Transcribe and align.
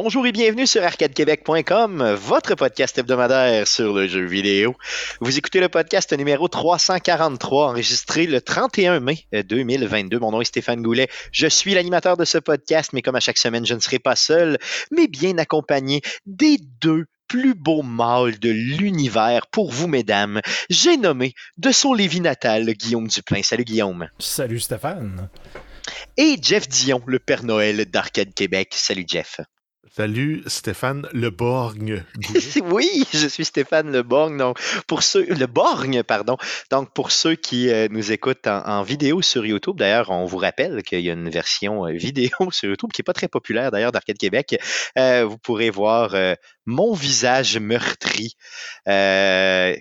Bonjour 0.00 0.24
et 0.28 0.32
bienvenue 0.32 0.68
sur 0.68 0.84
arcadequebec.com, 0.84 2.14
votre 2.14 2.54
podcast 2.54 2.96
hebdomadaire 2.98 3.66
sur 3.66 3.92
le 3.92 4.06
jeu 4.06 4.24
vidéo. 4.24 4.76
Vous 5.20 5.38
écoutez 5.38 5.58
le 5.58 5.68
podcast 5.68 6.16
numéro 6.16 6.46
343, 6.46 7.70
enregistré 7.70 8.28
le 8.28 8.40
31 8.40 9.00
mai 9.00 9.26
2022. 9.32 10.20
Mon 10.20 10.30
nom 10.30 10.40
est 10.40 10.44
Stéphane 10.44 10.82
Goulet. 10.82 11.08
Je 11.32 11.48
suis 11.48 11.74
l'animateur 11.74 12.16
de 12.16 12.24
ce 12.24 12.38
podcast, 12.38 12.92
mais 12.92 13.02
comme 13.02 13.16
à 13.16 13.20
chaque 13.20 13.38
semaine, 13.38 13.66
je 13.66 13.74
ne 13.74 13.80
serai 13.80 13.98
pas 13.98 14.14
seul, 14.14 14.58
mais 14.92 15.08
bien 15.08 15.36
accompagné 15.36 16.00
des 16.26 16.58
deux 16.80 17.06
plus 17.26 17.54
beaux 17.54 17.82
mâles 17.82 18.38
de 18.38 18.50
l'univers 18.50 19.48
pour 19.48 19.72
vous, 19.72 19.88
mesdames. 19.88 20.40
J'ai 20.70 20.96
nommé 20.96 21.34
de 21.56 21.72
son 21.72 21.92
Lévis 21.92 22.20
natal, 22.20 22.70
Guillaume 22.70 23.08
Duplain. 23.08 23.42
Salut 23.42 23.64
Guillaume. 23.64 24.08
Salut 24.20 24.60
Stéphane. 24.60 25.28
Et 26.16 26.36
Jeff 26.40 26.68
Dion, 26.68 27.02
le 27.04 27.18
Père 27.18 27.42
Noël 27.42 27.84
d'Arcade 27.86 28.32
Québec. 28.32 28.68
Salut 28.74 29.04
Jeff. 29.04 29.40
Salut 29.98 30.44
Stéphane 30.46 31.08
Le 31.12 31.30
Borgne. 31.30 32.04
oui, 32.66 33.04
je 33.12 33.26
suis 33.26 33.44
Stéphane 33.44 33.90
Le 33.90 34.04
Borgne. 34.04 34.36
Donc 34.36 34.56
pour 34.86 35.02
ceux, 35.02 35.26
Le 35.26 35.46
Borgne, 35.46 36.04
pardon. 36.04 36.36
Donc 36.70 36.92
pour 36.92 37.10
ceux 37.10 37.34
qui 37.34 37.68
euh, 37.68 37.88
nous 37.90 38.12
écoutent 38.12 38.46
en, 38.46 38.84
vidéo 38.84 39.22
sur 39.22 39.44
YouTube, 39.44 39.76
d'ailleurs, 39.76 40.10
on 40.10 40.24
vous 40.24 40.36
rappelle 40.36 40.84
qu'il 40.84 41.00
y 41.00 41.10
a 41.10 41.14
une 41.14 41.28
version 41.28 41.84
euh, 41.84 41.90
vidéo 41.96 42.30
sur 42.52 42.68
YouTube 42.68 42.92
qui 42.92 43.00
n'est 43.00 43.06
pas 43.06 43.12
très 43.12 43.26
populaire 43.26 43.72
d'ailleurs 43.72 43.90
d'Arcade 43.90 44.18
Québec. 44.18 44.62
Euh, 44.96 45.24
vous 45.24 45.36
pourrez 45.36 45.70
voir 45.70 46.14
mon 46.64 46.94
visage 46.94 47.58
meurtri. 47.58 48.36
et 48.86 49.80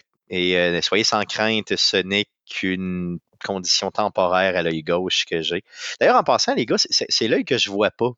soyez 0.82 1.04
sans 1.04 1.26
crainte, 1.26 1.76
ce 1.76 1.98
n'est 1.98 2.26
qu'une 2.50 3.20
condition 3.46 3.92
temporaire 3.92 4.56
à 4.56 4.64
l'œil 4.64 4.82
gauche 4.82 5.26
que 5.26 5.44
j'ai. 5.44 5.64
D'ailleurs, 6.00 6.18
en 6.18 6.24
passant, 6.24 6.56
les 6.56 6.66
gars, 6.66 6.78
c'est 6.80 7.28
l'œil 7.28 7.46
que 7.46 7.60
je 7.60 7.70
vois 7.70 7.92
pas. 7.92 8.14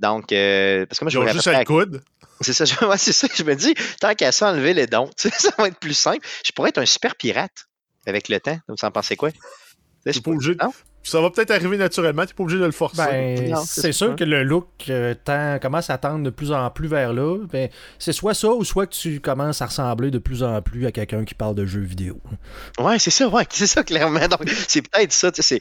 Donc, 0.00 0.32
euh, 0.32 0.86
parce 0.86 0.98
que 0.98 1.04
moi, 1.04 1.10
je 1.10 1.18
vois 1.18 1.32
juste 1.32 1.48
un 1.48 1.64
coude. 1.64 2.02
C'est 2.40 2.52
ça, 2.52 2.64
je, 2.64 2.74
c'est 2.96 3.12
ça 3.12 3.28
je 3.34 3.42
me 3.44 3.54
dis, 3.54 3.74
tant 4.00 4.14
qu'à 4.14 4.32
ça, 4.32 4.50
enlever 4.50 4.74
les 4.74 4.86
dons, 4.86 5.10
ça 5.16 5.50
va 5.58 5.68
être 5.68 5.78
plus 5.78 5.94
simple. 5.94 6.26
Je 6.44 6.52
pourrais 6.52 6.70
être 6.70 6.78
un 6.78 6.86
super 6.86 7.16
pirate 7.16 7.66
avec 8.06 8.28
le 8.28 8.40
temps. 8.40 8.58
Vous 8.68 8.74
en 8.82 8.90
pensez 8.90 9.16
quoi? 9.16 9.30
Ça 11.02 11.20
va 11.20 11.30
peut-être 11.30 11.50
arriver 11.50 11.76
naturellement, 11.76 12.22
tu 12.22 12.28
n'es 12.28 12.34
pas 12.34 12.42
obligé 12.44 12.58
de 12.58 12.64
le 12.64 12.72
forcer. 12.72 12.96
Ben, 12.96 13.56
c'est 13.66 13.92
sûr 13.92 14.16
que 14.16 14.24
le 14.24 14.42
look 14.42 14.68
euh, 14.88 15.14
commence 15.58 15.90
à 15.90 15.98
tendre 15.98 16.24
de 16.24 16.30
plus 16.30 16.50
en 16.50 16.70
plus 16.70 16.88
vers 16.88 17.12
là. 17.12 17.38
Ben, 17.52 17.68
c'est 17.98 18.12
soit 18.12 18.32
ça 18.32 18.48
ou 18.48 18.64
soit 18.64 18.86
que 18.86 18.94
tu 18.94 19.20
commences 19.20 19.60
à 19.60 19.66
ressembler 19.66 20.10
de 20.10 20.18
plus 20.18 20.42
en 20.42 20.62
plus 20.62 20.86
à 20.86 20.92
quelqu'un 20.92 21.24
qui 21.24 21.34
parle 21.34 21.54
de 21.54 21.66
jeux 21.66 21.82
vidéo. 21.82 22.20
Ouais, 22.78 22.98
c'est 22.98 23.10
ça, 23.10 23.28
ouais, 23.28 23.44
c'est 23.50 23.66
ça 23.66 23.82
clairement. 23.82 24.26
Donc, 24.28 24.48
c'est 24.68 24.82
peut-être 24.82 25.12
ça, 25.12 25.30
c'est, 25.34 25.60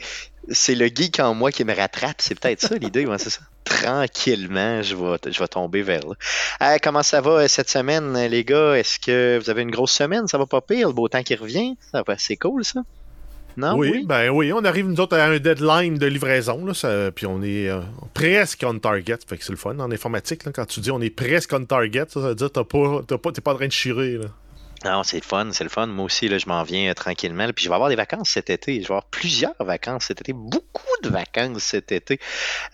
c'est 0.50 0.76
le 0.76 0.88
geek 0.88 1.20
en 1.20 1.34
moi 1.34 1.52
qui 1.52 1.66
me 1.66 1.73
rattrape. 1.73 2.22
C'est 2.22 2.39
peut-être 2.39 2.61
ça 2.61 2.76
l'idée, 2.76 3.06
ouais, 3.06 3.17
c'est 3.17 3.30
ça. 3.30 3.42
Tranquillement, 3.64 4.81
je 4.81 4.95
vais, 4.95 5.31
je 5.31 5.39
vais 5.39 5.47
tomber 5.47 5.81
vers 5.81 6.02
là. 6.08 6.16
Euh, 6.61 6.78
comment 6.81 7.03
ça 7.03 7.22
va 7.22 7.31
euh, 7.31 7.47
cette 7.47 7.70
semaine, 7.70 8.14
les 8.28 8.44
gars? 8.44 8.78
Est-ce 8.78 9.00
que 9.00 9.39
vous 9.42 9.50
avez 9.50 9.61
une 9.61 9.72
grosse 9.72 9.94
semaine? 9.94 10.28
Ça 10.28 10.38
va 10.38 10.45
pas 10.45 10.61
pire? 10.61 10.88
Le 10.88 10.94
beau 10.94 11.08
temps 11.08 11.23
qui 11.23 11.36
revient? 11.36 11.75
c'est 12.17 12.38
cool, 12.38 12.64
ça? 12.64 12.81
oui, 13.58 14.03
ben 14.05 14.30
oui, 14.30 14.52
on 14.52 14.64
arrive 14.66 14.88
nous 14.88 15.00
autres 15.00 15.17
à 15.17 15.25
un 15.25 15.38
deadline 15.38 15.97
de 15.97 16.08
livraison, 16.08 16.66
là, 16.66 17.11
puis 17.11 17.25
on 17.25 17.42
est 17.44 17.70
euh, 17.70 17.81
presque 18.14 18.64
on 18.67 18.80
target. 18.80 19.17
Fait 19.27 19.37
que 19.37 19.43
c'est 19.43 19.52
le 19.52 19.58
fun 19.58 19.77
en 19.80 19.92
informatique, 19.92 20.42
quand 20.52 20.66
tu 20.66 20.80
dis 20.80 20.92
on 20.92 21.02
est 21.02 21.10
presque 21.10 21.54
on 21.54 21.64
target, 21.64 22.05
ça, 22.10 22.20
veut 22.20 22.36
dire 22.36 22.52
que 22.52 23.02
t'es 23.04 23.17
pas, 23.17 23.32
pas 23.32 23.52
en 23.52 23.55
train 23.55 23.67
de 23.67 23.71
chirer. 23.71 24.17
Là. 24.17 24.26
Non, 24.86 25.04
c'est 25.04 25.17
le 25.17 25.23
fun, 25.23 25.49
c'est 25.52 25.64
le 25.64 25.70
fun. 25.70 25.87
Moi 25.87 26.05
aussi, 26.05 26.27
là, 26.27 26.37
je 26.37 26.48
m'en 26.48 26.64
viens 26.64 26.92
euh, 26.92 26.93
tranquillement. 26.93 27.48
Puis 27.55 27.64
je 27.64 27.70
vais 27.70 27.76
avoir 27.76 27.89
des 27.89 27.95
vacances 27.95 28.30
cet 28.30 28.49
été. 28.49 28.76
Je 28.76 28.80
vais 28.80 28.86
avoir 28.86 29.05
plusieurs 29.05 29.55
vacances 29.60 30.05
cet 30.05 30.21
été, 30.21 30.33
beaucoup 30.33 30.83
de 31.04 31.10
vacances 31.10 31.64
cet 31.64 31.92
été. 31.92 32.20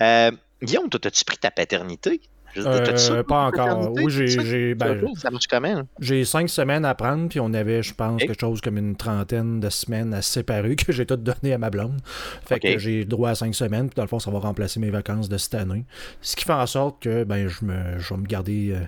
Euh, 0.02 0.31
Guillaume, 0.62 0.90
toi, 0.90 1.00
as-tu 1.03 1.25
pris 1.25 1.38
ta 1.38 1.52
paternité? 1.52 2.22
Euh, 2.58 3.24
pas 3.24 3.46
encore. 3.46 3.92
Oui, 3.94 4.09
j'ai. 4.09 4.75
Ben, 4.75 5.06
ça 5.16 5.30
marche 5.30 5.47
quand 5.47 5.62
même. 5.62 5.86
J'ai 6.00 6.25
cinq 6.25 6.50
semaines 6.50 6.86
à 6.86 6.96
prendre, 6.96 7.30
puis 7.30 7.40
on 7.40 7.53
avait, 7.53 7.84
je 7.84 7.94
pense, 7.94 8.22
quelque 8.22 8.40
chose 8.40 8.62
comme 8.62 8.78
une 8.78 8.96
trentaine 8.96 9.59
de 9.59 9.69
semaines 9.69 10.14
à 10.14 10.22
séparer 10.22 10.75
que 10.75 10.92
j'ai 10.92 11.06
tout 11.06 11.16
donné 11.16 11.53
à 11.53 11.58
ma 11.58 11.69
blonde. 11.69 12.00
Fait 12.46 12.59
que 12.59 12.78
j'ai 12.78 13.06
droit 13.06 13.30
à 13.30 13.36
cinq 13.36 13.53
semaines, 13.53 13.88
puis 13.88 13.96
dans 13.96 14.03
le 14.03 14.08
fond, 14.08 14.19
ça 14.19 14.31
va 14.31 14.40
remplacer 14.40 14.80
mes 14.80 14.90
vacances 14.90 15.30
de 15.30 15.38
cette 15.38 15.56
année. 15.56 15.86
Ce 16.22 16.36
qui 16.36 16.46
fait 16.46 16.53
en 16.53 16.66
sorte 16.66 17.03
que 17.03 17.24
ben, 17.24 17.48
je, 17.48 17.66
me, 17.66 18.00
je 18.00 18.14
vais 18.14 18.19
me 18.19 18.25
garder 18.25 18.72
euh, 18.74 18.80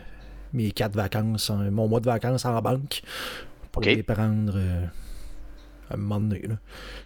mes 0.54 0.72
quatre 0.72 0.96
vacances, 0.96 1.52
mon 1.52 1.88
mois 1.88 2.00
de 2.00 2.06
vacances 2.06 2.46
en 2.46 2.60
banque 2.62 3.02
pour 3.72 3.84
les 3.84 4.04
prendre. 4.04 4.54
Euh, 4.56 4.86
à 5.92 5.96
un 5.96 5.98
moment 5.98 6.20
donné. 6.20 6.42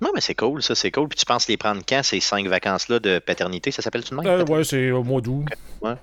Non, 0.02 0.12
mais 0.14 0.22
c'est 0.22 0.36
cool, 0.36 0.62
ça, 0.62 0.76
c'est 0.76 0.92
cool. 0.92 1.08
Puis 1.08 1.20
tu 1.20 1.26
penses 1.26 1.48
les 1.48 1.58
prendre 1.58 1.82
quand, 1.88 2.04
ces 2.04 2.20
cinq 2.20 2.48
vacances-là 2.48 3.00
de 3.00 3.20
paternité? 3.20 3.72
Ça 3.72 3.82
s'appelle 3.82 4.04
tout 4.04 4.16
le 4.16 4.22
monde 4.22 4.50
Ouais, 4.50 4.64
c'est 4.64 4.92
au 4.92 5.04
mois 5.04 5.22
d'août. 5.22 5.46
Ouais. 5.82 5.96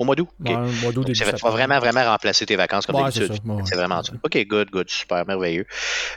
Au 0.00 0.04
mois 0.04 0.14
d'août? 0.14 0.28
Okay. 0.40 1.12
tu 1.12 1.24
vas 1.24 1.50
vraiment, 1.50 1.78
vraiment 1.78 2.02
remplacer 2.02 2.46
tes 2.46 2.56
vacances 2.56 2.86
comme 2.86 2.96
d'habitude. 2.96 3.34
C'est 3.66 3.76
vraiment 3.76 4.02
ça. 4.02 4.14
OK, 4.22 4.46
good, 4.46 4.70
good, 4.70 4.88
super, 4.88 5.26
merveilleux. 5.26 5.66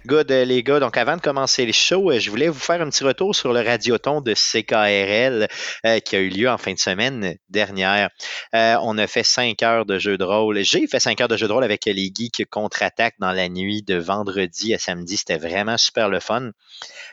Good, 0.05 0.31
euh, 0.31 0.45
les 0.45 0.63
gars. 0.63 0.79
Donc, 0.79 0.95
avant 0.95 1.17
de 1.17 1.21
commencer 1.21 1.65
le 1.65 1.73
show, 1.73 2.09
euh, 2.09 2.17
je 2.17 2.29
voulais 2.29 2.47
vous 2.47 2.61
faire 2.61 2.81
un 2.81 2.89
petit 2.89 3.03
retour 3.03 3.35
sur 3.35 3.51
le 3.51 3.59
radioton 3.59 4.21
de 4.21 4.33
CKRL 4.33 5.49
euh, 5.85 5.99
qui 5.99 6.15
a 6.15 6.19
eu 6.19 6.29
lieu 6.29 6.49
en 6.49 6.57
fin 6.57 6.71
de 6.71 6.79
semaine 6.79 7.35
dernière. 7.49 8.09
on 8.53 8.97
a 8.97 9.05
fait 9.05 9.23
cinq 9.23 9.61
heures 9.63 9.85
de 9.85 9.99
jeu 9.99 10.17
de 10.17 10.23
rôle. 10.23 10.63
J'ai 10.63 10.87
fait 10.87 11.01
cinq 11.01 11.19
heures 11.19 11.27
de 11.27 11.35
jeu 11.35 11.49
de 11.49 11.51
rôle 11.51 11.65
avec 11.65 11.83
les 11.83 12.09
geeks 12.15 12.49
contre-attaque 12.49 13.15
dans 13.19 13.33
la 13.33 13.49
nuit 13.49 13.83
de 13.83 13.95
vendredi 13.95 14.73
à 14.73 14.79
samedi. 14.79 15.17
C'était 15.17 15.37
vraiment 15.37 15.77
super 15.77 16.07
le 16.07 16.21
fun. 16.21 16.51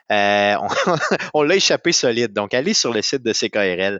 on, 0.08 0.68
on 1.34 1.42
l'a 1.42 1.56
échappé 1.56 1.90
solide. 1.90 2.32
Donc, 2.32 2.54
allez 2.54 2.74
sur 2.74 2.92
le 2.92 3.02
site 3.02 3.24
de 3.24 3.32
CKRL. 3.32 3.98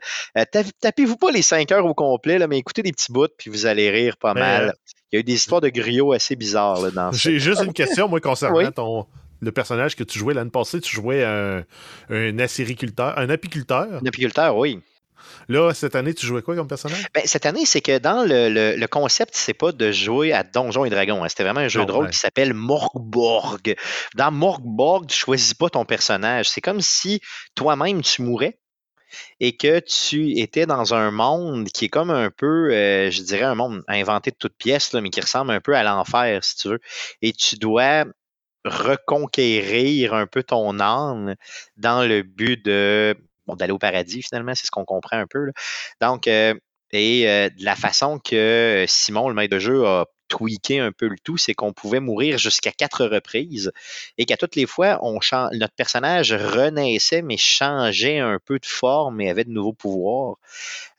Tapez-vous 0.80 1.16
pas 1.16 1.32
les 1.32 1.42
cinq 1.42 1.72
heures 1.72 1.86
au 1.86 1.94
complet, 1.94 2.38
là, 2.38 2.47
mais 2.47 2.59
écoutez 2.60 2.82
des 2.82 2.93
petits 2.93 3.12
bouts, 3.12 3.28
puis 3.37 3.50
vous 3.50 3.66
allez 3.66 3.91
rire 3.91 4.16
pas 4.16 4.34
mal. 4.34 4.69
Euh, 4.69 4.72
Il 5.12 5.16
y 5.16 5.19
a 5.19 5.21
eu 5.21 5.25
des 5.25 5.34
histoires 5.34 5.60
de 5.60 5.69
griots 5.69 6.12
assez 6.12 6.37
bizarres 6.37 6.81
là, 6.81 6.91
dans 6.91 7.12
J'ai 7.12 7.38
juste 7.38 7.62
une 7.62 7.72
question, 7.72 8.09
moi, 8.09 8.21
concernant 8.21 8.71
ton, 8.71 9.06
le 9.41 9.53
personnage 9.53 9.97
que 9.97 10.04
tu 10.04 10.19
jouais 10.19 10.34
l'année 10.34 10.50
passée. 10.50 10.81
Tu 10.81 10.94
jouais 10.94 11.25
un, 11.25 11.65
un 12.10 12.38
acériculteur, 12.38 13.19
un 13.19 13.31
apiculteur. 13.31 13.87
Un 14.03 14.06
apiculteur, 14.06 14.56
oui. 14.56 14.81
Là, 15.48 15.72
cette 15.75 15.97
année, 15.97 16.15
tu 16.15 16.26
jouais 16.26 16.43
quoi 16.43 16.54
comme 16.54 16.69
personnage? 16.69 17.06
Ben, 17.12 17.22
cette 17.25 17.44
année, 17.44 17.65
c'est 17.65 17.81
que 17.81 17.98
dans 17.98 18.25
le, 18.25 18.77
le, 18.77 18.87
concept, 18.87 19.34
c'est 19.34 19.54
pas 19.54 19.72
de 19.72 19.91
jouer 19.91 20.32
à 20.32 20.44
Donjons 20.44 20.84
et 20.84 20.91
Dragons. 20.91 21.25
Hein. 21.25 21.28
C'était 21.28 21.42
vraiment 21.42 21.60
un 21.60 21.69
jeu 21.69 21.84
de 21.84 21.91
rôle 21.91 22.10
qui 22.10 22.19
s'appelle 22.19 22.54
Morgborg. 22.54 23.75
Dans 24.15 24.31
Morgborg, 24.31 25.06
tu 25.06 25.19
choisis 25.19 25.54
pas 25.54 25.69
ton 25.69 25.84
personnage. 25.84 26.48
C'est 26.48 26.60
comme 26.60 26.81
si 26.81 27.21
toi-même, 27.54 28.03
tu 28.03 28.22
mourais 28.22 28.59
et 29.41 29.56
que 29.56 29.81
tu 29.81 30.38
étais 30.38 30.66
dans 30.66 30.94
un 30.94 31.10
monde 31.10 31.69
qui 31.69 31.87
est 31.87 31.88
comme 31.88 32.10
un 32.10 32.31
peu, 32.31 32.72
euh, 32.72 33.10
je 33.10 33.22
dirais, 33.22 33.44
un 33.44 33.54
monde 33.54 33.82
inventé 33.88 34.31
de 34.31 34.37
toutes 34.37 34.56
pièces, 34.56 34.94
mais 34.94 35.10
qui 35.10 35.21
ressemble 35.21 35.53
un 35.53 35.60
peu 35.60 35.75
à 35.76 35.82
l'enfer, 35.82 36.44
si 36.44 36.56
tu 36.56 36.69
veux. 36.69 36.81
Et 37.22 37.32
tu 37.32 37.56
dois 37.56 38.04
reconquérir 38.65 40.15
un 40.15 40.26
peu 40.26 40.43
ton 40.43 40.81
âme 40.81 41.34
dans 41.76 42.06
le 42.06 42.22
but 42.22 42.65
de 42.65 43.16
d'aller 43.56 43.72
au 43.72 43.78
paradis, 43.78 44.22
finalement, 44.22 44.54
c'est 44.54 44.66
ce 44.66 44.71
qu'on 44.71 44.84
comprend 44.84 45.16
un 45.19 45.27
peu. 45.27 45.50
Donc, 46.00 46.28
euh, 46.28 46.54
et 46.92 47.28
euh, 47.28 47.48
de 47.48 47.65
la 47.65 47.77
façon 47.77 48.19
que 48.19 48.84
Simon, 48.88 49.28
le 49.28 49.34
maître 49.34 49.54
de 49.54 49.59
jeu, 49.60 49.87
a 49.87 50.06
tweaker 50.30 50.80
un 50.80 50.92
peu 50.92 51.08
le 51.08 51.18
tout, 51.22 51.36
c'est 51.36 51.52
qu'on 51.52 51.74
pouvait 51.74 52.00
mourir 52.00 52.38
jusqu'à 52.38 52.70
quatre 52.70 53.04
reprises 53.04 53.72
et 54.16 54.24
qu'à 54.24 54.38
toutes 54.38 54.56
les 54.56 54.66
fois, 54.66 54.98
notre 55.53 55.74
personnage 55.74 56.32
renaissait, 56.32 57.21
mais 57.21 57.36
changeait 57.36 58.18
un 58.18 58.38
peu 58.42 58.59
de 58.59 58.66
forme 58.66 59.21
et 59.21 59.28
avait 59.28 59.44
de 59.44 59.50
nouveaux 59.50 59.74
pouvoirs. 59.74 60.36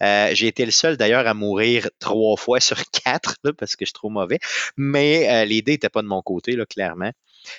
Euh, 0.03 0.29
j'ai 0.33 0.47
été 0.47 0.65
le 0.65 0.71
seul 0.71 0.97
d'ailleurs 0.97 1.25
à 1.25 1.33
mourir 1.33 1.89
trois 1.99 2.37
fois 2.37 2.59
sur 2.69 2.77
quatre 2.91 3.35
parce 3.57 3.75
que 3.75 3.85
je 3.85 3.89
suis 3.89 3.93
trop 3.93 4.09
mauvais, 4.09 4.39
mais 4.77 5.27
euh, 5.29 5.45
l'idée 5.45 5.73
n'était 5.73 5.89
pas 5.89 6.01
de 6.03 6.07
mon 6.07 6.21
côté, 6.21 6.51
là, 6.55 6.65
clairement. 6.65 7.11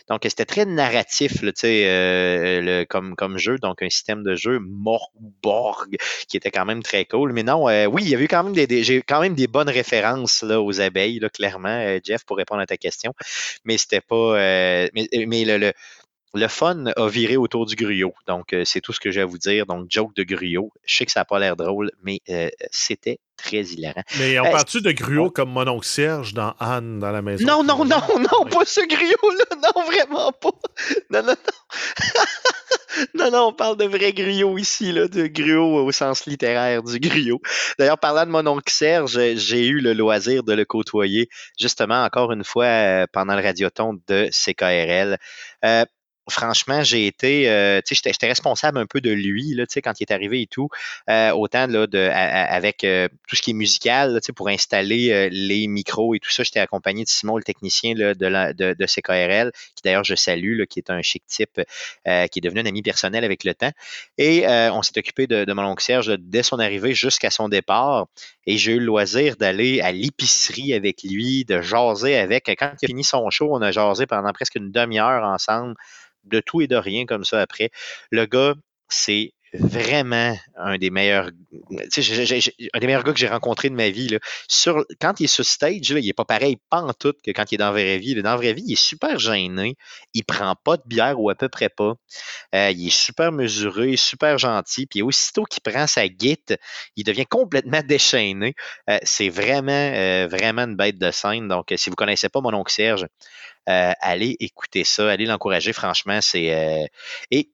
Donc, 0.09 0.21
c'était 0.25 0.45
très 0.45 0.65
narratif, 0.65 1.43
là, 1.43 1.53
euh, 1.65 2.61
le, 2.61 2.85
comme, 2.85 3.15
comme 3.17 3.39
jeu, 3.39 3.59
donc 3.59 3.83
un 3.83 3.91
système 3.91 4.23
de 4.23 4.35
jeu 4.35 4.59
Morborg, 4.61 5.97
qui 6.29 6.37
était 6.37 6.51
quand 6.51 6.65
même 6.65 6.83
très 6.83 7.05
cool. 7.05 7.33
Mais 7.33 7.43
non, 7.43 7.69
euh, 7.69 7.87
oui, 7.87 8.03
il 8.05 8.09
y 8.09 8.15
avait 8.15 8.29
quand 8.29 8.45
même 8.45 8.53
des, 8.53 9.03
quand 9.07 9.21
même 9.21 9.35
des 9.35 9.47
bonnes 9.47 9.69
références 9.69 10.43
là, 10.43 10.61
aux 10.61 10.81
abeilles, 10.81 11.21
clairement, 11.33 11.69
euh, 11.69 11.99
Jeff, 12.05 12.25
pour 12.25 12.37
répondre 12.37 12.61
à 12.61 12.67
ta 12.67 12.77
question. 12.77 13.13
Mais 13.65 13.79
c'était 13.79 14.01
pas. 14.01 14.37
mais, 14.95 15.09
le 15.45 15.73
fun 16.49 16.87
a 16.97 17.09
viré 17.09 17.37
autour 17.37 17.67
du 17.67 17.77
griot. 17.77 18.15
Donc, 18.27 18.55
c'est 18.65 18.81
tout 18.81 18.93
ce 18.93 19.01
que 19.01 19.11
j'ai 19.11 19.21
à 19.21 19.27
vous 19.27 19.39
dire. 19.39 19.67
Donc, 19.67 19.87
joke 19.89 20.15
de 20.15 20.23
griot. 20.23 20.73
Je 20.85 20.97
sais 20.97 21.07
que 21.07 21.13
ça 21.13 21.21
n'a 21.21 21.25
pas 21.25 21.39
l'air 21.39 21.57
drôle, 21.57 21.91
mais 22.03 22.21
c'était 22.71 23.19
très 23.37 23.63
hilarant. 23.65 24.03
Mais 24.19 24.39
on 24.39 24.45
parle-tu 24.45 24.81
de 24.81 24.93
gruau 24.93 25.31
comme 25.31 25.51
mon 25.51 25.67
oncle 25.67 25.87
Serge 25.87 26.35
dans 26.35 26.55
Anne 26.61 26.99
dans 26.99 27.11
la 27.11 27.23
maison? 27.23 27.45
Non, 27.45 27.65
non, 27.65 27.85
non, 27.85 28.01
non, 28.19 28.47
pas 28.47 28.65
ce 28.65 28.87
griot-là. 28.87 29.45
Non, 29.63 29.85
vraiment 29.85 30.33
pas. 30.33 30.51
Non, 31.11 31.23
non, 31.23 31.35
non. 31.35 32.25
non, 33.15 33.31
non, 33.31 33.47
on 33.49 33.53
parle 33.53 33.77
de 33.77 33.85
vrai 33.85 34.13
griot 34.13 34.59
ici, 34.59 34.93
là, 34.93 35.07
de 35.07 35.27
griot 35.27 35.85
au 35.85 35.93
sens 35.93 36.27
littéraire 36.27 36.83
du 36.83 36.99
griot. 36.99 37.41
D'ailleurs, 37.79 37.99
parlant 37.99 38.27
de 38.27 38.31
mon 38.31 38.47
oncle 38.47 38.73
Serge, 38.73 39.19
j'ai 39.37 39.67
eu 39.67 39.81
le 39.81 39.93
loisir 39.93 40.43
de 40.43 40.53
le 40.53 40.65
côtoyer, 40.65 41.29
justement, 41.61 42.03
encore 42.03 42.33
une 42.33 42.45
fois, 42.45 42.65
euh, 42.65 43.07
pendant 43.13 43.37
le 43.37 43.43
radioton 43.43 44.01
de 44.09 44.29
CKRL. 44.33 45.19
Euh, 45.65 45.85
franchement, 46.29 46.83
j'ai 46.83 47.07
été, 47.07 47.49
euh, 47.49 47.81
tu 47.85 47.95
sais, 47.95 48.11
j'étais 48.13 48.29
responsable 48.29 48.79
un 48.79 48.87
peu 48.87 49.01
de 49.01 49.11
lui, 49.11 49.55
là, 49.55 49.67
tu 49.67 49.75
sais, 49.75 49.83
quand 49.83 50.01
il 50.01 50.05
est 50.05 50.13
arrivé 50.13 50.43
et 50.43 50.47
tout, 50.47 50.69
euh, 51.11 51.31
autant 51.33 51.67
là, 51.67 51.87
de, 51.87 51.99
avec 51.99 52.85
euh, 52.85 53.09
tout 53.29 53.37
ce 53.37 53.43
qui 53.43 53.51
est 53.51 53.55
musical, 53.55 54.21
tu 54.21 54.27
sais, 54.27 54.33
pour 54.33 54.49
installer 54.49 55.29
les 55.31 55.67
micros 55.67 56.15
et 56.15 56.21
tout 56.21 56.31
ça, 56.31 56.43
j'étais 56.43 56.61
accompagné 56.61 57.05
de 57.05 57.09
Simon, 57.09 57.37
le 57.37 57.43
technicien 57.43 57.95
là, 57.95 58.15
de, 58.15 58.27
la, 58.27 58.53
de, 58.53 58.87
CKRL, 58.87 59.53
qui 59.75 59.83
d'ailleurs 59.85 60.05
je 60.05 60.15
salue, 60.15 60.59
là, 60.59 60.67
qui 60.67 60.79
est 60.79 60.91
un 60.91 61.03
chic 61.03 61.25
type, 61.27 61.61
qui 62.05 62.39
est 62.39 62.41
devenu 62.41 62.61
un 62.61 62.67
ami 62.67 62.83
personnel 62.83 63.25
avec 63.25 63.45
le 63.45 63.55
temps. 63.55 63.73
Et 64.19 64.47
on 64.47 64.83
s'est 64.83 64.99
occupé 64.99 65.27
de, 65.27 65.45
de, 65.45 65.53
mon 65.53 65.65
oncle 65.65 65.83
dès 66.19 66.43
son 66.43 66.59
arrivée 66.59 66.95
jusqu'à 66.95 67.31
son 67.31 67.49
départ. 67.49 68.07
Et 68.47 68.57
j'ai 68.57 68.73
eu 68.73 68.79
le 68.79 68.87
loisir 68.87 69.37
d'aller 69.37 69.81
à 69.81 69.93
l'épicerie 69.93 70.75
avec 70.75 71.03
lui, 71.05 71.45
de 71.45 71.61
jaser 71.61 72.17
avec. 72.17 72.47
Quand 72.59 72.73
il 72.83 72.87
a 72.87 72.89
fini 72.89 73.05
son 73.05 73.31
show, 73.31 73.49
on 73.53 73.63
a 73.63 73.71
jasé 73.71 74.07
pendant 74.07 74.33
presque 74.33 74.57
une 74.57 74.71
demi-heure 74.71 75.25
ensemble 75.25 75.75
de 76.25 76.41
tout 76.41 76.61
et 76.61 76.67
de 76.67 76.77
rien 76.77 77.07
comme 77.07 77.25
ça 77.25 77.41
après. 77.41 77.71
Le 78.11 78.27
gars, 78.27 78.55
c'est 78.89 79.33
vraiment 79.55 80.37
un 80.57 80.79
des 80.79 80.91
meilleurs, 80.91 81.31
un 81.71 82.79
des 82.79 82.87
meilleurs 82.87 83.05
gars 83.05 83.13
que 83.13 83.19
j'ai 83.19 83.29
rencontré 83.29 83.69
de 83.69 83.75
ma 83.75 83.91
vie. 83.91 84.17
Sur, 84.49 84.85
quand 85.01 85.21
il 85.21 85.25
est 85.25 85.27
sur 85.27 85.45
stage, 85.45 85.93
là, 85.93 86.01
il 86.01 86.07
n'est 86.07 86.13
pas 86.13 86.25
pareil, 86.25 86.57
pas 86.71 86.81
en 86.81 86.93
tout, 86.93 87.15
que 87.25 87.31
quand 87.31 87.51
il 87.51 87.57
est 87.57 87.59
dans 87.59 87.67
la 87.67 87.73
vraie 87.73 87.99
vie. 87.99 88.15
Dans 88.15 88.31
la 88.31 88.37
vraie 88.37 88.55
vie, 88.55 88.65
il 88.67 88.73
est 88.73 88.77
super 88.77 89.19
gêné. 89.19 89.77
Il 90.15 90.25
prend 90.25 90.55
pas 90.55 90.77
de 90.77 90.83
bière 90.87 91.21
ou 91.21 91.31
à 91.31 91.35
peu 91.35 91.49
près 91.49 91.69
pas. 91.69 91.95
Euh, 92.55 92.71
il 92.71 92.87
est 92.87 92.91
super 92.91 93.33
mesuré, 93.33 93.97
super 93.97 94.39
gentil. 94.39 94.87
Puis 94.87 95.03
aussitôt 95.03 95.45
qu'il 95.45 95.63
prend 95.63 95.87
sa 95.87 96.09
guite, 96.09 96.55
il 96.97 97.05
devient 97.05 97.27
complètement 97.27 97.83
déchaîné. 97.85 98.55
Euh, 98.89 98.99
c'est 99.03 99.29
vraiment, 99.29 99.73
euh, 99.73 100.27
vraiment 100.31 100.63
une 100.63 100.77
bête 100.77 100.99
de 100.99 101.11
scène. 101.11 101.49
Donc, 101.49 101.73
si 101.77 101.91
vous 101.91 101.97
connaissez 101.97 102.29
pas 102.29 102.41
mon 102.41 102.55
oncle 102.55 102.73
Serge, 102.73 103.07
allez 103.67 104.37
écouter 104.41 104.85
ça, 104.85 105.11
allez 105.11 105.27
l'encourager. 105.27 105.73
Franchement, 105.73 106.21
c'est 106.21 106.89
et 107.31 107.51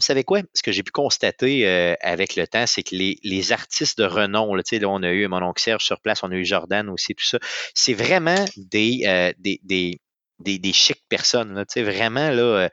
vous 0.00 0.06
savez 0.06 0.24
quoi? 0.24 0.40
Ce 0.54 0.62
que 0.62 0.72
j'ai 0.72 0.82
pu 0.82 0.92
constater 0.92 1.66
euh, 1.66 1.94
avec 2.00 2.34
le 2.34 2.46
temps, 2.46 2.66
c'est 2.66 2.82
que 2.82 2.96
les, 2.96 3.52
artistes 3.52 3.98
de 3.98 4.04
renom, 4.04 4.54
là, 4.54 4.62
là, 4.72 4.88
on 4.88 5.02
a 5.02 5.10
eu 5.10 5.28
mon 5.28 5.42
oncle 5.42 5.60
Serge 5.60 5.84
sur 5.84 6.00
place, 6.00 6.22
on 6.22 6.30
a 6.30 6.34
eu 6.34 6.44
Jordan 6.44 6.88
aussi, 6.88 7.14
tout 7.14 7.24
ça, 7.24 7.38
c'est 7.74 7.92
vraiment 7.92 8.44
des, 8.56 9.02
euh, 9.06 9.32
des, 9.38 9.60
des, 9.62 10.00
des, 10.38 10.58
des 10.58 10.72
chics 10.72 11.02
personnes. 11.08 11.54
Là, 11.54 11.64
vraiment, 11.82 12.30
là, 12.30 12.42
euh, 12.42 12.68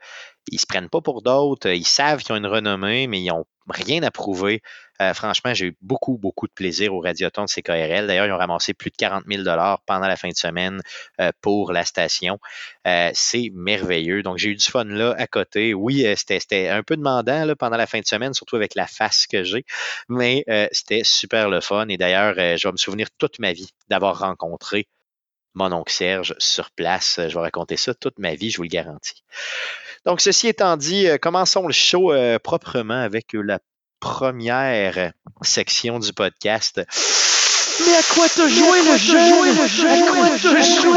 ils 0.50 0.60
se 0.60 0.66
prennent 0.66 0.88
pas 0.88 1.00
pour 1.00 1.22
d'autres, 1.22 1.68
ils 1.68 1.86
savent 1.86 2.22
qu'ils 2.22 2.32
ont 2.34 2.38
une 2.38 2.46
renommée, 2.46 3.06
mais 3.06 3.20
ils 3.20 3.28
n'ont 3.28 3.46
rien 3.70 4.02
à 4.02 4.10
prouver. 4.10 4.62
Euh, 5.00 5.14
franchement, 5.14 5.54
j'ai 5.54 5.66
eu 5.66 5.76
beaucoup, 5.80 6.18
beaucoup 6.18 6.46
de 6.46 6.52
plaisir 6.52 6.94
au 6.94 7.00
Radioton 7.00 7.44
de 7.44 7.48
CKRL. 7.48 8.06
D'ailleurs, 8.06 8.26
ils 8.26 8.32
ont 8.32 8.38
ramassé 8.38 8.74
plus 8.74 8.90
de 8.90 8.96
40 8.96 9.24
000 9.30 9.44
pendant 9.86 10.08
la 10.08 10.16
fin 10.16 10.28
de 10.28 10.36
semaine 10.36 10.80
euh, 11.20 11.30
pour 11.40 11.72
la 11.72 11.84
station. 11.84 12.38
Euh, 12.86 13.10
c'est 13.14 13.50
merveilleux. 13.54 14.22
Donc, 14.22 14.38
j'ai 14.38 14.50
eu 14.50 14.56
du 14.56 14.64
fun 14.64 14.84
là 14.84 15.14
à 15.18 15.26
côté. 15.26 15.74
Oui, 15.74 16.04
c'était 16.16 16.68
un 16.68 16.82
peu 16.82 16.96
demandant 16.96 17.54
pendant 17.58 17.76
la 17.76 17.86
fin 17.86 18.00
de 18.00 18.06
semaine, 18.06 18.34
surtout 18.34 18.56
avec 18.56 18.74
la 18.74 18.86
face 18.86 19.26
que 19.26 19.44
j'ai, 19.44 19.64
mais 20.08 20.44
c'était 20.72 21.02
super 21.04 21.48
le 21.48 21.60
fun. 21.60 21.88
Et 21.88 21.96
d'ailleurs, 21.96 22.34
je 22.34 22.66
vais 22.66 22.72
me 22.72 22.76
souvenir 22.76 23.08
toute 23.18 23.38
ma 23.38 23.52
vie 23.52 23.70
d'avoir 23.88 24.18
rencontré 24.18 24.88
mon 25.54 25.72
oncle 25.72 25.92
Serge 25.92 26.34
sur 26.38 26.70
place. 26.70 27.20
Je 27.28 27.34
vais 27.34 27.40
raconter 27.40 27.76
ça 27.76 27.94
toute 27.94 28.18
ma 28.18 28.34
vie, 28.34 28.50
je 28.50 28.58
vous 28.58 28.64
le 28.64 28.68
garantis. 28.68 29.22
Donc, 30.06 30.20
ceci 30.20 30.48
étant 30.48 30.76
dit, 30.76 31.06
commençons 31.20 31.66
le 31.66 31.72
show 31.72 32.12
proprement 32.42 33.02
avec 33.02 33.32
la 33.32 33.58
première 34.00 35.12
section 35.42 35.98
du 35.98 36.12
podcast. 36.12 36.80
Mais 37.86 37.94
à 37.94 38.02
quoi 38.14 38.28
te 38.28 38.48
jouer 38.48 38.82
le 38.82 38.96
jeu? 38.96 39.16
À 39.18 39.30
quoi 40.10 40.30
te 40.30 40.48
jouer 40.48 40.88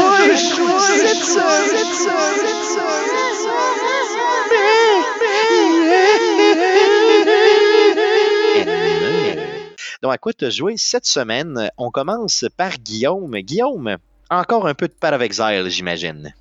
Donc, 10.02 10.12
à 10.12 10.18
quoi 10.18 10.32
te 10.32 10.50
jouer 10.50 10.76
cette 10.76 11.06
semaine? 11.06 11.70
On 11.78 11.90
commence 11.92 12.44
par 12.56 12.78
Guillaume. 12.78 13.38
Guillaume, 13.38 13.98
encore 14.30 14.66
un 14.66 14.74
peu 14.74 14.88
de 14.88 14.92
Path 14.92 15.14
of 15.14 15.22
Exile, 15.22 15.66
j'imagine. 15.68 16.34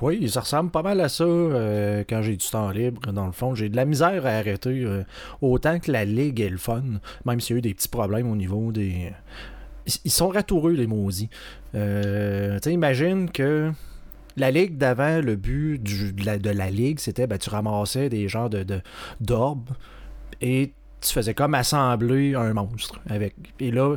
Oui, 0.00 0.28
ça 0.30 0.40
ressemble 0.40 0.70
pas 0.70 0.82
mal 0.82 1.00
à 1.00 1.08
ça 1.08 1.24
euh, 1.24 2.04
quand 2.08 2.22
j'ai 2.22 2.36
du 2.36 2.46
temps 2.46 2.70
libre, 2.70 3.12
dans 3.12 3.26
le 3.26 3.32
fond. 3.32 3.54
J'ai 3.54 3.68
de 3.68 3.76
la 3.76 3.84
misère 3.84 4.24
à 4.24 4.30
arrêter. 4.30 4.82
Euh, 4.84 5.04
autant 5.42 5.78
que 5.78 5.90
la 5.90 6.04
ligue 6.04 6.40
est 6.40 6.48
le 6.48 6.58
fun, 6.58 6.82
même 7.24 7.40
s'il 7.40 7.54
y 7.54 7.56
a 7.56 7.58
eu 7.58 7.62
des 7.62 7.74
petits 7.74 7.88
problèmes 7.88 8.30
au 8.30 8.36
niveau 8.36 8.72
des. 8.72 9.12
Ils 10.04 10.10
sont 10.10 10.28
ratoureux, 10.28 10.72
les 10.72 10.86
maudits. 10.86 11.28
Euh, 11.74 12.58
tu 12.60 12.70
imagine 12.70 13.30
que 13.30 13.72
la 14.36 14.50
ligue 14.50 14.78
d'avant, 14.78 15.20
le 15.20 15.36
but 15.36 15.82
de, 15.82 16.50
la, 16.50 16.70
ligue, 16.70 17.00
c'était 17.00 17.26
ben, 17.26 17.38
tu 17.38 17.50
ramassais 17.50 18.08
des 18.08 18.28
genres 18.28 18.50
de 18.50 18.64
d'orbes 19.20 19.70
et 20.40 20.72
tu 21.00 21.12
faisais 21.12 21.34
comme 21.34 21.54
assembler 21.54 22.34
un 22.34 22.52
monstre 22.52 23.00
avec. 23.08 23.34
Et 23.58 23.70
là, 23.70 23.96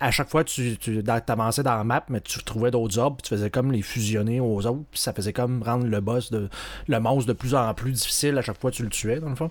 à 0.00 0.10
chaque 0.10 0.28
fois, 0.28 0.44
tu, 0.44 0.76
tu 0.76 1.02
avançais 1.06 1.62
dans 1.62 1.76
la 1.76 1.84
map, 1.84 2.04
mais 2.08 2.20
tu 2.20 2.42
trouvais 2.42 2.70
d'autres 2.70 2.98
orbes, 2.98 3.20
tu 3.22 3.30
faisais 3.30 3.50
comme 3.50 3.72
les 3.72 3.82
fusionner 3.82 4.40
aux 4.40 4.66
autres, 4.66 4.84
puis 4.90 5.00
ça 5.00 5.12
faisait 5.12 5.32
comme 5.32 5.62
rendre 5.62 5.86
le 5.86 6.00
boss 6.00 6.30
de 6.30 6.48
le 6.86 7.00
monstre 7.00 7.28
de 7.28 7.32
plus 7.32 7.54
en 7.54 7.72
plus 7.74 7.92
difficile 7.92 8.38
à 8.38 8.42
chaque 8.42 8.60
fois 8.60 8.70
que 8.70 8.76
tu 8.76 8.82
le 8.82 8.90
tuais, 8.90 9.20
dans 9.20 9.30
le 9.30 9.36
fond. 9.36 9.50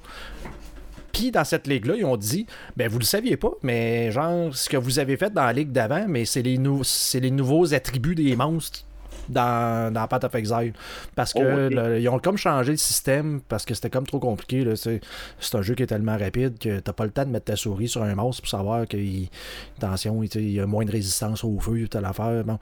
Puis 1.12 1.32
dans 1.32 1.44
cette 1.44 1.68
ligue-là, 1.68 1.96
ils 1.98 2.06
ont 2.06 2.18
dit 2.18 2.46
ben 2.76 2.88
vous 2.88 3.00
le 3.00 3.06
saviez 3.06 3.38
pas, 3.38 3.52
mais 3.64 4.12
genre 4.12 4.56
ce 4.56 4.70
que 4.70 4.78
vous 4.78 5.00
avez 5.00 5.18
fait 5.18 5.34
dans 5.34 5.46
la 5.46 5.54
ligue 5.54 5.72
d'avant, 5.72 6.06
mais 6.08 6.26
c'est 6.26 6.42
les, 6.42 6.60
c'est 6.84 7.20
les 7.20 7.32
nouveaux 7.32 7.74
attributs 7.74 8.16
des 8.16 8.36
monstres 8.36 8.87
dans, 9.30 9.94
dans 9.94 10.08
Path 10.08 10.24
of 10.26 10.36
Exile. 10.36 10.74
Parce 11.16 11.34
que 11.34 11.40
oh, 11.40 11.98
ils 11.98 12.10
ont 12.10 12.20
comme 12.20 12.38
changé 12.38 12.72
le 12.72 12.78
système 12.78 13.42
parce 13.48 13.66
que 13.66 13.74
c'était 13.74 13.90
comme 13.90 14.06
trop 14.06 14.20
compliqué. 14.20 14.66
C'est 14.76 15.56
un 15.56 15.62
jeu 15.62 15.76
qui 15.76 15.84
est 15.84 15.88
tellement 15.88 16.18
rapide 16.18 16.58
que 16.60 16.80
t'as 16.80 16.94
pas 16.94 17.06
le 17.06 17.12
temps 17.12 17.26
de 17.26 17.30
mettre 17.30 17.46
ta 17.46 17.56
souris 17.56 17.88
sur 17.88 18.04
un 18.04 18.16
mouse 18.16 18.42
pour 18.42 18.50
savoir 18.50 18.88
que 18.88 18.98
attention, 19.78 20.24
il 20.24 20.52
y 20.52 20.60
a 20.60 20.66
moins 20.66 20.86
de 20.86 20.92
résistance 20.92 21.44
au 21.44 21.60
feu, 21.60 21.88
telle 21.88 22.06
affaire. 22.06 22.44
Bon. 22.44 22.60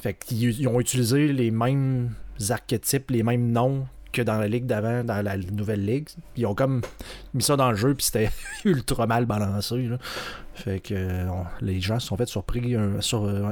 Fait 0.00 0.14
qu'ils 0.14 0.68
ont 0.68 0.80
utilisé 0.80 1.32
les 1.32 1.50
mêmes 1.50 2.10
archétypes, 2.48 3.10
les 3.10 3.22
mêmes 3.22 3.50
noms 3.50 3.86
que 4.12 4.22
dans 4.22 4.38
la 4.38 4.48
ligue 4.48 4.66
d'avant, 4.66 5.04
dans 5.04 5.22
la 5.22 5.36
nouvelle 5.36 5.84
ligue. 5.84 6.08
Ils 6.36 6.46
ont 6.46 6.54
comme 6.54 6.82
mis 7.34 7.42
ça 7.42 7.56
dans 7.56 7.70
le 7.70 7.76
jeu, 7.76 7.94
puis 7.94 8.06
c'était 8.06 8.30
ultra 8.64 9.06
mal 9.06 9.26
balancé. 9.26 9.88
Fait 10.54 10.80
que 10.80 11.26
les 11.60 11.80
gens 11.80 11.98
se 12.00 12.08
sont 12.08 12.16
fait 12.16 12.28
surpris, 12.28 12.76
euh, 12.76 13.00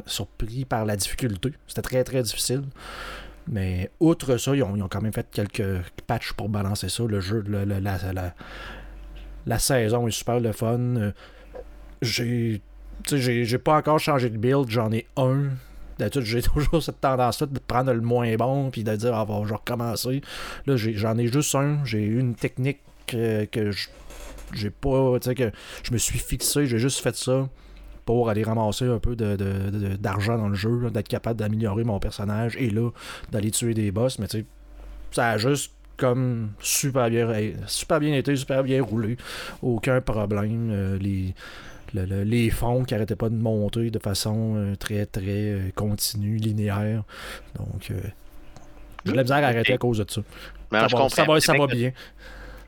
surpris 0.06 0.64
par 0.64 0.84
la 0.84 0.96
difficulté. 0.96 1.52
C'était 1.66 1.82
très 1.82 2.04
très 2.04 2.22
difficile. 2.22 2.62
Mais 3.50 3.90
outre 3.98 4.36
ça, 4.36 4.54
ils 4.54 4.62
ont, 4.62 4.88
quand 4.88 5.00
même 5.00 5.12
fait 5.12 5.26
quelques 5.30 5.80
patchs 6.06 6.32
pour 6.34 6.48
balancer 6.48 6.88
ça. 6.88 7.04
Le 7.04 7.20
jeu, 7.20 7.42
la, 9.46 9.58
saison 9.58 10.06
est 10.06 10.10
super 10.10 10.38
le 10.40 10.52
fun. 10.52 10.78
Euh, 10.78 11.12
j'ai 12.02 12.60
j'ai 13.10 13.58
pas 13.58 13.76
encore 13.76 13.98
changé 13.98 14.28
de 14.28 14.36
build, 14.36 14.68
j'en 14.68 14.92
ai 14.92 15.06
un 15.16 15.50
D'habitude, 15.98 16.22
j'ai 16.22 16.42
toujours 16.54 16.82
cette 16.82 17.00
tendance-là 17.00 17.46
de 17.46 17.58
prendre 17.58 17.92
le 17.92 18.00
moins 18.00 18.34
bon 18.36 18.70
puis 18.70 18.84
de 18.84 18.94
dire, 18.96 19.14
ah, 19.14 19.24
bon, 19.24 19.44
je 19.44 19.50
vais 19.50 19.56
recommencer. 19.56 20.20
Là, 20.66 20.76
j'en 20.76 21.18
ai, 21.18 21.26
juste 21.28 21.54
un. 21.54 21.84
J'ai 21.84 22.04
une 22.04 22.34
technique 22.34 22.80
que, 23.06 23.44
que 23.46 23.70
j'ai 24.54 24.70
pas, 24.70 25.18
tu 25.20 25.28
sais, 25.28 25.34
que 25.34 25.50
je 25.82 25.92
me 25.92 25.98
suis 25.98 26.18
fixé, 26.18 26.66
j'ai 26.66 26.78
juste 26.78 27.00
fait 27.00 27.16
ça 27.16 27.48
pour 28.04 28.30
aller 28.30 28.42
ramasser 28.42 28.86
un 28.86 28.98
peu 28.98 29.16
d'argent 29.16 30.36
de, 30.36 30.38
dans 30.38 30.48
le 30.48 30.54
jeu, 30.54 30.90
d'être 30.90 31.08
capable 31.08 31.38
d'améliorer 31.38 31.84
mon 31.84 31.98
personnage 31.98 32.56
et 32.56 32.70
là, 32.70 32.90
d'aller 33.30 33.50
tuer 33.50 33.74
des 33.74 33.90
boss. 33.90 34.18
Mais 34.18 34.28
tu 34.28 34.38
sais, 34.38 34.46
ça 35.10 35.30
a 35.30 35.38
juste 35.38 35.72
comme 35.98 36.52
super 36.60 37.10
bien, 37.10 37.28
super 37.66 38.00
bien 38.00 38.14
été, 38.14 38.34
super 38.36 38.62
bien 38.62 38.82
roulé. 38.82 39.18
Aucun 39.60 40.00
problème. 40.00 40.70
Euh, 40.72 40.98
les 40.98 41.34
les 41.94 42.50
fonds 42.50 42.84
qui 42.84 42.94
n'arrêtaient 42.94 43.16
pas 43.16 43.28
de 43.28 43.36
monter 43.36 43.90
de 43.90 43.98
façon 43.98 44.54
euh, 44.56 44.76
très, 44.76 45.06
très 45.06 45.22
euh, 45.26 45.70
continue, 45.74 46.36
linéaire. 46.36 47.02
Donc, 47.56 47.90
euh, 47.90 48.00
j'ai 49.04 49.12
la 49.14 49.22
misère 49.22 49.38
à 49.38 49.48
arrêter 49.48 49.74
à 49.74 49.78
cause 49.78 49.98
de 49.98 50.10
ça. 50.10 50.22
ça, 50.70 51.24
va, 51.24 51.40
ça 51.40 51.54
va 51.54 51.66
bien. 51.66 51.92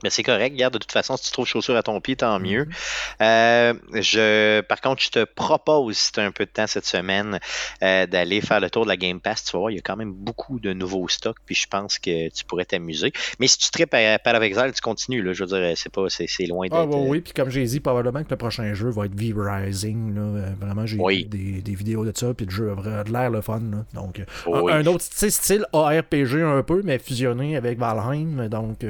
Mais 0.02 0.10
c'est 0.10 0.22
correct, 0.22 0.52
regarde, 0.52 0.74
de 0.74 0.78
toute 0.78 0.92
façon, 0.92 1.16
si 1.16 1.24
tu 1.24 1.32
trouves 1.32 1.46
chaussures 1.46 1.76
à 1.76 1.82
ton 1.82 2.00
pied, 2.00 2.16
tant 2.16 2.38
mieux. 2.38 2.64
Mm-hmm. 2.64 3.22
Euh, 3.22 3.74
je, 3.94 4.60
par 4.62 4.80
contre, 4.80 5.02
je 5.02 5.10
te 5.10 5.24
propose, 5.24 5.96
si 5.96 6.12
tu 6.12 6.20
as 6.20 6.24
un 6.24 6.32
peu 6.32 6.44
de 6.44 6.50
temps 6.50 6.66
cette 6.66 6.86
semaine, 6.86 7.38
euh, 7.82 8.06
d'aller 8.06 8.40
faire 8.40 8.60
le 8.60 8.70
tour 8.70 8.84
de 8.84 8.88
la 8.88 8.96
Game 8.96 9.20
Pass. 9.20 9.44
Tu 9.44 9.52
vas 9.52 9.58
voir, 9.58 9.70
il 9.70 9.76
y 9.76 9.78
a 9.78 9.82
quand 9.82 9.96
même 9.96 10.12
beaucoup 10.12 10.58
de 10.58 10.72
nouveaux 10.72 11.08
stocks, 11.08 11.38
puis 11.44 11.54
je 11.54 11.66
pense 11.66 11.98
que 11.98 12.28
tu 12.30 12.44
pourrais 12.44 12.64
t'amuser. 12.64 13.12
Mais 13.38 13.46
si 13.46 13.58
tu 13.58 13.70
tripes 13.70 13.94
à 13.94 14.18
Exile, 14.40 14.72
tu 14.74 14.80
continues, 14.80 15.22
là, 15.22 15.32
je 15.34 15.44
veux 15.44 15.58
dire, 15.58 15.76
c'est 15.76 15.92
pas, 15.92 16.06
c'est, 16.08 16.26
loin 16.46 16.66
ah, 16.70 16.86
d'être... 16.86 16.96
Ah, 16.96 16.98
oui, 17.06 17.20
puis 17.20 17.34
comme 17.34 17.50
j'ai 17.50 17.64
dit, 17.64 17.80
probablement 17.80 18.24
que 18.24 18.30
le 18.30 18.36
prochain 18.36 18.72
jeu 18.72 18.88
va 18.88 19.04
être 19.04 19.14
V-Rising, 19.14 20.14
là. 20.14 20.50
Vraiment, 20.58 20.86
j'ai 20.86 20.96
vu 20.96 21.24
des, 21.24 21.60
des, 21.60 21.74
vidéos 21.74 22.04
de 22.04 22.12
ça, 22.16 22.32
puis 22.32 22.46
le 22.46 22.52
jeu 22.52 22.72
a 22.72 23.04
l'air 23.04 23.30
le 23.30 23.42
fun, 23.42 23.60
là. 23.60 23.84
Donc, 23.92 24.22
un, 24.46 24.86
autre 24.86 25.04
style 25.04 25.66
ARPG 25.72 26.42
un 26.42 26.62
peu, 26.62 26.80
mais 26.84 26.98
fusionné 26.98 27.56
avec 27.56 27.78
Valheim, 27.78 28.48
donc 28.48 28.84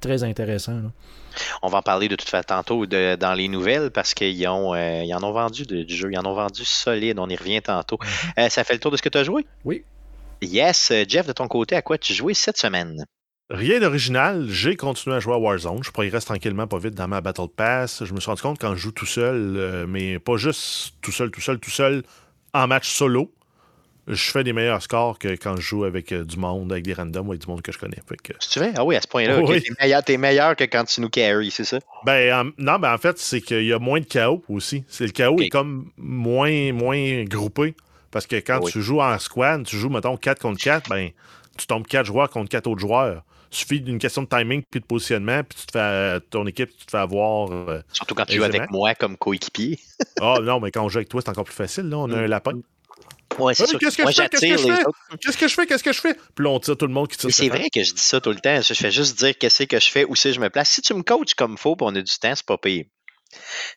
très 0.00 0.24
intéressant 0.24 0.41
on 1.62 1.68
va 1.68 1.78
en 1.78 1.82
parler 1.82 2.08
de 2.08 2.16
toute 2.16 2.28
façon 2.28 2.46
tantôt 2.46 2.86
dans 2.86 3.34
les 3.34 3.48
nouvelles 3.48 3.90
parce 3.90 4.14
qu'ils 4.14 4.46
ont, 4.48 4.74
euh, 4.74 5.02
en 5.14 5.22
ont 5.22 5.32
vendu 5.32 5.64
du 5.64 5.94
jeu, 5.94 6.10
ils 6.12 6.18
en 6.18 6.26
ont 6.26 6.34
vendu 6.34 6.64
solide, 6.64 7.18
on 7.18 7.28
y 7.28 7.36
revient 7.36 7.62
tantôt. 7.62 7.98
Mhm. 8.00 8.32
Euh, 8.38 8.48
ça 8.48 8.64
fait 8.64 8.74
le 8.74 8.80
tour 8.80 8.90
de 8.90 8.96
ce 8.96 9.02
que 9.02 9.08
tu 9.08 9.18
as 9.18 9.24
joué? 9.24 9.46
Oui. 9.64 9.84
Yes, 10.42 10.92
Jeff, 11.08 11.26
de 11.26 11.32
ton 11.32 11.46
côté, 11.46 11.76
à 11.76 11.82
quoi 11.82 11.98
tu 11.98 12.14
jouais 12.14 12.34
cette 12.34 12.58
semaine? 12.58 13.04
Rien 13.52 13.80
d'original. 13.80 14.46
J'ai 14.48 14.76
continué 14.76 15.16
à 15.16 15.20
jouer 15.20 15.34
à 15.34 15.38
Warzone. 15.38 15.82
Je 15.84 15.90
progresse 15.90 16.24
tranquillement, 16.24 16.66
pas 16.66 16.78
vite 16.78 16.94
dans 16.94 17.06
ma 17.06 17.20
Battle 17.20 17.48
Pass. 17.54 18.02
Je 18.02 18.14
me 18.14 18.18
suis 18.18 18.28
rendu 18.28 18.40
compte 18.40 18.58
quand 18.58 18.74
je 18.74 18.80
joue 18.80 18.92
tout 18.92 19.06
seul, 19.06 19.56
euh, 19.56 19.86
mais 19.86 20.18
pas 20.18 20.36
juste 20.36 20.94
tout 21.02 21.12
seul, 21.12 21.30
tout 21.30 21.42
seul, 21.42 21.60
tout 21.60 21.70
seul, 21.70 22.02
en 22.54 22.66
match 22.66 22.88
solo, 22.88 23.30
je 24.08 24.30
fais 24.30 24.42
des 24.44 24.52
meilleurs 24.52 24.82
scores 24.82 25.18
que 25.18 25.28
quand 25.28 25.56
je 25.56 25.60
joue 25.62 25.84
avec 25.84 26.12
euh, 26.12 26.24
du 26.24 26.36
monde, 26.36 26.72
avec 26.72 26.84
des 26.84 26.92
randoms 26.94 27.26
ou 27.26 27.30
avec 27.32 27.42
du 27.42 27.46
monde 27.48 27.62
que 27.62 27.70
je 27.72 27.78
connais. 27.78 27.98
Que... 28.22 28.32
tu 28.38 28.58
veux? 28.58 28.72
Ah 28.76 28.84
oui, 28.84 28.96
à 28.96 29.00
ce 29.00 29.06
point-là. 29.08 29.40
Oui. 29.40 29.62
T'es 29.62 29.70
meilleur, 29.80 30.02
t'es 30.02 30.16
meilleur 30.16 30.56
que 30.56 30.64
quand 30.64 30.84
tu 30.84 31.00
nous 31.00 31.08
carry, 31.08 31.50
c'est 31.50 31.64
ça? 31.64 31.78
Ben, 32.04 32.32
en- 32.34 32.50
non, 32.58 32.78
ben 32.78 32.92
en 32.94 32.98
fait, 32.98 33.18
c'est 33.18 33.40
qu'il 33.40 33.64
y 33.64 33.72
a 33.72 33.78
moins 33.78 34.00
de 34.00 34.04
chaos 34.06 34.42
aussi. 34.48 34.84
C'est 34.88 35.04
le 35.06 35.12
chaos 35.12 35.38
est 35.40 35.48
comme 35.48 35.90
moins, 35.96 36.72
moins 36.72 37.24
groupé. 37.24 37.74
Parce 38.10 38.26
que 38.26 38.36
quand 38.36 38.60
Oui. 38.62 38.70
tu 38.72 38.82
joues 38.82 39.00
en 39.00 39.18
squad, 39.18 39.64
tu 39.64 39.76
joues, 39.76 39.88
mettons, 39.88 40.16
4 40.16 40.38
contre 40.40 40.60
4, 40.62 40.90
ben, 40.90 41.10
tu 41.56 41.66
tombes 41.66 41.86
4 41.86 42.04
joueurs 42.06 42.28
contre 42.28 42.50
4 42.50 42.66
autres 42.66 42.80
joueurs. 42.80 43.22
Il 43.50 43.56
suffit 43.56 43.80
d'une 43.80 43.98
question 43.98 44.22
de 44.22 44.28
timing 44.28 44.62
puis 44.70 44.80
de 44.80 44.84
positionnement, 44.86 45.42
puis 45.44 45.58
tu 45.60 45.66
te 45.66 45.72
fais, 45.72 45.78
euh, 45.78 46.20
ton 46.30 46.46
équipe, 46.46 46.70
tu 46.76 46.86
te 46.86 46.90
fais 46.90 46.98
avoir. 46.98 47.50
euh, 47.52 47.80
Surtout 47.92 48.14
quand 48.14 48.24
tu 48.24 48.36
joues 48.36 48.44
avec 48.44 48.70
moi 48.70 48.94
comme 48.94 49.16
coéquipier. 49.16 49.78
Ah 50.20 50.36
non, 50.42 50.58
mais 50.60 50.70
quand 50.70 50.82
on 50.84 50.88
joue 50.88 50.98
avec 50.98 51.08
toi, 51.08 51.20
c'est 51.22 51.30
encore 51.30 51.44
plus 51.44 51.54
facile. 51.54 51.88
Là. 51.88 51.98
On 51.98 52.10
a 52.10 52.16
un 52.18 52.26
lapin. 52.26 52.52
Ouais, 53.38 53.54
c'est 53.54 53.78
qu'est-ce 53.78 53.96
que 53.96 54.02
moi, 54.02 54.10
je 54.10 54.22
fais? 54.22 54.28
Qu'est-ce 54.28 54.46
que 54.46 54.56
je 54.56 54.74
fais? 54.74 54.82
Qu'est-ce 55.20 55.38
que 55.38 55.48
je 55.48 55.54
fais? 55.54 55.66
Qu'est-ce 55.66 55.84
que 55.84 55.92
je 55.92 56.00
fais? 56.00 56.14
Puis 56.14 56.44
là, 56.44 56.50
on 56.50 56.60
tire 56.60 56.76
tout 56.76 56.86
le 56.86 56.92
monde 56.92 57.08
qui 57.08 57.16
tire. 57.16 57.30
C'est 57.32 57.48
vrai 57.48 57.68
que 57.70 57.82
je 57.82 57.92
dis 57.92 58.02
ça 58.02 58.20
tout 58.20 58.30
le 58.30 58.40
temps. 58.40 58.60
Je 58.60 58.74
fais 58.74 58.90
juste 58.90 59.18
dire 59.18 59.36
qu'est-ce 59.38 59.64
que 59.64 59.80
je 59.80 59.90
fais, 59.90 60.04
où 60.04 60.14
c'est 60.14 60.32
je 60.32 60.40
me 60.40 60.50
place. 60.50 60.70
Si 60.70 60.82
tu 60.82 60.94
me 60.94 61.02
coaches 61.02 61.34
comme 61.34 61.56
faut, 61.58 61.76
puis 61.76 61.86
on 61.88 61.94
a 61.94 62.02
du 62.02 62.18
temps, 62.18 62.34
c'est 62.34 62.46
pas 62.46 62.58
pire. 62.58 62.84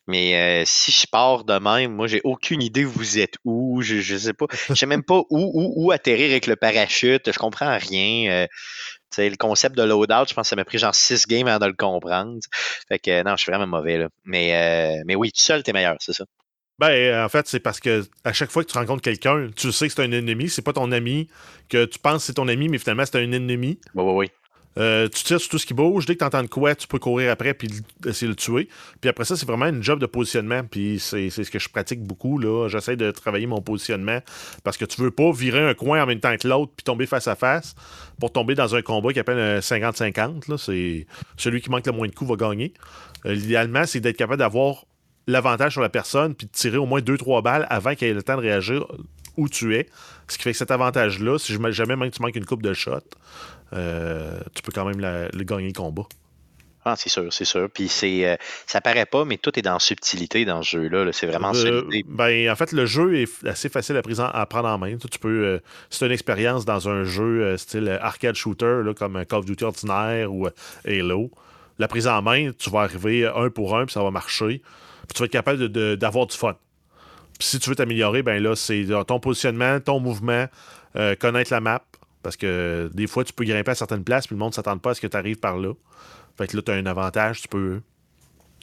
Mais 0.06 0.60
euh, 0.60 0.64
si 0.66 0.92
je 0.92 1.06
pars 1.10 1.44
de 1.44 1.58
même, 1.58 1.94
moi, 1.94 2.06
j'ai 2.06 2.20
aucune 2.24 2.62
idée 2.62 2.84
où 2.84 2.90
vous 2.90 3.18
êtes 3.18 3.34
où. 3.44 3.80
Je, 3.82 4.00
je 4.00 4.16
sais 4.16 4.34
pas. 4.34 4.46
Je 4.68 4.74
sais 4.74 4.86
même 4.86 5.02
pas 5.02 5.18
où, 5.18 5.26
où, 5.30 5.72
où 5.76 5.92
atterrir 5.92 6.30
avec 6.30 6.46
le 6.46 6.56
parachute. 6.56 7.32
Je 7.32 7.38
comprends 7.38 7.76
rien. 7.78 8.30
Euh, 8.30 8.46
tu 9.10 9.16
sais, 9.16 9.30
le 9.30 9.36
concept 9.36 9.76
de 9.76 9.82
loadout, 9.82 10.28
je 10.28 10.34
pense 10.34 10.42
que 10.42 10.48
ça 10.48 10.56
m'a 10.56 10.64
pris 10.64 10.78
genre 10.78 10.94
6 10.94 11.26
games 11.26 11.46
avant 11.46 11.64
de 11.64 11.70
le 11.70 11.76
comprendre. 11.76 12.38
Fait 12.88 12.98
que 12.98 13.22
non, 13.22 13.36
je 13.36 13.42
suis 13.42 13.52
vraiment 13.52 13.66
mauvais 13.66 13.98
là. 13.98 14.08
Mais, 14.24 14.98
euh, 14.98 15.02
mais 15.06 15.14
oui, 15.14 15.30
tout 15.32 15.40
seul, 15.40 15.62
t'es 15.62 15.72
meilleur, 15.72 15.96
c'est 16.00 16.12
ça. 16.12 16.24
Ben, 16.78 16.90
euh, 16.90 17.24
en 17.24 17.28
fait, 17.28 17.46
c'est 17.48 17.60
parce 17.60 17.80
que 17.80 18.04
à 18.24 18.32
chaque 18.32 18.50
fois 18.50 18.62
que 18.62 18.70
tu 18.70 18.76
rencontres 18.76 19.02
quelqu'un, 19.02 19.48
tu 19.56 19.72
sais 19.72 19.88
que 19.88 19.94
c'est 19.94 20.02
un 20.02 20.12
ennemi. 20.12 20.48
C'est 20.50 20.62
pas 20.62 20.74
ton 20.74 20.92
ami 20.92 21.28
que 21.68 21.86
tu 21.86 21.98
penses 21.98 22.18
que 22.18 22.26
c'est 22.26 22.34
ton 22.34 22.48
ami, 22.48 22.68
mais 22.68 22.78
finalement, 22.78 23.04
c'est 23.06 23.16
un 23.18 23.32
ennemi. 23.32 23.78
Oui, 23.94 24.04
oui, 24.04 24.12
oui. 24.14 24.30
Euh, 24.78 25.08
tu 25.08 25.24
tires 25.24 25.40
sur 25.40 25.48
tout 25.48 25.58
ce 25.58 25.64
qui 25.64 25.72
bouge. 25.72 26.04
Dès 26.04 26.14
que 26.14 26.18
tu 26.18 26.24
entends 26.24 26.42
de 26.42 26.48
quoi, 26.48 26.74
tu 26.74 26.86
peux 26.86 26.98
courir 26.98 27.30
après 27.30 27.54
puis 27.54 27.68
essayer 28.04 28.26
de 28.26 28.32
le 28.32 28.36
tuer. 28.36 28.68
Puis 29.00 29.08
après 29.08 29.24
ça, 29.24 29.34
c'est 29.36 29.46
vraiment 29.46 29.66
une 29.66 29.82
job 29.82 29.98
de 29.98 30.06
positionnement. 30.06 30.62
Puis 30.64 30.98
c'est 31.00 31.30
ce 31.30 31.50
que 31.50 31.58
je 31.58 31.68
pratique 31.70 32.02
beaucoup. 32.02 32.38
là. 32.38 32.68
J'essaie 32.68 32.96
de 32.96 33.10
travailler 33.10 33.46
mon 33.46 33.62
positionnement 33.62 34.18
parce 34.64 34.76
que 34.76 34.84
tu 34.84 35.00
veux 35.00 35.10
pas 35.10 35.32
virer 35.32 35.66
un 35.66 35.72
coin 35.72 36.02
en 36.02 36.06
même 36.06 36.20
temps 36.20 36.36
que 36.36 36.46
l'autre 36.46 36.72
puis 36.76 36.84
tomber 36.84 37.06
face 37.06 37.26
à 37.26 37.36
face 37.36 37.74
pour 38.20 38.32
tomber 38.32 38.54
dans 38.54 38.74
un 38.74 38.82
combat 38.82 39.14
qui 39.14 39.18
appelle 39.18 39.38
un 39.38 39.60
50-50. 39.60 40.50
là. 40.50 40.58
C'est 40.58 41.06
celui 41.38 41.62
qui 41.62 41.70
manque 41.70 41.86
le 41.86 41.92
moins 41.92 42.06
de 42.08 42.14
coups 42.14 42.30
va 42.30 42.36
gagner. 42.36 42.74
Euh, 43.24 43.32
L'idéalement, 43.32 43.86
c'est 43.86 44.00
d'être 44.00 44.18
capable 44.18 44.40
d'avoir 44.40 44.84
l'avantage 45.26 45.72
sur 45.72 45.80
la 45.82 45.88
personne 45.88 46.34
puis 46.34 46.46
de 46.46 46.52
tirer 46.52 46.76
au 46.76 46.86
moins 46.86 47.00
2-3 47.00 47.42
balles 47.42 47.66
avant 47.70 47.94
qu'elle 47.94 48.10
ait 48.10 48.14
le 48.14 48.22
temps 48.22 48.36
de 48.36 48.42
réagir 48.42 48.86
où 49.36 49.48
tu 49.48 49.74
es. 49.76 49.86
Ce 50.28 50.36
qui 50.38 50.44
fait 50.44 50.52
que 50.52 50.58
cet 50.58 50.70
avantage-là, 50.70 51.38
si 51.38 51.52
jamais- 51.70 51.96
même 51.96 52.10
tu 52.10 52.22
manques 52.22 52.36
une 52.36 52.46
coupe 52.46 52.62
de 52.62 52.72
shot, 52.72 53.00
euh, 53.72 54.40
tu 54.54 54.62
peux 54.62 54.72
quand 54.72 54.84
même 54.84 55.00
la- 55.00 55.28
le 55.28 55.44
gagner 55.44 55.66
le 55.68 55.72
combat. 55.72 56.04
Ah, 56.88 56.94
c'est 56.96 57.08
sûr, 57.08 57.32
c'est 57.32 57.44
sûr. 57.44 57.68
Puis 57.68 57.88
c'est, 57.88 58.24
euh, 58.24 58.36
ça 58.66 58.80
paraît 58.80 59.06
pas, 59.06 59.24
mais 59.24 59.38
tout 59.38 59.58
est 59.58 59.62
dans 59.62 59.80
subtilité 59.80 60.44
dans 60.44 60.62
ce 60.62 60.70
jeu-là. 60.76 61.04
là. 61.04 61.12
C'est 61.12 61.26
vraiment 61.26 61.52
Euh, 61.52 61.82
ben, 62.06 62.48
en 62.48 62.54
fait, 62.54 62.70
le 62.70 62.86
jeu 62.86 63.16
est 63.16 63.44
assez 63.44 63.68
facile 63.68 63.96
à, 63.96 64.02
prise 64.02 64.20
en- 64.20 64.28
à 64.28 64.46
prendre 64.46 64.68
en 64.68 64.78
main. 64.78 64.96
Tu, 64.96 65.08
tu 65.08 65.18
peux, 65.18 65.44
euh, 65.44 65.58
c'est 65.90 66.06
une 66.06 66.12
expérience 66.12 66.64
dans 66.64 66.88
un 66.88 67.02
jeu 67.02 67.56
style 67.56 67.88
arcade 68.00 68.36
shooter, 68.36 68.82
là, 68.84 68.94
comme 68.94 69.24
Call 69.26 69.40
of 69.40 69.46
Duty 69.46 69.64
ordinaire 69.64 70.32
ou 70.32 70.46
Halo. 70.86 71.32
La 71.80 71.88
prise 71.88 72.06
en 72.06 72.22
main, 72.22 72.52
tu 72.56 72.70
vas 72.70 72.82
arriver 72.82 73.26
un 73.26 73.50
pour 73.50 73.76
un, 73.76 73.84
puis 73.84 73.92
ça 73.92 74.02
va 74.04 74.12
marcher. 74.12 74.62
Puis 75.08 75.14
tu 75.14 75.18
vas 75.20 75.26
être 75.26 75.32
capable 75.32 75.68
d'avoir 75.96 76.26
du 76.26 76.36
fun. 76.36 76.56
Puis 77.38 77.48
si 77.48 77.58
tu 77.58 77.68
veux 77.68 77.76
t'améliorer, 77.76 78.22
ben 78.22 78.42
là, 78.42 78.56
c'est 78.56 78.90
euh, 78.90 79.04
ton 79.04 79.20
positionnement, 79.20 79.78
ton 79.80 80.00
mouvement, 80.00 80.46
euh, 80.96 81.14
connaître 81.14 81.52
la 81.52 81.60
map. 81.60 81.84
Parce 82.22 82.36
que 82.36 82.90
des 82.92 83.06
fois, 83.06 83.24
tu 83.24 83.32
peux 83.32 83.44
grimper 83.44 83.70
à 83.70 83.74
certaines 83.74 84.02
places, 84.02 84.26
puis 84.26 84.34
le 84.34 84.40
monde 84.40 84.50
ne 84.50 84.54
s'attend 84.54 84.78
pas 84.78 84.90
à 84.90 84.94
ce 84.94 85.00
que 85.00 85.06
tu 85.06 85.16
arrives 85.16 85.38
par 85.38 85.58
là. 85.58 85.72
Fait 86.36 86.46
que 86.46 86.56
là, 86.56 86.62
tu 86.62 86.72
as 86.72 86.74
un 86.74 86.86
avantage, 86.86 87.42
tu 87.42 87.48
peux 87.48 87.80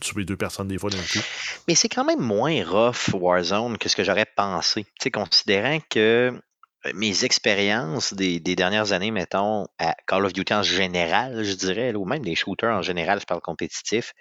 tuer 0.02 0.26
deux 0.26 0.36
personnes 0.36 0.68
des 0.68 0.78
fois 0.78 0.90
d'un 0.90 0.98
coup. 0.98 1.20
Mais 1.68 1.76
c'est 1.76 1.88
quand 1.88 2.04
même 2.04 2.20
moins 2.20 2.64
rough 2.66 3.14
Warzone 3.14 3.78
que 3.78 3.88
ce 3.88 3.96
que 3.96 4.04
j'aurais 4.04 4.26
pensé. 4.36 4.84
Tu 4.84 4.90
sais, 5.04 5.12
considérant 5.12 5.80
que 5.90 6.34
euh, 6.86 6.92
mes 6.94 7.24
expériences 7.24 8.14
des, 8.14 8.40
des 8.40 8.56
dernières 8.56 8.92
années, 8.92 9.12
mettons, 9.12 9.68
à 9.80 9.96
Call 10.08 10.26
of 10.26 10.34
Duty 10.34 10.54
en 10.54 10.64
général, 10.64 11.44
je 11.44 11.54
dirais, 11.54 11.94
ou 11.96 12.06
même 12.06 12.24
des 12.24 12.36
shooters 12.36 12.76
en 12.76 12.82
général, 12.82 13.20
je 13.22 13.26
parle 13.26 13.42
compétitif, 13.42 14.14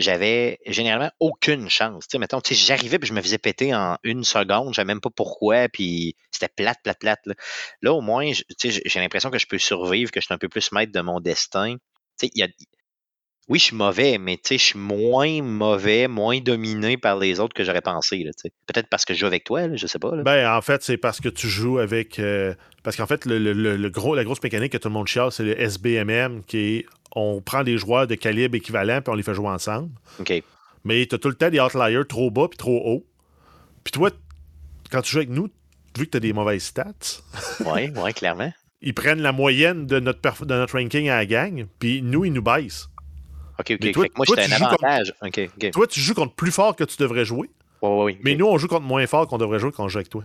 j'avais 0.00 0.58
généralement 0.66 1.10
aucune 1.20 1.68
chance. 1.68 2.06
Tu 2.06 2.12
sais, 2.12 2.18
mettons, 2.18 2.40
tu 2.40 2.54
sais, 2.54 2.66
j'arrivais 2.66 2.98
puis 2.98 3.08
je 3.08 3.14
me 3.14 3.22
faisais 3.22 3.38
péter 3.38 3.74
en 3.74 3.96
une 4.02 4.24
seconde, 4.24 4.70
je 4.70 4.76
savais 4.76 4.86
même 4.86 5.00
pas 5.00 5.10
pourquoi, 5.10 5.68
puis 5.68 6.16
c'était 6.30 6.48
plate, 6.48 6.78
plate, 6.82 6.98
plate. 6.98 7.20
Là, 7.82 7.92
au 7.92 8.00
moins, 8.00 8.30
tu 8.32 8.72
sais, 8.72 8.82
j'ai 8.84 9.00
l'impression 9.00 9.30
que 9.30 9.38
je 9.38 9.46
peux 9.46 9.58
survivre, 9.58 10.10
que 10.10 10.20
je 10.20 10.26
suis 10.26 10.34
un 10.34 10.38
peu 10.38 10.48
plus 10.48 10.72
maître 10.72 10.92
de 10.92 11.00
mon 11.00 11.20
destin. 11.20 11.76
Tu 12.18 12.28
sais, 12.28 12.48
oui, 13.50 13.58
je 13.58 13.64
suis 13.64 13.76
mauvais, 13.76 14.16
mais 14.16 14.36
tu 14.36 14.42
sais, 14.44 14.58
je 14.58 14.64
suis 14.64 14.78
moins 14.78 15.42
mauvais, 15.42 16.06
moins 16.08 16.38
dominé 16.40 16.96
par 16.96 17.18
les 17.18 17.38
autres 17.40 17.52
que 17.52 17.64
j'aurais 17.64 17.80
pensé. 17.82 18.24
Peut-être 18.66 18.88
parce 18.88 19.04
que 19.04 19.12
je 19.12 19.18
joue 19.18 19.26
avec 19.26 19.44
toi, 19.44 19.66
là, 19.66 19.74
je 19.76 19.86
sais 19.86 19.98
pas. 19.98 20.14
là. 20.16 20.22
Ben, 20.22 20.50
en 20.56 20.62
fait, 20.62 20.82
c'est 20.82 20.96
parce 20.96 21.20
que 21.20 21.28
tu 21.28 21.48
joues 21.48 21.78
avec. 21.80 22.18
euh, 22.20 22.54
parce 22.84 22.96
qu'en 22.96 23.06
fait, 23.06 23.26
le, 23.26 23.38
le- 23.38 23.52
le- 23.76 23.90
gros, 23.90 24.14
la 24.14 24.24
grosse 24.24 24.42
mécanique 24.42 24.72
que 24.72 24.78
tout 24.78 24.88
le 24.88 24.94
monde 24.94 25.08
chiale, 25.08 25.32
c'est 25.32 25.42
le 25.44 25.60
SBMM, 25.60 26.44
qui 26.44 26.58
est. 26.58 26.86
On 27.16 27.40
prend 27.42 27.64
des 27.64 27.76
joueurs 27.76 28.06
de 28.06 28.14
calibre 28.14 28.54
équivalent, 28.54 29.02
puis 29.02 29.12
on 29.12 29.16
les 29.16 29.24
fait 29.24 29.34
jouer 29.34 29.48
ensemble. 29.48 29.90
OK. 30.20 30.32
Mais 30.84 31.04
tu 31.06 31.16
as 31.16 31.18
tout 31.18 31.28
le 31.28 31.34
temps 31.34 31.50
des 31.50 31.58
outliers 31.60 32.00
trop 32.08 32.30
bas 32.30 32.46
puis 32.48 32.56
trop 32.56 32.80
haut. 32.86 33.04
Puis 33.82 33.90
toi, 33.90 34.10
quand 34.92 35.02
tu 35.02 35.10
joues 35.10 35.18
avec 35.18 35.30
nous, 35.30 35.48
vu 35.98 36.06
que 36.06 36.10
tu 36.12 36.16
as 36.18 36.20
des 36.20 36.32
mauvaises 36.32 36.62
stats, 36.62 36.84
Oui, 37.66 37.90
ouais, 37.90 38.12
clairement. 38.12 38.52
ils 38.80 38.94
prennent 38.94 39.22
la 39.22 39.32
moyenne 39.32 39.86
de 39.86 39.98
notre, 39.98 40.46
de 40.46 40.54
notre 40.54 40.78
ranking 40.78 41.08
à 41.08 41.16
la 41.16 41.26
gang, 41.26 41.66
puis 41.80 42.00
nous, 42.00 42.24
ils 42.24 42.32
nous 42.32 42.42
baissent. 42.42 42.88
OK, 43.60 43.72
OK. 43.82 43.92
Toi- 43.92 44.06
moi, 44.16 44.26
j'étais 44.28 44.52
un 44.52 44.56
avantage. 44.62 45.14
Toi, 45.72 45.86
tu 45.86 46.00
joues 46.00 46.14
contre 46.14 46.34
plus 46.34 46.50
fort 46.52 46.74
que 46.76 46.84
tu 46.84 46.96
devrais 46.98 47.24
jouer, 47.24 47.48
Ouais, 47.82 47.88
ouais, 47.88 48.04
ouais, 48.04 48.18
mais 48.22 48.34
nous, 48.34 48.46
on 48.46 48.58
joue 48.58 48.68
contre 48.68 48.82
moins 48.86 49.06
fort 49.06 49.26
qu'on 49.26 49.38
devrait 49.38 49.58
jouer 49.58 49.72
quand 49.72 49.84
on 49.84 49.88
joue 49.88 49.98
avec 49.98 50.10
toi. 50.10 50.22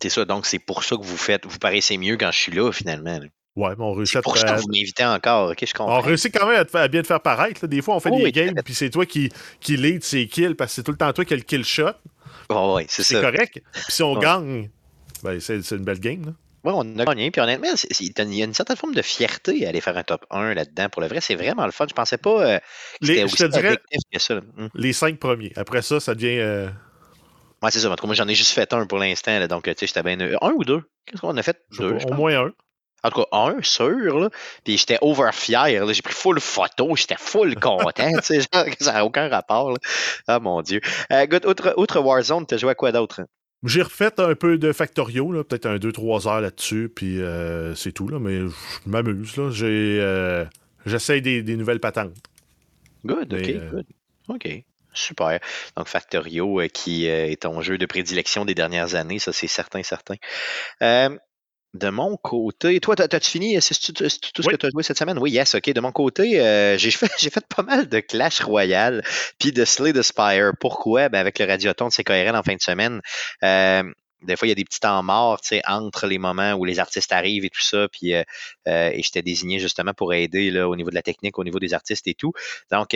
C'est 0.00 0.08
ça, 0.08 0.24
donc 0.24 0.46
c'est 0.46 0.58
pour 0.60 0.84
ça 0.84 0.96
que 0.96 1.02
vous 1.02 1.16
faites, 1.16 1.46
vous 1.46 1.58
paraissez 1.58 1.96
mieux 1.98 2.16
quand 2.16 2.30
je 2.30 2.38
suis 2.38 2.52
là, 2.52 2.70
finalement. 2.70 3.18
Ouais, 3.56 3.70
mais 3.76 3.82
on 3.84 3.92
réussit 3.94 4.12
C'est 4.12 4.18
à 4.18 4.22
pour 4.22 4.36
ça 4.36 4.52
que 4.54 4.60
vous 4.60 4.68
m'invitez 4.68 5.04
encore. 5.04 5.50
OK, 5.50 5.56
je 5.60 5.72
On 5.74 5.78
comprends. 5.86 6.00
réussit 6.00 6.32
quand 6.38 6.46
même 6.46 6.60
à, 6.60 6.64
te 6.66 6.70
faire- 6.70 6.82
à 6.82 6.88
bien 6.88 7.00
te 7.02 7.06
faire 7.06 7.20
paraître. 7.22 7.60
là. 7.62 7.68
Des 7.68 7.80
fois, 7.82 7.96
on 7.96 8.00
fait 8.00 8.10
Oh 8.12 8.18
des 8.18 8.24
oui, 8.24 8.30
games, 8.32 8.54
puis 8.64 8.74
c'est 8.74 8.90
toi 8.90 9.06
qui, 9.06 9.30
qui 9.60 9.76
lead 9.78 10.04
ces 10.04 10.28
kills, 10.28 10.54
parce 10.54 10.70
que 10.72 10.74
c'est 10.76 10.82
tout 10.82 10.90
le 10.92 10.98
temps 10.98 11.10
toi 11.12 11.24
qui 11.24 11.32
as 11.32 11.36
le 11.38 11.42
kill 11.42 11.64
shot. 11.64 11.84
Ouais, 12.50 12.74
ouais, 12.74 12.86
c'est 12.88 13.02
C'est 13.02 13.14
ça. 13.14 13.20
correct. 13.22 13.60
Puis 13.72 13.82
si 13.88 14.02
on 14.02 14.12
Ouais. 14.14 14.20
gagne, 14.20 14.70
ben, 15.24 15.40
c'est 15.40 15.62
c'est 15.62 15.76
une 15.76 15.84
belle 15.84 15.98
game. 16.00 16.26
Là. 16.26 16.32
Ouais, 16.66 16.72
on 16.74 16.98
a 16.98 17.04
gagné. 17.04 17.30
Puis 17.30 17.40
honnêtement, 17.40 17.68
il 18.00 18.34
y 18.36 18.42
a 18.42 18.44
une 18.44 18.52
certaine 18.54 18.76
forme 18.76 18.94
de 18.94 19.02
fierté 19.02 19.64
à 19.66 19.68
aller 19.68 19.80
faire 19.80 19.96
un 19.96 20.02
top 20.02 20.26
1 20.30 20.52
là-dedans. 20.54 20.88
Pour 20.90 21.00
le 21.00 21.08
vrai, 21.08 21.20
c'est 21.20 21.36
vraiment 21.36 21.64
le 21.64 21.70
fun. 21.72 21.86
Je 21.88 21.94
pensais 21.94 22.18
pas 22.18 22.30
euh, 22.44 22.58
que 22.58 23.06
Les- 23.06 23.06
c'était 23.14 23.20
je 23.20 23.24
aussi 23.26 23.36
te 23.36 23.44
dirais- 23.48 23.78
que 24.12 24.18
ça. 24.18 24.34
Hum. 24.58 24.68
Les 24.74 24.92
cinq 24.92 25.18
premiers. 25.18 25.52
Après 25.56 25.80
ça, 25.82 26.00
ça 26.00 26.14
devient. 26.14 26.38
euh, 26.40 26.68
Ouais, 27.62 27.70
c'est 27.70 27.78
ça. 27.80 27.88
En 27.90 27.96
tout 27.96 28.02
cas, 28.02 28.06
moi, 28.06 28.14
j'en 28.14 28.28
ai 28.28 28.34
juste 28.34 28.52
fait 28.52 28.70
un 28.74 28.86
pour 28.86 28.98
l'instant. 28.98 29.46
Donc, 29.46 29.64
tu 29.64 29.72
sais, 29.78 29.86
j'étais 29.86 30.02
bien. 30.02 30.18
heureux. 30.20 30.36
Un 30.42 30.50
ou 30.52 30.64
deux? 30.64 30.82
Qu'est-ce 31.06 31.20
qu'on 31.22 31.36
a 31.36 31.42
fait? 31.42 31.58
Deux, 31.78 31.92
pas, 31.94 31.98
je 32.00 32.04
au 32.04 32.08
pense. 32.08 32.18
moins 32.18 32.36
un. 32.46 32.52
En 33.02 33.10
tout 33.10 33.22
cas, 33.22 33.28
un, 33.32 33.54
sûr, 33.62 34.18
là. 34.18 34.30
Puis 34.64 34.76
j'étais 34.78 34.98
over 35.00 35.30
fier. 35.32 35.86
J'ai 35.92 36.02
pris 36.02 36.12
full 36.14 36.40
photo, 36.40 36.96
j'étais 36.96 37.14
full 37.18 37.54
content, 37.60 38.10
tu 38.18 38.22
sais, 38.22 38.40
genre, 38.52 38.64
que 38.64 38.82
ça 38.84 38.94
n'a 38.94 39.04
aucun 39.04 39.28
rapport, 39.28 39.70
là. 39.70 39.76
Ah, 40.26 40.40
mon 40.40 40.60
Dieu. 40.62 40.80
Euh, 41.12 41.26
good, 41.26 41.46
outre, 41.46 41.74
outre 41.76 42.00
Warzone, 42.00 42.44
t'as 42.46 42.56
joué 42.56 42.70
à 42.72 42.74
quoi 42.74 42.90
d'autre? 42.92 43.20
J'ai 43.66 43.82
refait 43.82 44.18
un 44.20 44.34
peu 44.34 44.58
de 44.58 44.72
Factorio, 44.72 45.42
peut-être 45.44 45.66
un 45.66 45.76
2-3 45.76 46.28
heures 46.28 46.40
là-dessus, 46.40 46.90
puis 46.94 47.20
euh, 47.20 47.74
c'est 47.74 47.92
tout, 47.92 48.08
là, 48.08 48.18
mais 48.18 48.38
je 48.40 48.88
m'amuse. 48.88 49.36
là. 49.36 49.50
J'ai, 49.50 49.98
euh, 50.00 50.44
J'essaye 50.86 51.20
des, 51.20 51.42
des 51.42 51.56
nouvelles 51.56 51.80
patentes. 51.80 52.14
Good, 53.04 53.34
OK, 53.34 53.40
Mais, 53.40 53.56
euh, 53.56 53.70
good. 53.70 53.86
OK. 54.28 54.48
Super. 54.92 55.40
Donc, 55.76 55.88
Factorio, 55.88 56.62
qui 56.72 57.06
est 57.06 57.42
ton 57.42 57.60
jeu 57.60 57.76
de 57.76 57.86
prédilection 57.86 58.44
des 58.44 58.54
dernières 58.54 58.94
années, 58.94 59.18
ça, 59.18 59.32
c'est 59.32 59.46
certain, 59.48 59.82
certain. 59.82 60.14
De 61.76 61.90
mon 61.90 62.16
côté, 62.16 62.80
toi, 62.80 62.96
t'as- 62.96 63.08
t'as-tu 63.08 63.30
fini? 63.30 63.60
C'est 63.60 63.74
tout, 63.92 63.94
ce 64.08 64.18
Oui. 64.40 64.46
que 64.52 64.56
tu 64.56 64.66
as 64.66 64.70
joué 64.70 64.82
cette 64.82 64.98
semaine? 64.98 65.18
Oui, 65.18 65.30
yes, 65.30 65.54
OK. 65.54 65.70
De 65.70 65.80
mon 65.80 65.92
côté, 65.92 66.40
euh, 66.40 66.78
j'ai 66.78 66.90
fait, 66.90 67.46
pas 67.54 67.62
mal 67.62 67.88
de 67.88 68.00
Clash 68.00 68.40
Royale 68.40 69.02
puis 69.38 69.52
de 69.52 69.64
Slay 69.64 69.92
the 69.92 70.02
Spire. 70.02 70.52
Pourquoi? 70.60 71.08
Ben, 71.08 71.18
avec 71.18 71.38
le 71.38 71.46
radioton 71.46 71.88
de 71.88 71.92
CKRL 71.92 72.34
en 72.36 72.42
fin 72.42 72.54
de 72.54 72.60
semaine, 72.62 73.00
euh, 73.44 73.82
des 74.22 74.36
fois, 74.36 74.48
il 74.48 74.50
y 74.50 74.52
a 74.52 74.54
des 74.54 74.64
petits 74.64 74.80
temps 74.80 75.02
morts, 75.02 75.40
tu 75.40 75.48
sais, 75.48 75.62
entre 75.66 76.06
les 76.06 76.18
moments 76.18 76.54
où 76.54 76.64
les 76.64 76.78
artistes 76.78 77.12
arrivent 77.12 77.44
et 77.44 77.50
tout 77.50 77.60
ça, 77.60 77.86
puis 77.92 78.14
euh, 78.14 78.22
et 78.66 79.02
j'étais 79.02 79.22
désigné 79.22 79.58
justement 79.58 79.92
pour 79.92 80.14
aider 80.14 80.50
là, 80.50 80.68
au 80.68 80.76
niveau 80.76 80.88
de 80.90 80.94
la 80.94 81.02
technique, 81.02 81.38
au 81.38 81.44
niveau 81.44 81.58
des 81.58 81.74
artistes 81.74 82.06
et 82.08 82.14
tout. 82.14 82.32
Donc, 82.70 82.92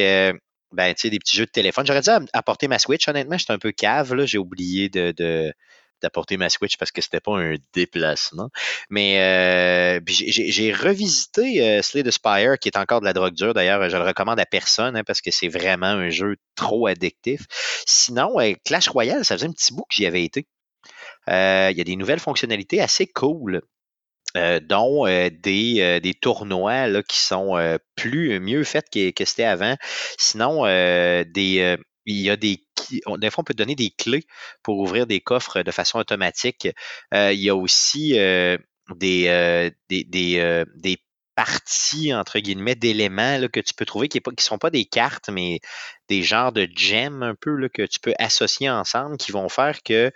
ben, 0.72 0.94
tu 0.94 1.00
sais, 1.02 1.10
des 1.10 1.18
petits 1.18 1.36
jeux 1.36 1.46
de 1.46 1.50
téléphone. 1.50 1.84
J'aurais 1.86 2.00
dû 2.00 2.10
apporter 2.32 2.68
ma 2.68 2.78
Switch, 2.78 3.06
honnêtement, 3.08 3.36
j'étais 3.36 3.52
un 3.52 3.58
peu 3.58 3.72
cave. 3.72 4.24
J'ai 4.24 4.38
oublié 4.38 4.88
de, 4.88 5.12
de, 5.16 5.52
d'apporter 6.02 6.36
ma 6.36 6.48
Switch 6.48 6.76
parce 6.76 6.90
que 6.92 7.00
c'était 7.02 7.20
pas 7.20 7.36
un 7.36 7.56
déplacement. 7.72 8.50
Mais 8.88 10.00
j'ai 10.06 10.72
revisité 10.72 11.82
Slay 11.82 12.02
the 12.02 12.10
Spire, 12.10 12.58
qui 12.58 12.68
est 12.68 12.76
encore 12.76 13.00
de 13.00 13.06
la 13.06 13.12
drogue 13.12 13.34
dure. 13.34 13.54
D'ailleurs, 13.54 13.88
je 13.88 13.96
le 13.96 14.04
recommande 14.04 14.40
à 14.40 14.46
personne 14.46 14.96
hein, 14.96 15.04
parce 15.04 15.20
que 15.20 15.30
c'est 15.30 15.48
vraiment 15.48 15.86
un 15.86 16.10
jeu 16.10 16.36
trop 16.56 16.86
addictif. 16.86 17.42
Sinon, 17.86 18.36
Clash 18.64 18.88
Royale, 18.88 19.24
ça 19.24 19.36
faisait 19.36 19.48
un 19.48 19.52
petit 19.52 19.72
bout 19.72 19.84
que 19.88 19.94
j'y 19.94 20.06
avais 20.06 20.24
été. 20.24 20.46
Il 21.28 21.74
y 21.76 21.80
a 21.80 21.84
des 21.84 21.96
nouvelles 21.96 22.20
fonctionnalités 22.20 22.80
assez 22.80 23.06
cool. 23.06 23.62
Euh, 24.36 24.60
dont 24.60 25.08
euh, 25.08 25.28
des, 25.28 25.80
euh, 25.80 25.98
des, 25.98 26.14
tournois 26.14 26.86
là, 26.86 27.02
qui 27.02 27.18
sont 27.18 27.56
plus 27.96 28.38
mieux 28.38 28.62
faits 28.62 28.88
que, 28.90 29.24
c'était 29.24 29.44
avant. 29.44 29.76
Sinon, 30.18 30.66
il 30.66 31.76
y 32.06 32.30
a 32.30 32.36
des 32.36 32.64
des 32.90 33.30
fois, 33.30 33.42
on 33.42 33.44
peut 33.44 33.54
donner 33.54 33.74
des 33.74 33.90
clés 33.90 34.24
pour 34.62 34.78
ouvrir 34.78 35.06
des 35.06 35.20
coffres 35.20 35.62
de 35.62 35.70
façon 35.70 35.98
automatique. 35.98 36.68
il 37.12 37.40
y 37.40 37.48
a 37.48 37.56
aussi 37.56 38.12
des, 38.96 39.70
des, 39.88 40.04
des, 40.04 40.96
parties, 41.40 42.12
entre 42.12 42.38
guillemets, 42.38 42.74
d'éléments 42.74 43.48
que 43.50 43.60
tu 43.60 43.72
peux 43.72 43.86
trouver 43.86 44.08
qui 44.08 44.18
ne 44.18 44.42
sont 44.42 44.58
pas 44.58 44.68
des 44.68 44.84
cartes, 44.84 45.30
mais 45.30 45.60
des 46.08 46.22
genres 46.22 46.52
de 46.52 46.68
gems 46.74 47.22
un 47.22 47.34
peu 47.34 47.54
là, 47.54 47.70
que 47.70 47.82
tu 47.82 47.98
peux 47.98 48.12
associer 48.18 48.68
ensemble 48.68 49.16
qui 49.16 49.32
vont 49.32 49.48
faire 49.48 49.82
que 49.82 50.12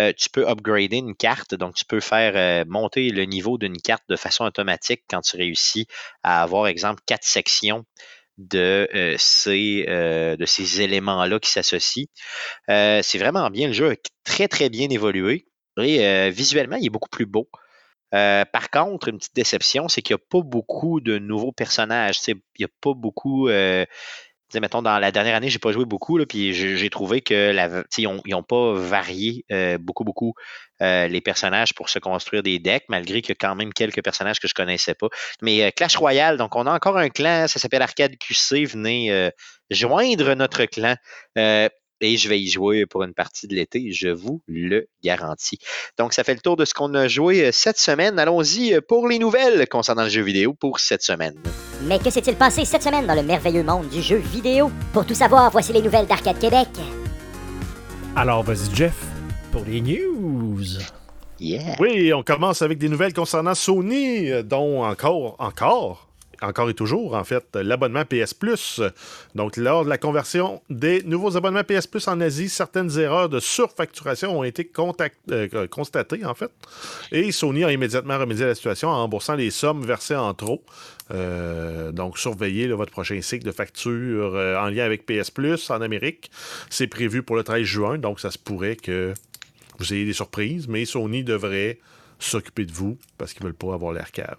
euh, 0.00 0.12
tu 0.16 0.30
peux 0.30 0.48
upgrader 0.48 0.96
une 0.96 1.14
carte. 1.14 1.54
Donc, 1.54 1.74
tu 1.76 1.84
peux 1.84 2.00
faire 2.00 2.32
euh, 2.34 2.64
monter 2.66 3.10
le 3.10 3.24
niveau 3.24 3.56
d'une 3.56 3.76
carte 3.76 4.02
de 4.08 4.16
façon 4.16 4.44
automatique 4.44 5.04
quand 5.08 5.20
tu 5.20 5.36
réussis 5.36 5.86
à 6.24 6.42
avoir, 6.42 6.66
exemple, 6.66 7.02
quatre 7.06 7.24
sections 7.24 7.84
de, 8.38 8.88
euh, 8.94 9.14
ces, 9.18 9.84
de 9.86 10.44
ces 10.46 10.82
éléments-là 10.82 11.38
qui 11.38 11.50
s'associent. 11.50 12.06
c'est 12.68 13.18
vraiment 13.18 13.50
bien. 13.50 13.68
Le 13.68 13.72
jeu 13.72 13.90
a 13.90 13.94
très, 14.24 14.48
très 14.48 14.68
bien 14.70 14.88
évolué. 14.90 15.46
Visuellement, 15.76 16.76
il 16.76 16.86
est 16.86 16.90
beaucoup 16.90 17.10
plus 17.10 17.26
beau. 17.26 17.48
Euh, 18.14 18.44
par 18.44 18.70
contre, 18.70 19.08
une 19.08 19.18
petite 19.18 19.34
déception, 19.34 19.88
c'est 19.88 20.00
qu'il 20.00 20.14
n'y 20.14 20.22
a 20.22 20.26
pas 20.30 20.42
beaucoup 20.42 21.00
de 21.00 21.18
nouveaux 21.18 21.52
personnages. 21.52 22.20
Il 22.28 22.36
n'y 22.60 22.64
a 22.64 22.68
pas 22.80 22.94
beaucoup. 22.94 23.48
Euh, 24.54 24.60
mettons, 24.60 24.82
dans 24.82 24.98
la 24.98 25.10
dernière 25.12 25.34
année, 25.34 25.48
j'ai 25.48 25.58
pas 25.58 25.72
joué 25.72 25.84
beaucoup, 25.84 26.18
là, 26.18 26.26
puis 26.26 26.52
j'ai 26.52 26.90
trouvé 26.90 27.20
que 27.20 27.50
la, 27.50 27.82
ils 27.98 28.08
n'ont 28.26 28.42
pas 28.42 28.74
varié 28.74 29.44
euh, 29.52 29.78
beaucoup, 29.78 30.04
beaucoup 30.04 30.34
les 30.80 31.22
personnages 31.22 31.72
pour 31.72 31.88
se 31.88 31.98
construire 31.98 32.42
des 32.42 32.58
decks, 32.58 32.84
malgré 32.90 33.22
qu'il 33.22 33.30
y 33.30 33.32
a 33.32 33.36
quand 33.40 33.54
même 33.54 33.72
quelques 33.72 34.02
personnages 34.02 34.38
que 34.38 34.48
je 34.48 34.52
connaissais 34.52 34.94
pas. 34.94 35.08
Mais 35.40 35.72
Clash 35.72 35.96
Royale, 35.96 36.36
donc 36.36 36.56
on 36.56 36.66
a 36.66 36.72
encore 36.72 36.98
un 36.98 37.08
clan, 37.08 37.46
ça 37.48 37.58
s'appelle 37.58 37.80
Arcade 37.80 38.16
QC, 38.18 38.66
venez 38.66 39.30
joindre 39.70 40.34
notre 40.34 40.66
clan 40.66 40.96
et 42.04 42.16
je 42.16 42.28
vais 42.28 42.38
y 42.38 42.48
jouer 42.48 42.86
pour 42.86 43.02
une 43.02 43.14
partie 43.14 43.46
de 43.46 43.54
l'été, 43.54 43.90
je 43.92 44.08
vous 44.08 44.42
le 44.46 44.88
garantis. 45.02 45.58
Donc, 45.98 46.12
ça 46.12 46.22
fait 46.22 46.34
le 46.34 46.40
tour 46.40 46.56
de 46.56 46.64
ce 46.64 46.74
qu'on 46.74 46.92
a 46.94 47.08
joué 47.08 47.46
euh, 47.46 47.50
cette 47.52 47.78
semaine. 47.78 48.18
Allons-y 48.18 48.74
euh, 48.74 48.80
pour 48.86 49.08
les 49.08 49.18
nouvelles 49.18 49.66
concernant 49.68 50.04
le 50.04 50.10
jeu 50.10 50.22
vidéo 50.22 50.52
pour 50.52 50.80
cette 50.80 51.02
semaine. 51.02 51.34
Mais 51.82 51.98
que 51.98 52.10
s'est-il 52.10 52.36
passé 52.36 52.64
cette 52.64 52.82
semaine 52.82 53.06
dans 53.06 53.14
le 53.14 53.22
merveilleux 53.22 53.62
monde 53.62 53.88
du 53.88 54.02
jeu 54.02 54.16
vidéo? 54.16 54.70
Pour 54.92 55.06
tout 55.06 55.14
savoir, 55.14 55.50
voici 55.50 55.72
les 55.72 55.82
nouvelles 55.82 56.06
d'Arcade 56.06 56.38
Québec. 56.38 56.68
Alors, 58.16 58.42
vas-y, 58.42 58.74
Jeff, 58.74 58.94
pour 59.50 59.64
les 59.64 59.80
news. 59.80 60.64
Yeah. 61.40 61.76
Oui, 61.80 62.12
on 62.12 62.22
commence 62.22 62.62
avec 62.62 62.78
des 62.78 62.88
nouvelles 62.88 63.12
concernant 63.12 63.54
Sony, 63.54 64.30
euh, 64.30 64.42
dont 64.42 64.84
encore, 64.84 65.36
encore, 65.38 66.08
encore 66.42 66.70
et 66.70 66.74
toujours, 66.74 67.14
en 67.14 67.24
fait, 67.24 67.44
l'abonnement 67.54 68.04
PS 68.04 68.34
Plus. 68.34 68.80
Donc, 69.34 69.56
lors 69.56 69.84
de 69.84 69.88
la 69.88 69.98
conversion 69.98 70.62
des 70.70 71.02
nouveaux 71.02 71.36
abonnements 71.36 71.64
PS 71.64 71.86
Plus 71.86 72.06
en 72.08 72.20
Asie, 72.20 72.48
certaines 72.48 72.98
erreurs 72.98 73.28
de 73.28 73.40
surfacturation 73.40 74.38
ont 74.38 74.44
été 74.44 74.70
euh, 74.78 75.66
constatées, 75.68 76.24
en 76.24 76.34
fait. 76.34 76.50
Et 77.12 77.32
Sony 77.32 77.64
a 77.64 77.72
immédiatement 77.72 78.18
remédié 78.18 78.44
à 78.44 78.48
la 78.48 78.54
situation 78.54 78.88
en 78.88 78.96
remboursant 78.96 79.34
les 79.34 79.50
sommes 79.50 79.84
versées 79.84 80.16
en 80.16 80.34
trop. 80.34 80.62
Euh, 81.10 81.92
donc, 81.92 82.18
surveillez 82.18 82.68
votre 82.68 82.92
prochain 82.92 83.20
cycle 83.20 83.44
de 83.44 83.52
facture 83.52 84.34
euh, 84.34 84.56
en 84.56 84.68
lien 84.68 84.84
avec 84.84 85.06
PS 85.06 85.30
Plus 85.30 85.70
en 85.70 85.80
Amérique. 85.80 86.30
C'est 86.70 86.86
prévu 86.86 87.22
pour 87.22 87.36
le 87.36 87.44
13 87.44 87.62
juin, 87.62 87.98
donc 87.98 88.20
ça 88.20 88.30
se 88.30 88.38
pourrait 88.38 88.76
que 88.76 89.14
vous 89.78 89.92
ayez 89.92 90.04
des 90.04 90.12
surprises, 90.12 90.68
mais 90.68 90.84
Sony 90.84 91.24
devrait 91.24 91.78
s'occuper 92.18 92.64
de 92.64 92.72
vous 92.72 92.96
parce 93.18 93.32
qu'ils 93.32 93.42
ne 93.42 93.48
veulent 93.48 93.56
pas 93.56 93.74
avoir 93.74 93.92
l'air 93.92 94.10
cave. 94.12 94.36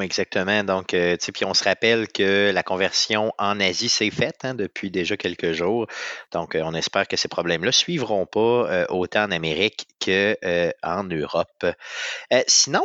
Exactement. 0.00 0.62
Donc, 0.64 0.94
euh, 0.94 1.16
puis 1.16 1.44
on 1.44 1.54
se 1.54 1.64
rappelle 1.64 2.08
que 2.08 2.50
la 2.52 2.62
conversion 2.62 3.32
en 3.38 3.58
Asie 3.58 3.88
s'est 3.88 4.10
faite 4.10 4.44
hein, 4.44 4.54
depuis 4.54 4.90
déjà 4.90 5.16
quelques 5.16 5.52
jours. 5.52 5.86
Donc, 6.32 6.54
euh, 6.54 6.62
on 6.64 6.74
espère 6.74 7.08
que 7.08 7.16
ces 7.16 7.28
problèmes-là 7.28 7.68
ne 7.68 7.72
suivront 7.72 8.26
pas 8.26 8.70
euh, 8.70 8.86
autant 8.90 9.24
en 9.24 9.30
Amérique 9.30 9.86
qu'en 10.04 11.04
Europe. 11.04 11.66
sinon, 12.46 12.82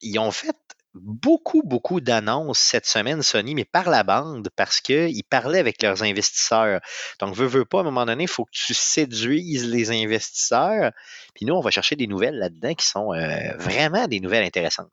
ils 0.00 0.18
ont 0.18 0.30
fait 0.30 0.56
beaucoup, 0.94 1.62
beaucoup 1.64 2.00
d'annonces 2.00 2.58
cette 2.58 2.86
semaine, 2.86 3.22
Sony, 3.22 3.54
mais 3.54 3.64
par 3.64 3.88
la 3.90 4.02
bande, 4.02 4.48
parce 4.56 4.80
qu'ils 4.80 5.24
parlaient 5.24 5.58
avec 5.58 5.82
leurs 5.82 6.02
investisseurs. 6.02 6.80
Donc, 7.20 7.34
veux, 7.34 7.46
veux 7.46 7.64
pas, 7.64 7.78
à 7.78 7.80
un 7.82 7.84
moment 7.84 8.06
donné, 8.06 8.24
il 8.24 8.28
faut 8.28 8.44
que 8.44 8.50
tu 8.52 8.74
séduises 8.74 9.66
les 9.66 9.90
investisseurs. 9.90 10.92
Puis 11.34 11.46
nous, 11.46 11.54
on 11.54 11.60
va 11.60 11.70
chercher 11.70 11.96
des 11.96 12.06
nouvelles 12.06 12.38
là-dedans 12.38 12.74
qui 12.74 12.86
sont 12.86 13.12
vraiment 13.58 14.06
des 14.08 14.20
nouvelles 14.20 14.44
intéressantes. 14.44 14.90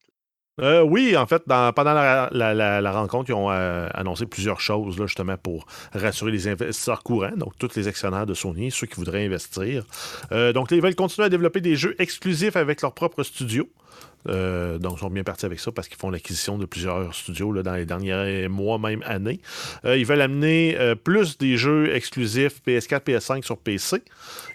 Euh, 0.59 0.81
oui, 0.81 1.15
en 1.15 1.25
fait, 1.25 1.43
pendant 1.45 1.93
la, 1.93 2.91
rencontre, 2.91 3.29
ils 3.29 3.33
ont 3.33 3.49
euh, 3.51 3.87
annoncé 3.93 4.25
plusieurs 4.25 4.59
choses 4.59 4.97
justement 4.97 5.37
pour 5.37 5.65
rassurer 5.93 6.31
les 6.31 6.47
investisseurs 6.47 7.03
courants, 7.03 7.35
donc 7.37 7.57
tous 7.57 7.75
les 7.75 7.87
actionnaires 7.87 8.25
de 8.25 8.33
Sony, 8.33 8.69
ceux 8.69 8.87
qui 8.87 8.95
voudraient 8.95 9.25
investir. 9.25 9.85
Euh, 10.31 10.51
donc, 10.51 10.71
ils 10.71 10.81
veulent 10.81 10.95
continuer 10.95 11.27
à 11.27 11.29
développer 11.29 11.61
des 11.61 11.75
jeux 11.75 11.95
exclusifs 11.99 12.55
avec 12.55 12.81
leur 12.81 12.93
propre 12.93 13.23
studio. 13.23 13.69
Euh, 14.27 14.77
donc, 14.77 14.93
ils 14.97 14.99
sont 14.99 15.09
bien 15.09 15.23
partis 15.23 15.45
avec 15.45 15.59
ça 15.59 15.71
parce 15.71 15.87
qu'ils 15.87 15.97
font 15.97 16.09
l'acquisition 16.09 16.57
de 16.57 16.65
plusieurs 16.65 17.13
studios 17.13 17.61
dans 17.61 17.73
les 17.73 17.85
derniers 17.85 18.47
mois, 18.47 18.77
même 18.77 19.03
années. 19.05 19.39
Euh, 19.85 19.97
ils 19.97 20.05
veulent 20.05 20.21
amener 20.21 20.77
euh, 20.79 20.95
plus 20.95 21.37
des 21.37 21.57
jeux 21.57 21.93
exclusifs 21.93 22.61
PS4, 22.65 23.01
PS5 23.01 23.43
sur 23.43 23.57
PC. 23.57 24.03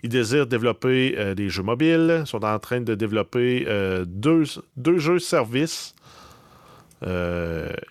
Ils 0.02 0.10
désirent 0.10 0.46
développer 0.46 1.34
des 1.34 1.48
jeux 1.48 1.62
mobiles. 1.62 2.20
Ils 2.20 2.26
sont 2.26 2.44
en 2.44 2.58
train 2.58 2.80
de 2.80 2.94
développer 2.94 3.66
deux, 4.06 4.44
deux 4.76 4.98
jeux 4.98 5.18
services 5.18 5.94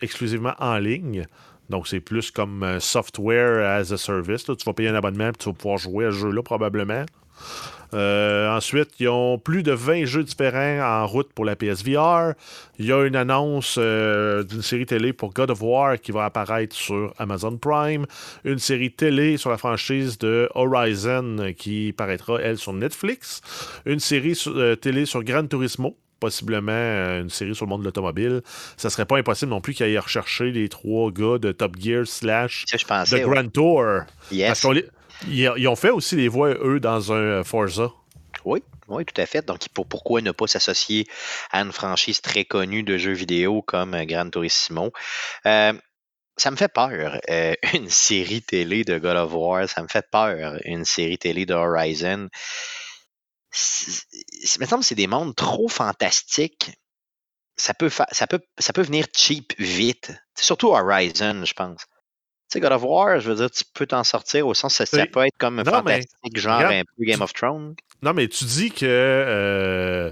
exclusivement 0.01 0.53
en 0.59 0.77
ligne. 0.77 1.25
Donc, 1.69 1.87
c'est 1.87 1.99
plus 1.99 2.31
comme 2.31 2.77
software 2.79 3.79
as 3.79 3.91
a 3.91 3.97
service. 3.97 4.45
Tu 4.45 4.53
vas 4.65 4.73
payer 4.73 4.89
un 4.89 4.95
abonnement 4.95 5.29
et 5.29 5.33
tu 5.33 5.49
vas 5.49 5.53
pouvoir 5.53 5.77
jouer 5.77 6.05
à 6.05 6.11
ce 6.11 6.17
jeu-là 6.17 6.43
probablement. 6.43 7.05
Euh, 7.93 8.49
ensuite, 8.49 8.89
ils 8.99 9.09
ont 9.09 9.37
plus 9.37 9.63
de 9.63 9.71
20 9.71 10.05
jeux 10.05 10.23
différents 10.23 11.03
en 11.03 11.07
route 11.07 11.31
pour 11.33 11.45
la 11.45 11.55
PSVR. 11.55 12.33
Il 12.79 12.85
y 12.85 12.91
a 12.91 13.05
une 13.05 13.15
annonce 13.15 13.75
euh, 13.77 14.43
d'une 14.43 14.61
série 14.61 14.85
télé 14.85 15.13
pour 15.13 15.33
God 15.33 15.51
of 15.51 15.61
War 15.61 15.99
qui 15.99 16.11
va 16.11 16.25
apparaître 16.25 16.75
sur 16.75 17.13
Amazon 17.17 17.57
Prime. 17.57 18.05
Une 18.43 18.59
série 18.59 18.91
télé 18.91 19.37
sur 19.37 19.49
la 19.49 19.57
franchise 19.57 20.17
de 20.17 20.49
Horizon 20.55 21.53
qui 21.57 21.93
paraîtra, 21.93 22.39
elle, 22.41 22.57
sur 22.57 22.73
Netflix. 22.73 23.41
Une 23.85 23.99
série 23.99 24.39
euh, 24.47 24.75
télé 24.75 25.05
sur 25.05 25.23
Gran 25.23 25.45
Turismo 25.47 25.97
possiblement 26.17 26.71
une 27.19 27.29
série 27.29 27.53
sur 27.53 27.65
le 27.65 27.69
monde 27.69 27.81
de 27.81 27.85
l'automobile. 27.85 28.41
Ça 28.77 28.89
serait 28.89 29.05
pas 29.05 29.17
impossible 29.17 29.51
non 29.51 29.61
plus 29.61 29.73
qu'ils 29.73 29.85
aillent 29.85 29.99
rechercher 29.99 30.51
les 30.51 30.69
trois 30.69 31.11
gars 31.11 31.37
de 31.37 31.51
Top 31.51 31.75
Gear 31.79 32.07
slash 32.07 32.65
The 32.65 33.21
Grand 33.21 33.51
Tour. 33.51 34.01
Yes. 34.31 34.65
Ils, 35.27 35.67
ont 35.67 35.75
fait 35.75 35.89
aussi 35.89 36.15
les 36.15 36.27
voix, 36.27 36.49
eux, 36.49 36.79
dans 36.79 37.11
un 37.11 37.39
euh, 37.39 37.43
Forza. 37.43 37.91
Oui, 38.43 38.63
oui, 38.87 39.05
tout 39.05 39.19
à 39.19 39.25
fait. 39.25 39.45
Donc, 39.45 39.67
pourquoi 39.73 40.21
ne 40.21 40.31
pas 40.31 40.47
s'associer 40.47 41.07
à 41.51 41.61
une 41.61 41.71
franchise 41.71 42.21
très 42.21 42.45
connue 42.45 42.83
de 42.83 42.97
jeux 42.97 43.13
vidéo 43.13 43.61
comme 43.61 43.95
euh, 43.95 44.05
Gran 44.05 44.29
Turismo? 44.29 44.91
Euh, 45.45 45.73
ça 46.37 46.51
me 46.51 46.55
fait 46.57 46.71
peur. 46.71 47.19
une 47.73 47.89
série 47.89 48.41
télé 48.41 48.83
de 48.83 48.99
God 48.99 49.17
of 49.17 49.33
War, 49.33 49.69
ça 49.69 49.81
me 49.81 49.87
fait 49.87 50.05
peur. 50.11 50.59
Une 50.65 50.85
série 50.85 51.17
télé 51.17 51.45
de 51.45 51.53
Horizon. 51.53 52.29
Il 53.53 54.59
me 54.59 54.65
semble 54.65 54.81
que 54.81 54.87
c'est 54.87 54.95
des 54.95 55.07
mondes 55.07 55.35
trop 55.35 55.69
fantastiques. 55.69 56.71
Ça 57.57 57.73
peut, 57.73 57.89
venir 58.77 59.05
cheap 59.15 59.53
vite. 59.57 60.11
Surtout 60.37 60.71
Horizon, 60.71 61.45
je 61.45 61.53
pense 61.53 61.85
sais, 62.55 62.59
God 62.59 62.71
of 62.71 62.83
War, 62.83 63.19
je 63.19 63.29
veux 63.29 63.35
dire, 63.35 63.51
tu 63.51 63.63
peux 63.73 63.85
t'en 63.85 64.03
sortir 64.03 64.47
au 64.47 64.53
sens 64.53 64.77
que 64.77 64.85
ça, 64.85 65.05
peut 65.07 65.25
être 65.25 65.37
comme 65.37 65.59
un 65.59 65.63
fantastique, 65.63 66.37
genre 66.37 66.61
un 66.61 66.83
peu 66.97 67.05
Game 67.05 67.21
of 67.21 67.33
Thrones. 67.33 67.75
Non, 68.01 68.13
mais 68.13 68.27
tu 68.27 68.45
dis 68.45 68.71
que. 68.71 68.85
Euh, 68.85 70.11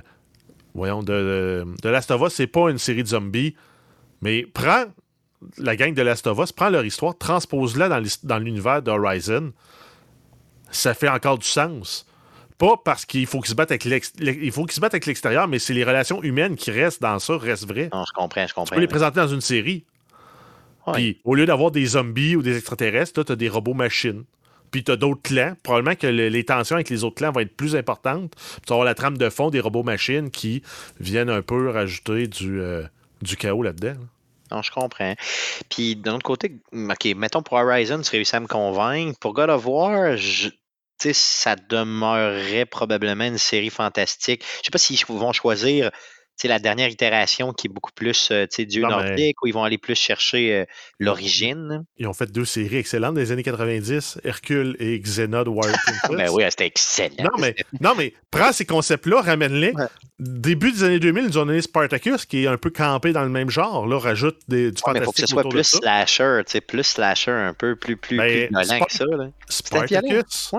voyons, 0.74 1.04
de, 1.04 1.66
de, 1.82 1.90
Last 1.90 2.12
of 2.12 2.22
Us, 2.22 2.34
c'est 2.34 2.48
pas 2.48 2.70
une 2.70 2.78
série 2.78 3.04
de 3.04 3.10
zombies, 3.10 3.56
mais 4.22 4.46
prends 4.54 4.86
la 5.58 5.76
gang 5.76 5.94
de 5.94 6.02
Last 6.02 6.28
of 6.28 6.40
Us, 6.40 6.52
prends 6.52 6.70
leur 6.70 6.86
histoire, 6.86 7.18
transpose-la 7.18 7.90
dans 8.24 8.38
l'univers 8.38 8.82
d'Horizon. 8.82 9.52
Ça 10.72 10.94
fait 10.94 11.10
encore 11.10 11.38
du 11.38 11.48
sens. 11.48 12.08
Pas 12.58 12.78
parce 12.84 13.06
qu'il 13.06 13.26
faut 13.26 13.40
qu'ils 13.42 13.50
se 13.50 13.56
battent 13.56 13.72
avec 13.72 15.06
l'extérieur, 15.06 15.48
mais 15.48 15.60
c'est 15.60 15.74
les 15.74 15.84
relations 15.84 16.22
humaines 16.24 16.56
qui 16.56 16.72
restent 16.72 17.02
dans 17.02 17.20
ça, 17.20 17.38
restent 17.38 17.68
vraies. 17.68 17.90
Non, 17.94 18.06
je 18.08 18.14
comprends, 18.14 18.48
je 18.48 18.54
comprends. 18.54 18.70
Tu 18.70 18.76
peux 18.76 18.82
les 18.82 18.88
présenter 18.88 19.20
dans 19.20 19.28
une 19.28 19.42
série. 19.42 19.86
Puis, 20.91 21.22
au 21.24 21.36
lieu 21.36 21.46
d'avoir 21.46 21.72
des 21.72 21.86
zombies 21.86 22.36
ou 22.36 22.41
des 22.41 22.58
extraterrestres, 22.58 23.24
tu 23.24 23.32
as 23.32 23.36
des 23.36 23.48
robots 23.50 23.74
machines. 23.74 24.26
puis 24.72 24.84
tu 24.84 24.91
as 24.91 24.96
d'autres 24.96 25.22
clans. 25.22 25.54
Probablement 25.63 25.96
que 25.96 26.08
les 26.08 26.43
tensions 26.43 26.76
avec 26.76 26.89
les 26.89 27.04
autres 27.04 27.15
clans 27.15 27.32
vont 27.32 27.39
être 27.41 27.56
plus 27.56 27.76
importantes. 27.76 28.34
Tu 28.36 28.69
vas 28.69 28.76
avoir 28.76 28.86
la 28.86 28.96
trame 28.96 29.17
de 29.17 29.30
fond 29.30 29.50
des 29.50 29.60
robots-machines 29.60 30.32
qui 30.32 30.63
viennent 31.00 31.30
un 31.30 31.43
peu 31.43 31.69
rajouter 31.69 32.28
du, 32.28 32.60
euh, 32.60 32.84
du 33.22 33.38
chaos 33.38 33.62
là-dedans. 33.62 33.93
Non, 34.52 34.62
je 34.62 34.72
comprends. 34.72 35.15
Puis 35.69 35.96
d'un 35.96 36.15
autre 36.15 36.24
côté, 36.24 36.60
OK, 36.74 37.06
mettons 37.15 37.43
pour 37.43 37.58
Horizon, 37.58 38.02
tu 38.02 38.12
réussis 38.12 38.36
à 38.36 38.39
me 38.39 38.48
convaincre. 38.48 39.17
Pour 39.19 39.34
God 39.34 39.50
of 39.50 39.65
War, 39.65 40.17
je, 40.17 40.50
ça 41.12 41.56
demeurerait 41.56 42.65
probablement 42.65 43.26
une 43.26 43.38
série 43.38 43.69
fantastique. 43.69 44.43
Je 44.58 44.65
sais 44.65 44.72
pas 44.72 44.78
s'ils 44.78 45.06
vont 45.08 45.34
choisir 45.34 45.91
la 46.43 46.60
dernière 46.60 46.89
itération 46.89 47.54
qui 47.54 47.67
est 47.67 47.69
beaucoup 47.69 47.91
plus 47.93 48.30
euh, 48.32 48.46
Dieu 48.60 48.84
nordique, 48.84 49.41
où 49.41 49.48
ils 49.48 49.54
vont 49.54 49.63
aller 49.63 49.78
plus 49.78 49.96
chercher 49.96 50.54
euh, 50.54 50.65
l'origine. 51.00 51.86
Ils 51.98 52.08
ont 52.08 52.13
fait 52.13 52.32
deux 52.32 52.46
séries 52.46 52.78
excellentes 52.78 53.15
des 53.15 53.32
années 53.32 53.43
90, 53.43 54.19
Hercule 54.24 54.76
et 54.80 55.00
Xenod 55.00 55.48
Wild 55.48 55.76
ben 56.10 56.30
oui, 56.32 56.43
c'était 56.50 56.67
excellent. 56.67 57.24
Non, 57.24 57.32
mais, 57.39 57.56
non, 57.80 57.93
mais 57.98 58.13
prends 58.32 58.52
ces 58.52 58.65
concepts-là, 58.65 59.22
ramène-les. 59.22 59.74
Début 60.19 60.72
des 60.72 60.84
années 60.84 61.00
2000, 61.00 61.26
ils 61.26 61.39
ont 61.39 61.46
donné 61.46 61.62
Spartacus, 61.62 62.26
qui 62.26 62.43
est 62.43 62.48
un 62.48 62.58
peu 62.58 62.69
campé 62.69 63.13
dans 63.13 63.24
le 63.24 63.30
même 63.30 63.50
genre. 63.50 63.88
Là, 63.88 64.00
rajoute 64.00 64.38
des, 64.48 64.72
du 64.72 64.82
fantastique. 64.82 65.02
Il 65.02 65.06
faut 65.06 65.12
que 65.12 65.19
ce 65.22 65.28
soit 65.28 65.50
plus 65.50 65.63
slasher, 65.63 66.41
plus 66.67 66.84
slasher, 66.84 67.32
un 67.32 67.54
peu 67.54 67.76
plus, 67.76 67.98
plus, 67.98 68.17
ben, 68.17 68.50
violent 68.50 68.86
que 68.86 68.93
ça. 68.93 69.06
Spartacus, 69.50 70.54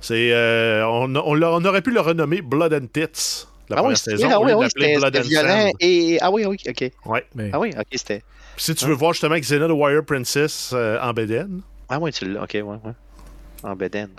c'est, 0.00 0.32
euh, 0.32 0.86
on, 0.86 1.14
on, 1.14 1.64
aurait 1.64 1.82
pu 1.82 1.90
le 1.90 2.00
renommer 2.00 2.40
Blood 2.40 2.72
and 2.72 2.86
Tits 2.92 3.46
la 3.70 3.76
ah 3.76 3.82
première 3.82 3.90
oui, 3.90 3.96
saison. 3.96 4.28
Ah 4.30 4.40
oui, 4.40 4.52
oui, 4.52 4.66
c'était 4.68 5.22
violent. 5.22 5.70
Et... 5.80 6.18
Ah 6.20 6.30
oui, 6.30 6.44
oui, 6.44 6.58
ok. 6.68 6.90
Ouais. 7.06 7.24
Ah 7.52 7.58
oui, 7.58 7.70
ok, 7.78 7.86
c'était. 7.92 8.22
Si 8.56 8.74
tu 8.74 8.84
veux 8.86 8.94
voir 8.94 9.12
justement 9.12 9.36
Xena 9.38 9.68
the 9.68 9.70
Warrior 9.70 10.04
Princess 10.04 10.72
euh, 10.74 11.00
en 11.00 11.12
BDN. 11.12 11.62
Ah 11.88 11.98
oui, 11.98 12.12
tu 12.12 12.26
l'as, 12.26 12.42
ok, 12.42 12.50
ouais, 12.52 12.62
ouais. 12.62 12.92
En 13.62 13.74
BDN. 13.74 14.10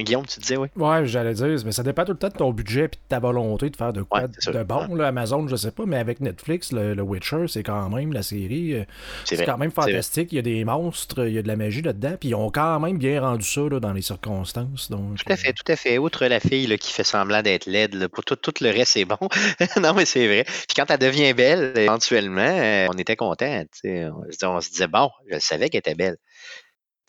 Guillaume, 0.00 0.24
tu 0.26 0.40
disais, 0.40 0.56
oui? 0.56 0.68
Ouais, 0.76 1.06
j'allais 1.06 1.34
dire, 1.34 1.56
mais 1.64 1.72
ça 1.72 1.82
dépend 1.82 2.04
tout 2.04 2.12
le 2.12 2.18
temps 2.18 2.28
de 2.28 2.36
ton 2.36 2.50
budget 2.50 2.84
et 2.84 2.88
de 2.88 2.96
ta 3.08 3.18
volonté 3.18 3.68
de 3.68 3.76
faire 3.76 3.92
de 3.92 4.02
quoi 4.02 4.26
de 4.26 4.62
bon. 4.62 4.94
Là, 4.94 5.08
Amazon, 5.08 5.46
je 5.46 5.56
sais 5.56 5.70
pas, 5.70 5.84
mais 5.86 5.98
avec 5.98 6.20
Netflix, 6.20 6.72
le, 6.72 7.00
Witcher, 7.02 7.46
c'est 7.48 7.62
quand 7.62 7.90
même 7.90 8.12
la 8.12 8.22
série. 8.22 8.74
Euh, 8.74 8.84
c'est 9.24 9.44
quand 9.44 9.58
même 9.58 9.70
fantastique. 9.70 10.32
Il 10.32 10.36
y 10.36 10.38
a 10.38 10.42
des 10.42 10.64
monstres, 10.64 11.26
il 11.26 11.34
y 11.34 11.38
a 11.38 11.42
de 11.42 11.48
la 11.48 11.56
magie 11.56 11.82
là-dedans, 11.82 12.14
puis 12.18 12.30
ils 12.30 12.34
ont 12.34 12.50
quand 12.50 12.80
même 12.80 12.96
bien 12.96 13.20
rendu 13.20 13.46
ça 13.46 13.60
là, 13.62 13.80
dans 13.80 13.92
les 13.92 14.02
circonstances. 14.02 14.90
Donc, 14.90 15.18
tout 15.18 15.32
à 15.32 15.36
fait, 15.36 15.52
tout 15.52 15.70
à 15.70 15.76
fait. 15.76 15.98
Outre 15.98 16.24
la 16.26 16.40
fille 16.40 16.66
là, 16.66 16.78
qui 16.78 16.92
fait 16.92 17.04
semblant 17.04 17.42
d'être 17.42 17.66
laide, 17.66 18.08
pour 18.08 18.24
tout, 18.24 18.36
tout, 18.36 18.54
le 18.60 18.70
reste, 18.70 18.92
c'est 18.92 19.04
bon. 19.04 19.18
non, 19.80 19.92
mais 19.94 20.06
c'est 20.06 20.26
vrai. 20.26 20.44
Puis 20.44 20.74
quand 20.74 20.90
elle 20.90 20.98
devient 20.98 21.34
belle, 21.34 21.72
éventuellement, 21.76 22.40
euh, 22.40 22.86
on 22.90 22.96
était 22.96 23.16
content. 23.16 23.64
On, 23.84 24.24
on 24.44 24.60
se 24.60 24.70
disait, 24.70 24.88
bon, 24.88 25.10
je 25.30 25.38
savais 25.38 25.68
qu'elle 25.68 25.80
était 25.80 25.94
belle 25.94 26.16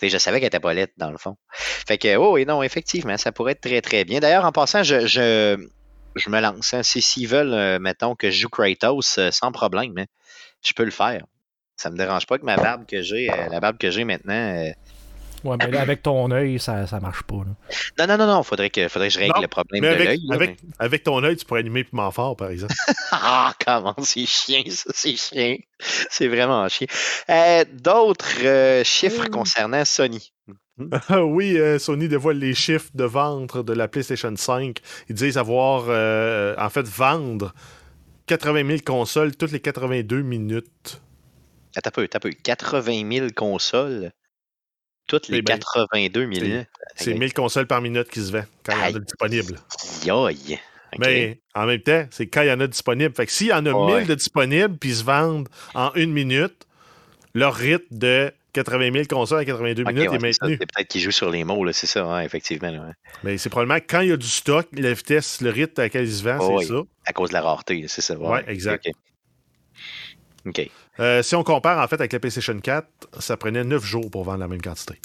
je 0.02 0.18
savais 0.18 0.40
qu'elle 0.40 0.48
était 0.48 0.60
pas 0.60 0.74
lettre, 0.74 0.94
dans 0.98 1.12
le 1.12 1.18
fond. 1.18 1.38
Fait 1.54 1.98
que, 1.98 2.16
oh, 2.16 2.34
oui, 2.34 2.46
non, 2.46 2.64
effectivement, 2.64 3.18
ça 3.18 3.32
pourrait 3.32 3.54
être 3.54 3.62
très, 3.62 3.82
très 3.82 4.04
bien. 4.06 4.20
D'ailleurs, 4.20 4.46
en 4.46 4.52
passant, 4.52 4.84
je, 4.84 5.06
je, 5.06 6.30
me 6.30 6.40
lance. 6.40 6.74
Hein. 6.74 6.84
S'ils 6.84 7.28
veulent, 7.28 7.54
euh, 7.54 7.80
mettons, 7.80 8.16
que 8.16 8.30
je 8.30 8.42
joue 8.42 8.50
Kratos, 8.50 9.18
euh, 9.18 9.32
sans 9.32 9.52
problème, 9.52 9.98
hein, 9.98 10.06
je 10.64 10.74
peux 10.74 10.84
le 10.84 10.92
faire. 10.92 11.24
Ça 11.76 11.90
me 11.90 11.98
dérange 11.98 12.28
pas 12.28 12.38
que 12.38 12.46
ma 12.46 12.56
barbe 12.56 12.86
que 12.86 13.02
j'ai, 13.02 13.32
euh, 13.32 13.50
la 13.50 13.60
barbe 13.60 13.78
que 13.78 13.90
j'ai 13.90 14.04
maintenant, 14.04 14.72
Ouais, 15.44 15.58
mais 15.60 15.78
avec 15.78 16.02
ton 16.02 16.32
œil, 16.32 16.58
ça, 16.60 16.88
ça 16.88 17.00
marche 17.00 17.24
pas. 17.24 17.36
Non, 17.36 18.08
non, 18.08 18.18
non, 18.18 18.28
non. 18.28 18.44
Faudrait 18.44 18.70
que, 18.70 18.88
faudrait 18.88 19.10
que 19.10 19.14
je 19.14 19.20
règle 19.20 19.42
le 19.42 19.48
problème 19.48 19.84
de 19.84 20.04
l'œil. 20.04 20.22
Avec, 20.32 20.58
avec, 20.80 21.04
ton 21.04 21.22
œil, 21.24 21.36
tu 21.36 21.46
pourrais 21.46 21.60
animer 21.60 21.84
Piment 21.84 22.12
Fort, 22.12 22.38
par 22.38 22.50
exemple. 22.50 22.74
ah, 23.12 23.54
comment 23.66 23.96
c'est 24.04 24.26
chien, 24.26 24.64
ça, 24.70 24.92
c'est 24.94 25.18
chien. 25.18 25.58
C'est 25.80 26.28
vraiment 26.28 26.68
chien. 26.70 26.88
Euh, 27.30 27.66
d'autres 27.74 28.46
euh, 28.46 28.84
chiffres 28.84 29.28
concernant 29.28 29.84
Sony. 29.84 30.32
Ah 31.10 31.24
oui, 31.24 31.58
euh, 31.58 31.78
Sony 31.78 32.08
dévoile 32.08 32.38
les 32.38 32.56
chiffres 32.56 32.90
de 32.96 33.04
vente 33.04 33.58
de 33.58 33.74
la 33.74 33.88
PlayStation 33.88 34.34
5. 34.36 34.80
Ils 35.10 35.16
disent 35.16 35.38
avoir, 35.38 35.84
en 35.84 36.70
fait, 36.70 36.88
vendre 36.88 37.54
80 38.28 38.68
000 38.68 38.80
consoles 38.86 39.36
toutes 39.36 39.52
les 39.52 39.60
82 39.60 40.22
minutes. 40.22 41.02
Un 41.76 41.90
peu, 41.92 42.08
un 42.12 42.20
peu. 42.20 42.32
80 42.32 43.12
000 43.12 43.28
consoles? 43.36 44.12
Toutes 45.08 45.28
les 45.28 45.44
82 45.44 46.26
minutes. 46.26 46.68
C'est 46.96 47.14
1000 47.14 47.34
consoles 47.34 47.68
par 47.68 47.82
minute 47.82 48.10
qui 48.10 48.22
se 48.22 48.32
vendent 48.32 48.46
quand 48.66 48.74
il 48.74 48.92
y 48.92 48.94
en 48.94 48.98
a 48.98 49.00
disponibles. 49.00 49.60
Yoï. 50.06 50.60
Mais 51.00 51.40
en 51.56 51.66
même 51.66 51.82
temps, 51.82 52.06
c'est 52.12 52.28
quand 52.28 52.42
il 52.44 52.50
y 52.50 52.52
en 52.52 52.60
a 52.60 52.68
disponibles. 52.68 53.16
Fait 53.16 53.26
que 53.26 53.32
s'il 53.32 53.48
y 53.48 53.54
en 53.54 53.66
a 53.66 53.98
1000 53.98 54.08
de 54.08 54.16
disponibles 54.16 54.78
puis 54.78 54.90
ils 54.92 54.98
se 54.98 55.04
vendent 55.04 55.50
en 55.74 55.92
une 55.96 56.12
minute, 56.12 56.68
leur 57.34 57.56
rythme 57.56 57.98
de 57.98 58.32
80 58.54 58.92
000 58.94 59.06
consoles 59.10 59.40
à 59.40 59.46
82 59.46 59.84
minutes 59.84 60.14
est 60.14 60.20
maintenu. 60.20 60.58
C'est 60.60 60.68
peut-être 60.68 60.88
qu'ils 60.88 61.02
jouent 61.02 61.10
sur 61.10 61.32
les 61.32 61.44
mots, 61.44 61.72
c'est 61.72 61.88
ça, 61.88 62.24
effectivement. 62.24 62.94
Mais 63.24 63.40
c'est 63.40 63.50
probablement 63.50 63.80
quand 63.88 64.02
il 64.02 64.10
y 64.10 64.12
a 64.12 64.18
du 64.18 64.28
stock, 64.28 64.68
la 64.74 64.94
vitesse, 64.94 65.42
le 65.42 65.50
rythme 65.50 65.82
à 65.82 65.86
laquelle 65.86 66.06
ils 66.06 66.14
se 66.14 66.24
vendent, 66.24 66.62
c'est 66.62 66.68
ça. 66.68 66.82
À 67.08 67.14
cause 67.14 67.30
de 67.30 67.34
la 67.34 67.42
rareté, 67.42 67.84
c'est 67.88 68.02
ça. 68.02 68.16
Oui, 68.16 68.40
exact. 68.48 68.88
OK. 70.46 70.70
Euh, 71.00 71.24
si 71.24 71.36
on 71.36 71.44
compare 71.44 71.84
en 71.84 71.88
fait 71.88 71.96
avec 71.96 72.14
la 72.14 72.20
PlayStation 72.20 72.58
4, 72.60 72.88
ça 73.20 73.38
prenait 73.38 73.64
9 73.64 73.84
jours 73.84 74.10
pour 74.12 74.24
vendre 74.24 74.40
la 74.40 74.48
même 74.48 74.62
quantité. 74.62 75.00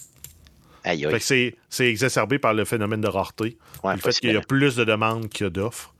Aïe, 0.85 1.07
aïe. 1.07 1.55
c'est 1.69 1.87
exacerbé 1.87 2.39
par 2.39 2.55
le 2.55 2.65
phénomène 2.65 3.01
de 3.01 3.09
rareté. 3.09 3.59
le 3.85 3.97
fait 3.99 4.19
qu'il 4.19 4.33
y 4.33 4.37
a 4.37 4.41
plus 4.41 4.77
de 4.77 4.85
demandes 4.85 5.29
qu'il 5.29 5.45
y 5.45 5.47
a 5.47 5.51
d'offres. 5.51 5.95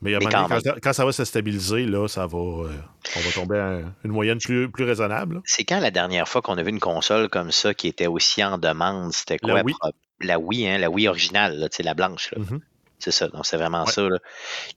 Mais, 0.00 0.18
quand, 0.18 0.92
ça 0.92 1.04
va 1.04 1.12
se 1.12 1.24
stabiliser, 1.24 1.84
là, 1.84 2.08
ça 2.08 2.26
va, 2.26 2.38
euh, 2.38 2.72
on 3.16 3.20
va 3.20 3.32
tomber 3.32 3.58
à 3.58 3.82
une 4.04 4.10
moyenne 4.10 4.38
plus, 4.38 4.68
plus 4.68 4.84
raisonnable. 4.84 5.40
C'est 5.44 5.62
quand 5.62 5.78
la 5.78 5.92
dernière 5.92 6.28
fois 6.28 6.42
qu'on 6.42 6.58
a 6.58 6.62
vu 6.64 6.70
une 6.70 6.80
console 6.80 7.28
comme 7.28 7.52
ça 7.52 7.72
qui 7.72 7.86
était 7.86 8.08
aussi 8.08 8.42
en 8.42 8.58
demande? 8.58 9.12
C'était 9.12 9.38
quoi? 9.38 9.54
La 9.54 9.62
Wii, 9.62 9.74
la 10.20 10.38
Wii, 10.40 10.66
hein, 10.66 10.78
la 10.78 10.90
Wii 10.90 11.06
originale, 11.06 11.56
là, 11.56 11.68
la 11.78 11.94
blanche. 11.94 12.34
Mm-hmm. 12.36 12.60
C'est 12.98 13.12
ça, 13.12 13.28
donc 13.28 13.46
c'est 13.46 13.56
vraiment 13.56 13.86
ça. 13.86 14.08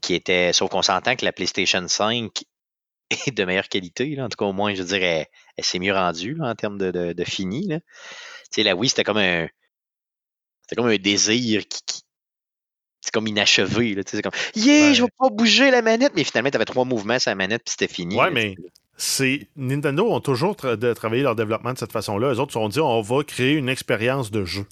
qui 0.00 0.14
était, 0.14 0.52
sauf 0.52 0.70
qu'on 0.70 0.82
s'entend 0.82 1.16
que 1.16 1.24
la 1.24 1.32
PlayStation 1.32 1.86
5 1.86 2.30
et 3.10 3.30
de 3.30 3.44
meilleure 3.44 3.68
qualité. 3.68 4.14
Là. 4.14 4.24
En 4.24 4.28
tout 4.28 4.36
cas, 4.36 4.44
au 4.44 4.52
moins, 4.52 4.74
je 4.74 4.82
dirais, 4.82 5.28
elle, 5.56 5.64
s'est 5.64 5.78
mieux 5.78 5.92
rendue 5.92 6.36
en 6.40 6.54
termes 6.54 6.78
de, 6.78 7.12
de, 7.12 7.24
fini. 7.24 7.66
Là. 7.66 7.80
Tu 7.80 7.86
sais, 8.50 8.62
la 8.62 8.74
Wii, 8.74 8.88
c'était 8.88 9.04
comme 9.04 9.18
un. 9.18 9.48
C'était 10.62 10.76
comme 10.76 10.90
un 10.90 10.96
désir 10.96 11.66
qui. 11.68 12.02
c'est 13.00 13.12
comme 13.12 13.26
inachevé. 13.26 13.94
Là, 13.94 14.02
c'est 14.04 14.22
comme 14.22 14.32
Yeah, 14.56 14.92
je 14.92 15.02
vais 15.02 15.08
pas 15.18 15.28
bouger 15.30 15.70
la 15.70 15.82
manette. 15.82 16.12
Mais 16.16 16.24
finalement, 16.24 16.50
tu 16.50 16.56
avais 16.56 16.64
trois 16.64 16.84
mouvements 16.84 17.18
sur 17.18 17.30
la 17.30 17.36
manette, 17.36 17.62
puis 17.64 17.72
c'était 17.78 17.92
fini. 17.92 18.16
Ouais, 18.16 18.30
mais 18.30 18.56
c'est. 18.96 19.48
Nintendo 19.56 20.10
ont 20.10 20.20
toujours 20.20 20.56
travaillé 20.56 21.22
leur 21.22 21.36
développement 21.36 21.72
de 21.72 21.78
cette 21.78 21.92
façon-là. 21.92 22.32
Eux 22.32 22.40
autres 22.40 22.52
se 22.52 22.58
sont 22.58 22.68
dit 22.68 22.80
on 22.80 23.00
va 23.00 23.22
créer 23.22 23.52
une 23.52 23.68
expérience 23.68 24.30
de 24.30 24.44
jeu. 24.44 24.66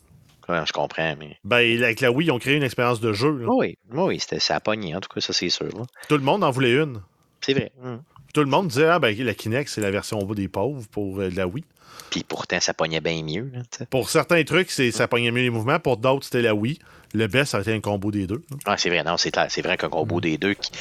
Ouais, 0.49 0.61
je 0.67 0.73
comprends, 0.73 1.15
mais. 1.19 1.39
Ben, 1.45 1.83
avec 1.83 2.01
la 2.01 2.11
Wii, 2.11 2.29
ils 2.29 2.31
ont 2.31 2.39
créé 2.39 2.57
une 2.57 2.65
expérience 2.65 3.01
de 3.01 3.13
jeu. 3.13 3.47
Oui, 3.49 3.79
oui, 3.93 4.21
c'était, 4.21 4.41
ça 4.41 4.57
a 4.57 4.61
pogné, 4.61 4.95
en 4.95 5.01
tout 5.01 5.09
cas, 5.09 5.21
ça 5.21 5.33
c'est 5.33 5.49
sûr. 5.49 5.71
Tout 6.09 6.17
le 6.17 6.23
monde 6.23 6.45
en 6.45 6.51
voulait 6.51 6.75
une. 6.75 7.01
C'est 7.41 7.55
vrai. 7.55 7.73
Hum 7.83 8.03
tout 8.35 8.41
le 8.41 8.51
monde 8.51 8.69
disait 8.69 8.87
ah, 8.87 8.99
ben, 8.99 9.17
la 9.17 9.33
Kinect, 9.33 9.71
c'est 9.71 9.81
la 9.81 9.91
version 9.91 10.19
bout 10.19 10.35
des 10.35 10.49
pauvres 10.49 10.85
pour 10.91 11.21
euh, 11.21 11.31
la 11.35 11.47
Wii. 11.47 11.65
Puis 12.11 12.25
pourtant, 12.25 12.61
ça 12.61 12.75
pognait 12.75 13.01
bien 13.01 13.23
mieux. 13.23 13.51
pour 13.91 14.11
certains 14.11 14.43
trucs, 14.45 14.71
ça 14.71 15.09
pognait 15.09 15.31
mieux 15.31 15.43
les 15.43 15.51
mouvements. 15.51 15.79
Pour 15.79 15.97
d'autres, 15.97 16.25
c'était 16.25 16.43
la 16.43 16.55
Wii. 16.55 16.79
Le 17.15 17.29
best, 17.29 17.53
ça 17.53 17.59
a 17.59 17.61
été 17.61 17.73
un 17.73 17.81
combo 17.81 18.11
des 18.11 18.27
deux. 18.27 18.43
Ah, 18.65 18.77
c'est 18.77 18.89
vrai, 18.89 19.05
non, 19.05 19.17
c'est 19.17 19.33
C'est 19.49 19.63
vrai 19.63 19.77
qu'un 19.77 19.89
combo 19.89 20.17
mm. 20.17 20.21
des 20.21 20.37
deux 20.37 20.55
qui, 20.55 20.73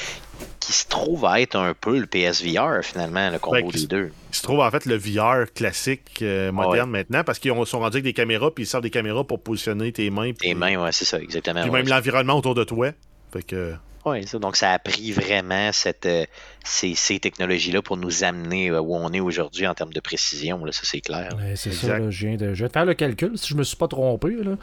se 0.62 0.88
trouve 0.88 1.26
à 1.26 1.40
être 1.42 1.56
un 1.56 1.76
peu 1.76 2.00
le 2.00 2.08
PSVR, 2.08 2.84
finalement, 2.84 3.30
le 3.30 3.38
combo 3.38 3.58
ben, 3.58 3.70
des 3.70 3.86
deux. 3.86 4.12
Il 4.32 4.36
se 4.36 4.42
trouve 4.42 4.60
en 4.60 4.72
fait 4.72 4.88
le 4.88 4.96
VR 4.96 5.52
classique 5.54 6.20
euh, 6.24 6.52
moderne 6.52 6.90
maintenant 6.90 7.24
parce 7.24 7.38
qu'ils 7.38 7.54
sont 7.66 7.80
rendus 7.80 7.98
avec 7.98 8.04
des 8.04 8.14
caméras 8.14 8.50
puis 8.50 8.64
ils 8.64 8.68
servent 8.68 8.84
des 8.84 8.90
caméras 8.90 9.24
pour 9.24 9.44
positionner 9.44 9.92
tes 9.92 10.10
mains. 10.10 10.34
tes 10.34 10.56
mains, 10.56 10.82
ouais, 10.84 10.92
c'est 10.92 11.06
ça, 11.06 11.20
exactement. 11.20 11.62
Puis 11.62 11.72
même 11.72 11.88
l'environnement 11.88 12.36
autour 12.36 12.56
de 12.56 12.64
toi. 12.64 12.90
Fait 13.32 13.44
que. 13.44 13.76
Oui, 14.06 14.26
donc 14.34 14.58
ça 14.58 14.72
a 14.72 14.80
pris 14.80 15.14
vraiment 15.14 15.72
cette, 15.72 16.06
euh, 16.06 16.26
ces, 16.66 16.94
ces 16.94 17.20
technologies-là 17.20 17.82
pour 17.82 17.96
nous 17.96 18.26
amener 18.26 18.70
euh, 18.70 18.82
où 18.82 18.96
on 18.96 19.14
est 19.14 19.22
aujourd'hui 19.22 19.66
en 19.66 19.74
termes 19.74 19.94
de 19.94 20.00
précision. 20.02 20.66
Là, 20.66 20.74
ça, 20.74 20.82
c'est 20.84 21.00
clair. 21.00 21.30
c'est 21.56 21.72
ça, 21.72 22.10
je, 22.10 22.28
viens 22.28 22.36
de, 22.36 22.54
je 22.54 22.66
vais 22.66 22.72
faire 22.72 22.84
le 22.84 22.96
calcul 22.96 23.38
si 23.38 23.48
je 23.48 23.56
me 23.56 23.64
suis 23.64 23.78
pas 23.78 23.88
trompé. 23.88 24.32
Là. 24.44 24.58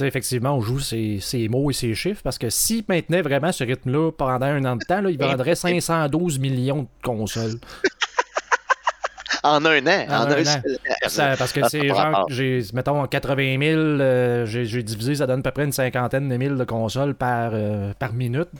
Effectivement, 0.00 0.56
on 0.56 0.60
joue 0.60 0.78
ces, 0.78 1.18
ces, 1.20 1.48
mots 1.48 1.70
et 1.70 1.74
ces 1.74 1.94
chiffres 1.94 2.20
parce 2.22 2.38
que 2.38 2.50
s'ils 2.50 2.84
maintenaient 2.88 3.22
vraiment 3.22 3.50
ce 3.50 3.64
rythme-là 3.64 4.12
pendant 4.12 4.46
un 4.46 4.64
an 4.64 4.76
de 4.76 4.84
temps, 4.84 5.00
là, 5.00 5.10
ils 5.10 5.18
vendraient 5.18 5.54
512 5.56 6.38
millions 6.38 6.82
de 6.82 6.88
consoles. 7.02 7.58
en 9.42 9.64
un 9.64 9.86
an. 9.88 10.06
En, 10.08 10.30
un, 10.30 10.46
an. 10.46 11.34
parce 11.36 11.52
que 11.52 11.68
c'est 11.68 11.88
genre, 11.88 12.26
j'ai, 12.30 12.62
mettons, 12.74 13.02
en 13.02 13.08
80 13.08 13.58
000, 13.60 13.80
euh, 13.80 14.46
j'ai, 14.46 14.84
divisé, 14.84 15.16
ça 15.16 15.26
donne 15.26 15.40
à 15.40 15.42
peu 15.42 15.50
près 15.50 15.64
une 15.64 15.72
cinquantaine 15.72 16.28
de 16.28 16.36
mille 16.36 16.54
de 16.54 16.64
consoles 16.64 17.16
par, 17.16 17.54
par 17.98 18.12
minute 18.12 18.50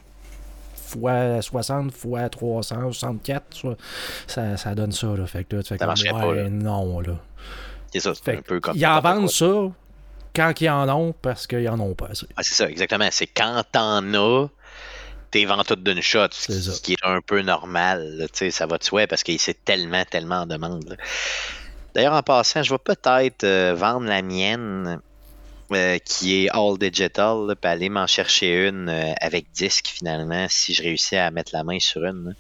fois 1.01 1.43
60 1.43 1.93
fois 1.93 2.29
364, 2.29 3.77
ça, 4.27 4.57
ça 4.57 4.75
donne 4.75 4.93
ça. 4.93 5.09
Là. 5.09 5.27
Fait 5.27 5.45
que 5.45 5.57
là, 5.57 5.63
tu 5.63 5.77
fais 5.77 5.79
ça 5.79 6.27
ouais, 6.27 6.49
non, 6.51 7.01
là. 7.01 7.19
C'est 7.93 8.01
ça, 8.01 8.13
c'est 8.15 8.37
un 8.37 8.43
peu 8.43 8.61
comme. 8.61 8.77
Ils 8.77 8.87
en 8.87 9.01
vendent 9.01 9.31
ça 9.31 9.71
quand 10.35 10.61
ils 10.61 10.69
en 10.69 10.89
ont 10.89 11.15
parce 11.23 11.47
qu'ils 11.47 11.69
en 11.69 11.79
ont 11.81 11.95
pas 11.95 12.09
assez. 12.11 12.27
Ah, 12.37 12.43
c'est 12.43 12.55
ça, 12.55 12.69
exactement. 12.69 13.09
C'est 13.11 13.27
quand 13.27 13.63
t'en 13.71 14.03
as, 14.15 14.49
t'es 15.31 15.45
vends 15.45 15.63
toutes 15.63 15.83
d'une 15.83 16.03
shot, 16.03 16.29
ce 16.33 16.81
qui 16.81 16.95
est 16.95 17.05
un 17.05 17.21
peu 17.21 17.43
normal. 17.43 18.27
sais 18.33 18.51
ça 18.51 18.67
va 18.67 18.79
de 18.79 18.85
souhait 18.85 19.07
parce 19.07 19.23
que 19.23 19.37
c'est 19.39 19.65
tellement, 19.65 20.05
tellement 20.05 20.43
en 20.43 20.47
demande. 20.47 20.97
D'ailleurs, 21.95 22.15
en 22.15 22.23
passant, 22.23 22.63
je 22.63 22.75
vais 22.75 22.79
peut-être 22.79 23.45
euh, 23.45 23.75
vendre 23.77 24.07
la 24.07 24.23
mienne 24.23 25.01
euh, 25.73 25.99
qui 25.99 26.45
est 26.45 26.51
all 26.51 26.77
digital, 26.79 27.57
puis 27.61 27.71
aller 27.71 27.89
m'en 27.89 28.07
chercher 28.07 28.69
une 28.69 28.91
euh, 28.91 29.13
avec 29.21 29.51
disque 29.53 29.87
finalement, 29.89 30.47
si 30.51 30.75
je 30.75 30.83
réussis 30.83 31.17
à 31.17 31.31
mettre 31.31 31.53
la 31.55 31.65
main 31.65 31.79
sur 31.79 32.05
une. 32.05 32.29
là. 32.29 32.33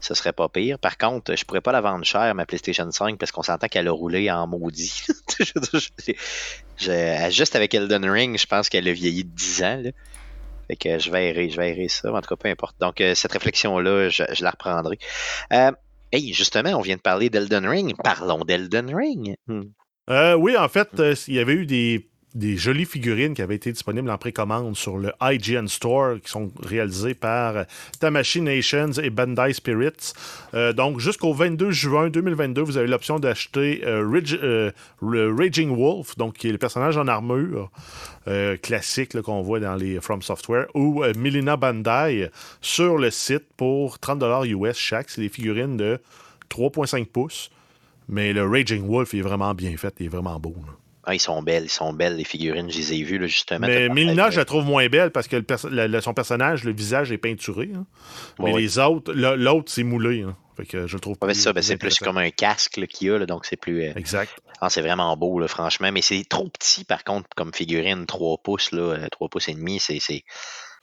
Ce 0.00 0.14
serait 0.14 0.32
pas 0.32 0.48
pire. 0.48 0.78
Par 0.78 0.96
contre, 0.96 1.34
je 1.34 1.44
pourrais 1.44 1.60
pas 1.60 1.72
la 1.72 1.80
vendre 1.80 2.04
cher, 2.04 2.32
ma 2.36 2.46
PlayStation 2.46 2.88
5, 2.88 3.18
parce 3.18 3.32
qu'on 3.32 3.42
s'entend 3.42 3.66
qu'elle 3.66 3.88
a 3.88 3.92
roulé 3.92 4.30
en 4.30 4.46
maudit. 4.46 5.02
Juste 6.78 7.56
avec 7.56 7.74
Elden 7.74 8.08
Ring, 8.08 8.38
je 8.38 8.46
pense 8.46 8.68
qu'elle 8.68 8.86
a 8.86 8.92
vieilli 8.92 9.24
de 9.24 9.30
10 9.30 9.62
ans. 9.64 9.82
Fait 10.68 10.76
que 10.76 11.00
je 11.00 11.10
vais 11.10 11.30
errer, 11.30 11.50
je 11.50 11.56
vais 11.56 11.70
errer 11.70 11.88
ça. 11.88 12.12
En 12.12 12.20
tout 12.20 12.28
cas, 12.28 12.36
peu 12.36 12.48
importe. 12.48 12.76
Donc, 12.80 13.00
euh, 13.00 13.16
cette 13.16 13.32
réflexion-là, 13.32 14.08
je, 14.10 14.22
la 14.40 14.50
reprendrai. 14.50 14.98
Hey, 16.12 16.32
justement, 16.32 16.70
on 16.70 16.80
vient 16.80 16.96
de 16.96 17.00
parler 17.00 17.28
d'Elden 17.28 17.66
Ring. 17.66 17.96
Parlons 18.02 18.44
d'Elden 18.44 18.94
Ring. 18.94 19.34
Hmm. 19.48 19.64
Oui, 20.38 20.56
en 20.56 20.68
fait, 20.68 20.88
il 21.26 21.34
y 21.34 21.40
avait 21.40 21.54
eu 21.54 21.66
des, 21.66 22.08
des 22.38 22.56
jolies 22.56 22.84
figurines 22.84 23.34
qui 23.34 23.42
avaient 23.42 23.56
été 23.56 23.72
disponibles 23.72 24.08
en 24.10 24.16
précommande 24.16 24.76
sur 24.76 24.96
le 24.96 25.12
IGN 25.20 25.66
Store, 25.66 26.20
qui 26.22 26.30
sont 26.30 26.50
réalisées 26.62 27.14
par 27.14 27.66
Tamashii 28.00 28.40
Nations 28.40 28.92
et 28.92 29.10
Bandai 29.10 29.52
Spirits. 29.52 30.12
Euh, 30.54 30.72
donc, 30.72 31.00
jusqu'au 31.00 31.34
22 31.34 31.72
juin 31.72 32.08
2022, 32.08 32.62
vous 32.62 32.76
avez 32.76 32.86
l'option 32.86 33.18
d'acheter 33.18 33.82
euh, 33.84 34.22
euh, 34.42 34.70
le 35.02 35.34
Raging 35.34 35.76
Wolf, 35.76 36.16
donc 36.16 36.34
qui 36.34 36.48
est 36.48 36.52
le 36.52 36.58
personnage 36.58 36.96
en 36.96 37.08
armure 37.08 37.70
euh, 38.28 38.56
classique 38.56 39.20
qu'on 39.20 39.42
voit 39.42 39.58
dans 39.58 39.74
les 39.74 40.00
From 40.00 40.22
Software, 40.22 40.66
ou 40.74 41.02
euh, 41.02 41.12
Milena 41.16 41.56
Bandai 41.56 42.30
sur 42.60 42.98
le 42.98 43.10
site 43.10 43.44
pour 43.56 43.96
30$ 43.96 44.46
US 44.46 44.76
chaque. 44.76 45.10
C'est 45.10 45.22
des 45.22 45.28
figurines 45.28 45.76
de 45.76 45.98
3,5 46.50 47.06
pouces. 47.06 47.50
Mais 48.08 48.32
le 48.32 48.46
Raging 48.46 48.86
Wolf 48.86 49.12
est 49.14 49.20
vraiment 49.20 49.54
bien 49.54 49.76
fait, 49.76 49.94
il 49.98 50.06
est 50.06 50.08
vraiment 50.08 50.38
beau. 50.40 50.54
Ah, 51.10 51.14
ils 51.14 51.18
sont 51.20 51.42
belles, 51.42 51.64
ils 51.64 51.70
sont 51.70 51.92
belles, 51.94 52.16
les 52.16 52.24
figurines. 52.24 52.70
Je 52.70 52.76
les 52.76 52.92
ai 52.92 53.02
vues, 53.02 53.18
là, 53.18 53.26
justement. 53.26 53.66
Mais 53.66 53.88
parlé 53.88 54.14
je 54.30 54.36
la 54.36 54.44
trouve 54.44 54.64
moins 54.64 54.86
belle 54.88 55.10
parce 55.10 55.26
que 55.26 55.36
le 55.36 55.86
le- 55.86 56.00
son 56.02 56.12
personnage, 56.12 56.64
le 56.64 56.72
visage 56.72 57.10
est 57.12 57.18
peinturé. 57.18 57.70
hein. 57.74 57.86
Mais 58.38 58.52
les 58.58 58.78
autres, 58.78 59.12
l'autre, 59.14 59.72
c'est 59.72 59.84
moulé. 59.84 60.22
hein. 60.22 60.36
Fait 60.56 60.66
que 60.66 60.86
je 60.86 60.94
le 60.94 61.00
trouve 61.00 61.16
Ouais, 61.22 61.32
c'est 61.34 61.40
ça, 61.40 61.52
ben, 61.52 61.62
c'est 61.62 61.76
plus 61.76 61.98
comme 61.98 62.18
un 62.18 62.30
casque 62.30 62.84
qu'il 62.88 63.06
y 63.08 63.10
a, 63.10 63.18
là, 63.18 63.26
donc 63.26 63.46
c'est 63.46 63.56
plus. 63.56 63.82
euh, 63.84 63.92
Exact. 63.96 64.32
ah, 64.60 64.68
c'est 64.68 64.82
vraiment 64.82 65.16
beau, 65.16 65.38
là, 65.38 65.46
franchement. 65.48 65.90
Mais 65.92 66.02
c'est 66.02 66.24
trop 66.28 66.48
petit, 66.48 66.84
par 66.84 67.04
contre, 67.04 67.28
comme 67.36 67.54
figurine, 67.54 68.06
3 68.06 68.36
pouces, 68.38 68.72
là, 68.72 68.82
euh, 68.82 69.08
3 69.10 69.28
pouces 69.28 69.48
et 69.48 69.54
demi, 69.54 69.78
c'est. 69.80 69.98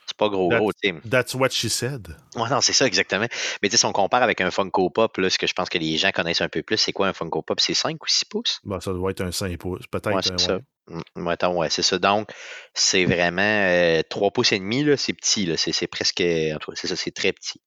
C'est... 0.06 0.16
Pas 0.18 0.30
gros 0.30 0.50
That- 0.50 0.58
gros, 0.60 0.72
tu 0.74 0.90
sais. 0.90 0.96
That's 1.10 1.34
what 1.36 1.50
she 1.50 1.68
said. 1.70 2.08
Ouais, 2.36 2.50
non, 2.50 2.62
c'est 2.62 2.74
ça, 2.74 2.86
exactement. 2.86 3.26
Mais 3.62 3.70
tu 3.70 3.72
sais, 3.72 3.78
si 3.78 3.86
on 3.86 3.92
compare 3.92 4.24
avec 4.24 4.40
un 4.42 4.52
Funko 4.52 4.90
Pop, 4.90 5.18
là, 5.18 5.30
ce 5.30 5.38
que 5.38 5.48
je 5.48 5.54
pense 5.54 5.70
que 5.70 5.78
les 5.78 5.98
gens 5.98 6.12
connaissent 6.12 6.42
un 6.42 6.50
peu 6.50 6.62
plus, 6.64 6.78
c'est 6.78 6.94
quoi 6.94 7.08
un 7.08 7.14
Funko 7.14 7.42
Pop? 7.42 7.60
C'est 7.60 7.74
5 7.74 8.02
ou 8.04 8.08
6 8.08 8.26
pouces? 8.26 8.60
Bon, 8.64 8.80
ça 8.80 8.92
doit 8.94 9.12
être 9.12 9.22
un 9.22 9.32
5 9.32 9.58
pouces. 9.58 9.88
Peut-être. 9.88 10.08
Ouais, 10.10 10.18
euh, 10.18 10.22
c'est 10.24 10.40
ça. 10.40 10.56
ouais. 10.56 10.62
Mm, 10.88 11.02
Mettons, 11.16 11.58
ouais, 11.60 11.70
c'est 11.72 11.82
ça. 11.82 11.98
Donc, 11.98 12.30
c'est 12.74 13.06
vraiment 13.06 13.42
euh, 13.42 14.02
3 14.10 14.32
pouces 14.32 14.52
et 14.52 14.60
demi, 14.60 14.84
là, 14.84 14.96
c'est 14.98 15.14
petit, 15.14 15.46
là. 15.48 15.58
C'est, 15.58 15.88
presque. 15.88 16.22
En 16.22 16.58
tout 16.60 16.72
cas, 16.72 16.78
c'est 16.80 16.88
ça, 16.88 16.96
c'est 16.96 17.12
très 17.12 17.34
petit. 17.34 17.60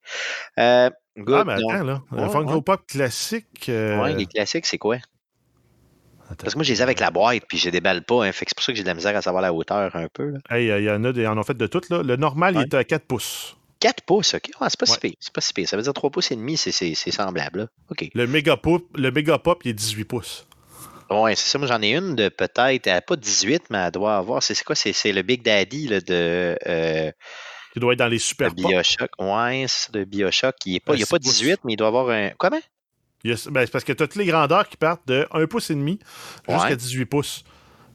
Euh, 0.58 0.88
good, 1.16 1.38
Ah, 1.40 1.44
mais 1.44 1.60
donc- 1.60 1.72
attends, 1.72 1.84
là. 1.84 2.02
Un 2.12 2.26
Ouais, 2.26 2.32
Funko 2.32 2.54
ouais. 2.54 2.62
Pop 2.62 2.86
classique. 2.86 3.68
euh, 3.68 4.00
Ouais, 4.00 4.14
les 4.14 4.26
classiques, 4.26 4.66
c'est 4.66 4.78
quoi? 4.78 4.98
Parce 6.36 6.52
que 6.52 6.58
moi, 6.58 6.64
je 6.64 6.72
les 6.72 6.80
ai 6.80 6.82
avec 6.82 7.00
la 7.00 7.10
boîte, 7.10 7.44
puis 7.48 7.58
je 7.58 7.66
les 7.66 7.70
déballe 7.70 8.02
pas, 8.04 8.24
hein, 8.24 8.32
fait 8.32 8.44
que 8.44 8.50
c'est 8.50 8.56
pour 8.56 8.64
ça 8.64 8.72
que 8.72 8.76
j'ai 8.76 8.82
de 8.82 8.88
la 8.88 8.94
misère 8.94 9.16
à 9.16 9.22
savoir 9.22 9.42
la 9.42 9.52
hauteur 9.52 9.96
un 9.96 10.08
peu. 10.12 10.30
Là. 10.30 10.38
Hey, 10.50 10.66
il 10.66 10.84
y 10.84 10.90
en 10.90 11.02
a 11.04 11.12
des, 11.12 11.26
en 11.26 11.38
ont 11.38 11.42
fait 11.42 11.56
de 11.56 11.66
toutes. 11.66 11.88
Là. 11.88 12.02
Le 12.02 12.16
normal, 12.16 12.54
il 12.56 12.62
est 12.62 12.74
à 12.74 12.84
4 12.84 13.06
pouces. 13.06 13.56
4 13.80 14.04
pouces, 14.04 14.34
ok. 14.34 14.50
Ah, 14.60 14.68
c'est 14.68 14.78
pas 14.78 14.86
si 14.86 14.98
pire. 14.98 15.14
C'est 15.20 15.32
pas 15.32 15.40
si 15.40 15.52
pire. 15.52 15.68
Ça 15.68 15.76
veut 15.76 15.82
dire 15.82 15.92
3 15.92 16.10
pouces 16.10 16.30
et 16.32 16.36
demi, 16.36 16.56
c'est, 16.56 16.94
semblable. 17.10 17.60
Là. 17.60 17.66
OK. 17.90 18.08
Le 18.14 18.26
méga 18.26 18.56
pop, 18.56 18.84
le 18.96 19.10
méga 19.10 19.38
pop, 19.38 19.60
il 19.64 19.70
est 19.70 19.74
18 19.74 20.04
pouces. 20.04 20.46
Ouais, 21.10 21.34
c'est 21.36 21.48
ça. 21.48 21.58
Moi, 21.58 21.68
j'en 21.68 21.80
ai 21.80 21.94
une 21.94 22.14
de 22.14 22.28
peut-être, 22.28 22.86
elle 22.86 22.96
a 22.96 23.00
pas 23.00 23.16
18, 23.16 23.64
mais 23.70 23.78
elle 23.78 23.90
doit 23.92 24.16
avoir. 24.16 24.42
C'est, 24.42 24.62
quoi? 24.62 24.74
C'est, 24.74 25.12
le 25.12 25.22
Big 25.22 25.42
Daddy 25.42 25.88
là, 25.88 26.00
de, 26.00 26.58
euh, 26.66 27.10
Il 27.74 27.80
doit 27.80 27.94
être 27.94 28.00
dans 28.00 28.08
les 28.08 28.18
super 28.18 28.54
pop. 28.54 28.56
Bioshock. 28.56 29.10
Ouais, 29.18 29.64
c'est 29.68 29.92
de 29.92 30.04
Bioshock. 30.04 30.56
Il 30.66 30.72
il 30.74 30.76
a 30.76 30.80
pas 30.80 30.96
6 30.96 31.06
pouces. 31.06 31.20
18, 31.20 31.60
mais 31.64 31.72
il 31.74 31.76
doit 31.76 31.88
avoir 31.88 32.10
un. 32.10 32.30
Comment? 32.36 32.60
Ben, 33.24 33.36
c'est 33.36 33.70
parce 33.70 33.84
que 33.84 33.92
tu 33.92 34.02
as 34.02 34.06
toutes 34.06 34.16
les 34.16 34.26
grandeurs 34.26 34.68
qui 34.68 34.76
partent 34.76 35.06
de 35.08 35.26
1 35.32 35.46
pouce 35.46 35.70
et 35.70 35.74
demi 35.74 35.98
jusqu'à 36.48 36.68
Ouais. 36.68 36.76
18 36.76 37.04
pouces. 37.06 37.42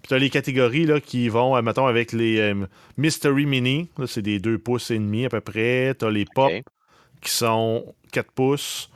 Puis 0.02 0.10
tu 0.10 0.14
as 0.16 0.18
les 0.20 0.30
catégories 0.30 0.86
là, 0.86 1.00
qui 1.00 1.30
vont, 1.30 1.56
euh, 1.56 1.62
mettons, 1.62 1.88
avec 1.88 2.12
les 2.12 2.40
euh, 2.40 2.66
Mystery 2.98 3.46
Mini. 3.46 3.90
C'est 4.06 4.22
des 4.22 4.40
2 4.40 4.58
pouces 4.58 4.92
et 4.92 4.98
demi 5.00 5.26
à 5.26 5.30
peu 5.30 5.40
près. 5.40 5.96
Tu 5.98 6.04
as 6.06 6.10
les 6.12 6.26
pop 6.26 6.52
qui 7.22 7.32
sont 7.32 7.94
4 8.12 8.32
pouces. 8.32 8.90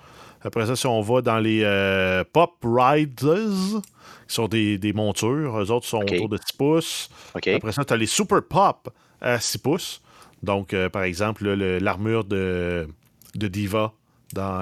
Après 0.43 0.65
ça, 0.67 0.75
si 0.75 0.85
on 0.85 1.01
va 1.01 1.21
dans 1.21 1.39
les 1.39 1.61
euh, 1.63 2.23
Pop 2.31 2.55
Riders, 2.63 3.81
qui 4.27 4.35
sont 4.35 4.47
des, 4.47 4.77
des 4.77 4.93
montures, 4.93 5.59
eux 5.59 5.71
autres 5.71 5.87
sont 5.87 6.01
autour 6.15 6.29
de 6.29 6.37
6 6.37 6.57
pouces. 6.57 7.09
Après 7.55 7.71
ça, 7.71 7.83
tu 7.85 7.93
as 7.93 7.97
les 7.97 8.05
Super 8.05 8.43
Pop 8.43 8.89
à 9.21 9.39
6 9.39 9.57
pouces. 9.59 10.01
Donc, 10.43 10.73
euh, 10.73 10.89
par 10.89 11.03
exemple, 11.03 11.47
l'armure 11.49 12.23
de, 12.25 12.87
de 13.35 13.47
Diva 13.47 13.93
dans, 14.33 14.61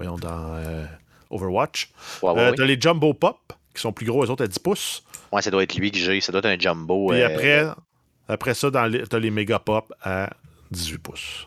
voyons, 0.00 0.16
dans 0.18 0.54
euh, 0.54 0.84
Overwatch. 1.30 1.90
Ouais, 2.22 2.30
ouais, 2.30 2.38
Euh, 2.40 2.50
ouais. 2.50 2.56
tu 2.56 2.62
as 2.62 2.66
les 2.66 2.80
Jumbo 2.80 3.14
Pop, 3.14 3.52
qui 3.74 3.80
sont 3.80 3.92
plus 3.92 4.06
gros, 4.06 4.24
eux 4.24 4.30
autres 4.30 4.44
à 4.44 4.48
10 4.48 4.58
pouces. 4.58 5.02
Ouais, 5.32 5.42
ça 5.42 5.50
doit 5.50 5.62
être 5.62 5.74
lui 5.76 5.90
que 5.90 5.98
j'ai. 5.98 6.20
Ça 6.20 6.32
doit 6.32 6.40
être 6.40 6.46
un 6.46 6.58
jumbo. 6.58 7.08
Puis 7.10 7.20
euh, 7.22 7.26
après, 7.26 7.66
après 8.28 8.54
ça, 8.54 8.70
tu 8.70 8.76
as 8.78 9.18
les 9.18 9.30
Mega 9.30 9.58
Pop 9.58 9.92
à 10.02 10.30
18 10.72 10.98
pouces. 10.98 11.46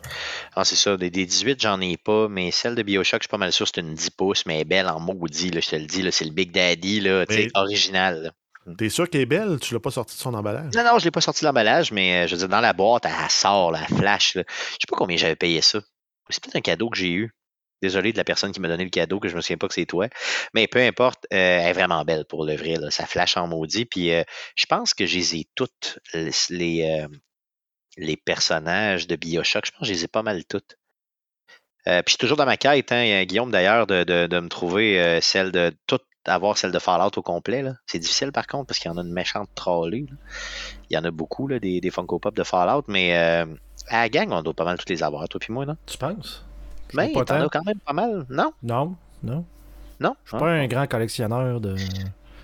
Ah, 0.56 0.64
c'est 0.64 0.76
ça. 0.76 0.96
Des, 0.98 1.10
des 1.10 1.26
18, 1.26 1.62
j'en 1.62 1.82
ai 1.82 1.98
pas, 1.98 2.28
mais 2.30 2.52
celle 2.52 2.76
de 2.76 2.84
Bioshock, 2.84 3.22
je 3.22 3.24
suis 3.26 3.30
pas 3.30 3.38
mal 3.38 3.52
sûr, 3.52 3.68
c'est 3.68 3.82
une 3.82 3.94
10 3.94 4.10
pouces, 4.12 4.46
mais 4.46 4.56
elle 4.56 4.62
est 4.62 4.66
belle 4.66 4.88
en 4.88 5.00
maudit, 5.00 5.50
là, 5.52 5.60
je 5.62 5.70
te 5.70 5.76
le 5.76 5.86
dis. 5.86 6.02
là, 6.02 6.12
C'est 6.12 6.26
le 6.26 6.32
Big 6.32 6.52
Daddy, 6.52 7.00
là, 7.02 7.26
Mais- 7.30 7.48
original. 7.56 8.24
là. 8.24 8.32
T'es 8.78 8.88
sûr 8.88 9.10
qu'elle 9.10 9.22
est 9.22 9.26
belle? 9.26 9.60
Tu 9.60 9.74
l'as 9.74 9.82
pas 9.82 9.92
sorti 9.92 10.16
de 10.16 10.22
son 10.22 10.34
emballage? 10.34 10.74
Non, 10.74 10.84
non, 10.86 10.98
je 10.98 11.04
l'ai 11.04 11.12
pas 11.12 11.20
sorti 11.20 11.42
de 11.42 11.48
l'emballage, 11.48 11.92
mais 11.92 12.24
euh, 12.24 12.28
je 12.28 12.36
veux 12.36 12.40
dire, 12.40 12.48
dans 12.48 12.62
la 12.62 12.72
boîte, 12.72 13.04
elle 13.06 13.30
sort, 13.30 13.76
elle 13.76 13.98
flash. 13.98 14.36
là. 14.36 14.44
Je 14.48 14.54
sais 14.54 14.88
pas 14.90 14.96
combien 14.96 15.18
j'avais 15.18 15.36
payé 15.36 15.60
ça. 15.60 15.82
C'est 16.30 16.42
peut-être 16.42 16.56
un 16.56 16.62
cadeau 16.62 16.90
que 16.90 16.98
j'ai 16.98 17.12
eu. 17.12 17.34
Désolé 17.84 18.14
de 18.14 18.18
la 18.18 18.24
personne 18.24 18.54
qui 18.54 18.62
m'a 18.62 18.70
donné 18.70 18.86
le 18.86 18.90
cadeau, 18.90 19.20
que 19.20 19.28
je 19.28 19.36
me 19.36 19.42
souviens 19.42 19.58
pas 19.58 19.68
que 19.68 19.74
c'est 19.74 19.86
toi. 19.86 20.08
Mais 20.54 20.68
peu 20.68 20.80
importe, 20.80 21.28
euh, 21.34 21.36
elle 21.36 21.68
est 21.68 21.74
vraiment 21.74 22.06
belle 22.06 22.24
pour 22.24 22.46
le 22.46 22.56
vrai. 22.56 22.76
Ça 22.92 23.06
flash 23.06 23.36
en 23.36 23.46
maudit. 23.46 23.84
Puis 23.84 24.14
euh, 24.14 24.24
je 24.56 24.66
pense 24.68 24.94
que 24.94 25.06
je 25.06 25.18
les 25.18 25.36
ai 25.36 25.48
toutes, 25.54 26.00
les, 26.50 26.84
euh, 26.90 27.10
les 27.98 28.16
personnages 28.16 29.06
de 29.06 29.18
Bioshock. 29.18 29.66
Je 29.66 29.72
pense 29.72 29.82
que 29.82 29.86
je 29.88 29.92
les 29.92 30.06
ai 30.06 30.08
pas 30.08 30.24
mal 30.24 30.46
toutes. 30.46 30.78
Puis 31.84 31.94
je 32.06 32.12
suis 32.12 32.18
toujours 32.18 32.38
dans 32.38 32.46
ma 32.46 32.56
quête, 32.56 32.94
hein, 32.94 33.26
Guillaume, 33.26 33.52
d'ailleurs, 33.52 33.86
de, 33.86 34.06
de, 34.06 34.40
me 34.40 34.48
trouver 34.48 35.20
celle 35.22 35.52
de 35.52 35.76
toutes 35.86 36.06
avoir 36.26 36.58
celle 36.58 36.72
de 36.72 36.80
Fallout 36.80 37.12
au 37.18 37.22
complet. 37.22 37.66
C'est 37.86 38.00
difficile 38.00 38.32
par 38.32 38.48
contre 38.48 38.68
parce 38.68 38.80
qu'il 38.80 38.90
y 38.90 38.94
en 38.94 38.98
a 38.98 39.02
une 39.02 39.12
méchante 39.12 39.50
trollée. 39.56 40.06
Il 40.90 40.96
y 40.96 40.98
en 40.98 41.04
a 41.04 41.12
beaucoup, 41.12 41.50
des, 41.50 41.92
Funko 41.92 42.20
Pop 42.20 42.34
de 42.34 42.44
Fallout, 42.44 42.86
mais 42.88 43.14
à 43.14 43.46
la 43.90 44.08
gang, 44.08 44.32
on 44.32 44.42
doit 44.42 44.54
pas 44.54 44.64
mal 44.64 44.78
toutes 44.78 44.92
les 44.92 45.04
avoir, 45.04 45.28
toi 45.28 45.42
puis 45.42 45.52
moi, 45.52 45.66
non? 45.66 45.76
Tu 45.86 45.98
penses? 45.98 46.46
Mais 46.96 47.08
sais 47.08 47.14
pas 47.14 47.26
t'en 47.26 47.42
as 47.46 47.50
quand 47.50 47.66
même 47.66 47.80
pas 47.80 47.94
mal, 47.94 48.26
non? 48.30 48.54
Non, 48.64 48.96
non. 49.24 49.46
Non? 50.00 50.16
Je 50.26 50.30
suis 50.32 50.38
pas 50.38 50.50
un 50.50 50.68
grand 50.68 50.88
collectionneur 50.88 51.60
de. 51.62 51.76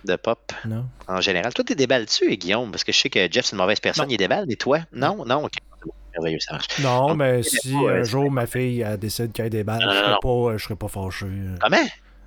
De 0.05 0.15
pop 0.15 0.39
Non. 0.65 0.85
en 1.09 1.19
général. 1.19 1.53
Toi, 1.53 1.65
t'es 1.65 1.75
déballes-tu, 1.75 2.37
Guillaume? 2.37 2.71
Parce 2.71 2.85
que 2.85 2.91
je 2.93 2.99
sais 2.99 3.09
que 3.09 3.27
Jeff, 3.29 3.45
c'est 3.45 3.51
une 3.55 3.61
mauvaise 3.61 3.81
personne, 3.81 4.05
Non. 4.05 4.11
il 4.11 4.17
déballe, 4.17 4.45
mais 4.47 4.55
toi? 4.55 4.79
Non? 4.93 5.25
Non? 5.25 5.43
Ok. 5.43 5.53
Merveilleux, 6.13 6.39
ça 6.39 6.53
marche. 6.53 6.67
Non, 6.79 7.09
Donc, 7.09 7.17
mais 7.17 7.41
tu 7.41 7.49
si 7.49 7.71
pas, 7.73 7.77
un 7.77 7.83
euh, 7.99 8.03
jour 8.03 8.31
ma 8.31 8.47
fille 8.47 8.81
elle 8.81 8.97
décide 8.97 9.31
qu'elle 9.31 9.53
Non, 9.53 9.79
je 9.79 9.87
serais 9.89 10.15
pas, 10.21 10.57
je 10.57 10.63
serais 10.63 10.75
pas 10.75 10.87
fâché. 10.87 11.27
Comment? 11.61 11.77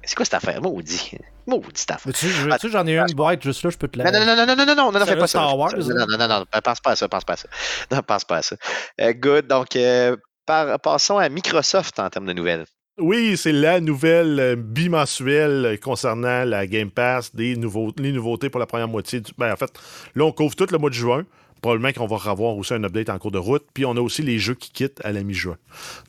C'est 0.05 0.15
quoi 0.17 0.25
cette 0.25 0.35
affaire? 0.35 0.61
Maudit. 0.61 1.17
Maudit 1.47 1.69
cette 1.75 1.91
affaire. 1.93 2.13
Veux- 2.13 2.59
tu 2.59 2.71
j'en 2.71 2.87
ai 2.87 2.99
une 2.99 3.15
boîte 3.15 3.43
juste 3.43 3.63
là, 3.65 3.71
je 3.71 3.77
peux 3.79 3.89
te 3.89 3.99
la. 3.99 4.11
Non, 4.11 4.21
non, 4.21 4.27
non, 4.27 4.37
non, 4.37 4.47
non, 4.47 4.57
non, 4.57 4.75
non, 4.77 4.93
non, 4.93 4.99
non, 5.01 5.07
fais 5.07 5.15
pas 5.17 5.27
ça. 5.27 5.39
Star 5.41 5.57
Wars, 5.59 5.73
non, 5.77 6.07
non, 6.07 6.19
non, 6.19 6.29
non, 6.29 6.45
pense 6.63 6.81
pas 6.81 6.91
à 6.93 6.97
ça, 6.97 7.09
pense 7.09 7.25
pas 7.25 7.33
à 7.33 7.37
ça. 7.37 7.49
Non, 7.91 8.01
pense 8.03 8.25
pas 8.25 8.37
à 8.39 8.43
ça. 8.43 8.57
Euh, 9.01 9.13
good, 9.15 9.47
donc, 9.47 9.75
euh, 9.77 10.17
passons 10.47 11.19
à 11.19 11.29
Microsoft 11.29 11.99
en 11.99 12.11
termes 12.11 12.27
de 12.27 12.33
nouvelles. 12.33 12.65
Oui, 12.99 13.39
c'est 13.39 13.53
la 13.53 13.81
nouvelle 13.81 14.39
euh, 14.39 14.55
bimensuelle 14.55 15.79
concernant 15.83 16.45
la 16.45 16.67
Game 16.67 16.91
Pass, 16.91 17.33
les 17.35 17.57
nouveautés 17.57 18.51
pour 18.51 18.61
la 18.61 18.67
première 18.67 18.89
moitié. 18.89 19.21
Du, 19.21 19.33
ben, 19.39 19.51
en 19.51 19.57
fait, 19.57 19.73
là, 20.15 20.25
on 20.25 20.33
couvre 20.33 20.55
tout 20.55 20.67
le 20.71 20.77
mois 20.77 20.91
de 20.91 20.95
juin. 20.95 21.25
Probablement 21.63 21.93
qu'on 21.93 22.07
va 22.07 22.31
avoir 22.31 22.57
aussi 22.57 22.75
un 22.75 22.85
update 22.85 23.09
en 23.09 23.19
cours 23.19 23.31
de 23.31 23.39
route. 23.39 23.65
Puis 23.73 23.87
on 23.87 23.97
a 23.97 24.01
aussi 24.01 24.21
les 24.23 24.39
jeux 24.39 24.55
qui 24.55 24.71
quittent 24.71 25.01
à 25.05 25.13
la 25.13 25.23
mi-juin. 25.23 25.57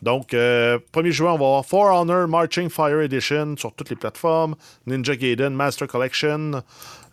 Donc, 0.02 0.34
euh, 0.34 0.80
1er 0.92 1.12
juin, 1.12 1.34
on 1.34 1.38
va 1.38 1.46
avoir 1.46 1.66
For 1.66 1.86
Honor 1.94 2.28
Marching 2.28 2.70
Fire 2.70 3.00
Edition 3.02 3.56
sur 3.56 3.72
toutes 3.74 3.89
les 3.92 3.96
plateformes. 3.96 4.56
Ninja 4.88 5.16
Gaiden 5.16 5.54
Master 5.54 5.88
Collection. 5.88 6.63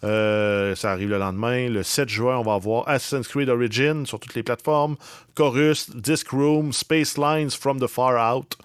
euh, 0.03 0.75
ça 0.75 0.93
arrive 0.93 1.11
le 1.11 1.19
lendemain. 1.19 1.69
Le 1.69 1.83
7 1.83 2.09
juin, 2.09 2.39
on 2.39 2.43
va 2.43 2.55
avoir 2.55 2.89
Assassin's 2.89 3.29
Creed 3.29 3.51
Origin 3.51 4.07
sur 4.07 4.19
toutes 4.19 4.35
les 4.35 4.43
plateformes. 4.43 4.97
Chorus, 5.35 5.91
Disc 5.95 6.31
Room, 6.31 6.73
Space 6.73 7.19
Lines 7.19 7.51
from 7.51 7.79
the 7.79 7.87
Far 7.87 8.17
Out. 8.35 8.57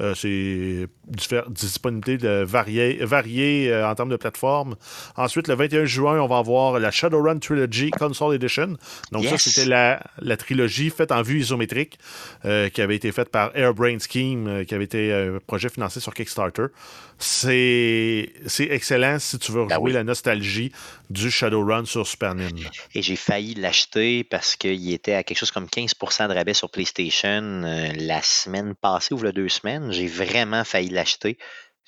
Euh, 0.00 0.14
c'est 0.14 0.86
disponibilité 1.48 2.18
de 2.18 2.44
variée 2.44 3.04
varié, 3.04 3.74
en 3.84 3.94
termes 3.94 4.08
de 4.08 4.16
plateforme. 4.16 4.76
Ensuite, 5.16 5.48
le 5.48 5.54
21 5.54 5.84
juin, 5.84 6.20
on 6.20 6.26
va 6.26 6.38
avoir 6.38 6.78
la 6.78 6.90
Shadowrun 6.90 7.38
Trilogy 7.38 7.90
Console 7.90 8.34
Edition. 8.36 8.76
Donc, 9.12 9.24
ça, 9.24 9.36
c'était 9.38 9.68
la, 9.68 10.02
la, 10.20 10.36
trilogie 10.36 10.90
faite 10.90 11.12
en 11.12 11.22
vue 11.22 11.40
isométrique 11.40 11.98
qui 12.42 12.80
avait 12.80 12.96
été 12.96 13.12
faite 13.12 13.30
par 13.30 13.50
Airbrain 13.56 13.98
Scheme, 13.98 14.64
qui 14.66 14.74
avait 14.74 14.84
été 14.84 15.12
un 15.12 15.38
projet 15.44 15.68
financé 15.68 16.00
sur 16.00 16.14
Kickstarter. 16.14 16.66
C'est 17.20 18.32
excellent 18.58 19.18
si 19.18 19.38
tu 19.38 19.52
veux 19.52 19.66
ben 19.66 19.76
rejouer 19.76 19.92
la 19.92 20.04
nostalgie 20.04 20.72
du 21.10 21.30
Shadowrun 21.30 21.84
sur 21.84 22.06
Super 22.06 22.34
Nintendo. 22.34 22.62
Et 22.94 23.02
j'ai 23.02 23.16
failli 23.16 23.54
l'acheter 23.54 24.24
parce 24.24 24.56
qu'il 24.56 24.90
était 24.92 25.12
à 25.12 25.22
quelque 25.22 25.36
chose 25.36 25.50
comme 25.50 25.66
15% 25.66 26.28
de 26.28 26.34
rabais 26.34 26.54
sur 26.54 26.70
PlayStation 26.70 27.42
euh, 27.42 27.92
la 27.98 28.22
semaine 28.22 28.74
passée 28.74 29.12
ou 29.14 29.20
il 29.22 29.32
deux 29.32 29.50
semaines. 29.50 29.89
J'ai 29.90 30.06
vraiment 30.06 30.64
failli 30.64 30.88
l'acheter. 30.88 31.38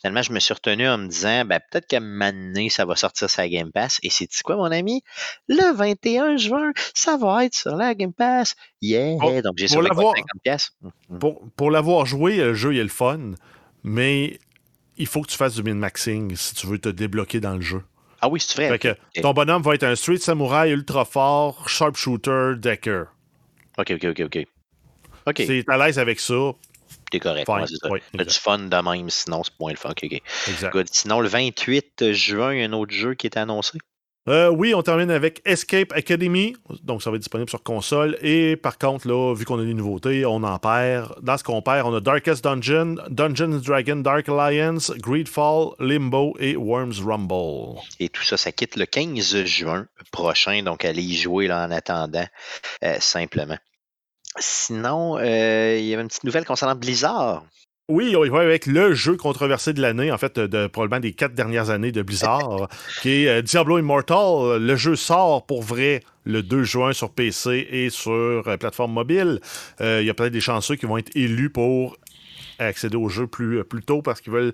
Finalement, 0.02 0.22
je 0.22 0.32
me 0.32 0.40
suis 0.40 0.52
retenu 0.52 0.88
en 0.88 0.98
me 0.98 1.06
disant, 1.06 1.44
ben, 1.44 1.60
peut-être 1.70 1.86
qu'à 1.86 1.98
un 1.98 2.68
ça 2.70 2.84
va 2.84 2.96
sortir 2.96 3.30
sur 3.30 3.40
la 3.40 3.48
Game 3.48 3.70
Pass. 3.70 4.00
Et 4.02 4.10
c'est 4.10 4.28
quoi, 4.42 4.56
mon 4.56 4.64
ami? 4.72 5.02
Le 5.48 5.72
21 5.72 6.38
juin, 6.38 6.72
ça 6.92 7.16
va 7.16 7.44
être 7.44 7.54
sur 7.54 7.76
la 7.76 7.94
Game 7.94 8.12
Pass. 8.12 8.56
Yeah! 8.80 9.14
Donc, 9.42 9.54
j'ai 9.58 9.68
sauvé 9.68 9.88
50 9.94 10.24
pièces. 10.42 10.72
Pour, 11.20 11.48
pour 11.54 11.70
l'avoir 11.70 12.04
joué, 12.04 12.38
le 12.38 12.54
jeu, 12.54 12.74
il 12.74 12.80
est 12.80 12.82
le 12.82 12.88
fun, 12.88 13.32
mais 13.84 14.40
il 14.96 15.06
faut 15.06 15.22
que 15.22 15.28
tu 15.28 15.36
fasses 15.36 15.54
du 15.54 15.62
min-maxing 15.62 16.34
si 16.34 16.54
tu 16.56 16.66
veux 16.66 16.78
te 16.78 16.88
débloquer 16.88 17.38
dans 17.38 17.54
le 17.54 17.60
jeu. 17.60 17.82
Ah 18.20 18.28
oui, 18.28 18.40
c'est 18.40 18.68
vrai. 18.68 18.96
Ton 19.20 19.32
bonhomme 19.32 19.62
va 19.62 19.74
être 19.74 19.84
un 19.84 19.94
Street 19.94 20.18
Samurai 20.18 20.70
ultra 20.70 21.04
fort, 21.04 21.68
sharpshooter, 21.68 22.54
decker. 22.56 23.04
OK, 23.78 23.92
OK, 23.92 24.04
OK, 24.04 24.20
OK. 24.20 24.46
OK. 25.26 25.38
Si 25.38 25.46
t'es 25.46 25.64
à 25.68 25.78
l'aise 25.78 26.00
avec 26.00 26.18
ça, 26.18 26.52
t'es 27.12 27.20
correct. 27.20 27.46
T'as 27.46 28.24
du 28.24 28.34
fun 28.34 28.58
de 28.58 28.90
même, 28.90 29.10
sinon 29.10 29.42
c'est 29.44 29.58
moins 29.60 29.70
le 29.70 29.76
fun. 29.76 29.92
Exact. 30.02 30.88
Sinon, 30.92 31.20
le 31.20 31.28
28 31.28 32.12
juin, 32.12 32.54
il 32.54 32.60
y 32.60 32.62
a 32.62 32.66
un 32.66 32.72
autre 32.72 32.92
jeu 32.92 33.14
qui 33.14 33.26
est 33.26 33.36
annoncé? 33.36 33.78
Euh, 34.28 34.48
oui, 34.50 34.72
on 34.72 34.82
termine 34.82 35.10
avec 35.10 35.42
Escape 35.44 35.92
Academy. 35.92 36.54
Donc, 36.84 37.02
ça 37.02 37.10
va 37.10 37.16
être 37.16 37.22
disponible 37.22 37.50
sur 37.50 37.62
console. 37.62 38.16
Et 38.22 38.56
par 38.56 38.78
contre, 38.78 39.08
là, 39.08 39.34
vu 39.34 39.44
qu'on 39.44 39.58
a 39.58 39.64
des 39.64 39.74
nouveautés, 39.74 40.24
on 40.24 40.44
en 40.44 40.58
perd. 40.60 41.12
Dans 41.22 41.36
ce 41.36 41.42
qu'on 41.42 41.60
perd, 41.60 41.88
on 41.88 41.94
a 41.94 42.00
Darkest 42.00 42.44
Dungeon, 42.44 42.98
Dungeons 43.10 43.60
Dragon 43.64 43.96
Dark 43.96 44.28
Alliance, 44.28 44.92
Greedfall, 44.92 45.72
Limbo 45.80 46.36
et 46.38 46.54
Worms 46.54 47.04
Rumble. 47.04 47.80
Et 47.98 48.08
tout 48.08 48.22
ça, 48.22 48.36
ça 48.36 48.52
quitte 48.52 48.76
le 48.76 48.86
15 48.86 49.44
juin 49.44 49.86
prochain. 50.12 50.62
Donc, 50.62 50.84
allez 50.84 51.02
y 51.02 51.16
jouer 51.16 51.48
là, 51.48 51.66
en 51.66 51.72
attendant, 51.72 52.26
euh, 52.84 52.96
simplement. 53.00 53.58
Sinon, 54.38 55.18
euh, 55.18 55.76
il 55.78 55.84
y 55.84 55.94
avait 55.94 56.02
une 56.02 56.08
petite 56.08 56.24
nouvelle 56.24 56.44
concernant 56.44 56.74
Blizzard. 56.74 57.44
Oui, 57.88 58.14
on 58.16 58.24
y 58.24 58.28
va 58.28 58.38
avec 58.38 58.66
le 58.66 58.94
jeu 58.94 59.16
controversé 59.16 59.72
de 59.72 59.82
l'année, 59.82 60.12
en 60.12 60.16
fait, 60.16 60.38
de 60.38 60.66
probablement 60.68 61.00
des 61.00 61.12
quatre 61.12 61.34
dernières 61.34 61.70
années 61.70 61.90
de 61.90 62.00
Blizzard, 62.00 62.68
qui 63.02 63.24
est 63.24 63.28
euh, 63.28 63.42
Diablo 63.42 63.78
Immortal. 63.78 64.62
Le 64.62 64.76
jeu 64.76 64.94
sort 64.94 65.44
pour 65.44 65.62
vrai 65.62 66.00
le 66.24 66.42
2 66.42 66.62
juin 66.62 66.92
sur 66.92 67.10
PC 67.10 67.66
et 67.70 67.90
sur 67.90 68.12
euh, 68.12 68.56
plateforme 68.56 68.92
mobile. 68.92 69.40
Euh, 69.80 69.98
il 70.00 70.06
y 70.06 70.10
a 70.10 70.14
peut-être 70.14 70.32
des 70.32 70.40
chanceux 70.40 70.76
qui 70.76 70.86
vont 70.86 70.96
être 70.96 71.14
élus 71.16 71.50
pour 71.50 71.96
accéder 72.58 72.96
au 72.96 73.08
jeu 73.08 73.26
plus, 73.26 73.64
plus 73.64 73.82
tôt 73.82 74.00
parce 74.00 74.20
qu'ils 74.20 74.32
veulent 74.32 74.52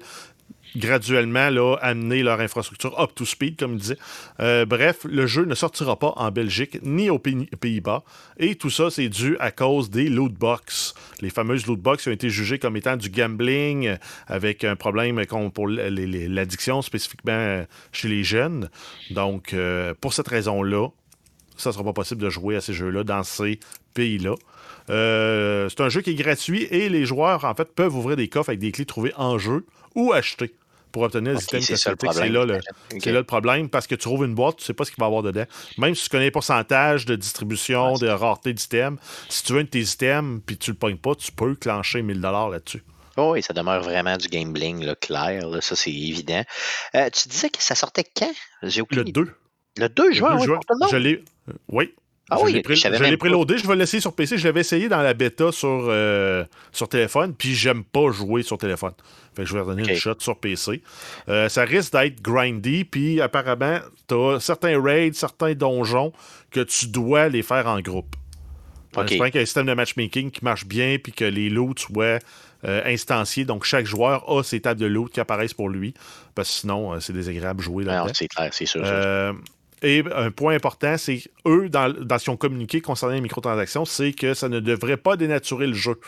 graduellement 0.77 1.51
là, 1.51 1.77
amener 1.81 2.23
leur 2.23 2.41
infrastructure 2.41 2.99
up 3.01 3.13
to 3.15 3.25
speed, 3.25 3.59
comme 3.59 3.75
il 3.75 3.79
disait. 3.79 3.99
Euh, 4.41 4.65
bref, 4.65 5.05
le 5.05 5.27
jeu 5.27 5.45
ne 5.45 5.55
sortira 5.55 5.99
pas 5.99 6.13
en 6.17 6.31
Belgique 6.31 6.79
ni 6.83 7.11
aux 7.11 7.19
Pays-Bas. 7.19 8.05
Et 8.39 8.55
tout 8.55 8.71
ça, 8.71 8.91
c'est 8.91 9.09
dû 9.09 9.37
à 9.41 9.51
cause 9.51 9.91
des 9.91 10.09
loot 10.09 10.33
box. 10.33 10.95
Les 11.21 11.31
fameuses 11.31 11.67
loot 11.67 11.81
box 11.81 12.07
ont 12.07 12.13
été 12.13 12.31
jugées 12.31 12.59
comme 12.59 12.77
étant 12.77 12.97
du 12.97 13.11
gambling 13.11 13.97
avec 14.27 14.65
un 14.65 14.77
problème 14.77 15.25
pour 15.55 15.69
l'addiction 15.69 16.83
spécifiquement 16.83 17.65
chez 17.93 18.09
les 18.09 18.25
jeunes. 18.25 18.71
Donc, 19.11 19.55
euh, 19.55 19.95
pour 20.01 20.13
cette 20.13 20.29
raison-là, 20.29 20.89
ça 21.57 21.71
ne 21.71 21.73
sera 21.73 21.85
pas 21.85 21.93
possible 21.93 22.23
de 22.23 22.31
jouer 22.31 22.57
à 22.57 22.61
ces 22.61 22.73
jeux-là 22.73 23.05
dans 23.05 23.23
ces 23.23 23.59
pays-là. 23.95 24.35
Euh, 24.91 25.69
c'est 25.69 25.83
un 25.83 25.89
jeu 25.89 26.01
qui 26.01 26.11
est 26.11 26.15
gratuit 26.15 26.63
et 26.71 26.89
les 26.89 27.05
joueurs, 27.05 27.45
en 27.45 27.55
fait, 27.55 27.75
peuvent 27.75 27.95
ouvrir 27.95 28.17
des 28.17 28.29
coffres 28.29 28.51
avec 28.51 28.61
des 28.61 28.73
clés 28.73 28.87
trouvées 28.87 29.13
en 29.17 29.39
jeu 29.39 29.67
ou 29.99 30.13
acheter 30.13 30.55
pour 30.93 31.03
obtenir 31.03 31.35
des 31.35 31.41
système 31.41 31.61
cosmétiques. 31.97 32.13
C'est 32.13 32.29
là, 32.29 32.45
le, 32.47 32.55
là 32.55 33.13
le 33.13 33.25
problème 33.25 33.69
parce 33.69 33.87
que 33.87 33.95
tu 33.95 34.03
trouves 34.03 34.25
une 34.25 34.35
boîte, 34.35 34.57
tu 34.57 34.63
ne 34.63 34.67
sais 34.67 34.75
pas 34.75 34.85
ce 34.85 34.91
qu'il 34.91 35.01
va 35.01 35.07
y 35.07 35.09
avoir 35.09 35.23
dedans. 35.23 35.45
Même 35.77 35.95
si 35.95 36.05
tu 36.05 36.09
connais 36.09 36.25
les 36.25 36.31
pourcentages 36.31 37.05
de 37.05 37.17
distribution, 37.17 37.95
de 37.95 38.09
rareté 38.09 38.53
d'items, 38.53 38.99
si 39.29 39.43
tu 39.43 39.53
veux 39.53 39.61
un 39.61 39.65
de 39.65 39.69
tes 39.69 39.81
items 39.83 40.41
puis 40.47 40.57
tu 40.57 40.71
le 40.71 40.77
pognes 40.77 40.97
pas, 40.97 41.15
tu 41.15 41.33
peux 41.33 41.55
clencher 41.55 42.03
1000$ 42.03 42.53
là-dessus. 42.53 42.83
Oh 43.17 43.33
oui, 43.33 43.43
ça 43.43 43.53
demeure 43.53 43.83
vraiment 43.83 44.17
du 44.17 44.29
gambling 44.29 44.85
là, 44.85 44.95
clair, 44.95 45.43
ça 45.61 45.75
c'est 45.75 45.91
évident. 45.91 46.45
Euh, 46.95 47.11
tu 47.11 47.29
disais 47.29 47.51
que 47.51 47.61
ça 47.61 47.75
sortait 47.75 48.05
quand? 48.05 48.33
J'ai 48.63 48.83
Le 48.91 49.05
2. 49.05 49.35
Le 49.77 49.89
2 49.89 50.13
juin, 50.13 50.35
le 50.35 50.39
2 50.39 50.45
juin. 50.45 50.61
je 50.91 50.97
l'ai. 50.97 51.25
Euh, 51.49 51.53
oui, 51.69 51.95
ah 52.31 52.37
je 52.47 53.05
l'ai 53.05 53.17
préloadé, 53.17 53.57
je 53.59 53.67
vais 53.67 53.75
le 53.75 53.81
laisser 53.81 54.01
sur 54.01 54.13
PC. 54.13 54.37
Je 54.37 54.47
l'avais 54.47 54.61
essayé 54.61 54.89
dans 54.89 55.01
la 55.01 55.15
bêta 55.15 55.51
sur, 55.51 55.87
euh, 55.89 56.45
sur 56.73 56.89
téléphone, 56.89 57.35
puis 57.35 57.55
j'aime 57.55 57.85
pas 57.85 58.11
jouer 58.11 58.43
sur 58.43 58.59
téléphone. 58.59 58.93
Fait 59.35 59.43
que 59.43 59.49
je 59.49 59.55
vais 59.55 59.61
redonner 59.61 59.91
une 59.91 59.97
shot 59.97 60.17
sur 60.19 60.39
PC. 60.39 60.83
Euh, 61.29 61.49
ça 61.49 61.65
risque 61.65 61.93
d'être 61.93 62.21
grindy, 62.21 62.85
puis 62.85 63.21
apparemment, 63.21 63.79
tu 64.09 64.15
as 64.15 64.41
certains 64.41 64.81
raids, 64.81 65.13
certains 65.15 65.55
donjons 65.55 66.13
que 66.51 66.61
tu 66.61 66.89
dois 66.89 67.29
les 67.29 67.43
faire 67.43 67.67
en 67.67 67.81
groupe. 67.81 68.15
Okay. 68.95 69.09
J'espère 69.09 69.27
qu'il 69.27 69.37
y 69.37 69.39
a 69.39 69.43
un 69.43 69.47
système 69.47 69.67
de 69.67 69.75
matchmaking 69.75 70.31
qui 70.31 70.45
marche 70.45 70.67
bien, 70.67 70.97
puis 71.03 71.13
que 71.13 71.25
les 71.25 71.49
loots 71.51 71.79
soient 71.79 72.19
euh, 72.65 72.83
instanciés. 72.85 73.45
Donc, 73.45 73.65
chaque 73.65 73.87
joueur 73.87 74.29
a 74.31 74.43
ses 74.43 74.61
tables 74.61 74.81
de 74.81 74.87
loot 74.87 75.11
qui 75.13 75.21
apparaissent 75.21 75.55
pour 75.55 75.69
lui, 75.69 75.95
parce 76.35 76.49
que 76.49 76.55
sinon, 76.61 76.99
c'est 77.01 77.13
désagréable 77.13 77.61
de 77.61 77.65
jouer 77.65 77.85
là-dedans. 77.85 78.13
c'est 78.15 78.29
clair, 78.29 78.53
c'est 78.53 78.67
sûr. 78.67 78.83
Et 79.83 80.03
un 80.15 80.31
point 80.31 80.55
important, 80.55 80.97
c'est 80.97 81.23
eux, 81.47 81.69
dans, 81.69 81.93
ce 82.19 82.25
qu'ils 82.25 82.33
ont 82.33 82.37
communiqué 82.37 82.81
concernant 82.81 83.15
les 83.15 83.21
microtransactions, 83.21 83.85
c'est 83.85 84.13
que 84.13 84.35
ça 84.35 84.49
ne 84.49 84.61
devrait 84.61 84.97
pas 84.97 85.17
dénaturer 85.17 85.67
le 85.67 85.75
jeu. 85.75 85.99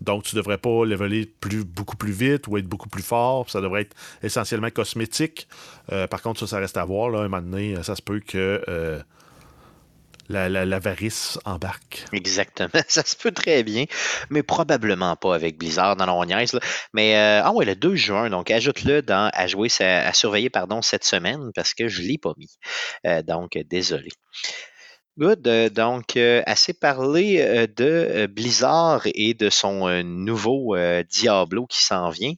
Donc, 0.00 0.24
tu 0.24 0.36
ne 0.36 0.40
devrais 0.40 0.58
pas 0.58 0.84
leveler 0.84 1.32
beaucoup 1.64 1.96
plus 1.96 2.12
vite 2.12 2.46
ou 2.48 2.58
être 2.58 2.66
beaucoup 2.66 2.88
plus 2.88 3.02
fort. 3.02 3.48
Ça 3.50 3.60
devrait 3.60 3.82
être 3.82 3.96
essentiellement 4.22 4.70
cosmétique. 4.70 5.48
Euh, 5.90 6.06
par 6.06 6.22
contre, 6.22 6.40
ça, 6.40 6.46
ça 6.46 6.58
reste 6.58 6.76
à 6.76 6.84
voir. 6.84 7.08
Là. 7.08 7.20
Un 7.20 7.28
moment 7.28 7.42
donné, 7.42 7.82
ça 7.82 7.96
se 7.96 8.02
peut 8.02 8.20
que 8.20 8.62
euh, 8.68 9.00
l'avarice 10.28 11.38
la, 11.44 11.52
embarque. 11.52 12.04
Exactement. 12.12 12.68
Ça 12.88 13.04
se 13.04 13.16
peut 13.16 13.32
très 13.32 13.62
bien, 13.62 13.84
mais 14.30 14.42
probablement 14.42 15.16
pas 15.16 15.34
avec 15.34 15.58
Blizzard 15.58 15.96
dans 15.96 16.06
la 16.06 16.12
Mais 16.92 17.16
euh, 17.16 17.42
ah 17.44 17.52
ouais, 17.52 17.64
le 17.64 17.76
2 17.76 17.94
juin, 17.94 18.30
donc 18.30 18.50
ajoute-le 18.50 19.02
à 19.08 19.46
jouer, 19.46 19.68
à 19.80 20.12
surveiller 20.12 20.50
cette 20.82 21.04
semaine 21.04 21.50
parce 21.54 21.74
que 21.74 21.88
je 21.88 22.02
ne 22.02 22.08
l'ai 22.08 22.18
pas 22.18 22.32
mis. 22.36 22.58
Euh, 23.06 23.22
donc 23.22 23.58
désolé. 23.68 24.10
Good. 25.18 25.48
Euh, 25.48 25.70
donc, 25.70 26.16
assez 26.46 26.74
parlé 26.74 27.66
de 27.76 28.26
Blizzard 28.26 29.02
et 29.14 29.34
de 29.34 29.48
son 29.48 30.02
nouveau 30.02 30.76
Diablo 31.08 31.66
qui 31.66 31.82
s'en 31.82 32.10
vient. 32.10 32.34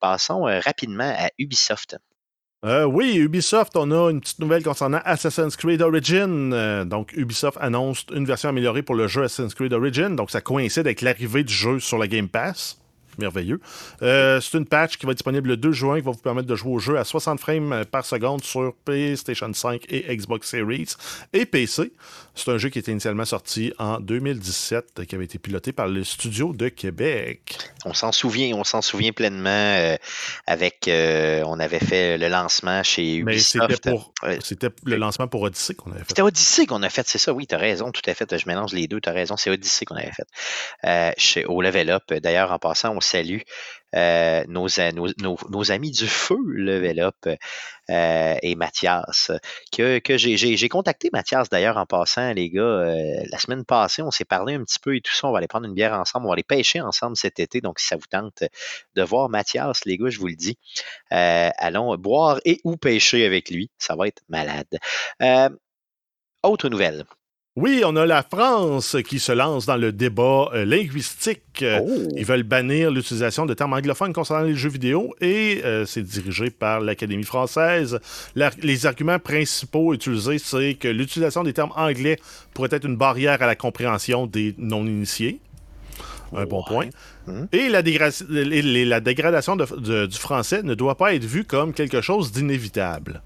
passons 0.00 0.42
rapidement 0.42 1.14
à 1.16 1.30
Ubisoft. 1.38 1.96
Euh, 2.66 2.84
oui, 2.84 3.16
Ubisoft, 3.16 3.76
on 3.76 3.92
a 3.92 4.10
une 4.10 4.20
petite 4.20 4.40
nouvelle 4.40 4.64
concernant 4.64 5.00
Assassin's 5.04 5.54
Creed 5.56 5.82
Origin. 5.82 6.52
Euh, 6.52 6.84
donc, 6.84 7.12
Ubisoft 7.12 7.56
annonce 7.60 8.04
une 8.12 8.24
version 8.24 8.48
améliorée 8.48 8.82
pour 8.82 8.96
le 8.96 9.06
jeu 9.06 9.22
Assassin's 9.22 9.54
Creed 9.54 9.72
Origin. 9.72 10.16
Donc, 10.16 10.32
ça 10.32 10.40
coïncide 10.40 10.84
avec 10.84 11.00
l'arrivée 11.00 11.44
du 11.44 11.54
jeu 11.54 11.78
sur 11.78 11.96
la 11.96 12.08
Game 12.08 12.28
Pass 12.28 12.80
merveilleux. 13.18 13.60
Euh, 14.02 14.40
c'est 14.40 14.58
une 14.58 14.66
patch 14.66 14.96
qui 14.96 15.06
va 15.06 15.12
être 15.12 15.18
disponible 15.18 15.48
le 15.48 15.56
2 15.56 15.72
juin 15.72 15.96
qui 15.98 16.04
va 16.04 16.10
vous 16.10 16.18
permettre 16.18 16.48
de 16.48 16.54
jouer 16.54 16.72
au 16.72 16.78
jeu 16.78 16.98
à 16.98 17.04
60 17.04 17.40
frames 17.40 17.84
par 17.90 18.04
seconde 18.04 18.44
sur 18.44 18.74
PlayStation 18.84 19.52
5 19.52 19.84
et 19.88 20.14
Xbox 20.16 20.48
Series 20.48 20.94
et 21.32 21.46
PC. 21.46 21.92
C'est 22.36 22.50
un 22.50 22.58
jeu 22.58 22.68
qui 22.68 22.78
était 22.78 22.92
initialement 22.92 23.24
sorti 23.24 23.72
en 23.78 23.98
2017, 23.98 25.06
qui 25.08 25.14
avait 25.14 25.24
été 25.24 25.38
piloté 25.38 25.72
par 25.72 25.88
le 25.88 26.04
studio 26.04 26.52
de 26.52 26.68
Québec. 26.68 27.56
On 27.86 27.94
s'en 27.94 28.12
souvient, 28.12 28.54
on 28.54 28.62
s'en 28.62 28.82
souvient 28.82 29.12
pleinement 29.12 29.48
euh, 29.48 29.96
avec, 30.46 30.86
euh, 30.86 31.42
on 31.46 31.58
avait 31.58 31.78
fait 31.78 32.18
le 32.18 32.28
lancement 32.28 32.82
chez 32.82 33.16
Ubisoft. 33.16 33.88
c'était 34.42 34.68
le 34.84 34.96
lancement 34.96 35.28
pour 35.28 35.40
Odyssey 35.42 35.74
qu'on 35.74 35.92
avait 35.92 36.00
fait. 36.00 36.08
C'était 36.08 36.22
Odyssey 36.22 36.66
qu'on 36.66 36.82
a 36.82 36.90
fait, 36.90 37.08
c'est 37.08 37.16
ça, 37.16 37.32
oui, 37.32 37.46
tu 37.46 37.54
as 37.54 37.58
raison, 37.58 37.90
tout 37.90 38.02
à 38.04 38.12
fait, 38.12 38.38
je 38.38 38.46
mélange 38.46 38.74
les 38.74 38.86
deux, 38.86 39.00
tu 39.00 39.08
as 39.08 39.12
raison, 39.12 39.38
c'est 39.38 39.48
Odyssey 39.48 39.86
qu'on 39.86 39.96
avait 39.96 40.12
fait. 40.12 41.14
chez, 41.16 41.46
au 41.46 41.62
Level 41.62 41.88
Up, 41.88 42.12
d'ailleurs, 42.12 42.52
en 42.52 42.58
passant, 42.58 42.94
on 42.94 43.00
salue 43.06 43.40
euh, 43.94 44.44
nos, 44.48 45.70
amis 45.70 45.90
du 45.90 46.06
feu 46.06 46.36
Level 46.46 47.00
Up 47.00 47.16
euh, 47.88 48.36
et 48.42 48.54
Mathias. 48.54 49.30
Que, 49.72 50.00
j'ai 50.16 50.68
contacté 50.68 51.08
Mathias 51.12 51.48
d'ailleurs 51.48 51.78
en 51.78 51.86
passant, 51.86 52.32
les 52.34 52.50
gars, 52.50 52.60
euh, 52.62 53.24
la 53.30 53.38
semaine 53.38 53.64
passée, 53.64 54.02
on 54.02 54.10
s'est 54.10 54.24
parlé 54.24 54.54
un 54.54 54.64
petit 54.64 54.78
peu 54.80 54.96
et 54.96 55.00
tout 55.00 55.12
ça. 55.12 55.28
On 55.28 55.32
va 55.32 55.38
aller 55.38 55.46
prendre 55.46 55.66
une 55.66 55.74
bière 55.74 55.94
ensemble, 55.94 56.26
on 56.26 56.28
va 56.28 56.34
aller 56.34 56.42
pêcher 56.42 56.80
ensemble 56.80 57.16
cet 57.16 57.40
été. 57.40 57.60
Donc, 57.60 57.78
si 57.78 57.86
ça 57.86 57.96
vous 57.96 58.06
tente 58.10 58.44
de 58.94 59.02
voir 59.02 59.28
Mathias, 59.28 59.84
les 59.86 59.96
gars, 59.96 60.10
je 60.10 60.18
vous 60.18 60.28
le 60.28 60.36
dis, 60.36 60.58
allons 61.10 61.94
boire 61.96 62.40
et 62.44 62.60
ou 62.64 62.76
pêcher 62.76 63.24
avec 63.24 63.50
lui. 63.50 63.70
Ça 63.78 63.96
va 63.96 64.08
être 64.08 64.22
malade. 64.28 64.78
autre 66.42 66.68
nouvelle. 66.68 67.04
Oui, 67.56 67.82
on 67.86 67.96
a 67.96 68.04
la 68.04 68.22
France 68.22 68.98
qui 69.08 69.18
se 69.18 69.32
lance 69.32 69.64
dans 69.64 69.78
le 69.78 69.90
débat 69.90 70.50
euh, 70.52 70.66
linguistique. 70.66 71.62
Euh, 71.62 71.80
Oh. 71.82 72.08
Ils 72.14 72.24
veulent 72.26 72.42
bannir 72.42 72.90
l'utilisation 72.90 73.46
de 73.46 73.54
termes 73.54 73.72
anglophones 73.72 74.12
concernant 74.12 74.44
les 74.44 74.54
jeux 74.54 74.68
vidéo 74.68 75.14
et 75.22 75.62
euh, 75.64 75.86
c'est 75.86 76.02
dirigé 76.02 76.50
par 76.50 76.80
l'Académie 76.80 77.24
française. 77.24 77.98
La- 78.34 78.50
les 78.62 78.84
arguments 78.84 79.18
principaux 79.18 79.94
utilisés, 79.94 80.36
c'est 80.38 80.74
que 80.74 80.88
l'utilisation 80.88 81.44
des 81.44 81.54
termes 81.54 81.72
anglais 81.76 82.18
pourrait 82.52 82.68
être 82.72 82.84
une 82.84 82.96
barrière 82.96 83.40
à 83.40 83.46
la 83.46 83.56
compréhension 83.56 84.26
des 84.26 84.54
non-initiés. 84.58 85.40
Un 86.34 86.44
bon 86.44 86.62
point. 86.62 86.86
Mhm. 87.26 87.48
Et 87.52 87.68
la, 87.70 87.82
dégra- 87.82 89.00
dégradation 89.00 89.56
de- 89.56 89.64
de- 89.80 90.06
du 90.06 90.18
français 90.18 90.62
ne 90.62 90.74
doit 90.74 90.96
pas 90.96 91.14
être 91.14 91.24
vue 91.24 91.44
comme 91.44 91.72
quelque 91.72 92.02
chose 92.02 92.32
d'inévitable. 92.32 93.22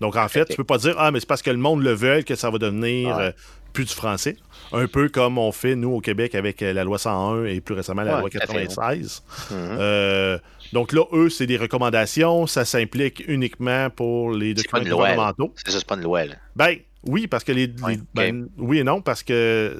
Donc, 0.00 0.16
en 0.16 0.28
fait, 0.28 0.42
Ok. 0.42 0.48
tu 0.50 0.56
peux 0.56 0.64
pas 0.64 0.78
dire 0.78 0.94
Ah, 0.98 1.10
mais 1.10 1.20
c'est 1.20 1.28
parce 1.28 1.42
que 1.42 1.50
le 1.50 1.56
monde 1.56 1.82
le 1.82 1.92
veut 1.92 2.22
que 2.22 2.34
ça 2.34 2.50
va 2.50 2.58
devenir 2.58 3.16
Ouais. 3.16 3.22
euh, 3.24 3.32
plus 3.72 3.84
du 3.84 3.94
français. 3.94 4.36
Un 4.72 4.86
peu 4.86 5.08
comme 5.08 5.36
on 5.38 5.52
fait, 5.52 5.74
nous, 5.76 5.90
au 5.92 6.00
Québec, 6.00 6.34
avec 6.34 6.62
euh, 6.62 6.72
la 6.72 6.82
loi 6.84 6.98
101 6.98 7.44
et 7.44 7.60
plus 7.60 7.74
récemment 7.74 8.02
la 8.02 8.14
Ouais, 8.16 8.20
loi 8.20 8.30
tout 8.30 8.38
à 8.38 8.46
fait, 8.46 8.66
96. 8.66 9.22
Mhm. 9.50 9.56
Euh, 9.78 10.38
donc 10.72 10.92
là, 10.92 11.02
eux, 11.12 11.28
c'est 11.30 11.46
des 11.46 11.56
recommandations. 11.56 12.46
Ça 12.46 12.64
s'implique 12.64 13.22
uniquement 13.28 13.90
pour 13.90 14.32
les 14.32 14.54
documents 14.54 14.82
gouvernementaux. 14.82 15.52
C'est 15.56 15.70
c'est 15.70 15.86
pas 15.86 15.94
une 15.96 16.02
loi, 16.02 16.24
là. 16.24 16.34
Ben, 16.56 16.76
oui, 17.04 17.26
parce 17.26 17.44
que 17.44 17.52
les. 17.52 17.66
Ouais, 17.82 17.94
les- 17.94 18.00
ben, 18.14 18.48
Oui 18.58 18.78
et 18.78 18.84
non, 18.84 19.00
parce 19.02 19.22
que 19.22 19.76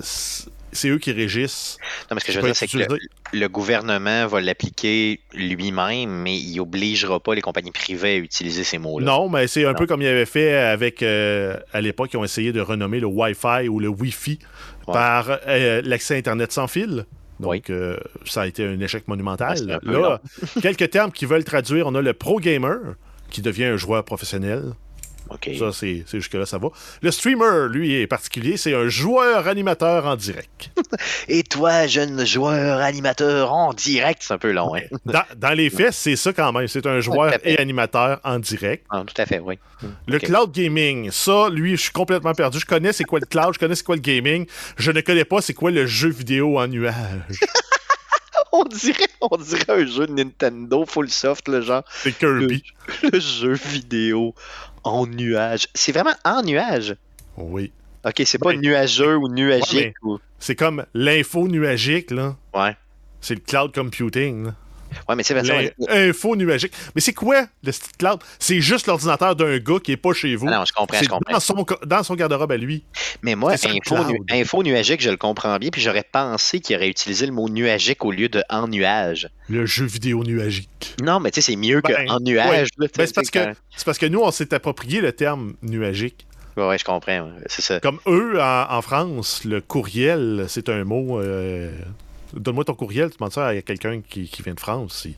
c'est 0.77 0.89
eux 0.89 0.99
qui 0.99 1.11
régissent. 1.11 1.79
Non, 2.11 2.15
mais 2.15 2.21
ce 2.21 2.27
que 2.27 2.33
je 2.33 2.39
veux 2.39 2.47
dire, 2.47 2.55
c'est 2.55 2.69
que 2.69 2.79
le, 3.33 3.49
gouvernement 3.49 4.27
va 4.29 4.41
l'appliquer 4.41 5.21
lui-même, 5.35 6.11
mais 6.11 6.37
il 6.39 6.61
obligera 6.61 7.19
pas 7.19 7.35
les 7.35 7.41
compagnies 7.41 7.73
privées 7.73 8.13
à 8.15 8.17
utiliser 8.19 8.63
ces 8.63 8.79
mots-là. 8.79 9.05
Non, 9.07 9.29
mais 9.29 9.49
c'est 9.49 9.65
un 9.65 9.73
Non. 9.73 9.75
peu 9.79 9.87
comme 9.87 10.03
ils 10.03 10.07
avaient 10.09 10.27
fait 10.27 10.55
avec, 10.55 11.03
euh, 11.03 11.57
à 11.73 11.81
l'époque, 11.81 12.11
ils 12.13 12.17
ont 12.19 12.25
essayé 12.25 12.53
de 12.53 12.61
renommer 12.61 13.01
le 13.01 13.07
Wi-Fi 13.09 13.69
ou 13.69 13.81
le 13.81 13.89
Wi-Fi 13.89 14.39
Ouais. 14.87 14.95
par 14.95 15.39
euh, 15.49 15.83
l'accès 15.85 16.17
Internet 16.17 16.53
sans 16.53 16.69
fil. 16.69 17.07
Donc, 17.41 17.51
Oui. 17.51 17.63
euh, 17.71 17.97
ça 18.25 18.43
a 18.43 18.47
été 18.47 18.65
un 18.65 18.79
échec 18.79 19.09
monumental. 19.09 19.59
un 19.69 19.79
peu 19.81 19.93
Là, 20.01 20.21
quelques 20.63 20.91
termes 20.91 21.11
qui 21.11 21.27
veulent 21.27 21.43
traduire. 21.43 21.89
On 21.89 21.95
a 21.97 22.01
le 22.03 22.13
pro 22.13 22.39
gamer, 22.39 22.79
qui 23.31 23.43
devient 23.43 23.65
un 23.65 23.77
joueur 23.77 24.05
professionnel. 24.05 24.63
Ça, 25.59 25.73
c'est 25.73 26.05
jusque-là, 26.13 26.47
ça 26.47 26.59
va. 26.59 26.69
Le 27.03 27.11
streamer, 27.11 27.69
lui, 27.69 27.95
est 27.95 28.07
particulier. 28.07 28.57
C'est 28.57 28.75
un 28.75 28.89
joueur 28.89 29.47
animateur 29.49 30.07
en 30.07 30.17
direct. 30.17 30.71
Et 31.29 31.43
toi, 31.43 31.87
jeune 31.87 32.25
joueur 32.25 32.81
animateur 32.81 33.53
en 33.53 33.73
direct, 33.73 34.23
c'est 34.25 34.35
un 34.35 34.39
peu 34.39 34.53
long, 34.53 34.75
hein? 34.77 34.83
Dans, 35.05 35.23
dans 35.37 35.53
les 35.53 35.69
faits, 35.71 35.93
c'est 35.93 36.17
ça 36.17 36.33
quand 36.33 36.53
même. 36.53 36.69
C'est 36.69 36.87
un 36.87 37.01
joueur 37.01 37.35
et 37.45 37.59
animateur 37.59 38.21
en 38.25 38.39
direct. 38.39 38.87
Ah, 38.91 39.03
tout 39.07 39.21
à 39.21 39.27
fait, 39.27 39.41
oui. 39.41 39.59
Le 40.07 40.17
Ok. 40.17 40.23
cloud 40.25 40.53
gaming, 40.53 41.11
ça, 41.11 41.49
lui, 41.51 41.73
je 41.77 41.83
suis 41.83 41.93
complètement 41.93 42.33
perdu. 42.33 42.59
Je 42.59 42.67
connais 42.67 42.93
c'est 42.93 43.05
quoi 43.05 43.19
le 43.21 43.27
cloud, 43.27 43.53
je 43.55 43.59
connais 43.59 43.75
c'est 43.75 43.85
quoi 43.85 43.97
le 43.97 44.01
gaming. 44.03 44.47
Je 44.79 44.91
ne 44.91 45.01
connais 45.01 45.25
pas 45.25 45.41
c'est 45.43 45.55
quoi 45.55 45.71
le 45.71 45.87
jeu 45.87 46.09
vidéo 46.09 46.59
en 46.59 46.67
nuage. 46.69 46.95
On 48.53 48.65
dirait, 48.65 49.09
on 49.21 49.37
dirait 49.37 49.65
un 49.69 49.85
jeu 49.87 50.07
de 50.07 50.13
Nintendo 50.13 50.87
full 50.87 51.11
soft, 51.11 51.47
le 51.49 51.61
genre. 51.61 51.83
C'est 51.91 52.17
Kirby. 52.17 52.63
Le 53.03 53.21
jeu 53.21 53.53
vidéo 53.53 54.35
en 54.87 55.07
nuage. 55.07 55.67
C'est 55.75 55.93
vraiment 55.93 56.15
en 56.25 56.43
nuage? 56.43 56.97
Oui. 57.37 57.73
Ok, 58.05 58.23
c'est 58.25 58.39
pas 58.39 58.49
Ouais. 58.51 58.57
nuageux 58.57 59.17
ou 59.17 59.29
nuagique. 59.29 59.97
Ouais, 60.03 60.13
ou... 60.15 60.19
C'est 60.39 60.55
comme 60.55 60.85
l'info 60.95 61.49
nuagique, 61.49 62.11
là. 62.11 62.37
Ouais. 62.55 62.77
C'est 63.21 63.35
le 63.35 63.41
cloud 63.41 63.75
computing. 63.75 64.47
là. 64.47 64.55
Ouais, 65.09 65.15
mais 65.17 65.23
Vincent, 65.23 65.55
L'info 65.89 66.37
nuagique. 66.37 66.73
Mais 66.95 67.01
c'est 67.01 67.13
quoi 67.13 67.47
le 67.63 67.73
style 67.73 67.97
cloud? 67.99 68.21
C'est 68.39 68.61
juste 68.61 68.87
l'ordinateur 68.87 69.37
d'un 69.37 69.59
gars 69.59 69.79
qui 69.83 69.93
est 69.93 69.97
pas 69.97 70.13
chez 70.13 70.35
vous. 70.37 70.47
Ah 70.49 70.59
non, 70.59 70.65
je 70.65 70.73
comprends, 70.73 70.97
je 70.99 71.03
C'est 71.05 71.09
comprends. 71.09 71.33
dans 71.33 71.41
son, 71.41 71.67
dans 71.87 72.03
son 72.03 72.15
garde-robe 72.15 72.53
à 72.53 72.57
lui. 72.57 72.85
Mais 73.23 73.35
moi, 73.35 73.57
C'est 73.57 73.69
info, 73.69 74.05
nu- 74.05 74.21
info 74.31 74.63
nuagique, 74.63 75.01
je 75.03 75.11
le 75.11 75.17
comprends 75.17 75.57
bien, 75.59 75.71
puis 75.71 75.81
j'aurais 75.81 76.05
pensé 76.11 76.61
qu'il 76.61 76.77
aurait 76.77 76.89
utilisé 76.89 77.27
le 77.27 77.33
mot 77.33 77.49
nuagique 77.49 78.05
au 78.05 78.13
lieu 78.13 78.29
de 78.29 78.43
en 78.51 78.69
nuage. 78.69 79.29
Le 79.49 79.67
jeu 79.67 79.85
vidéo 79.85 80.25
nuagique. 80.25 80.95
Non, 81.03 81.21
mais 81.21 81.31
tu 81.31 81.41
sais, 81.41 81.53
c'est 81.53 81.57
mieux 81.57 81.81
que 81.81 81.93
Ben, 81.93 82.11
en 82.11 82.21
nuage. 82.21 82.69
Ben, 82.79 82.89
c'est 82.95 83.15
parce 83.15 83.31
quand- 83.31 83.45
que 83.53 83.59
c'est 83.77 83.85
parce 83.85 83.99
que 83.99 84.07
nous, 84.07 84.21
on 84.21 84.31
s'est 84.31 84.53
approprié 84.55 85.01
le 85.01 85.13
terme 85.13 85.55
nuagique. 85.63 86.27
Ouais, 86.57 86.67
ouais, 86.67 86.79
je 86.79 86.85
comprends. 86.85 87.29
C'est 87.47 87.61
ça. 87.63 87.81
Comme 87.81 87.99
eux, 88.07 88.41
en, 88.41 88.67
en 88.71 88.81
France, 88.83 89.43
le 89.45 89.61
courriel, 89.61 90.47
c'est 90.49 90.69
un 90.71 90.85
mot. 90.85 91.21
euh, 91.21 91.71
Donne-moi 92.37 92.65
ton 92.65 92.75
courriel, 92.75 93.11
tu 93.11 93.17
demandes 93.19 93.33
ça 93.33 93.49
à 93.49 93.63
quelqu'un 93.63 94.01
qui, 94.01 94.29
qui 94.29 94.43
vient 94.43 94.55
de 94.55 94.61
France. 94.61 95.05
Il, 95.07 95.15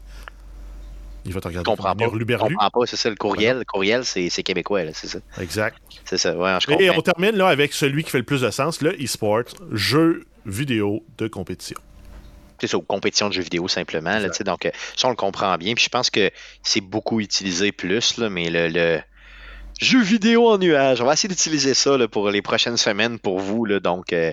il 1.24 1.32
va 1.34 1.40
te 1.40 1.44
Je 1.44 1.48
regarder 1.48 1.68
comprends 1.68 1.90
comme 1.94 1.98
pas. 1.98 2.18
Je 2.18 2.36
comprends 2.36 2.70
pas, 2.70 2.86
c'est 2.86 2.96
ça. 2.96 3.10
Le 3.10 3.16
courriel, 3.16 3.58
le 3.58 3.64
courriel 3.64 4.04
c'est 4.04 4.30
québécois, 4.42 4.84
là, 4.84 4.92
c'est 4.94 5.08
ça. 5.08 5.18
Exact. 5.40 5.76
C'est 6.04 6.16
ça, 6.16 6.36
ouais, 6.36 6.56
je 6.60 6.66
comprends. 6.66 6.80
Et 6.80 6.90
on 6.90 7.00
termine 7.02 7.36
là 7.36 7.48
avec 7.48 7.72
celui 7.74 8.04
qui 8.04 8.10
fait 8.10 8.18
le 8.18 8.24
plus 8.24 8.40
de 8.40 8.50
sens, 8.50 8.80
le 8.80 8.92
e-sport, 9.02 9.42
jeu 9.72 10.24
vidéo 10.46 11.04
de 11.18 11.28
compétition. 11.28 11.76
c'est 12.60 12.68
ça, 12.68 12.78
aux 12.78 12.82
compétitions 12.82 13.28
de 13.28 13.34
jeux 13.34 13.42
vidéo 13.42 13.68
simplement. 13.68 14.10
Là, 14.10 14.16
Exact. 14.18 14.30
tu 14.32 14.36
sais, 14.38 14.44
donc, 14.44 14.64
euh, 14.66 14.70
ça, 14.96 15.08
on 15.08 15.10
le 15.10 15.16
comprend 15.16 15.56
bien. 15.58 15.74
Puis 15.74 15.84
je 15.84 15.90
pense 15.90 16.08
que 16.08 16.30
c'est 16.62 16.80
beaucoup 16.80 17.20
utilisé 17.20 17.72
plus, 17.72 18.16
là, 18.16 18.30
mais 18.30 18.48
le, 18.48 18.68
le 18.68 19.00
jeu 19.80 20.00
vidéo 20.02 20.48
en 20.48 20.56
nuage, 20.58 21.00
on 21.02 21.04
va 21.04 21.12
essayer 21.12 21.28
d'utiliser 21.28 21.74
ça 21.74 21.98
là, 21.98 22.08
pour 22.08 22.30
les 22.30 22.42
prochaines 22.42 22.76
semaines 22.78 23.18
pour 23.18 23.38
vous. 23.40 23.64
Là, 23.66 23.80
donc, 23.80 24.12
euh, 24.12 24.32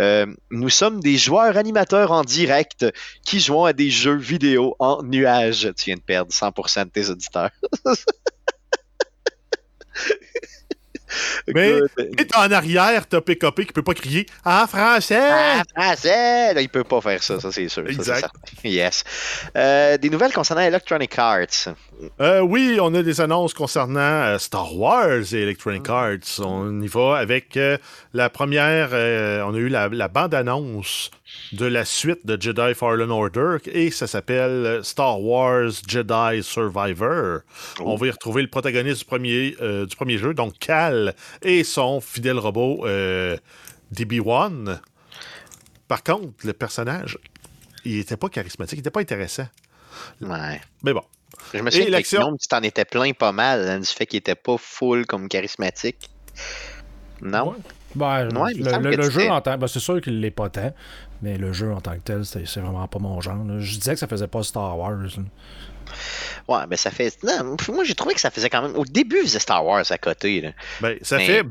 euh, 0.00 0.26
nous 0.50 0.70
sommes 0.70 1.00
des 1.00 1.16
joueurs 1.16 1.56
animateurs 1.56 2.12
en 2.12 2.22
direct 2.22 2.86
qui 3.24 3.40
jouons 3.40 3.64
à 3.64 3.72
des 3.72 3.90
jeux 3.90 4.16
vidéo 4.16 4.76
en 4.78 5.02
nuage. 5.02 5.72
Tu 5.76 5.86
viens 5.86 5.96
de 5.96 6.00
perdre 6.00 6.32
100% 6.32 6.84
de 6.84 6.90
tes 6.90 7.10
auditeurs. 7.10 7.50
Mais- 11.54 11.78
Et 11.98 12.26
en 12.36 12.50
arrière, 12.50 13.06
t'as 13.06 13.20
PKP 13.20 13.66
qui 13.66 13.72
peut 13.72 13.82
pas 13.82 13.94
crier 13.94 14.26
En 14.44 14.66
français! 14.66 15.18
Ah, 15.20 15.62
français! 15.76 16.54
Là, 16.54 16.60
il 16.60 16.68
peut 16.68 16.84
pas 16.84 17.00
faire 17.00 17.22
ça, 17.22 17.40
ça 17.40 17.50
c'est 17.52 17.68
sûr. 17.68 17.88
Exact. 17.88 18.28
Yes. 18.64 19.04
Euh, 19.56 19.96
des 19.98 20.10
nouvelles 20.10 20.32
concernant 20.32 20.62
Electronic 20.62 21.18
Arts. 21.18 21.74
Euh, 22.20 22.40
oui, 22.40 22.78
on 22.80 22.92
a 22.94 23.02
des 23.02 23.20
annonces 23.20 23.54
concernant 23.54 24.00
euh, 24.00 24.38
Star 24.38 24.74
Wars 24.76 25.32
et 25.32 25.42
Electronic 25.42 25.88
Arts. 25.88 26.40
On 26.44 26.80
y 26.80 26.88
va 26.88 27.16
avec 27.18 27.58
la 28.12 28.30
première. 28.30 28.90
on 28.92 29.54
a 29.54 29.58
eu 29.58 29.68
la, 29.68 29.88
la 29.88 30.08
bande-annonce 30.08 31.10
de 31.52 31.66
la 31.66 31.84
suite 31.84 32.26
de 32.26 32.40
Jedi 32.40 32.74
Fallen 32.74 33.10
Order 33.10 33.58
et 33.66 33.90
ça 33.90 34.06
s'appelle 34.06 34.80
Star 34.82 35.20
Wars 35.20 35.70
Jedi 35.86 36.42
Survivor. 36.42 37.40
On 37.80 37.96
va 37.96 38.06
y 38.06 38.10
retrouver 38.10 38.42
le 38.42 38.48
protagoniste 38.48 39.00
du 39.00 39.04
premier, 39.04 39.56
euh, 39.60 39.86
du 39.86 39.96
premier 39.96 40.18
jeu, 40.18 40.34
donc 40.34 40.58
Cal, 40.58 41.14
et 41.42 41.64
son 41.64 42.00
fidèle 42.00 42.38
robot 42.38 42.86
euh, 42.86 43.36
DB1. 43.94 44.78
Par 45.88 46.02
contre, 46.02 46.32
le 46.44 46.52
personnage, 46.52 47.18
il 47.84 47.98
était 47.98 48.16
pas 48.16 48.28
charismatique, 48.28 48.78
il 48.78 48.80
était 48.80 48.90
pas 48.90 49.00
intéressant. 49.00 49.46
Ouais. 50.20 50.60
Mais 50.82 50.92
bon. 50.92 51.02
Je 51.52 51.60
me 51.60 51.70
souviens 51.70 52.00
que 52.00 52.38
tu 52.38 52.48
t'en 52.48 52.62
étais 52.62 52.84
plein 52.84 53.12
pas 53.12 53.32
mal 53.32 53.68
hein, 53.68 53.80
du 53.80 53.86
fait 53.86 54.06
qu'il 54.06 54.18
était 54.18 54.34
pas 54.34 54.56
full 54.58 55.06
comme 55.06 55.28
charismatique. 55.28 56.10
Non? 57.20 57.50
Ouais. 57.50 57.56
Ben, 57.94 58.28
Ouais, 58.36 58.52
le, 58.54 59.10
jeu 59.10 59.30
en 59.30 59.40
tant 59.40 59.56
ben, 59.56 59.68
c'est 59.68 59.78
sûr 59.78 60.00
qu'il 60.00 60.20
l'est 60.20 60.32
pas 60.32 60.48
tant, 60.48 60.72
mais 61.22 61.36
le 61.38 61.52
jeu 61.52 61.72
en 61.72 61.80
tant 61.80 61.94
que 61.94 62.00
tel, 62.02 62.24
c'est 62.24 62.44
vraiment 62.60 62.86
pas 62.88 62.98
mon 62.98 63.20
genre. 63.20 63.44
là. 63.44 63.58
Je 63.58 63.76
disais 63.78 63.92
que 63.94 63.98
ça 63.98 64.06
faisait 64.08 64.26
pas 64.28 64.42
Star 64.42 64.78
Wars. 64.78 64.98
là. 64.98 65.08
Ouais, 66.48 66.64
mais 66.68 66.76
ça 66.76 66.90
fait. 66.90 67.16
Non, 67.22 67.56
moi 67.72 67.84
j'ai 67.84 67.94
trouvé 67.94 68.14
que 68.14 68.20
ça 68.20 68.30
faisait 68.30 68.50
quand 68.50 68.62
même. 68.62 68.74
Au 68.76 68.84
début, 68.84 69.16
il 69.18 69.22
faisait 69.28 69.38
Star 69.38 69.64
Wars 69.64 69.84
à 69.90 69.98
côté. 69.98 70.40
Là. 70.40 70.50
Ben, 70.80 70.98
ça 71.02 71.18
Mais- 71.18 71.26
fait 71.26 71.42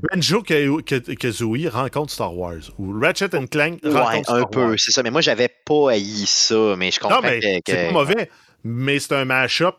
Ka- 0.86 1.16
Kazooie 1.16 1.68
rencontre 1.70 2.12
Star 2.12 2.36
Wars 2.36 2.72
ou 2.78 3.00
Ratchet 3.00 3.36
and 3.36 3.48
Clank 3.48 3.80
Ouais, 3.84 3.92
rencontre 3.92 4.32
un 4.32 4.38
Star 4.40 4.50
peu, 4.50 4.66
Wars. 4.70 4.76
c'est 4.78 4.92
ça. 4.92 5.02
Mais 5.04 5.12
moi, 5.12 5.22
j'avais 5.22 5.50
pas 5.50 5.92
haï 5.92 6.26
ça, 6.26 6.76
mais 6.78 6.92
je 6.92 7.00
comprends 7.00 7.22
Non, 7.22 7.22
mais 7.30 7.40
que. 7.62 7.72
c'est 7.72 7.86
pas 7.88 7.92
mauvais, 7.94 8.30
mais 8.64 9.00
c'est 9.00 9.14
un 9.16 9.26
mash-up 9.26 9.76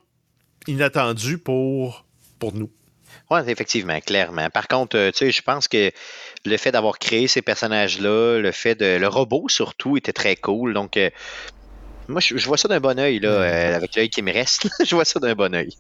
inattendu 0.67 1.39
pour, 1.39 2.05
pour 2.39 2.55
nous. 2.55 2.71
Ouais, 3.31 3.43
effectivement, 3.51 3.99
clairement. 4.01 4.49
Par 4.51 4.69
contre, 4.69 4.97
euh, 4.97 5.11
tu 5.11 5.19
sais, 5.19 5.31
je 5.33 5.43
pense 5.43 5.67
que 5.69 5.91
le 6.45 6.57
fait 6.57 6.73
d'avoir 6.73 6.99
créé 6.99 7.27
ces 7.27 7.43
personnages-là, 7.43 8.39
le 8.41 8.53
fait 8.53 8.75
de. 8.75 8.99
Le 8.99 9.09
robot 9.09 9.49
surtout 9.49 9.97
était 9.97 10.13
très 10.13 10.37
cool. 10.37 10.75
Donc, 10.75 10.97
euh, 10.97 11.11
moi, 12.09 12.21
je, 12.21 12.37
je 12.37 12.47
vois 12.47 12.59
ça 12.59 12.69
d'un 12.69 12.81
bon 12.81 12.99
oeil, 12.99 13.19
là, 13.19 13.31
euh, 13.31 13.77
avec 13.77 13.97
l'œil 13.97 14.11
qui 14.11 14.23
me 14.23 14.33
reste. 14.33 14.69
je 14.85 14.95
vois 14.95 15.05
ça 15.05 15.21
d'un 15.21 15.35
bon 15.35 15.55
oeil. 15.55 15.71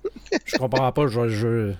Je 0.46 0.56
comprends 0.56 0.90
pas, 0.90 1.06
je, 1.06 1.28
je, 1.28 1.72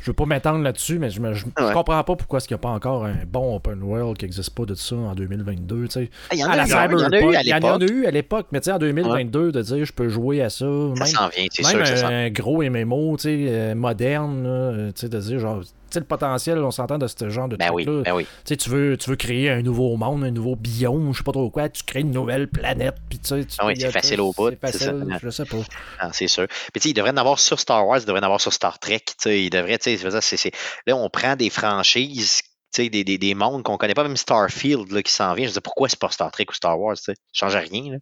je 0.00 0.06
veux 0.10 0.14
pas 0.14 0.26
m'étendre 0.26 0.62
là-dessus, 0.62 0.98
mais 0.98 1.10
je, 1.10 1.20
me- 1.20 1.34
je, 1.34 1.44
je 1.58 1.64
Ouais. 1.64 1.72
comprends 1.72 2.02
pas 2.04 2.16
pourquoi 2.16 2.38
est-ce 2.38 2.48
qu'il 2.48 2.54
n'y 2.54 2.60
a 2.60 2.62
pas 2.62 2.68
encore 2.70 3.04
un 3.04 3.16
bon 3.26 3.56
open 3.56 3.82
world 3.82 4.16
qui 4.18 4.24
n'existe 4.24 4.50
pas 4.54 4.64
de 4.64 4.74
ça 4.74 4.96
en 4.96 5.14
2022. 5.14 5.84
tu 5.84 5.90
sais. 5.90 6.10
Ah, 6.30 6.34
Il 6.34 6.40
y 6.40 6.44
en 6.44 6.48
À 6.48 6.52
a, 6.52 6.56
la 6.56 6.62
eu 6.62 6.72
un, 6.72 6.88
il 6.88 7.00
y 7.00 7.04
en 7.04 7.10
a 7.10 7.18
eu 7.20 7.24
à 7.34 7.38
en- 7.38 7.40
il 7.42 7.48
y 7.48 7.52
en 7.52 7.56
l'époque. 7.78 7.82
a 7.82 7.92
eu 7.92 8.06
à 8.06 8.10
l'époque, 8.10 8.46
mais 8.52 8.60
tu 8.60 8.64
sais, 8.66 8.72
en 8.72 8.78
2022, 8.78 9.52
de 9.52 9.62
dire 9.62 9.84
je 9.84 9.92
peux 9.92 10.08
jouer 10.08 10.42
à 10.42 10.50
ça, 10.50 10.64
même, 10.66 10.96
Ça 10.98 11.06
s'en 11.06 11.28
vient, 11.28 11.46
c'est 11.50 11.62
même 11.62 11.70
sûr 11.84 11.94
que 11.94 11.96
ça 12.00 12.08
un, 12.08 12.30
gros 12.30 12.62
MMO, 12.62 13.16
tu 13.16 13.22
sais, 13.22 13.36
euh, 13.48 13.74
moderne, 13.74 14.42
là, 14.44 14.48
euh, 14.50 14.92
tu 14.92 15.00
sais, 15.02 15.08
de 15.08 15.18
dire 15.18 15.38
genre, 15.38 15.60
tu 15.62 15.68
sais, 15.90 16.00
le 16.00 16.06
potentiel, 16.06 16.58
on 16.58 16.70
s'entend 16.72 16.98
de 16.98 17.06
ce 17.06 17.28
genre 17.30 17.46
de 17.48 17.56
Ben 17.56 17.70
oui, 17.72 17.84
truc-là. 17.84 18.02
ben 18.04 18.14
oui. 18.16 18.24
Tu 18.24 18.28
sais, 18.46 18.56
tu 18.56 18.68
veux, 18.68 18.96
tu 18.96 19.10
veux 19.10 19.16
créer 19.16 19.50
un 19.50 19.62
nouveau 19.62 19.96
monde, 19.96 20.24
un 20.24 20.30
nouveau 20.30 20.56
biome, 20.56 21.12
je 21.12 21.18
sais 21.18 21.24
pas 21.24 21.30
trop 21.32 21.48
quoi, 21.50 21.68
tu 21.68 21.82
crées 21.84 22.00
une 22.00 22.10
nouvelle 22.10 22.48
planète, 22.48 22.96
puis 23.08 23.18
tu 23.20 23.28
sais, 23.28 23.44
tu 23.44 23.54
Ah 23.58 23.66
oui, 23.66 23.74
c'est 23.78 23.90
facile 23.92 24.20
au 24.20 24.32
bout, 24.32 24.50
C'est 24.50 24.72
ça. 24.72 24.78
facile, 24.90 25.18
je 25.22 25.30
sais 25.30 25.44
pas. 25.44 25.56
Ah, 26.00 26.08
c'est 26.12 26.26
sûr. 26.26 26.46
Puis 26.48 26.70
tu 26.74 26.80
sais, 26.80 26.88
il 26.90 26.94
devrait 26.94 27.10
en 27.12 27.16
avoir 27.16 27.38
sur 27.38 27.60
Star 27.60 27.86
Wars, 27.86 27.98
il 28.00 28.06
devrait 28.06 28.20
en 28.20 28.24
avoir 28.24 28.40
sur 28.40 28.52
Star 28.52 28.78
Trek. 28.80 29.00
Tu 29.06 29.14
sais, 29.18 29.44
devrait, 29.54 29.78
tu 29.78 29.96
sais, 29.96 30.50
là, 30.86 30.96
on 30.96 31.08
prend 31.10 31.36
des 31.36 31.50
franchises. 31.50 32.42
tu 32.72 32.88
des, 32.88 33.04
des, 33.04 33.18
des, 33.18 33.34
mondes 33.34 33.62
qu'on 33.62 33.76
connaît 33.76 33.94
pas, 33.94 34.02
même 34.02 34.16
Starfield 34.16 34.90
là, 34.90 35.02
qui 35.02 35.12
s'en 35.12 35.34
vient. 35.34 35.46
Je 35.46 35.52
dis 35.52 35.60
pourquoi 35.60 35.88
c'est 35.88 35.98
pas 35.98 36.10
Star 36.10 36.30
Trek 36.30 36.46
ou 36.50 36.54
Star 36.54 36.78
Wars? 36.78 36.96
Ça 36.96 37.12
change 37.32 37.56
rien. 37.56 37.92
Là. 37.92 37.98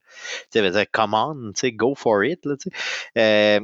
Tu 0.53 0.71
dire, 0.71 0.87
come 0.93 1.15
on, 1.15 1.53
go 1.75 1.95
for 1.95 2.25
it. 2.25 2.41
Là, 2.45 2.57
euh, 3.19 3.61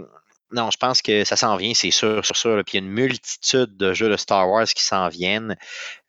non, 0.51 0.70
je 0.70 0.78
pense 0.78 1.03
que 1.03 1.24
ça 1.24 1.36
s'en 1.36 1.57
vient, 1.57 1.74
c'est 1.74 1.91
sûr, 1.91 2.24
sur 2.24 2.36
sûr. 2.36 2.62
Puis 2.64 2.78
il 2.78 2.80
y 2.80 2.84
a 2.84 2.86
une 2.86 2.93
multitude 2.93 3.76
de 3.76 3.93
jeux 3.93 4.09
de 4.09 4.16
Star 4.16 4.49
Wars 4.49 4.66
qui 4.66 4.82
s'en 4.82 5.09
viennent. 5.09 5.57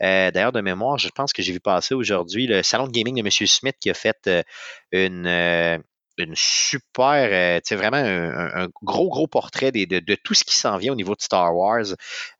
Euh, 0.01 0.32
d'ailleurs, 0.32 0.53
de 0.53 0.61
mémoire, 0.61 0.97
je 0.97 1.09
pense 1.09 1.34
que 1.34 1.41
j'ai 1.41 1.51
vu 1.51 1.59
passer 1.59 1.93
aujourd'hui 1.93 2.47
le 2.47 2.63
salon 2.63 2.88
de 2.88 2.91
gaming 2.91 3.15
de 3.15 3.19
M. 3.19 3.47
Smith 3.47 3.75
qui 3.82 3.89
a 3.89 3.93
fait 3.93 4.17
euh, 4.27 4.43
une, 4.91 5.27
euh, 5.27 5.77
une 6.20 6.36
super, 6.36 7.61
tu 7.61 7.70
sais, 7.70 7.76
vraiment 7.76 7.97
un, 7.97 8.67
gros, 8.84 9.09
gros 9.09 9.28
portrait 9.28 9.72
de, 9.72 10.15
tout 10.15 10.34
ce 10.34 10.43
qui 10.43 10.57
s'en 10.57 10.78
vient 10.78 10.93
au 10.93 10.95
niveau 10.95 11.15
de 11.15 11.22
Star 11.22 11.55
Wars. 11.55 11.86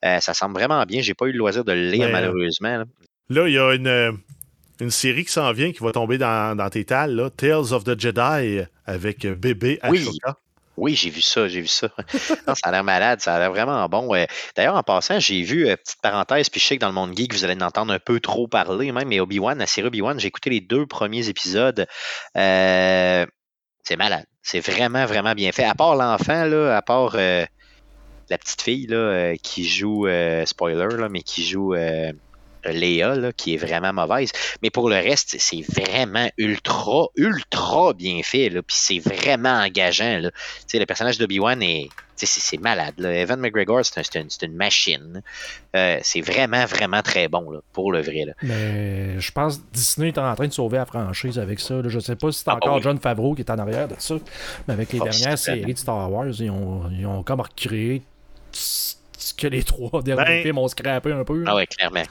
ça 0.03 0.34
semble 0.34 0.53
vraiment 0.53 0.84
bien. 0.86 1.01
J'ai 1.01 1.13
pas 1.13 1.25
eu 1.25 1.32
le 1.32 1.38
loisir 1.38 1.63
de 1.63 1.71
le 1.71 1.89
lire, 1.89 2.09
malheureusement. 2.09 2.84
Là. 3.30 3.47
il 3.47 3.53
y 3.53 3.59
a 3.59 3.73
une, 3.73 4.19
une 4.80 4.91
série 4.91 5.25
qui 5.25 5.32
s'en 5.32 5.51
vient 5.51 5.71
qui 5.71 5.84
va 5.84 5.91
tomber 5.91 6.17
dans, 6.17 6.55
dans 6.55 6.69
tes 6.69 6.86
tales, 6.86 7.15
là, 7.15 7.30
Tales 7.30 7.73
of 7.73 7.84
the 7.84 7.99
Jedi 7.99 8.61
avec 8.86 9.25
bébé 9.25 9.80
Ashoka. 9.82 10.38
Oui, 10.80 10.95
j'ai 10.95 11.09
vu 11.09 11.21
ça, 11.21 11.49
j'ai 11.49 11.59
vu 11.59 11.67
ça. 11.67 11.89
ça 12.47 12.53
a 12.63 12.71
l'air 12.71 12.86
malade, 12.86 13.19
ça 13.19 13.36
a 13.36 13.39
l'air 13.39 13.51
vraiment 13.51 13.88
bon. 13.89 14.15
D'ailleurs, 14.55 14.75
en 14.75 14.84
passant, 14.84 15.19
j'ai 15.19 15.41
vu, 15.41 15.67
euh, 15.67 15.75
petite 15.75 15.99
parenthèse, 16.01 16.49
puis 16.49 16.61
je 16.61 16.67
sais 16.67 16.75
que 16.77 16.82
dans 16.82 16.88
le 16.88 16.93
monde 16.93 17.15
geek, 17.17 17.34
vous 17.34 17.43
allez 17.43 17.61
en 17.61 17.67
entendre 17.67 17.91
un 17.91 17.99
peu 17.99 18.21
trop 18.21 18.47
parler, 18.47 18.93
même, 18.93 19.09
mais 19.09 19.19
Obi-Wan, 19.19 19.57
la 19.57 19.67
série 19.67 19.88
Obi-Wan, 19.88 20.17
j'ai 20.19 20.30
écouté 20.30 20.49
les 20.49 20.61
deux 20.61 20.86
premiers 20.86 21.27
épisodes. 21.27 21.86
Euh, 22.38 23.25
c'est 23.89 23.97
malade. 23.97 24.25
C'est 24.43 24.59
vraiment, 24.59 25.07
vraiment 25.07 25.33
bien 25.33 25.51
fait. 25.51 25.63
À 25.63 25.73
part 25.73 25.95
l'enfant, 25.95 26.45
là, 26.45 26.77
à 26.77 26.81
part 26.83 27.15
euh, 27.15 27.43
la 28.29 28.37
petite 28.37 28.61
fille 28.61 28.85
là, 28.85 29.33
qui 29.41 29.67
joue, 29.67 30.07
spoiler, 30.45 30.95
là, 30.95 31.09
mais 31.09 31.23
qui 31.23 31.43
joue 31.43 31.73
Léa, 32.66 33.16
là, 33.16 33.32
qui 33.32 33.53
est 33.53 33.57
vraiment 33.57 33.93
mauvaise. 33.93 34.32
Mais 34.62 34.70
pour 34.70 34.89
le 34.89 34.95
reste, 34.95 35.36
c'est 35.39 35.62
vraiment 35.62 36.30
ultra, 36.38 37.07
ultra 37.16 37.93
bien 37.93 38.22
fait. 38.24 38.49
Puis 38.49 38.78
c'est 38.78 38.99
vraiment 38.99 39.62
engageant. 39.62 40.20
Là. 40.20 40.32
Le 40.74 40.86
personnage 40.86 41.18
d'Obi-Wan 41.18 41.62
est. 41.62 41.89
C'est 42.22 42.60
malade. 42.60 42.95
Là. 42.97 43.14
Evan 43.14 43.39
McGregor, 43.39 43.80
c'est 43.86 44.43
une 44.43 44.53
machine. 44.53 45.22
Euh, 45.74 45.99
c'est 46.01 46.20
vraiment, 46.20 46.66
vraiment 46.66 47.01
très 47.01 47.30
bon 47.30 47.49
là, 47.49 47.60
pour 47.72 47.93
le 47.93 48.01
vrai. 48.01 48.26
Là. 48.26 48.34
Mais 48.43 49.18
je 49.22 49.32
pense 49.32 49.57
que 49.60 49.62
Disney 49.72 50.10
est 50.10 50.18
en 50.18 50.36
train 50.36 50.47
de 50.47 50.51
sauver 50.51 50.80
la 50.80 50.86
franchise 50.86 51.39
avec 51.39 51.62
ça. 51.62 51.76
Je 51.88 51.95
ne 51.95 52.01
sais 52.01 52.18
pas 52.18 52.30
si 52.34 52.39
c'est 52.39 52.49
ah, 52.49 52.55
encore 52.55 52.82
John 52.82 52.99
Favreau 52.99 53.36
qui 53.36 53.41
est 53.41 53.49
en 53.49 53.57
arrière 53.57 53.88
de 53.88 53.95
ça. 53.99 54.16
Mais 54.68 54.74
avec 54.74 54.91
les 54.91 54.99
dernières 54.99 55.38
séries 55.38 55.74
de 55.74 55.80
Star 55.80 56.12
Wars, 56.12 56.28
ils 56.28 56.49
ont, 56.49 56.91
ils 56.91 57.05
ont 57.05 57.24
comme 57.24 57.39
recréé 57.39 58.01
que 59.34 59.47
les 59.47 59.63
trois 59.69 60.01
derniers 60.01 60.23
ben, 60.23 60.43
films 60.43 60.57
ont 60.57 60.67
scrappé 60.67 61.11
un 61.11 61.23
peu. 61.23 61.43
Ah 61.45 61.55
ouais, 61.55 61.67
clairement. 61.67 62.03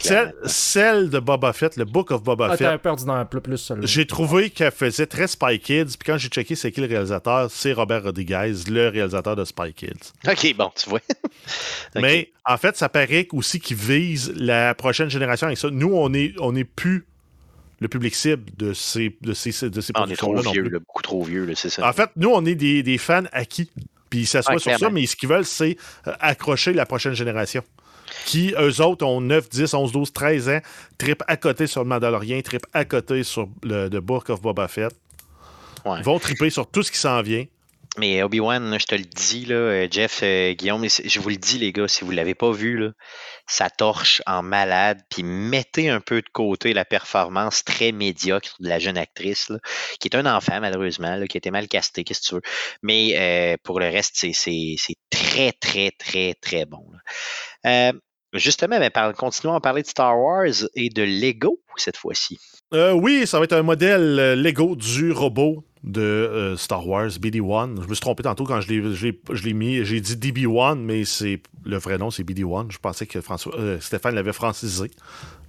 Celle, 0.44 1.10
de 1.10 1.18
Boba 1.18 1.52
Fett, 1.52 1.76
le 1.76 1.84
Book 1.84 2.10
of 2.10 2.22
Boba 2.22 2.48
ah, 2.52 2.56
Fett. 2.56 2.80
perdu 2.80 3.04
dans 3.04 3.14
un 3.14 3.24
peu 3.24 3.40
plus 3.40 3.72
J'ai 3.82 4.06
trouvé 4.06 4.50
qu'elle 4.50 4.72
faisait 4.72 5.06
très 5.06 5.26
Spy 5.26 5.58
Kids. 5.58 5.96
Puis 5.98 6.06
quand 6.06 6.18
j'ai 6.18 6.28
checké 6.28 6.54
c'est 6.54 6.72
qui 6.72 6.80
le 6.80 6.86
réalisateur, 6.86 7.50
c'est 7.50 7.72
Robert 7.72 8.04
Rodriguez, 8.04 8.52
le 8.68 8.88
réalisateur 8.88 9.36
de 9.36 9.44
Spy 9.44 9.72
Kids. 9.72 10.12
Ok, 10.26 10.54
bon, 10.56 10.70
tu 10.74 10.90
vois. 10.90 11.00
Mais 11.94 12.30
en 12.44 12.56
fait, 12.56 12.76
ça 12.76 12.88
paraît 12.88 13.26
aussi 13.32 13.60
qu'il 13.60 13.76
vise 13.76 14.32
la 14.36 14.74
prochaine 14.74 15.10
génération 15.10 15.46
avec 15.46 15.58
ça. 15.58 15.70
Nous, 15.70 15.92
on 15.92 16.12
est, 16.14 16.34
on 16.38 16.54
est 16.54 16.64
plus 16.64 17.06
le 17.80 17.88
public 17.88 18.14
cible 18.14 18.44
de 18.56 18.72
ces, 18.72 19.16
de 19.20 19.32
ces, 19.32 19.70
de 19.70 19.80
ces 19.80 19.92
ah, 19.94 20.04
On 20.04 20.10
est 20.10 20.16
trop 20.16 20.36
vieux, 20.36 20.68
beaucoup 20.68 21.02
trop 21.02 21.22
vieux, 21.22 21.48
c'est 21.54 21.70
ça. 21.70 21.88
En 21.88 21.92
fait, 21.92 22.10
nous, 22.16 22.30
on 22.30 22.44
est 22.44 22.54
des, 22.54 22.82
des 22.82 22.98
fans 22.98 23.24
acquis 23.32 23.70
puis 24.10 24.20
ils 24.20 24.26
s'assoient 24.26 24.58
sur 24.58 24.78
ça, 24.78 24.90
mais 24.90 25.06
ce 25.06 25.16
qu'ils 25.16 25.28
veulent, 25.28 25.44
c'est 25.44 25.76
euh, 26.06 26.12
accrocher 26.20 26.72
la 26.72 26.86
prochaine 26.86 27.14
génération. 27.14 27.62
Qui, 28.24 28.54
eux 28.58 28.80
autres, 28.80 29.04
ont 29.04 29.20
9, 29.20 29.48
10, 29.50 29.74
11, 29.74 29.92
12, 29.92 30.12
13 30.12 30.48
ans, 30.48 30.60
trip 30.96 31.22
à 31.26 31.36
côté 31.36 31.66
sur 31.66 31.82
le 31.82 31.88
Mandalorian, 31.88 32.40
trip 32.40 32.64
à 32.72 32.84
côté 32.84 33.22
sur 33.22 33.48
le 33.62 33.88
The 33.88 33.96
Book 33.96 34.30
of 34.30 34.40
Boba 34.40 34.66
Fett. 34.68 34.94
Ils 35.86 36.04
vont 36.04 36.18
triper 36.18 36.50
sur 36.50 36.66
tout 36.66 36.82
ce 36.82 36.90
qui 36.90 36.98
s'en 36.98 37.22
vient. 37.22 37.44
Mais 37.98 38.22
Obi-Wan, 38.22 38.78
je 38.78 38.86
te 38.86 38.94
le 38.94 39.02
dis, 39.02 39.44
là, 39.44 39.56
euh, 39.56 39.88
Jeff, 39.90 40.20
euh, 40.22 40.52
Guillaume, 40.52 40.86
je 40.86 41.18
vous 41.18 41.30
le 41.30 41.36
dis, 41.36 41.58
les 41.58 41.72
gars, 41.72 41.88
si 41.88 42.04
vous 42.04 42.12
ne 42.12 42.16
l'avez 42.16 42.36
pas 42.36 42.52
vu, 42.52 42.78
là, 42.78 42.90
ça 43.48 43.70
torche 43.70 44.22
en 44.24 44.40
malade, 44.40 45.00
puis 45.10 45.24
mettez 45.24 45.90
un 45.90 45.98
peu 46.00 46.22
de 46.22 46.28
côté 46.32 46.74
la 46.74 46.84
performance 46.84 47.64
très 47.64 47.90
médiocre 47.90 48.54
de 48.60 48.68
la 48.68 48.78
jeune 48.78 48.96
actrice, 48.96 49.50
qui 49.98 50.06
est 50.06 50.16
un 50.16 50.26
enfant, 50.26 50.60
malheureusement, 50.60 51.20
qui 51.28 51.36
a 51.36 51.38
été 51.38 51.50
mal 51.50 51.66
castée, 51.66 52.04
qu'est-ce 52.04 52.20
que 52.20 52.26
tu 52.26 52.34
veux. 52.36 52.42
Mais 52.82 53.14
euh, 53.16 53.56
pour 53.64 53.80
le 53.80 53.86
reste, 53.86 54.14
c'est 54.32 54.76
très, 55.10 55.50
très, 55.50 55.90
très, 55.90 56.34
très 56.34 56.66
bon. 56.66 56.84
justement, 58.32 58.78
ben, 58.78 59.12
continuons 59.12 59.56
à 59.56 59.60
parler 59.60 59.82
de 59.82 59.88
Star 59.88 60.16
Wars 60.16 60.68
et 60.76 60.88
de 60.88 61.02
Lego 61.02 61.60
cette 61.76 61.96
fois-ci. 61.96 62.38
oui, 62.72 63.26
ça 63.26 63.38
va 63.38 63.44
être 63.44 63.54
un 63.54 63.62
modèle 63.62 64.40
Lego 64.40 64.76
du 64.76 65.10
robot 65.10 65.64
de 65.84 66.00
euh, 66.00 66.56
Star 66.56 66.86
Wars, 66.86 67.08
BD-1. 67.08 67.82
Je 67.82 67.88
me 67.88 67.94
suis 67.94 68.00
trompé 68.00 68.22
tantôt 68.22 68.44
quand 68.44 68.60
je 68.60 69.44
l'ai 69.44 69.52
mis. 69.54 69.84
J'ai 69.84 70.00
dit 70.00 70.16
DB-1, 70.16 70.78
mais 70.78 71.04
c'est 71.04 71.40
le 71.64 71.76
vrai 71.78 71.98
nom, 71.98 72.10
c'est 72.10 72.24
BD-1. 72.24 72.70
Je 72.70 72.78
pensais 72.78 73.06
que 73.06 73.20
François, 73.20 73.54
euh, 73.58 73.80
Stéphane 73.80 74.14
l'avait 74.14 74.32
francisé. 74.32 74.90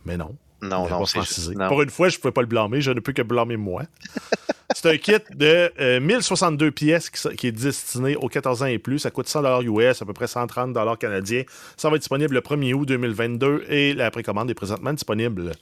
Mais 0.05 0.17
non. 0.17 0.35
Non, 0.61 0.89
non, 0.89 1.05
francisé. 1.05 1.55
Pour 1.69 1.81
une 1.81 1.89
fois, 1.89 2.09
je 2.09 2.17
ne 2.17 2.21
pouvais 2.21 2.33
pas 2.33 2.41
le 2.41 2.47
blâmer. 2.47 2.81
Je 2.81 2.91
ne 2.91 2.99
peux 2.99 3.13
que 3.13 3.21
blâmer 3.21 3.55
moi. 3.55 3.83
c'est 4.75 4.89
un 4.89 4.97
kit 4.97 5.13
de 5.33 5.99
1062 5.99 6.65
euh, 6.65 6.71
pièces 6.71 7.09
qui, 7.09 7.47
est 7.47 7.51
destiné 7.51 8.17
aux 8.17 8.27
14 8.27 8.63
ans 8.63 8.65
et 8.65 8.77
plus. 8.77 8.99
Ça 8.99 9.09
coûte 9.09 9.29
100 9.29 9.61
US, 9.61 10.01
à 10.01 10.05
peu 10.05 10.13
près 10.13 10.27
130 10.27 10.99
canadiens. 10.99 11.43
Ça 11.77 11.89
va 11.89 11.95
être 11.95 12.01
disponible 12.01 12.35
le 12.35 12.41
1er 12.41 12.73
août 12.73 12.85
2022 12.85 13.65
et 13.69 13.93
la 13.93 14.11
précommande 14.11 14.49
est 14.51 14.55
présentement 14.55 14.91
disponible 14.91 15.53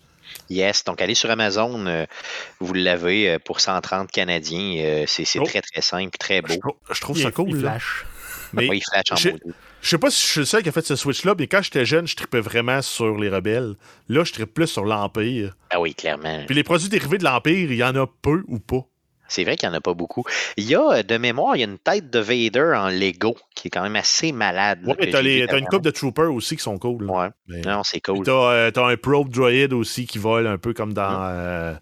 Yes, 0.50 0.84
donc 0.84 1.02
allez 1.02 1.16
sur 1.16 1.30
Amazon, 1.30 1.86
euh, 1.88 2.06
vous 2.60 2.74
l'avez 2.74 3.30
euh, 3.30 3.40
pour 3.40 3.60
130 3.60 4.12
Canadiens. 4.12 4.76
Euh, 4.80 5.04
c'est 5.08 5.28
oh. 5.40 5.44
très 5.44 5.62
très 5.62 5.82
simple, 5.82 6.18
très 6.18 6.42
beau. 6.42 6.56
Je, 6.90 7.02
trouve 7.02 7.20
ça 7.20 7.32
cool. 7.32 7.50
Il 7.50 7.60
flash. 7.60 8.06
Mais 8.54 8.70
oui, 8.70 8.78
il 8.78 8.84
flash 8.84 9.12
en 9.12 9.16
je, 9.16 9.30
je 9.82 9.90
sais 9.90 9.98
pas 9.98 10.10
si 10.10 10.26
je 10.26 10.32
suis 10.32 10.40
le 10.40 10.46
seul 10.46 10.64
qui 10.64 10.70
a 10.70 10.72
fait 10.72 10.86
ce 10.86 10.96
switch-là, 10.96 11.36
mais 11.38 11.48
quand 11.48 11.62
j'étais 11.62 11.86
jeune, 11.86 12.08
je 12.08 12.16
tripais 12.16 12.40
vraiment 12.40 12.82
sur 12.82 13.18
les 13.18 13.30
rebelles. 13.30 13.76
Là, 14.10 14.24
je 14.24 14.34
tripe 14.34 14.54
plus 14.54 14.68
sur 14.68 14.86
l'Empire. 14.86 15.56
Ah 15.70 15.80
oui, 15.80 15.94
clairement. 15.94 16.44
Puis 16.46 16.56
les 16.56 16.64
produits 16.64 16.90
dérivés 16.90 17.18
de 17.18 17.24
l'Empire, 17.24 17.72
il 17.72 17.78
y 17.78 17.84
en 17.84 17.96
a 17.96 18.08
peu 18.08 18.44
ou 18.48 18.60
pas. 18.60 18.86
C'est 19.28 19.44
vrai 19.44 19.56
qu'il 19.56 19.68
n'y 19.70 19.76
en 19.76 19.78
a 19.78 19.82
pas 19.82 19.94
beaucoup. 19.94 20.24
Il 20.58 20.66
y 20.66 20.76
a, 20.76 21.04
de 21.04 21.18
mémoire, 21.18 21.56
il 21.56 21.60
y 21.60 21.64
a 21.64 21.68
une 21.68 21.80
tête 21.80 22.10
de 22.10 22.20
Vader 22.20 22.74
en 22.76 22.90
Lego 22.90 23.36
qui 23.56 23.68
est 23.68 23.72
quand 23.72 23.84
même 23.84 23.96
assez 23.96 24.32
malade. 24.32 24.80
Ouais, 24.86 25.10
t'as, 25.10 25.22
une 25.22 25.66
coupe 25.66 25.84
de 25.84 25.92
troopers 25.92 26.34
aussi 26.34 26.58
qui 26.58 26.64
sont 26.64 26.78
cool. 26.78 27.10
Ouais. 27.10 27.30
Non, 27.48 27.84
c'est 27.84 28.02
cool. 28.02 28.26
T'as, 28.26 28.32
euh, 28.32 28.72
as 28.76 28.82
un 28.82 28.98
probe 28.98 29.30
droid 29.30 29.74
aussi 29.74 30.06
qui 30.06 30.18
vole 30.18 30.48
un 30.48 30.58
peu 30.58 30.74
comme 30.74 30.94
dans. 30.94 31.20
Euh, 31.24 31.74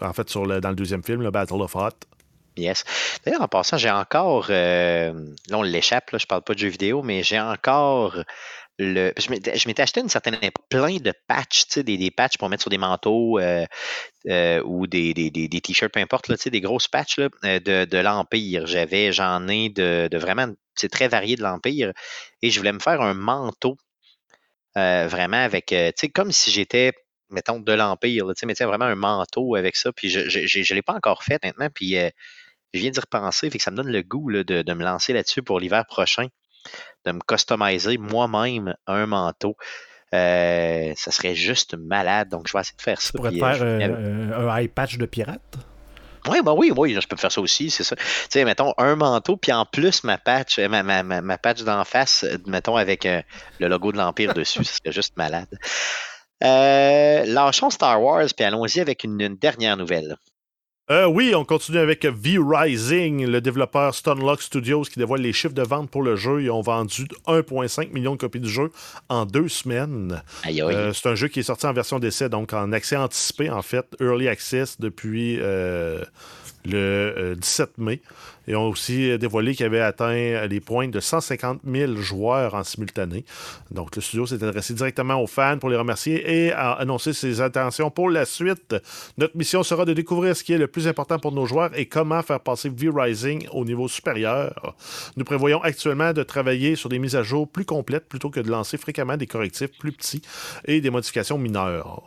en 0.00 0.12
fait, 0.12 0.28
sur 0.28 0.46
le, 0.46 0.60
dans 0.60 0.70
le 0.70 0.76
deuxième 0.76 1.02
film, 1.02 1.22
le 1.22 1.30
Battle 1.30 1.60
of 1.60 1.76
Hot. 1.76 1.90
Yes. 2.56 2.84
D'ailleurs, 3.24 3.42
en 3.42 3.48
passant, 3.48 3.76
j'ai 3.76 3.90
encore. 3.90 4.46
Euh, 4.50 5.12
là, 5.48 5.58
on 5.58 5.62
l'échappe, 5.62 6.10
là, 6.10 6.18
je 6.18 6.26
parle 6.26 6.42
pas 6.42 6.54
de 6.54 6.58
jeux 6.58 6.68
vidéo, 6.68 7.02
mais 7.02 7.22
j'ai 7.22 7.40
encore 7.40 8.16
je 8.78 9.66
m'étais 9.68 9.82
acheté 9.82 10.00
une 10.00 10.08
certaine 10.08 10.38
plein 10.68 10.96
de 10.96 11.12
patchs, 11.28 11.78
des, 11.78 12.10
patchs 12.10 12.38
pour 12.38 12.48
mettre 12.48 12.62
sur 12.62 12.70
des 12.70 12.78
manteaux 12.78 13.38
euh, 13.38 13.64
euh, 14.28 14.62
ou 14.64 14.86
des, 14.86 15.14
t-shirts, 15.62 15.92
peu 15.92 16.00
importe, 16.00 16.48
des 16.48 16.60
grosses 16.60 16.88
patchs 16.88 17.18
euh, 17.20 17.60
de, 17.60 17.98
l'Empire. 17.98 18.66
J'avais, 18.66 19.12
j'en 19.12 19.46
ai 19.48 19.68
de, 19.68 20.08
vraiment, 20.16 20.48
très 20.90 21.08
varié 21.08 21.36
de 21.36 21.42
l'Empire. 21.42 21.92
Et 22.42 22.50
je 22.50 22.58
voulais 22.58 22.72
me 22.72 22.80
faire 22.80 23.00
un 23.00 23.14
manteau 23.14 23.76
vraiment 24.74 25.36
avec, 25.36 25.72
comme 26.14 26.32
si 26.32 26.50
j'étais, 26.50 26.92
mettons, 27.30 27.60
de 27.60 27.72
l'Empire, 27.72 28.26
mais 28.44 28.54
vraiment 28.54 28.86
un 28.86 28.96
manteau 28.96 29.54
avec 29.54 29.76
ça. 29.76 29.92
Puis 29.92 30.10
je 30.10 30.20
ne 30.20 30.74
l'ai 30.74 30.82
pas 30.82 30.94
encore 30.94 31.22
fait 31.22 31.42
maintenant. 31.44 31.68
Puis 31.72 31.92
je 31.92 32.80
viens 32.80 32.90
d'y 32.90 32.98
repenser, 32.98 33.50
que 33.50 33.58
ça 33.60 33.70
me 33.70 33.76
donne 33.76 33.92
le 33.92 34.02
goût 34.02 34.32
de 34.32 34.74
me 34.74 34.82
lancer 34.82 35.12
là-dessus 35.12 35.44
pour 35.44 35.60
l'hiver 35.60 35.84
prochain 35.86 36.26
de 37.04 37.12
me 37.12 37.20
customiser 37.20 37.98
moi-même 37.98 38.74
un 38.86 39.06
manteau. 39.06 39.56
Euh, 40.14 40.92
ça 40.96 41.10
serait 41.10 41.34
juste 41.34 41.74
malade. 41.76 42.28
Donc, 42.28 42.46
je 42.46 42.52
vais 42.52 42.60
essayer 42.60 42.76
de 42.76 42.82
faire 42.82 43.00
ça. 43.00 43.10
Tu 43.10 43.16
pourrais 43.16 43.32
te 43.32 43.38
faire 43.38 43.58
euh, 43.60 44.48
un 44.48 44.56
eye 44.56 44.68
patch 44.68 44.96
de 44.96 45.06
pirate? 45.06 45.40
Oui, 46.28 46.38
ben 46.42 46.54
oui, 46.56 46.72
oui, 46.74 46.96
je 46.98 47.06
peux 47.06 47.16
faire 47.16 47.32
ça 47.32 47.40
aussi, 47.40 47.68
c'est 47.68 47.84
ça. 47.84 47.96
Tu 47.96 48.04
sais, 48.30 48.44
mettons, 48.44 48.72
un 48.78 48.96
manteau, 48.96 49.36
puis 49.36 49.52
en 49.52 49.66
plus, 49.66 50.04
ma 50.04 50.16
patch, 50.16 50.58
ma, 50.58 50.82
ma, 50.82 51.02
ma, 51.02 51.38
patch 51.38 51.64
d'en 51.64 51.84
face, 51.84 52.24
mettons, 52.46 52.76
avec 52.76 53.04
euh, 53.04 53.20
le 53.58 53.68
logo 53.68 53.92
de 53.92 53.98
l'Empire 53.98 54.32
dessus, 54.34 54.64
ce 54.64 54.76
serait 54.76 54.92
juste 54.92 55.16
malade. 55.18 55.48
lâchons 56.40 57.68
Star 57.68 58.00
Wars, 58.02 58.28
puis 58.34 58.46
allons-y 58.46 58.80
avec 58.80 59.04
une 59.04 59.36
dernière 59.36 59.76
nouvelle. 59.76 60.16
Euh, 60.90 61.06
oui, 61.06 61.34
on 61.34 61.46
continue 61.46 61.78
avec 61.78 62.04
V-Rising, 62.04 63.24
le 63.24 63.40
développeur 63.40 63.94
Stunlock 63.94 64.42
Studios 64.42 64.82
qui 64.82 64.98
dévoile 64.98 65.22
les 65.22 65.32
chiffres 65.32 65.54
de 65.54 65.62
vente 65.62 65.88
pour 65.88 66.02
le 66.02 66.14
jeu. 66.14 66.42
Ils 66.42 66.50
ont 66.50 66.60
vendu 66.60 67.06
1,5 67.26 67.90
million 67.92 68.12
de 68.12 68.18
copies 68.18 68.40
du 68.40 68.50
jeu 68.50 68.70
en 69.08 69.24
deux 69.24 69.48
semaines. 69.48 70.22
Euh, 70.46 70.92
c'est 70.92 71.08
un 71.08 71.14
jeu 71.14 71.28
qui 71.28 71.40
est 71.40 71.44
sorti 71.44 71.64
en 71.64 71.72
version 71.72 71.98
d'essai, 71.98 72.28
donc 72.28 72.52
en 72.52 72.70
accès 72.72 72.96
anticipé, 72.96 73.48
en 73.48 73.62
fait, 73.62 73.86
Early 73.98 74.28
Access 74.28 74.78
depuis 74.78 75.38
euh, 75.40 76.04
le 76.64 77.34
17 77.38 77.78
mai. 77.78 78.00
Ils 78.46 78.56
ont 78.56 78.68
aussi 78.68 79.16
dévoilé 79.18 79.54
qu'ils 79.54 79.66
avaient 79.66 79.80
atteint 79.80 80.46
les 80.46 80.60
points 80.60 80.88
de 80.88 81.00
150 81.00 81.60
000 81.66 81.96
joueurs 81.96 82.54
en 82.54 82.62
simultané. 82.62 83.24
Donc, 83.70 83.96
le 83.96 84.02
studio 84.02 84.26
s'est 84.26 84.42
adressé 84.44 84.74
directement 84.74 85.22
aux 85.22 85.26
fans 85.26 85.58
pour 85.58 85.70
les 85.70 85.76
remercier 85.76 86.46
et 86.46 86.52
a 86.52 86.72
annoncé 86.72 87.14
ses 87.14 87.40
intentions 87.40 87.90
pour 87.90 88.10
la 88.10 88.26
suite. 88.26 88.76
Notre 89.16 89.36
mission 89.36 89.62
sera 89.62 89.84
de 89.84 89.94
découvrir 89.94 90.36
ce 90.36 90.44
qui 90.44 90.52
est 90.52 90.58
le 90.58 90.66
plus 90.66 90.88
important 90.88 91.18
pour 91.18 91.32
nos 91.32 91.46
joueurs 91.46 91.70
et 91.78 91.86
comment 91.86 92.22
faire 92.22 92.40
passer 92.40 92.68
V-Rising 92.68 93.48
au 93.52 93.64
niveau 93.64 93.88
supérieur. 93.88 94.76
Nous 95.16 95.24
prévoyons 95.24 95.62
actuellement 95.62 96.12
de 96.12 96.22
travailler 96.22 96.76
sur 96.76 96.90
des 96.90 96.98
mises 96.98 97.16
à 97.16 97.22
jour 97.22 97.48
plus 97.48 97.64
complètes 97.64 98.08
plutôt 98.08 98.28
que 98.28 98.40
de 98.40 98.50
lancer 98.50 98.76
fréquemment 98.76 99.16
des 99.16 99.26
correctifs 99.26 99.70
plus 99.78 99.92
petits 99.92 100.22
et 100.66 100.80
des 100.80 100.90
modifications 100.90 101.38
mineures. 101.38 102.02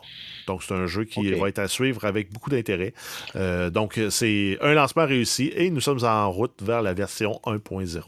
Donc, 0.48 0.62
c'est 0.62 0.74
un 0.74 0.86
jeu 0.86 1.04
qui 1.04 1.30
va 1.32 1.48
être 1.48 1.58
à 1.58 1.68
suivre 1.68 2.06
avec 2.06 2.32
beaucoup 2.32 2.48
d'intérêt. 2.48 2.94
Euh, 3.36 3.68
donc, 3.68 4.00
c'est 4.08 4.56
un 4.62 4.72
lancement 4.72 5.04
réussi 5.04 5.52
et 5.54 5.68
nous 5.68 5.82
sommes 5.82 6.02
en 6.04 6.30
route 6.30 6.62
vers 6.62 6.80
la 6.80 6.94
version 6.94 7.38
1.0. 7.44 8.00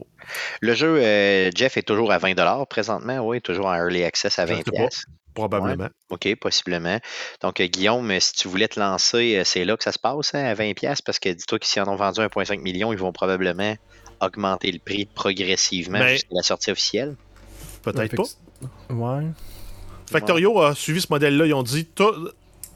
Le 0.63 0.75
jeu, 0.75 0.97
euh, 1.03 1.51
Jeff, 1.55 1.77
est 1.77 1.83
toujours 1.83 2.11
à 2.13 2.19
20 2.19 2.65
présentement, 2.65 3.19
oui, 3.19 3.43
toujours 3.43 3.67
en 3.67 3.75
early 3.75 4.05
access 4.05 4.39
à 4.39 4.47
20 4.47 4.63
Probablement. 5.35 5.89
OK, 6.09 6.35
possiblement. 6.41 6.99
Donc, 7.43 7.61
euh, 7.61 7.67
Guillaume, 7.67 8.19
si 8.19 8.33
tu 8.33 8.49
voulais 8.49 8.69
te 8.69 8.81
lancer, 8.81 9.43
c'est 9.45 9.65
là 9.67 9.77
que 9.77 9.85
ça 9.85 9.93
se 9.93 9.99
passe, 9.99 10.35
hein, 10.35 10.43
à 10.43 10.55
20 10.55 10.73
parce 11.05 11.19
que 11.19 11.29
dis-toi 11.29 11.59
qu'ils 11.59 11.83
en 11.83 11.89
ont 11.89 11.97
vendu 11.97 12.21
1,5 12.21 12.61
million, 12.61 12.93
ils 12.93 12.99
vont 12.99 13.13
probablement 13.13 13.77
augmenter 14.21 14.73
le 14.73 14.79
prix 14.79 15.05
progressivement 15.05 15.99
ben 15.99 16.09
jusqu'à 16.09 16.35
la 16.35 16.43
sortie 16.43 16.71
officielle. 16.71 17.17
Peut-être 17.83 18.17
pas. 18.17 18.25
Ouais. 18.95 19.27
Factorio 20.11 20.61
a 20.61 20.75
suivi 20.75 21.01
ce 21.01 21.07
modèle-là. 21.11 21.47
Ils 21.47 21.55
ont 21.55 21.63
dit. 21.63 21.89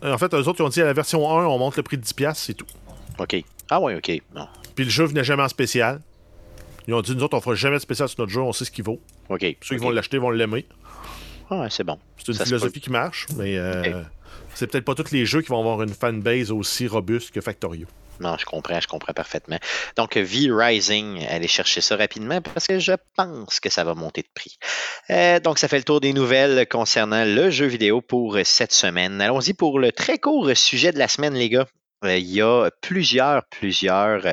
En 0.02 0.18
fait, 0.18 0.34
eux 0.34 0.48
autres, 0.48 0.60
ils 0.60 0.64
ont 0.64 0.68
dit 0.68 0.82
à 0.82 0.84
la 0.84 0.92
version 0.92 1.28
1, 1.38 1.46
on 1.46 1.58
monte 1.58 1.76
le 1.76 1.82
prix 1.82 1.96
de 1.96 2.04
10$, 2.04 2.34
c'est 2.34 2.54
tout. 2.54 2.66
OK. 3.18 3.36
Ah 3.70 3.80
ouais, 3.80 3.96
OK. 3.96 4.10
Non. 4.34 4.46
Puis 4.74 4.84
le 4.84 4.90
jeu 4.90 5.04
venait 5.04 5.24
jamais 5.24 5.42
en 5.42 5.48
spécial. 5.48 6.00
Ils 6.86 6.92
ont 6.94 7.00
dit, 7.00 7.16
nous 7.16 7.22
autres, 7.22 7.36
on 7.36 7.40
fera 7.40 7.54
jamais 7.54 7.76
de 7.76 7.80
spécial 7.80 8.08
sur 8.08 8.20
notre 8.20 8.32
jeu, 8.32 8.40
on 8.42 8.52
sait 8.52 8.66
ce 8.66 8.70
qu'il 8.70 8.84
vaut. 8.84 9.00
OK. 9.30 9.40
Ceux 9.62 9.76
qui 9.76 9.82
vont 9.82 9.90
l'acheter 9.90 10.18
vont 10.18 10.30
l'aimer. 10.30 10.66
Ah, 11.50 11.68
c'est 11.70 11.84
bon. 11.84 11.98
C'est 12.18 12.32
une 12.32 12.44
philosophie 12.44 12.80
qui 12.80 12.90
marche, 12.90 13.26
mais 13.36 13.56
euh, 13.56 14.02
c'est 14.54 14.66
peut-être 14.66 14.84
pas 14.84 14.94
tous 14.94 15.10
les 15.10 15.24
jeux 15.24 15.42
qui 15.42 15.48
vont 15.48 15.60
avoir 15.60 15.82
une 15.82 15.94
fanbase 15.94 16.50
aussi 16.50 16.86
robuste 16.86 17.30
que 17.30 17.40
Factorio. 17.40 17.86
Non, 18.20 18.36
je 18.38 18.44
comprends, 18.44 18.80
je 18.80 18.86
comprends 18.86 19.12
parfaitement. 19.12 19.58
Donc, 19.96 20.16
V-Rising, 20.16 21.26
allez 21.28 21.48
chercher 21.48 21.80
ça 21.80 21.96
rapidement 21.96 22.40
parce 22.40 22.66
que 22.66 22.78
je 22.78 22.92
pense 23.16 23.60
que 23.60 23.70
ça 23.70 23.84
va 23.84 23.94
monter 23.94 24.22
de 24.22 24.28
prix. 24.34 24.58
Euh, 25.10 25.40
donc, 25.40 25.58
ça 25.58 25.68
fait 25.68 25.78
le 25.78 25.84
tour 25.84 26.00
des 26.00 26.12
nouvelles 26.12 26.66
concernant 26.68 27.24
le 27.24 27.50
jeu 27.50 27.66
vidéo 27.66 28.00
pour 28.00 28.38
cette 28.44 28.72
semaine. 28.72 29.20
Allons-y 29.20 29.54
pour 29.54 29.78
le 29.78 29.92
très 29.92 30.18
court 30.18 30.50
sujet 30.56 30.92
de 30.92 30.98
la 30.98 31.08
semaine, 31.08 31.34
les 31.34 31.48
gars. 31.48 31.66
Euh, 32.04 32.16
il 32.16 32.30
y 32.30 32.42
a 32.42 32.70
plusieurs, 32.82 33.44
plusieurs 33.48 34.32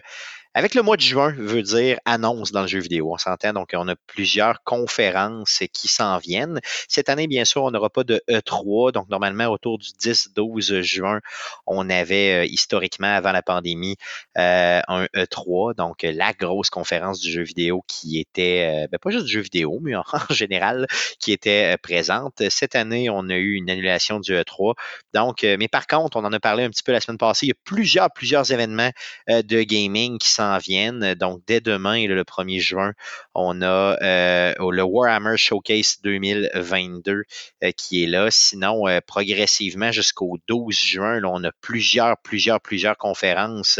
avec 0.54 0.76
le 0.76 0.82
mois 0.82 0.98
de 0.98 1.02
juin, 1.02 1.34
veut 1.38 1.62
dire 1.62 1.98
annonce 2.04 2.52
dans 2.52 2.62
le 2.62 2.68
jeu 2.68 2.80
vidéo. 2.80 3.14
On 3.14 3.18
s'entend, 3.18 3.54
donc 3.54 3.70
on 3.74 3.88
a 3.88 3.96
plusieurs 4.08 4.64
conférences 4.64 5.64
qui 5.72 5.88
s'en 5.88 6.18
viennent. 6.18 6.60
Cette 6.90 7.08
année, 7.08 7.28
bien 7.28 7.46
sûr, 7.46 7.64
on 7.64 7.72
n'aura 7.72 7.90
pas 7.90 8.04
de 8.04 8.22
E3, 8.30 8.92
donc 8.92 9.08
normalement 9.10 9.48
autour 9.48 9.78
du 9.78 9.88
10-12 9.88 10.82
juin, 10.82 11.22
on 11.66 11.90
avait 11.90 12.44
euh, 12.44 12.46
historiquement, 12.46 13.08
avant 13.08 13.32
la 13.32 13.42
pandémie, 13.42 13.96
euh, 14.38 14.82
un 14.90 15.06
E3, 15.16 15.76
donc 15.76 16.04
la 16.04 16.34
grosse 16.34 16.70
conférence 16.70 17.22
du 17.22 17.32
jeu 17.32 17.44
vidéo 17.44 17.84
qui 17.88 18.20
était, 18.20 18.84
euh, 18.84 18.88
ben, 18.92 18.98
pas 18.98 19.10
juste 19.10 19.26
du 19.26 19.32
jeu 19.32 19.42
vidéo, 19.42 19.80
mais 19.82 19.96
en, 19.96 20.04
général, 20.32 20.86
qui 21.20 21.32
était 21.32 21.78
présente. 21.82 22.44
Cette 22.50 22.76
année, 22.76 23.10
on 23.10 23.30
a 23.30 23.36
eu 23.36 23.54
une 23.54 23.70
annulation 23.70 24.20
du 24.20 24.34
E3. 24.34 24.74
Donc, 25.14 25.44
mais 25.44 25.70
par 25.70 25.88
contre, 25.88 26.18
on 26.18 26.26
en 26.26 26.34
a 26.34 26.40
parlé 26.40 26.64
un 26.64 26.70
petit 26.70 26.84
peu 26.84 26.92
la 26.92 27.00
semaine 27.00 27.18
passée, 27.18 27.46
il 27.46 27.50
y 27.50 27.54
a 27.54 27.62
plusieurs, 27.64 28.12
plusieurs 28.12 28.52
événements 28.52 28.92
de 29.30 29.62
gaming 29.64 30.18
qui 30.18 30.30
sont 30.30 30.41
viennent. 30.60 31.14
Donc, 31.16 31.42
dès 31.48 31.62
demain, 31.62 32.08
le 32.08 32.24
1er 32.24 32.60
juin, 32.60 32.94
on 33.34 33.62
a 33.62 33.98
euh, 34.02 34.54
le 34.60 34.84
Warhammer 34.84 35.38
Showcase 35.38 36.00
2022 36.04 37.24
euh, 37.64 37.72
qui 37.72 38.04
est 38.04 38.08
là. 38.08 38.28
Sinon, 38.30 38.88
euh, 38.88 39.00
progressivement, 39.06 39.92
jusqu'au 39.92 40.38
12 40.48 40.76
juin, 40.76 41.22
on 41.24 41.44
a 41.44 41.52
plusieurs, 41.62 42.18
plusieurs, 42.18 42.62
plusieurs 42.62 42.98
conférences 42.98 43.80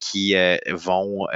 qui 0.00 0.34
vont 0.68 1.26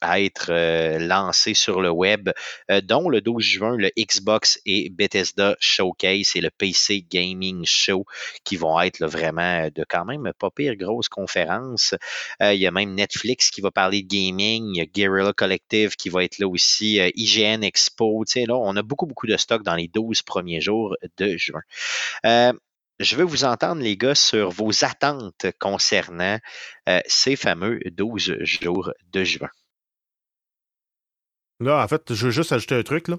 à 0.00 0.20
être 0.20 0.50
euh, 0.50 0.98
lancé 0.98 1.54
sur 1.54 1.80
le 1.80 1.90
web, 1.90 2.30
euh, 2.70 2.80
dont 2.80 3.08
le 3.08 3.20
12 3.20 3.42
juin, 3.42 3.76
le 3.76 3.90
Xbox 3.98 4.60
et 4.64 4.90
Bethesda 4.90 5.56
Showcase 5.60 6.32
et 6.34 6.40
le 6.40 6.50
PC 6.50 7.04
Gaming 7.10 7.64
Show, 7.66 8.04
qui 8.44 8.56
vont 8.56 8.80
être 8.80 9.04
vraiment 9.04 9.68
de 9.74 9.84
quand 9.88 10.04
même 10.04 10.32
pas 10.38 10.50
pire 10.50 10.76
grosse 10.76 11.08
conférence. 11.08 11.94
Euh, 12.42 12.54
il 12.54 12.60
y 12.60 12.66
a 12.66 12.70
même 12.70 12.94
Netflix 12.94 13.50
qui 13.50 13.60
va 13.60 13.70
parler 13.70 14.02
de 14.02 14.08
gaming, 14.08 14.70
il 14.74 14.78
y 14.78 14.80
a 14.80 14.86
Guerrilla 14.86 15.32
Collective 15.32 15.96
qui 15.96 16.08
va 16.08 16.24
être 16.24 16.38
là 16.38 16.48
aussi, 16.48 16.98
IGN 17.14 17.62
Expo, 17.62 18.24
là, 18.34 18.56
on 18.56 18.76
a 18.76 18.82
beaucoup, 18.82 19.06
beaucoup 19.06 19.26
de 19.26 19.36
stock 19.36 19.62
dans 19.62 19.74
les 19.74 19.88
12 19.88 20.22
premiers 20.22 20.60
jours 20.60 20.96
de 21.18 21.36
juin. 21.36 21.62
je 22.24 23.16
veux 23.16 23.24
vous 23.24 23.44
entendre, 23.44 23.82
les 23.82 23.96
gars, 23.96 24.14
sur 24.14 24.50
vos 24.50 24.84
attentes 24.84 25.46
concernant 25.58 26.38
ces 27.06 27.36
fameux 27.36 27.80
12 27.86 28.36
jours 28.40 28.92
de 29.12 29.24
juin. 29.24 29.50
Là, 31.60 31.84
en 31.84 31.88
fait, 31.88 32.14
je 32.14 32.26
veux 32.26 32.32
juste 32.32 32.52
ajouter 32.52 32.74
un 32.74 32.82
truc. 32.82 33.08
Là. 33.08 33.16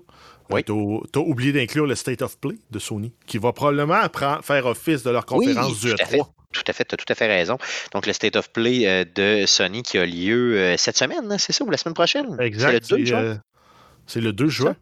Oui. 0.49 0.63
Euh, 0.67 0.99
tu 1.13 1.19
as, 1.19 1.21
oublié 1.21 1.53
d'inclure 1.53 1.85
le 1.85 1.95
State 1.95 2.23
of 2.23 2.39
Play 2.39 2.55
de 2.71 2.79
Sony, 2.79 3.13
qui 3.27 3.37
va 3.37 3.53
probablement 3.53 4.01
faire 4.41 4.65
office 4.65 5.03
de 5.03 5.11
leur 5.11 5.25
conférence 5.25 5.79
du 5.79 5.93
E3. 5.93 6.25
Tout 6.51 6.63
à 6.67 6.73
fait, 6.73 6.83
tu 6.83 6.95
as 6.95 6.97
tout 6.97 7.05
à 7.07 7.15
fait 7.15 7.27
raison. 7.27 7.57
Donc, 7.93 8.07
le 8.07 8.13
State 8.13 8.35
of 8.35 8.51
Play 8.51 8.85
euh, 8.85 9.05
de 9.15 9.45
Sony 9.45 9.83
qui 9.83 9.97
a 9.97 10.05
lieu 10.05 10.57
euh, 10.57 10.75
cette 10.75 10.97
semaine, 10.97 11.31
hein, 11.31 11.37
c'est 11.37 11.53
ça, 11.53 11.63
ou 11.63 11.69
la 11.69 11.77
semaine 11.77 11.93
prochaine? 11.93 12.35
Exact. 12.39 12.83
C'est 12.83 12.95
le 12.95 13.03
2 13.03 13.05
juin? 13.05 13.41
c'est 14.07 14.21
le 14.21 14.33
2 14.33 14.47
juin. 14.47 14.75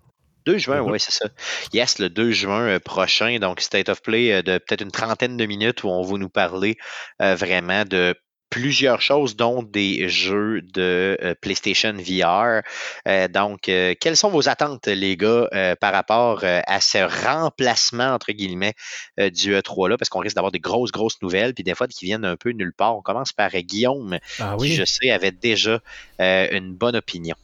2 0.45 0.57
juin, 0.57 0.80
oui, 0.82 0.99
c'est 0.99 1.12
ça. 1.12 1.28
Yes, 1.74 1.99
le 1.99 2.10
2 2.10 2.32
juin 2.32 2.80
prochain, 2.80 3.38
donc 3.39 3.60
State 3.60 3.89
of 3.89 4.01
Play 4.01 4.41
de 4.41 4.57
peut-être 4.57 4.82
une 4.82 4.89
trentaine 4.89 5.36
de 5.38 5.45
minutes 5.45 5.84
où 5.84 5.89
on 5.89 6.01
va 6.01 6.18
nous 6.18 6.30
parler 6.30 6.78
vraiment 7.20 7.84
de 7.84 8.16
plusieurs 8.50 9.02
choses, 9.02 9.36
dont 9.36 9.64
des 9.64 10.10
jeux 10.10 10.62
de 10.62 11.18
euh, 11.22 11.36
PlayStation 11.39 11.93
VR. 11.93 12.62
Euh, 13.08 13.28
donc, 13.28 13.70
euh, 13.70 13.93
quelles 14.00 14.18
sont 14.18 14.30
vos 14.30 14.50
attentes, 14.50 14.88
les 14.88 15.18
gars, 15.18 15.47
par 15.80 15.93
rapport 15.93 16.43
à 16.43 16.82
ce 16.82 16.97
remplacement, 17.28 18.14
entre 18.14 18.32
guillemets, 18.32 18.74
du 19.18 19.54
E3-là? 19.54 19.97
Parce 19.97 20.10
qu'on 20.10 20.20
risque 20.20 20.36
d'avoir 20.36 20.52
des 20.52 20.60
grosses, 20.60 20.91
grosses 20.91 21.22
nouvelles, 21.22 21.54
puis 21.54 21.64
des 21.64 21.76
fois 21.76 21.88
qui 21.88 22.06
viennent 22.06 22.26
un 22.26 22.36
peu 22.36 22.52
nulle 22.52 22.74
part. 22.74 22.97
On 22.97 23.02
commence 23.02 23.32
par 23.32 23.52
Guillaume, 23.52 24.18
ah 24.39 24.56
qui, 24.60 24.74
je 24.74 24.84
sais, 24.86 25.12
avait 25.12 25.32
déjà 25.32 25.80
une 26.20 26.74
bonne 26.74 26.95
opinion. 26.95 27.36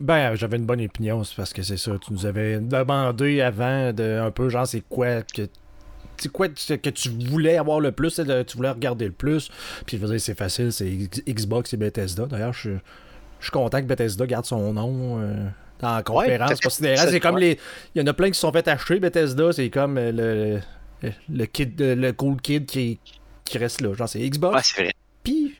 Ben, 0.00 0.36
j'avais 0.36 0.58
une 0.58 0.66
bonne 0.66 0.84
opinion, 0.84 1.24
c'est 1.24 1.34
parce 1.34 1.52
que 1.52 1.62
c'est 1.62 1.76
ça. 1.76 1.92
Tu 2.00 2.12
nous 2.12 2.24
avais 2.24 2.60
demandé 2.60 3.40
avant 3.40 3.92
de 3.92 4.20
un 4.22 4.30
peu, 4.30 4.48
genre, 4.48 4.66
c'est 4.66 4.84
quoi 4.88 5.22
que 5.22 5.48
quoi 6.26 6.48
que 6.48 6.90
tu 6.90 7.08
voulais 7.08 7.56
avoir 7.56 7.80
le 7.80 7.92
plus, 7.92 8.20
tu 8.46 8.56
voulais 8.56 8.70
regarder 8.70 9.06
le 9.06 9.12
plus. 9.12 9.50
Puis 9.86 9.96
je 9.96 10.02
veux 10.02 10.10
dire, 10.10 10.20
c'est 10.20 10.36
facile, 10.36 10.72
c'est 10.72 10.90
Xbox 11.26 11.72
et 11.72 11.76
Bethesda. 11.76 12.26
D'ailleurs, 12.26 12.52
je, 12.52 12.70
suis 13.40 13.50
content 13.50 13.80
que 13.80 13.86
Bethesda 13.86 14.26
garde 14.26 14.44
son 14.44 14.72
nom. 14.72 15.20
Euh, 15.20 15.46
la 15.80 16.02
conférence 16.02 16.58
c'est 16.60 17.20
comme 17.20 17.38
les. 17.38 17.58
Il 17.94 18.00
y 18.00 18.02
en 18.02 18.06
a 18.08 18.12
plein 18.12 18.28
qui 18.28 18.34
se 18.34 18.40
sont 18.40 18.52
fait 18.52 18.66
acheter 18.66 18.98
Bethesda, 18.98 19.52
c'est 19.52 19.70
comme 19.70 19.96
euh, 19.96 20.60
le, 21.02 21.10
le 21.28 21.46
kid, 21.46 21.80
le 21.80 22.10
cool 22.12 22.40
kid 22.40 22.66
qui, 22.66 22.98
qui 23.44 23.58
reste 23.58 23.80
là. 23.80 23.94
Genre, 23.94 24.08
c'est 24.08 24.18
Xbox. 24.18 24.56
Ouais, 24.56 24.62
c'est 24.64 24.82
vrai 24.82 24.92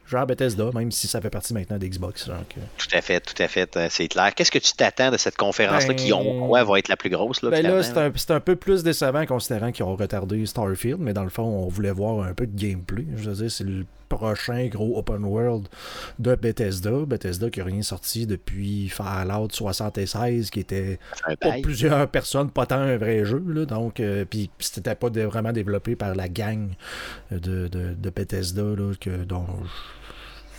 genre 0.09 0.27
Bethesda, 0.27 0.71
même 0.75 0.91
si 0.91 1.07
ça 1.07 1.21
fait 1.21 1.31
partie 1.31 1.53
maintenant 1.53 1.79
d'Xbox. 1.79 2.29
Euh. 2.29 2.33
Tout 2.79 2.89
à 2.93 3.01
fait, 3.01 3.21
tout 3.21 3.41
à 3.43 3.49
fait, 3.49 3.77
euh, 3.77 3.89
c'est 3.91 4.09
clair. 4.09 4.35
Qu'est-ce 4.35 4.51
que 4.51 4.59
tu 4.59 4.73
t'attends 4.73 5.11
de 5.11 5.17
cette 5.17 5.37
conférence-là 5.37 5.95
qui, 5.95 6.13
on 6.13 6.45
croit, 6.45 6.65
va 6.65 6.79
être 6.79 6.89
la 6.89 6.97
plus 6.97 7.11
grosse? 7.11 7.43
Là, 7.43 7.51
ben 7.51 7.63
là, 7.63 7.83
c'est 7.83 8.31
un, 8.31 8.41
peu 8.41 8.57
plus 8.57 8.83
décevant 8.83 9.27
considérant 9.27 9.73
qu'ils 9.73 9.85
ont 9.85 9.97
retardé 9.97 10.45
Starfield, 10.47 10.99
mais 10.99 11.13
dans 11.13 11.25
le 11.25 11.31
fond, 11.31 11.45
on 11.45 11.69
voulait 11.69 11.93
voir 11.93 12.25
un 12.25 12.33
peu 12.33 12.47
de 12.47 12.59
gameplay. 12.59 13.05
Je 13.17 13.29
veux 13.29 13.37
dire, 13.37 13.51
c'est 13.51 13.65
le 13.65 13.85
prochain 14.09 14.67
gros 14.69 14.99
open 14.99 15.25
world 15.25 15.69
de 16.19 16.35
Bethesda. 16.35 17.05
Bethesda 17.07 17.51
qui 17.51 17.61
n'a 17.61 17.67
rien 17.67 17.83
sorti 17.83 18.27
depuis 18.27 18.89
Fallout 18.89 19.49
76, 19.51 20.51
qui 20.51 20.61
était 20.61 20.99
pour 21.41 21.61
plusieurs 21.63 22.09
personnes 22.09 22.51
pas 22.51 22.67
tant 22.67 22.77
un 22.77 22.97
vrai 22.97 23.25
jeu. 23.25 23.43
Là, 23.47 23.67
donc, 23.67 24.01
euh, 24.01 24.25
puis 24.25 24.51
c'était 24.59 24.95
pas 24.95 25.11
vraiment 25.11 25.53
développé 25.53 25.97
par 25.97 26.15
la 26.15 26.29
gang 26.29 26.71
de, 27.31 27.69
de, 27.69 28.11
Bethesda 28.11 28.63
là, 28.63 28.93
que, 28.99 29.25
dont 29.25 29.45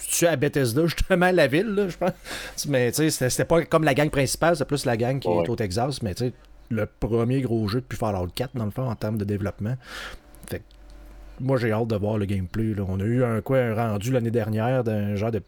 tu 0.09 0.27
à 0.27 0.35
Bethesda, 0.35 0.85
justement, 0.85 1.31
la 1.31 1.47
ville, 1.47 1.87
je 1.89 1.97
pense. 1.97 2.11
Mais 2.67 2.91
tu 2.91 3.09
sais, 3.09 3.29
c'était 3.29 3.45
pas 3.45 3.63
comme 3.63 3.83
la 3.83 3.93
gang 3.93 4.09
principale, 4.09 4.55
c'est 4.55 4.65
plus 4.65 4.85
la 4.85 4.97
gang 4.97 5.19
qui 5.19 5.27
est 5.27 5.49
au 5.49 5.55
Texas, 5.55 6.01
mais 6.01 6.13
tu 6.15 6.25
sais, 6.25 6.33
le 6.69 6.85
premier 6.85 7.41
gros 7.41 7.67
jeu 7.67 7.81
depuis 7.81 7.97
Fallout 7.97 8.27
4, 8.33 8.55
dans 8.55 8.65
le 8.65 8.71
fond, 8.71 8.87
en 8.89 8.95
termes 8.95 9.17
de 9.17 9.25
développement. 9.25 9.75
Fait 10.49 10.61
moi, 11.39 11.57
j'ai 11.57 11.71
hâte 11.71 11.87
de 11.87 11.95
voir 11.95 12.17
le 12.17 12.25
gameplay. 12.25 12.73
Là. 12.73 12.83
On 12.87 12.99
a 12.99 13.03
eu 13.03 13.23
un, 13.23 13.41
quoi, 13.41 13.59
un 13.59 13.73
rendu 13.73 14.11
l'année 14.11 14.31
dernière 14.31 14.83
d'un 14.83 15.15
genre 15.15 15.31
de 15.31 15.41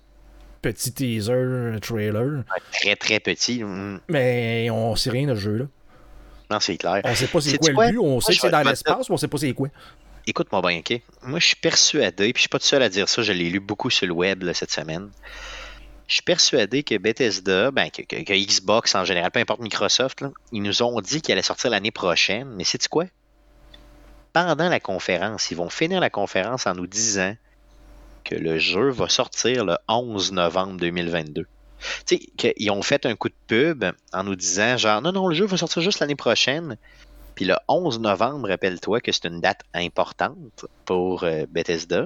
petit 0.62 0.94
teaser, 0.94 1.80
trailer. 1.82 2.44
Très, 2.72 2.96
très 2.96 3.20
petit. 3.20 3.64
Mm. 3.64 4.00
Mais 4.08 4.70
on 4.72 4.96
sait 4.96 5.10
rien 5.10 5.28
de 5.28 5.36
ce 5.36 5.42
jeu-là. 5.42 5.66
Non, 6.50 6.60
c'est 6.60 6.78
clair. 6.78 7.02
On 7.04 7.16
sait 7.16 7.28
pas 7.28 7.42
c'est 7.42 7.58
quoi, 7.58 7.88
le 7.88 7.92
but. 7.92 8.00
On 8.00 8.22
sait 8.22 8.34
que 8.34 8.40
c'est 8.40 8.50
dans 8.50 8.62
l'espace, 8.62 9.10
mais 9.10 9.14
on 9.14 9.18
sait 9.18 9.28
pas 9.28 9.38
c'est 9.38 9.54
quoi. 9.54 9.68
Écoute-moi 10.32 10.62
bien, 10.62 10.80
OK? 10.80 11.02
Moi, 11.24 11.40
je 11.40 11.48
suis 11.48 11.58
persuadé, 11.58 12.32
puis 12.32 12.40
je 12.40 12.44
suis 12.44 12.48
pas 12.48 12.58
tout 12.58 12.66
seul 12.66 12.82
à 12.82 12.88
dire 12.88 13.10
ça, 13.10 13.22
je 13.22 13.34
l'ai 13.34 13.50
lu 13.50 13.60
beaucoup 13.60 13.90
sur 13.90 14.08
le 14.08 14.14
web 14.14 14.50
cette 14.54 14.72
semaine. 14.72 15.10
je 16.08 16.14
suis 16.14 16.22
persuadé 16.22 16.84
que 16.84 16.98
Bethesda, 16.98 17.70
ben, 17.72 17.90
que, 17.90 18.02
Xbox 18.46 18.96
en 18.96 19.04
général, 19.04 19.30
peu 19.32 19.42
importe 19.42 19.60
Microsoft, 19.60 20.24
ils 20.54 20.62
nous 20.62 20.84
ont 20.84 21.02
dit 21.02 21.22
qu'il 21.22 21.34
allait 21.34 21.42
sortir 21.42 21.70
l'année 21.70 21.92
prochaine. 21.92 22.48
Mais 22.56 22.64
c'est 22.64 22.88
quoi? 22.88 23.08
Pendant 24.32 24.70
la 24.70 24.80
conférence, 24.80 25.52
ils 25.52 25.58
vont 25.58 25.70
finir 25.70 26.00
la 26.00 26.10
conférence 26.10 26.66
en 26.66 26.76
nous 26.76 26.88
disant 26.88 27.36
que 28.24 28.36
le 28.36 28.58
jeu 28.58 28.90
va 28.90 29.10
sortir 29.10 29.66
le 29.66 29.76
11 29.90 30.32
novembre 30.32 30.78
2022. 30.78 31.42
Tu 31.42 31.48
sais, 32.06 32.20
qu'ils 32.38 32.72
ont 32.72 32.84
fait 32.84 33.06
un 33.06 33.18
coup 33.18 33.28
de 33.28 33.36
pub 33.48 33.84
en 34.14 34.24
nous 34.24 34.38
disant 34.38 34.78
genre 34.78 35.02
non, 35.02 35.12
non, 35.12 35.28
le 35.28 35.36
jeu 35.36 35.46
va 35.46 35.58
sortir 35.58 35.82
juste 35.82 36.00
l'année 36.00 36.16
prochaine. 36.16 36.78
Puis 37.42 37.48
le 37.48 37.56
11 37.68 38.02
novembre, 38.02 38.50
rappelle-toi 38.50 39.02
que 39.02 39.12
c'est 39.12 39.26
une 39.26 39.42
date 39.42 39.62
importante 39.74 40.68
pour 40.86 41.24
euh, 41.24 41.48
Bethesda. 41.50 42.06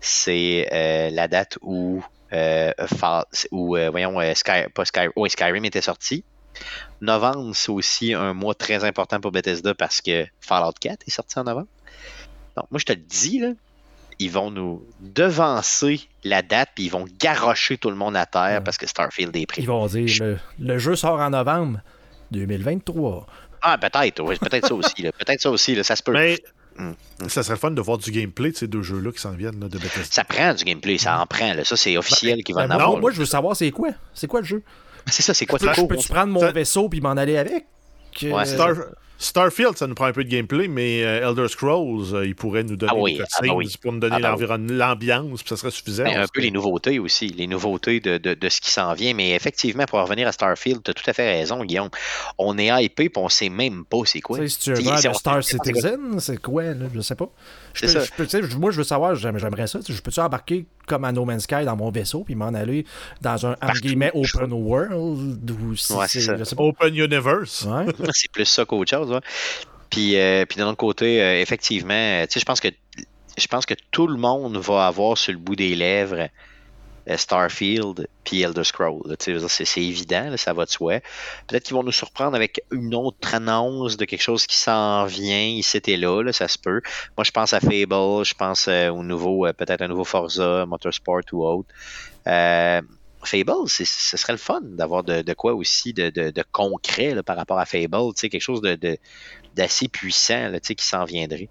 C'est 0.00 0.68
euh, 0.72 1.10
la 1.10 1.28
date 1.28 1.60
où 1.62 2.02
euh, 2.32 2.72
où, 3.52 3.76
voyons, 3.92 4.18
Sky, 4.34 4.64
Skyrim 5.28 5.64
était 5.64 5.80
sorti. 5.80 6.24
Novembre, 7.00 7.54
c'est 7.54 7.70
aussi 7.70 8.14
un 8.14 8.34
mois 8.34 8.56
très 8.56 8.82
important 8.82 9.20
pour 9.20 9.30
Bethesda 9.30 9.76
parce 9.76 10.00
que 10.00 10.26
Fallout 10.40 10.72
4 10.80 11.04
est 11.06 11.10
sorti 11.12 11.38
en 11.38 11.44
novembre. 11.44 11.68
Donc, 12.56 12.66
moi, 12.72 12.80
je 12.80 12.86
te 12.86 12.92
le 12.94 12.98
dis, 12.98 13.38
là, 13.38 13.52
ils 14.18 14.32
vont 14.32 14.50
nous 14.50 14.84
devancer 14.98 16.00
la 16.24 16.42
date, 16.42 16.70
puis 16.74 16.86
ils 16.86 16.90
vont 16.90 17.06
garrocher 17.20 17.78
tout 17.78 17.90
le 17.90 17.96
monde 17.96 18.16
à 18.16 18.26
terre 18.26 18.64
parce 18.64 18.76
que 18.76 18.88
Starfield 18.88 19.36
est 19.36 19.46
pris. 19.46 19.62
Ils 19.62 19.68
vont 19.68 19.86
dire, 19.86 20.36
le, 20.58 20.78
jeu 20.78 20.96
sort 20.96 21.20
en 21.20 21.30
novembre 21.30 21.78
2023. 22.32 23.28
Ah, 23.62 23.78
peut-être, 23.78 24.22
oui, 24.22 24.36
peut-être 24.38 24.66
ça 24.68 24.74
aussi. 24.74 25.02
Peut-être 25.02 25.40
ça 25.40 25.50
aussi, 25.50 25.82
ça 25.84 25.96
se 25.96 26.02
peut. 26.02 26.36
Mm. 26.76 26.92
Ça 27.28 27.42
serait 27.42 27.56
fun 27.56 27.70
de 27.70 27.80
voir 27.80 27.98
du 27.98 28.10
gameplay 28.10 28.50
de 28.50 28.56
ces 28.56 28.66
deux 28.66 28.82
jeux-là 28.82 29.12
qui 29.12 29.20
s'en 29.20 29.32
viennent 29.32 29.60
de 29.60 29.78
Bethesda. 29.78 30.04
Ça 30.10 30.24
prend 30.24 30.54
du 30.54 30.64
gameplay, 30.64 30.98
ça 30.98 31.20
en 31.20 31.26
prend. 31.26 31.52
Ça, 31.64 31.76
c'est 31.76 31.96
officiel 31.96 32.36
ben, 32.36 32.42
qu'il 32.42 32.54
va 32.54 32.66
ben, 32.66 32.74
en 32.74 32.78
avoir. 32.78 32.92
Non, 32.94 33.00
moi, 33.00 33.10
je 33.10 33.18
veux 33.18 33.26
savoir 33.26 33.54
c'est 33.56 33.70
quoi. 33.70 33.90
C'est 34.14 34.26
quoi 34.26 34.40
le 34.40 34.46
jeu? 34.46 34.62
C'est 35.06 35.22
ça, 35.22 35.34
c'est 35.34 35.46
quoi? 35.46 35.58
Je 35.60 35.86
peux-tu 35.86 36.08
prendre 36.08 36.32
mon 36.32 36.50
vaisseau 36.52 36.88
puis 36.88 37.00
m'en 37.00 37.10
aller 37.10 37.36
avec? 37.36 37.66
Ouais, 38.22 38.44
Starfield, 39.22 39.78
ça 39.78 39.86
nous 39.86 39.94
prend 39.94 40.06
un 40.06 40.12
peu 40.12 40.24
de 40.24 40.28
gameplay, 40.28 40.66
mais 40.66 41.04
euh, 41.04 41.28
Elder 41.28 41.46
Scrolls, 41.46 42.12
euh, 42.12 42.26
il 42.26 42.34
pourrait 42.34 42.64
nous 42.64 42.74
donner 42.74 42.92
ah 42.92 43.04
des 43.06 43.20
ah 43.20 43.40
bah 43.40 43.68
pour 43.80 43.92
nous 43.92 44.00
donner 44.00 44.16
ah 44.20 44.36
bah 44.36 44.56
l'ambiance, 44.58 45.42
puis 45.42 45.48
ça 45.48 45.56
serait 45.56 45.70
suffisant. 45.70 46.04
un 46.04 46.26
peu 46.26 46.40
les 46.40 46.50
nouveautés 46.50 46.98
aussi, 46.98 47.28
les 47.28 47.46
nouveautés 47.46 48.00
de, 48.00 48.18
de, 48.18 48.34
de 48.34 48.48
ce 48.48 48.60
qui 48.60 48.72
s'en 48.72 48.94
vient. 48.94 49.14
Mais 49.14 49.30
effectivement, 49.30 49.84
pour 49.84 50.00
revenir 50.00 50.26
à 50.26 50.32
Starfield, 50.32 50.82
tu 50.82 50.90
as 50.90 50.94
tout 50.94 51.08
à 51.08 51.12
fait 51.12 51.38
raison, 51.38 51.64
Guillaume. 51.64 51.90
On 52.36 52.58
est 52.58 52.84
hypé, 52.84 53.08
puis 53.10 53.22
on 53.22 53.28
sait 53.28 53.48
même 53.48 53.84
pas 53.84 53.98
c'est 54.06 54.20
quoi. 54.20 54.46
Si 54.48 54.58
tu 54.58 54.72
veux 54.72 55.12
Star 55.14 55.44
Citizen, 55.44 56.18
c'est 56.18 56.42
quoi, 56.42 56.64
là? 56.64 56.86
Je 56.92 57.00
sais 57.00 57.14
pas. 57.14 57.30
Je 57.74 57.86
peux, 58.16 58.56
moi, 58.58 58.72
je 58.72 58.78
veux 58.78 58.84
savoir, 58.84 59.14
j'aimerais 59.14 59.68
ça. 59.68 59.78
Je 59.86 60.00
peux-tu 60.00 60.20
embarquer 60.20 60.66
comme 60.86 61.04
à 61.04 61.12
No 61.12 61.24
Man's 61.24 61.44
Sky 61.44 61.64
dans 61.64 61.76
mon 61.76 61.90
vaisseau, 61.90 62.24
puis 62.24 62.34
m'en 62.34 62.48
aller 62.48 62.84
dans 63.20 63.46
un, 63.46 63.52
entre 63.62 63.80
guillemets, 63.80 64.10
open 64.14 64.52
world, 64.52 65.50
ou 65.50 65.76
si 65.76 65.92
ouais, 65.92 66.06
c'est 66.08 66.58
Open 66.58 66.94
universe. 66.94 67.66
Ouais. 67.66 67.86
c'est 68.12 68.30
plus 68.30 68.44
ça 68.44 68.64
qu'autre 68.64 68.90
chose. 68.90 69.11
Puis, 69.92 70.16
euh, 70.16 70.46
puis 70.46 70.58
d'un 70.58 70.68
autre 70.68 70.78
côté, 70.78 71.22
euh, 71.22 71.40
effectivement, 71.40 72.24
je 72.24 72.44
pense 72.44 72.60
que 72.60 72.68
je 73.36 73.46
pense 73.46 73.66
que 73.66 73.74
tout 73.90 74.06
le 74.06 74.16
monde 74.16 74.56
va 74.56 74.86
avoir 74.86 75.16
sur 75.16 75.32
le 75.32 75.38
bout 75.38 75.56
des 75.56 75.74
lèvres 75.74 76.28
euh, 77.08 77.16
Starfield 77.16 78.06
puis 78.24 78.42
Elder 78.42 78.64
Scrolls. 78.64 79.16
C'est 79.18 79.82
évident, 79.82 80.34
ça 80.36 80.52
va 80.54 80.64
de 80.64 80.70
soi. 80.70 81.00
Peut-être 81.46 81.64
qu'ils 81.64 81.74
vont 81.74 81.82
nous 81.82 81.92
surprendre 81.92 82.36
avec 82.36 82.62
une 82.70 82.94
autre 82.94 83.34
annonce 83.34 83.96
de 83.96 84.04
quelque 84.06 84.22
chose 84.22 84.46
qui 84.46 84.56
s'en 84.56 85.04
vient 85.04 85.60
c'était 85.62 85.96
là, 85.96 86.22
là, 86.22 86.32
ça 86.32 86.48
se 86.48 86.58
peut. 86.58 86.80
Moi, 87.16 87.24
je 87.24 87.30
pense 87.30 87.52
à 87.52 87.60
Fable, 87.60 88.24
je 88.24 88.34
pense 88.34 88.68
au 88.68 89.02
nouveau, 89.02 89.46
peut-être 89.52 89.82
un 89.82 89.88
nouveau 89.88 90.04
Forza, 90.04 90.64
Motorsport 90.66 91.22
ou 91.32 91.46
autre. 91.46 91.68
Fable, 93.24 93.68
ce 93.68 93.84
serait 93.84 94.32
le 94.32 94.38
fun 94.38 94.60
d'avoir 94.62 95.02
de, 95.04 95.32
quoi 95.34 95.54
aussi 95.54 95.92
de, 95.92 96.42
concret 96.52 97.22
par 97.24 97.36
rapport 97.36 97.58
à 97.58 97.66
Fable, 97.66 98.14
quelque 98.14 98.40
chose 98.40 98.62
d'assez 99.54 99.88
puissant 99.88 100.52
qui 100.60 100.84
s'en 100.84 101.04
viendrait. 101.04 101.48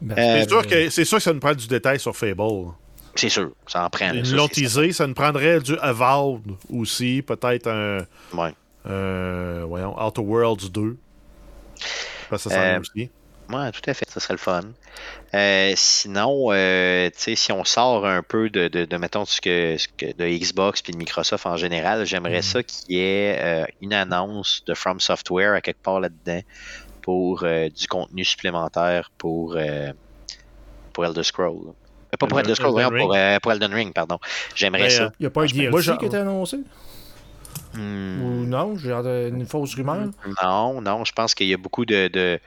Ben, 0.00 0.14
c'est 0.16 0.48
sûr, 0.48 0.66
que, 0.66 0.90
sûr 0.90 1.18
que 1.18 1.22
ça 1.22 1.32
nous 1.32 1.40
prend 1.40 1.54
du 1.54 1.66
détail 1.66 1.98
sur 1.98 2.16
Fable. 2.16 2.72
C'est 3.14 3.28
sûr, 3.28 3.50
ça 3.66 3.84
en 3.84 3.90
prend. 3.90 4.12
Ils 4.12 4.34
l'ont 4.34 4.46
teasé, 4.46 4.92
ça 4.92 5.06
nous 5.06 5.14
prendrait 5.14 5.60
du 5.60 5.76
Avowed 5.78 6.52
aussi, 6.72 7.22
peut-être 7.22 7.66
un. 7.66 8.06
Ouais. 8.32 8.54
Euh, 8.86 9.64
voyons, 9.66 10.00
Outer 10.00 10.20
Worlds 10.20 10.70
2. 10.70 10.96
Ça, 12.30 12.38
ça 12.38 12.62
euh, 12.62 12.80
aussi. 12.80 13.10
Oui, 13.50 13.70
tout 13.72 13.90
à 13.90 13.94
fait, 13.94 14.08
ça 14.10 14.20
serait 14.20 14.34
le 14.34 14.38
fun. 14.38 14.60
Euh, 15.34 15.72
sinon, 15.74 16.48
euh, 16.50 17.08
si 17.14 17.50
on 17.50 17.64
sort 17.64 18.06
un 18.06 18.22
peu 18.22 18.50
de, 18.50 18.68
de, 18.68 18.84
de 18.84 18.96
mettons, 18.98 19.24
ce 19.24 19.40
que, 19.40 19.76
ce 19.78 19.88
que, 19.88 20.14
de 20.14 20.28
Xbox 20.28 20.82
puis 20.82 20.92
de 20.92 20.98
Microsoft 20.98 21.46
en 21.46 21.56
général, 21.56 22.04
j'aimerais 22.04 22.40
mm. 22.40 22.42
ça 22.42 22.62
qu'il 22.62 22.96
y 22.96 23.00
ait 23.00 23.38
euh, 23.40 23.64
une 23.80 23.94
annonce 23.94 24.62
de 24.66 24.74
From 24.74 25.00
Software 25.00 25.54
à 25.54 25.62
quelque 25.62 25.82
part 25.82 26.00
là-dedans 26.00 26.40
pour 27.00 27.44
euh, 27.44 27.70
du 27.70 27.86
contenu 27.86 28.22
supplémentaire 28.22 29.10
pour, 29.16 29.56
pour 30.92 31.04
Elder 31.06 31.22
Scrolls. 31.22 31.72
pas 32.18 32.26
pour 32.26 32.38
Elder 32.38 32.54
Scrolls, 32.54 32.74
pour, 32.98 33.16
pour, 33.42 33.52
Elden 33.52 33.72
Ring, 33.72 33.94
pardon. 33.94 34.18
J'aimerais 34.54 34.90
ça. 34.90 35.10
Il 35.18 35.22
n'y 35.22 35.26
a 35.26 35.30
pas 35.30 35.44
un 35.44 35.46
DLC 35.46 35.96
qui 35.96 36.04
était 36.04 36.18
annoncé? 36.18 36.58
Hmm. 37.72 38.22
Ou 38.22 38.44
non? 38.46 38.76
J'ai 38.76 38.92
une 38.92 39.46
fausse 39.46 39.74
rumeur? 39.74 40.08
Non, 40.42 40.80
non, 40.82 41.04
je 41.04 41.12
pense 41.12 41.34
qu'il 41.34 41.48
y 41.48 41.54
a 41.54 41.58
beaucoup 41.58 41.84
de, 41.84 42.08
de 42.08 42.40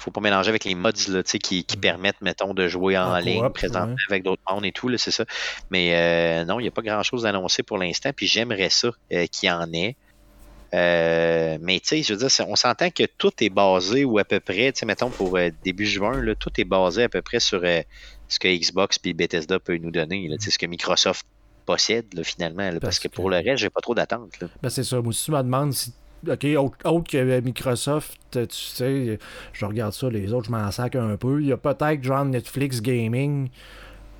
faut 0.00 0.10
pas 0.10 0.20
mélanger 0.20 0.48
avec 0.48 0.64
les 0.64 0.74
mods 0.74 0.90
là, 1.08 1.22
qui, 1.22 1.64
qui 1.64 1.76
permettent, 1.76 2.20
mettons, 2.20 2.54
de 2.54 2.68
jouer 2.68 2.96
en, 2.98 3.16
ligne 3.18 3.48
présentement 3.50 3.96
avec 4.08 4.22
d'autres 4.22 4.42
mondes 4.50 4.64
et 4.64 4.72
tout, 4.72 4.90
c'est 4.96 5.10
ça. 5.10 5.24
Mais 5.70 5.94
euh, 5.94 6.44
non, 6.44 6.58
il 6.58 6.62
n'y 6.62 6.68
a 6.68 6.72
pas 6.72 6.82
grand-chose 6.82 7.22
d'annoncé 7.22 7.62
pour 7.62 7.78
l'instant, 7.78 8.10
puis 8.14 8.26
j'aimerais 8.26 8.70
ça 8.70 8.90
euh, 9.12 9.26
qu'il 9.26 9.48
y 9.48 9.52
en 9.52 9.72
ait. 9.72 9.96
Euh, 10.72 11.58
mais 11.60 11.80
tu 11.80 11.88
sais, 11.88 12.02
je 12.02 12.14
veux 12.14 12.18
dire, 12.26 12.48
on 12.48 12.56
s'entend 12.56 12.90
que 12.90 13.02
tout 13.18 13.32
est 13.40 13.50
basé 13.50 14.04
ou 14.04 14.18
à 14.18 14.24
peu 14.24 14.40
près, 14.40 14.72
tu 14.72 14.80
sais, 14.80 14.86
mettons 14.86 15.10
pour 15.10 15.36
début 15.64 15.86
juin, 15.86 16.22
là, 16.22 16.34
tout 16.34 16.52
est 16.58 16.64
basé 16.64 17.04
à 17.04 17.08
peu 17.08 17.22
près 17.22 17.40
sur 17.40 17.60
ce 17.60 18.38
que 18.38 18.48
Xbox 18.48 18.98
et 19.04 19.12
Bethesda 19.12 19.58
peut 19.58 19.76
nous 19.78 19.90
donner, 19.90 20.28
là, 20.28 20.36
ce 20.38 20.56
que 20.56 20.66
Microsoft 20.66 21.26
possède 21.66 22.06
finalement, 22.24 22.70
parce, 22.80 22.98
que, 22.98 23.08
pour 23.08 23.30
le 23.30 23.36
reste, 23.36 23.58
j'ai 23.58 23.70
pas 23.70 23.80
trop 23.80 23.94
d'attente. 23.94 24.30
Ben 24.62 24.70
c'est 24.70 24.84
ça. 24.84 25.00
Moi, 25.00 25.12
si 25.12 25.24
tu 25.24 25.30
me 25.32 25.42
demandes 25.42 25.72
si 25.72 25.92
OK, 26.28 26.46
autre, 26.84 27.10
que 27.10 27.40
Microsoft, 27.40 28.18
tu 28.30 28.46
sais, 28.50 29.18
je 29.52 29.64
regarde 29.64 29.92
ça, 29.92 30.10
les 30.10 30.32
autres, 30.32 30.46
je 30.46 30.50
m'en 30.50 30.70
sac 30.70 30.96
un 30.96 31.16
peu. 31.16 31.40
Il 31.40 31.48
y 31.48 31.52
a 31.52 31.56
peut-être 31.56 32.02
genre 32.02 32.24
Netflix 32.24 32.82
Gaming, 32.82 33.48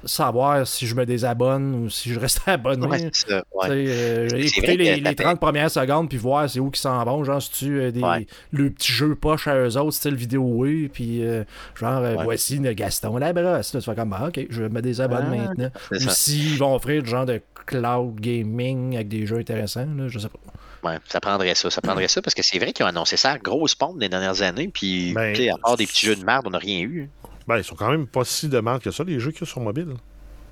savoir 0.05 0.67
si 0.67 0.87
je 0.87 0.95
me 0.95 1.05
désabonne 1.05 1.75
ou 1.75 1.91
si 1.91 2.13
je 2.13 2.19
reste 2.19 2.41
abonné. 2.47 2.87
Ouais, 2.87 3.11
ça, 3.13 3.43
euh, 3.69 4.29
écouter 4.31 4.77
les, 4.77 5.15
30 5.15 5.39
premières 5.39 5.71
secondes 5.71 6.09
puis 6.09 6.19
voir 6.19 6.49
c'est 6.49 6.61
où 6.61 6.71
qui 6.71 6.81
s'en 6.81 7.03
vont. 7.05 7.25
Genre, 7.25 7.43
si 7.43 7.51
tu 7.51 7.81
euh, 7.81 7.91
des, 7.91 8.27
le 8.53 8.71
petit 8.71 8.93
jeu 8.93 9.15
poche 9.15 9.47
à 9.49 9.57
eux 9.57 9.77
autres, 9.77 9.93
style 9.93 10.15
vidéo 10.15 10.43
oui, 10.43 10.89
puis 10.89 11.25
euh, 11.25 11.45
genre, 11.75 12.03
voici 12.23 12.59
le 12.59 12.73
Gaston 12.73 13.17
la 13.19 13.33
brosse. 13.33 13.73
tu 13.73 13.81
fais 13.81 13.95
comme, 13.95 14.13
ah, 14.13 14.29
OK, 14.29 14.47
je 14.49 14.63
me 14.63 14.81
désabonne 14.81 15.27
ah, 15.27 15.37
maintenant. 15.37 15.71
Ou 15.93 16.09
s'ils 16.09 16.59
vont 16.59 16.75
offrir 16.75 17.03
du 17.03 17.11
genre 17.11 17.27
de 17.27 17.41
cloud 17.67 18.19
gaming 18.21 18.95
avec 18.95 19.09
des 19.09 19.27
jeux 19.27 19.39
intéressants, 19.39 19.87
là, 19.97 20.09
je 20.09 20.19
sais 20.19 20.29
pas. 20.29 20.39
Ouais, 20.83 20.99
ça 21.09 21.21
prendrait 21.21 21.55
ça. 21.55 21.71
Ça 21.71 21.81
prendrait 21.81 22.09
ça 22.09 22.23
parce 22.23 22.35
que 22.35 22.43
c'est 22.43 22.59
vrai 22.59 22.73
qu'ils 22.73 22.85
ont 22.85 22.89
annoncé 22.89 23.17
ça 23.17 23.33
à 23.33 23.39
grosse 23.39 23.75
pompe 23.75 24.01
les 24.01 24.09
dernières 24.09 24.43
années. 24.43 24.69
Puis, 24.69 25.13
ben, 25.13 25.35
à 25.51 25.59
part 25.59 25.77
des 25.77 25.87
petits 25.87 26.07
jeux 26.07 26.17
de 26.17 26.25
merde, 26.25 26.47
on 26.47 26.51
n'a 26.51 26.59
rien 26.59 26.81
eu. 26.81 27.11
Ben, 27.47 27.59
ils 27.59 27.65
sont 27.65 27.75
quand 27.75 27.91
même 27.91 28.07
pas 28.07 28.25
si 28.25 28.49
de 28.49 28.59
merde 28.61 28.83
que 28.83 28.91
ça, 28.91 29.05
les 29.05 29.21
jeux 29.21 29.31
qu'il 29.31 29.41
y 29.41 29.45
a 29.45 29.47
sur 29.47 29.61
mobile. 29.61 29.95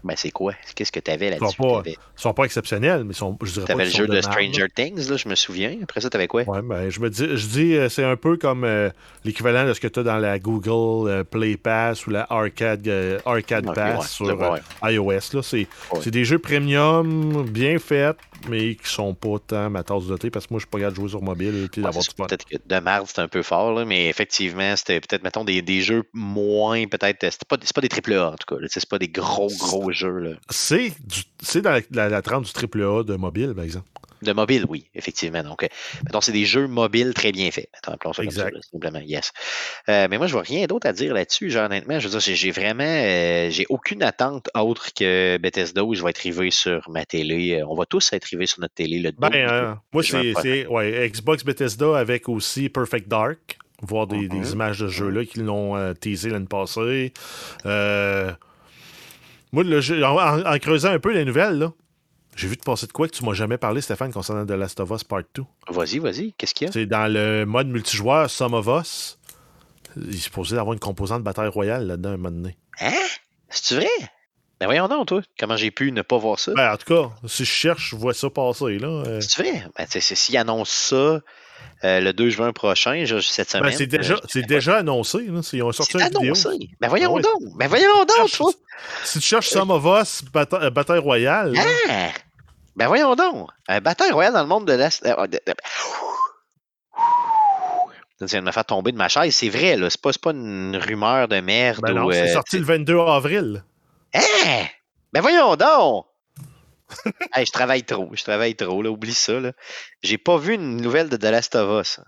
Ben, 0.08 0.14
c'est 0.16 0.30
quoi? 0.30 0.54
Qu'est-ce 0.74 0.90
que 0.90 1.00
tu 1.00 1.10
avais 1.10 1.28
là-dessus? 1.28 1.54
Ils 1.60 1.62
sont, 1.62 1.82
sont 2.16 2.32
pas 2.32 2.44
exceptionnels, 2.44 3.04
mais 3.04 3.12
sont, 3.12 3.36
je 3.42 3.52
dirais 3.52 3.66
pas. 3.66 3.74
T'avais 3.74 3.84
le 3.84 3.90
jeu 3.90 4.06
de, 4.06 4.18
Stranger 4.22 4.68
Things, 4.74 5.10
là, 5.10 5.18
je 5.18 5.28
me 5.28 5.34
souviens. 5.34 5.76
Après 5.82 6.00
ça, 6.00 6.08
t'avais 6.08 6.26
quoi? 6.26 6.44
Ouais, 6.44 6.62
ben, 6.62 6.88
je 6.88 6.98
me 6.98 7.10
dis, 7.10 7.26
je 7.36 7.46
dis 7.46 7.74
euh, 7.74 7.90
c'est 7.90 8.04
un 8.04 8.16
peu 8.16 8.38
comme 8.38 8.64
euh, 8.64 8.88
l'équivalent 9.26 9.66
de 9.66 9.74
ce 9.74 9.80
que 9.80 9.86
tu 9.86 10.00
as 10.00 10.02
dans 10.04 10.16
la 10.16 10.38
Google 10.38 11.10
euh, 11.10 11.24
Play 11.24 11.58
Pass 11.58 12.06
ou 12.06 12.10
la 12.10 12.26
Arcade, 12.30 12.88
Arcade 13.26 13.74
Pass 13.74 14.12
sur 14.12 14.58
iOS. 14.82 15.10
Là. 15.10 15.42
C'est, 15.42 15.66
c'est 16.00 16.10
des 16.10 16.24
jeux 16.24 16.38
premium, 16.38 17.42
bien 17.42 17.78
faits, 17.78 18.16
mais 18.48 18.76
qui 18.76 18.88
sont 18.88 19.12
pas 19.12 19.36
tant 19.46 19.68
ma 19.68 19.82
tasse 19.82 20.06
de 20.06 20.16
thé 20.16 20.30
parce 20.30 20.46
que 20.46 20.54
moi, 20.54 20.60
je 20.60 20.64
suis 20.64 20.82
pas 20.82 20.90
de 20.90 20.94
jouer 20.94 21.10
sur 21.10 21.22
mobile 21.22 21.68
et 21.76 21.80
d'avoir 21.82 22.02
du 22.02 22.08
Peut-être 22.16 22.46
que 22.46 22.56
de 22.64 22.80
merde, 22.80 23.06
c'est 23.06 23.20
un 23.20 23.28
peu 23.28 23.42
fort, 23.42 23.74
là, 23.74 23.84
mais 23.84 24.08
effectivement, 24.08 24.74
c'était 24.74 25.00
peut-être, 25.00 25.22
mettons, 25.22 25.44
des, 25.44 25.60
des 25.60 25.82
jeux 25.82 26.04
moins, 26.14 26.86
peut-être. 26.86 27.18
C'est 27.20 27.44
pas, 27.44 27.58
pas 27.58 27.80
des 27.80 27.88
AAA, 27.88 28.30
en 28.30 28.36
tout 28.36 28.56
cas. 28.56 28.66
C'est 28.68 28.88
pas 28.88 28.98
des 28.98 29.08
gros, 29.08 29.50
gros 29.58 29.92
jeux. 29.98 30.36
C'est, 30.50 30.92
dans 31.60 31.80
la, 31.90 32.08
la, 32.08 32.22
trame 32.22 32.44
du 32.44 32.50
AAA 32.50 33.04
de 33.04 33.16
mobile, 33.16 33.54
par 33.54 33.64
exemple. 33.64 33.86
De 34.22 34.32
mobile, 34.32 34.64
oui, 34.68 34.86
effectivement. 34.94 35.42
Donc, 35.44 35.62
euh, 35.62 36.20
c'est 36.20 36.32
des 36.32 36.44
jeux 36.44 36.66
mobiles 36.66 37.14
très 37.14 37.30
bien 37.30 37.50
faits. 37.50 37.68
Attends, 37.82 38.12
ça 38.12 38.24
exact. 38.24 38.56
simplement. 38.72 38.98
Yes. 38.98 39.32
Euh, 39.88 40.08
mais 40.10 40.18
moi, 40.18 40.26
je 40.26 40.32
vois 40.32 40.42
rien 40.42 40.66
d'autre 40.66 40.88
à 40.88 40.92
dire 40.92 41.14
là-dessus. 41.14 41.50
Genre, 41.50 41.66
honnêtement, 41.66 42.00
je 42.00 42.08
veux 42.08 42.18
dire, 42.18 42.34
j'ai 42.34 42.50
vraiment, 42.50 42.82
euh, 42.84 43.48
j'ai 43.50 43.66
aucune 43.68 44.02
attente 44.02 44.50
autre 44.54 44.88
que 44.92 45.38
Bethesda 45.38 45.84
où 45.84 45.94
je 45.94 46.02
vais 46.02 46.10
être 46.10 46.18
arrivé 46.18 46.50
sur 46.50 46.90
ma 46.90 47.04
télé. 47.04 47.62
On 47.68 47.76
va 47.76 47.86
tous 47.86 48.12
être 48.12 48.24
arrivés 48.24 48.46
sur 48.46 48.60
notre 48.60 48.74
télé. 48.74 48.98
Le 48.98 49.12
ben, 49.12 49.80
moi, 49.92 50.02
c'est 50.02 50.66
ouais, 50.66 51.08
Xbox 51.08 51.44
Bethesda 51.44 51.96
avec 51.96 52.28
aussi 52.28 52.68
Perfect 52.68 53.08
Dark. 53.08 53.58
Voir 53.80 54.08
des, 54.08 54.26
des 54.26 54.38
mm-hmm. 54.38 54.52
images 54.54 54.80
de 54.80 54.88
jeux-là 54.88 55.24
qui 55.24 55.38
l'ont 55.38 55.94
teasé 55.94 56.30
l'année 56.30 56.46
passée. 56.46 57.12
Moi, 59.52 59.64
en, 59.64 60.58
creusant 60.58 60.90
un 60.90 60.98
peu 60.98 61.12
les 61.12 61.24
nouvelles, 61.24 61.58
là, 61.58 61.72
J'ai 62.36 62.48
vu 62.48 62.56
te 62.56 62.64
passer 62.64 62.86
de 62.86 62.92
quoi 62.92 63.08
que 63.08 63.14
tu 63.16 63.24
m'as 63.24 63.32
jamais 63.34 63.58
parlé, 63.58 63.80
Stéphane, 63.80 64.12
concernant 64.12 64.46
The 64.46 64.50
Last 64.50 64.78
of 64.80 64.90
Us 64.90 65.04
Part 65.04 65.22
2. 65.34 65.42
Vas-y, 65.70 65.98
vas-y. 65.98 66.32
Qu'est-ce 66.34 66.54
qu'il 66.54 66.66
y 66.66 66.70
a? 66.70 66.72
C'est 66.72 66.86
dans 66.86 67.12
le 67.12 67.44
mode 67.44 67.68
multijoueur 67.68 68.30
Some 68.30 68.54
of 68.54 68.66
Us. 68.66 69.18
Il 69.96 70.14
est 70.14 70.18
supposé 70.18 70.56
avoir 70.58 70.74
une 70.74 70.80
composante 70.80 71.22
bataille 71.22 71.48
royale 71.48 71.86
là-dedans 71.86 72.10
un 72.10 72.16
moment 72.16 72.30
donné. 72.30 72.56
Hein? 72.80 72.92
C'est 73.48 73.74
vrai? 73.76 73.88
Ben 74.60 74.66
voyons 74.66 74.88
donc, 74.88 75.06
toi. 75.06 75.22
Comment 75.38 75.56
j'ai 75.56 75.70
pu 75.70 75.92
ne 75.92 76.02
pas 76.02 76.18
voir 76.18 76.38
ça? 76.38 76.52
Ben, 76.54 76.72
en 76.72 76.76
tout 76.76 76.92
cas, 76.94 77.10
si 77.26 77.44
je 77.44 77.50
cherche, 77.50 77.90
je 77.90 77.96
vois 77.96 78.12
ça 78.12 78.28
passer. 78.28 78.78
là. 78.78 78.88
Euh, 79.06 79.20
C'est 79.20 79.42
vrai? 79.42 79.64
Ben, 79.76 79.86
s'ils 79.88 80.36
annoncent 80.36 80.70
ça 80.96 81.20
euh, 81.84 82.00
le 82.00 82.12
2 82.12 82.28
juin 82.30 82.52
prochain, 82.52 83.04
je- 83.04 83.20
cette 83.20 83.50
semaine. 83.50 83.70
ben, 83.70 83.76
c'est 83.76 83.86
déjà, 83.86 84.14
euh, 84.14 84.18
c'est 84.28 84.42
déjà 84.46 84.78
annoncé. 84.78 85.18
Là. 85.28 85.40
Ils 85.52 85.62
ont 85.62 85.72
sorti 85.72 85.92
c'est 85.92 85.98
une 85.98 86.04
vidéo. 86.06 86.20
annoncé. 86.22 86.48
Ben 86.80 86.88
voyons 86.88 87.10
Ah 87.10 87.14
ouais. 87.14 87.22
donc. 87.22 87.56
Ben 87.56 87.68
voyons 87.68 87.98
donc, 88.04 88.16
Cherche- 88.16 88.32
toi. 88.38 88.50
Si 89.04 89.18
tu 89.20 89.26
cherches 89.26 89.48
Some 89.48 89.70
of 89.70 89.84
Us 89.84 90.22
bata- 90.32 90.62
euh, 90.62 90.70
bataille 90.70 90.98
royale, 90.98 91.52
là, 91.52 91.62
Ah! 91.88 92.08
Ben 92.76 92.86
voyons 92.88 93.14
donc. 93.16 93.48
Un 93.68 93.80
bataille 93.80 94.12
royale 94.12 94.32
dans 94.34 94.42
le 94.42 94.48
monde 94.48 94.66
de 94.66 94.72
l'Est. 94.72 95.04
euh, 95.06 95.14
Ça 98.26 98.40
me 98.40 98.50
faire 98.50 98.64
tomber 98.64 98.90
de 98.90 98.96
ma 98.96 99.08
chaise. 99.08 99.34
C'est 99.34 99.48
vrai, 99.48 99.76
là. 99.76 99.88
C'est 99.90 100.00
pas, 100.00 100.30
une 100.32 100.76
rumeur 100.76 101.28
de 101.28 101.38
merde. 101.40 101.80
ben 101.82 102.04
c'est 102.10 102.30
euh, 102.30 102.32
sorti 102.32 102.58
le 102.58 102.64
22 102.64 102.98
avril. 102.98 103.62
Hein? 104.14 104.64
Ben 105.12 105.20
voyons 105.20 105.54
donc! 105.54 106.06
Hey, 107.34 107.46
je 107.46 107.52
travaille 107.52 107.84
trop, 107.84 108.10
je 108.14 108.22
travaille 108.22 108.56
trop, 108.56 108.82
là, 108.82 108.90
oublie 108.90 109.14
ça. 109.14 109.38
Là. 109.40 109.52
J'ai 110.02 110.18
pas 110.18 110.38
vu 110.38 110.54
une 110.54 110.76
nouvelle 110.78 111.08
de 111.08 111.16
The 111.16 111.24
Last 111.24 111.54
of 111.54 111.82
Us. 111.82 112.00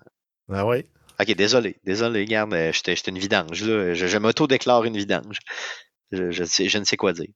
Ah 0.49 0.67
ouais. 0.67 0.87
Ok, 1.21 1.33
désolé, 1.35 1.77
désolé, 1.85 2.21
regarde, 2.21 2.55
euh, 2.55 2.73
j'étais 2.73 2.95
une 2.95 3.19
vidange, 3.19 3.63
là. 3.63 3.95
Je, 3.95 4.07
je 4.07 4.19
m'auto-déclare 4.19 4.85
une 4.85 4.97
vidange. 4.97 5.39
Je, 6.13 6.31
je, 6.31 6.45
sais- 6.45 6.69
je 6.69 6.79
ne 6.79 6.85
sais 6.85 6.97
quoi 6.97 7.13
dire. 7.13 7.29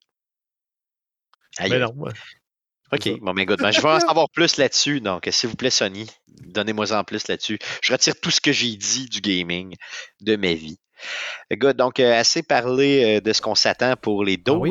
Aïe, 1.59 1.71
Mais 1.71 1.79
non. 1.79 1.93
ouais. 1.97 2.13
Ok, 2.93 3.09
bon, 3.21 3.35
ben, 3.35 3.45
good. 3.45 3.61
Ben, 3.61 3.71
je 3.73 3.81
veux 3.81 3.89
en 3.89 4.01
savoir 4.09 4.29
plus 4.31 4.57
là-dessus. 4.57 5.01
Donc, 5.01 5.29
s'il 5.31 5.49
vous 5.51 5.57
plaît, 5.57 5.71
Sony, 5.71 6.07
donnez-moi 6.29 6.93
en 6.93 7.05
plus 7.05 7.29
là-dessus. 7.29 7.59
Je 7.83 7.93
retire 7.93 8.19
tout 8.21 8.31
ce 8.31 8.41
que 8.41 8.53
j'ai 8.53 8.77
dit 8.77 9.07
du 9.07 9.21
gaming 9.21 9.75
de 10.21 10.37
ma 10.37 10.55
vie. 10.55 10.79
Good, 11.53 11.77
donc, 11.77 12.01
euh, 12.01 12.13
assez 12.19 12.43
parlé 12.43 13.19
euh, 13.19 13.21
de 13.21 13.33
ce 13.33 13.43
qu'on 13.43 13.55
s'attend 13.55 13.97
pour 13.97 14.25
les 14.25 14.37
Ah 14.47 14.53
oui? 14.55 14.71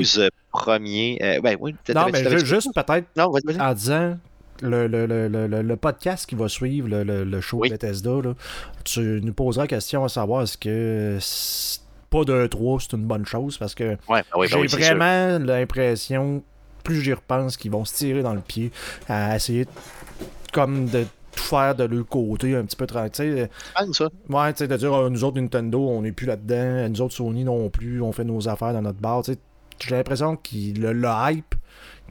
12 0.54 0.62
premiers. 0.64 1.20
euh, 1.22 1.42
ben, 1.42 1.58
oui, 1.60 1.74
peut-être 1.84 1.96
Non, 1.98 2.08
mais 2.12 2.38
juste 2.46 2.70
peut-être 2.74 3.08
en 3.60 3.74
disant 3.74 4.18
le, 4.62 4.88
le, 4.88 5.06
le, 5.06 5.28
le, 5.62 5.76
podcast 5.76 6.26
qui 6.28 6.36
va 6.36 6.48
suivre, 6.48 6.88
le, 6.88 7.04
le, 7.04 7.24
le 7.24 7.42
show 7.42 7.58
Oui. 7.60 7.70
Bethesda, 7.70 8.12
là, 8.24 8.34
tu 8.84 9.20
nous 9.24 9.34
poseras 9.34 9.64
la 9.64 9.68
question 9.68 10.04
à 10.06 10.10
savoir 10.10 10.44
est-ce 10.44 10.58
que 10.58 11.18
pas 12.10 12.24
de 12.24 12.46
3 12.48 12.80
c'est 12.82 12.94
une 12.96 13.06
bonne 13.06 13.26
chose 13.26 13.58
parce 13.58 13.74
que 13.74 13.84
Ouais, 14.08 14.22
ben 14.22 14.24
oui, 14.38 14.48
ben 14.48 14.48
j'ai 14.48 14.58
oui, 14.60 14.68
vraiment 14.68 15.40
l'impression, 15.40 16.44
plus 16.84 17.02
j'y 17.02 17.14
repense, 17.14 17.58
qu'ils 17.58 17.72
vont 17.72 17.84
se 17.86 17.96
tirer 17.96 18.22
dans 18.22 18.36
le 18.36 18.42
pied 18.42 18.72
à 19.10 19.36
essayer 19.36 19.66
de- 19.66 19.70
comme 20.54 20.86
de 20.86 21.06
tout 21.36 21.42
faire 21.44 21.74
de 21.74 21.86
leur 21.86 22.06
côté 22.08 22.56
un 22.56 22.64
petit 22.64 22.76
peu 22.76 22.86
tranquille. 22.86 23.50
Pense, 23.76 23.98
ça. 23.98 24.10
Ouais, 24.30 24.54
tu 24.54 24.60
sais, 24.60 24.68
de 24.68 24.78
dire, 24.78 24.94
Ah, 24.94 25.10
nous 25.10 25.24
autres, 25.24 25.42
Nintendo, 25.42 25.90
on 25.90 26.04
n'est 26.04 26.12
plus 26.12 26.28
là-dedans, 26.28 26.88
nous 26.90 27.02
autres, 27.02 27.16
Sony 27.16 27.44
non 27.44 27.70
plus, 27.72 28.02
on 28.04 28.12
fait 28.12 28.24
nos 28.24 28.48
affaires 28.48 28.72
dans 28.74 28.84
notre 28.84 29.00
bar. 29.00 29.24
tu 29.24 29.34
sais. 29.34 29.40
J'ai 29.80 29.96
l'impression 29.96 30.36
que 30.36 30.50
le, 30.80 30.94
le 30.94 31.08
hype 31.32 31.56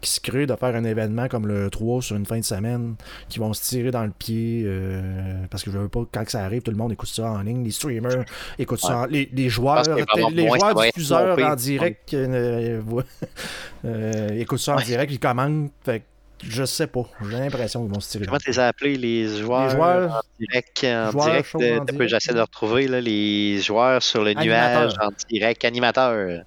qui 0.01 0.11
se 0.11 0.19
crée 0.21 0.47
de 0.47 0.57
faire 0.57 0.75
un 0.75 0.83
événement 0.83 1.29
comme 1.29 1.47
le 1.47 1.71
3 1.71 2.03
sur 2.03 2.17
une 2.17 2.27
fin 2.27 2.39
de 2.41 2.45
semaine, 2.45 2.97
qui 3.29 3.39
vont 3.39 3.53
se 3.53 3.63
tirer 3.63 3.93
dans 3.93 4.03
le 4.03 4.11
pied, 4.11 4.65
euh, 4.67 5.45
parce 5.49 5.63
que 5.63 5.71
je 5.71 5.79
veux 5.79 5.89
pas, 5.89 6.01
quand 6.13 6.25
que 6.25 6.31
ça 6.33 6.45
arrive, 6.45 6.61
tout 6.63 6.73
le 6.73 6.77
monde 6.77 6.91
écoute 6.91 7.09
ça 7.09 7.31
en 7.31 7.41
ligne, 7.43 7.63
les 7.63 7.71
streamers 7.71 8.25
écoutent 8.59 8.81
ça, 8.81 8.99
en- 8.99 9.07
les, 9.07 9.31
les 9.33 9.49
joueurs, 9.49 9.85
les 10.33 10.49
joueurs 10.49 10.75
diffuseurs 10.75 11.39
en 11.39 11.55
direct 11.55 12.15
euh, 12.15 12.83
euh, 13.85 14.29
écoutent 14.41 14.59
ça 14.59 14.75
en 14.75 14.79
Ouais. 14.79 14.85
direct, 14.85 15.13
ils 15.13 15.21
commandent. 15.21 15.71
Fait 15.85 16.03
je 16.45 16.65
sais 16.65 16.89
pas, 16.89 17.05
j'ai 17.31 17.39
l'impression 17.39 17.85
qu'ils 17.85 17.95
vont 17.95 18.01
se 18.01 18.11
tirer 18.11 18.25
dans 18.25 18.31
Comment 18.31 18.41
tu 18.41 18.51
les 18.51 18.59
as 18.59 18.67
appelés, 18.67 18.97
les 18.97 19.29
joueurs, 19.41 19.71
joueurs- 19.71 20.17
en 20.17 20.21
direct? 20.41 20.85
En 20.85 21.11
direct 21.25 21.55
euh, 21.55 21.79
direct, 21.85 22.09
J'essaie 22.09 22.35
de 22.35 22.41
retrouver 22.41 22.89
là, 22.89 23.01
les 23.01 23.61
joueurs 23.61 24.03
sur 24.03 24.25
le 24.25 24.35
nuage 24.35 24.95
en 25.01 25.11
direct, 25.31 25.65
animateurs. 25.65 26.43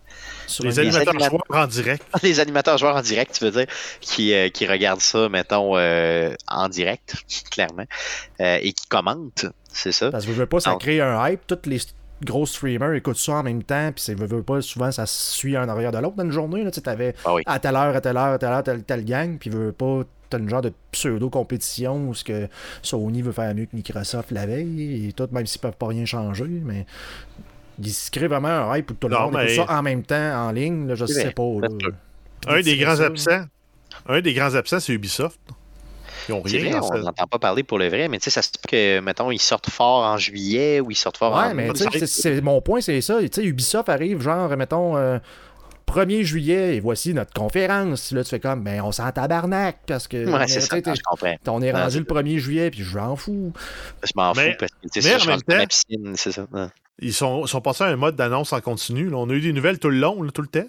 Sur 0.48 0.64
Les 0.64 0.80
animateurs 0.80 1.20
joueurs 1.20 1.44
en 1.50 1.68
direct. 1.68 2.04
Les 2.24 2.40
animateurs 2.40 2.78
joueurs 2.78 2.96
en 2.96 3.02
direct, 3.02 3.36
tu 3.38 3.46
veux 3.46 3.52
dire, 3.52 3.66
qui, 4.02 4.34
euh, 4.34 4.50
qui 4.50 4.68
regardent 4.68 5.02
ça, 5.02 5.30
mettons, 5.30 5.78
euh, 5.78 6.34
en 6.48 6.70
direct, 6.70 7.16
clairement, 7.52 7.86
euh, 8.42 8.60
et 8.62 8.74
qui 8.74 8.88
commentent, 8.88 9.46
c'est 9.72 9.92
ça? 9.92 10.12
Parce 10.12 10.26
que 10.26 10.32
je 10.32 10.38
veux 10.38 10.46
pas, 10.46 10.60
ça 10.60 10.76
crée 10.80 11.02
un 11.02 11.28
hype. 11.28 11.46
Tous 11.48 11.70
les 11.70 11.80
gros 12.24 12.46
streamers 12.46 12.94
écoutent 12.94 13.18
ça 13.18 13.34
en 13.34 13.44
même 13.44 13.64
temps, 13.64 13.92
puis 13.94 14.04
c'est 14.04 14.16
veux, 14.16 14.28
veux 14.28 14.44
pas, 14.44 14.62
souvent 14.62 14.92
ça 14.92 15.06
se 15.06 15.34
suit 15.34 15.58
un 15.58 15.68
arrière 15.68 15.92
de 15.92 15.98
l'autre 15.98 16.16
dans 16.16 16.24
une 16.24 16.32
journée. 16.32 16.64
Là, 16.64 16.72
tu 16.72 16.76
sais, 16.76 16.82
t'avais 16.82 17.14
Ah 17.26 17.34
oui. 17.34 17.44
à 17.46 17.60
telle 17.60 17.76
heure, 17.76 17.96
à 17.96 18.02
telle 18.02 18.18
heure, 18.18 18.34
à 18.34 18.38
telle 18.40 18.50
heure, 18.50 18.64
telle, 18.64 18.84
telle 18.84 19.06
gang, 19.06 19.38
puis 19.38 19.50
veux 19.50 19.72
pas, 19.72 20.02
t'as 20.30 20.40
une 20.40 20.50
genre 20.50 20.62
de 20.62 20.72
pseudo-compétition 20.92 22.08
où 22.08 22.14
ce 22.14 22.24
que 22.24 22.48
Sony 22.82 23.22
veut 23.22 23.32
faire 23.32 23.54
mieux 23.54 23.66
que 23.66 23.76
Microsoft 23.76 24.32
la 24.32 24.46
veille, 24.46 25.08
et 25.08 25.14
tout, 25.14 25.28
même 25.32 25.46
s'ils 25.46 25.62
peuvent 25.62 25.78
pas 25.78 25.88
rien 25.88 26.06
changer, 26.06 26.46
mais 26.46 26.86
il 27.82 27.90
se 27.94 28.10
crée 28.12 28.28
vraiment 28.28 28.48
un 28.48 28.78
hype 28.78 28.92
où 28.92 28.94
tout 28.96 29.08
le 29.08 29.16
Non, 29.16 29.22
monde 29.24 29.34
mais- 29.36 29.54
écoute 29.54 29.68
ça 29.68 29.78
en 29.78 29.82
même 29.82 30.04
temps, 30.04 30.48
en 30.48 30.52
ligne, 30.52 30.88
là, 30.88 30.96
je 30.96 31.06
C'est 31.06 31.14
sais 31.24 31.32
pas. 31.32 31.44
là. 31.62 31.68
Un 32.48 32.62
des 32.62 32.78
grands 32.78 32.96
ça, 32.98 33.06
absents. 33.06 33.46
Un 34.08 34.22
des 34.22 34.34
grands 34.34 34.54
absents, 34.56 34.80
c'est 34.80 34.94
Ubisoft. 34.94 35.40
Ils 36.28 36.34
ont 36.34 36.42
rien 36.42 36.60
vrai, 36.60 36.80
on 36.92 36.98
n'entend 36.98 37.28
pas 37.28 37.38
parler 37.40 37.62
pour 37.64 37.78
le 37.78 37.88
vrai, 37.88 38.08
mais 38.08 38.18
tu 38.18 38.26
sais, 38.26 38.30
ça 38.32 38.42
se 38.42 38.50
peut 38.50 38.68
que, 38.68 39.00
mettons, 39.00 39.30
ils 39.32 39.40
sortent 39.42 39.70
fort 39.70 40.04
en 40.04 40.18
juillet 40.18 40.80
ou 40.80 40.90
ils 40.90 40.96
sortent 40.96 41.18
fort 41.18 41.36
en 41.36 41.48
Ouais, 41.50 41.54
mais 41.54 41.72
tu 41.74 41.84
sais, 42.00 42.08
c'est- 42.08 42.42
mon 42.42 42.62
point, 42.62 42.82
c'est 42.82 43.00
ça. 43.02 43.20
Tu 43.22 43.30
sais, 43.32 43.44
Ubisoft 43.44 43.90
arrive, 43.90 44.22
genre, 44.22 44.50
mettons, 44.58 44.98
euh, 44.98 45.20
1er 45.86 46.24
juillet, 46.24 46.78
et 46.78 46.80
voici 46.80 47.14
notre 47.14 47.32
conférence. 47.32 48.12
Là, 48.12 48.24
tu 48.24 48.32
fais 48.32 48.40
comme, 48.40 48.64
ben, 48.64 48.82
on 48.82 48.92
s'en 48.92 49.12
tabarnak, 49.12 49.78
parce 49.86 50.08
que. 50.08 50.26
Ouais, 50.26 50.44
est- 50.46 50.48
c'est 50.48 50.62
tu 50.62 50.66
ça, 50.84 50.94
je 50.96 51.02
comprends. 51.04 51.36
on 51.48 51.62
est 51.62 51.72
rendu 51.72 52.00
le 52.00 52.06
1er 52.06 52.40
juillet, 52.40 52.72
puis 52.72 52.84
je 52.84 52.98
m'en 52.98 53.16
fous. 53.16 53.54
Je 54.04 54.12
m'en 54.16 54.34
fous 54.34 54.40
Mais- 54.40 54.56
parce 54.60 54.72
que, 54.72 54.88
tu 54.92 55.02
sais, 55.02 55.10
mais 55.10 55.16
en 55.16 55.20
je 55.20 55.28
même 55.30 55.42
temps- 55.44 55.66
piscine, 55.68 56.14
c'est 56.16 56.32
ça. 56.32 56.48
Ouais. 56.52 56.66
Ils 57.00 57.14
sont, 57.14 57.46
sont 57.46 57.62
passés 57.62 57.84
à 57.84 57.88
un 57.88 57.96
mode 57.98 58.16
d'annonce 58.16 58.54
en 58.54 58.62
continu. 58.62 59.10
là. 59.10 59.18
On 59.18 59.30
a 59.30 59.34
eu 59.34 59.42
des 59.42 59.54
nouvelles 59.54 59.80
tout 59.80 59.90
le 59.90 59.98
long, 60.00 60.22
là, 60.24 60.32
tout 60.32 60.42
le 60.42 60.48
temps. 60.48 60.68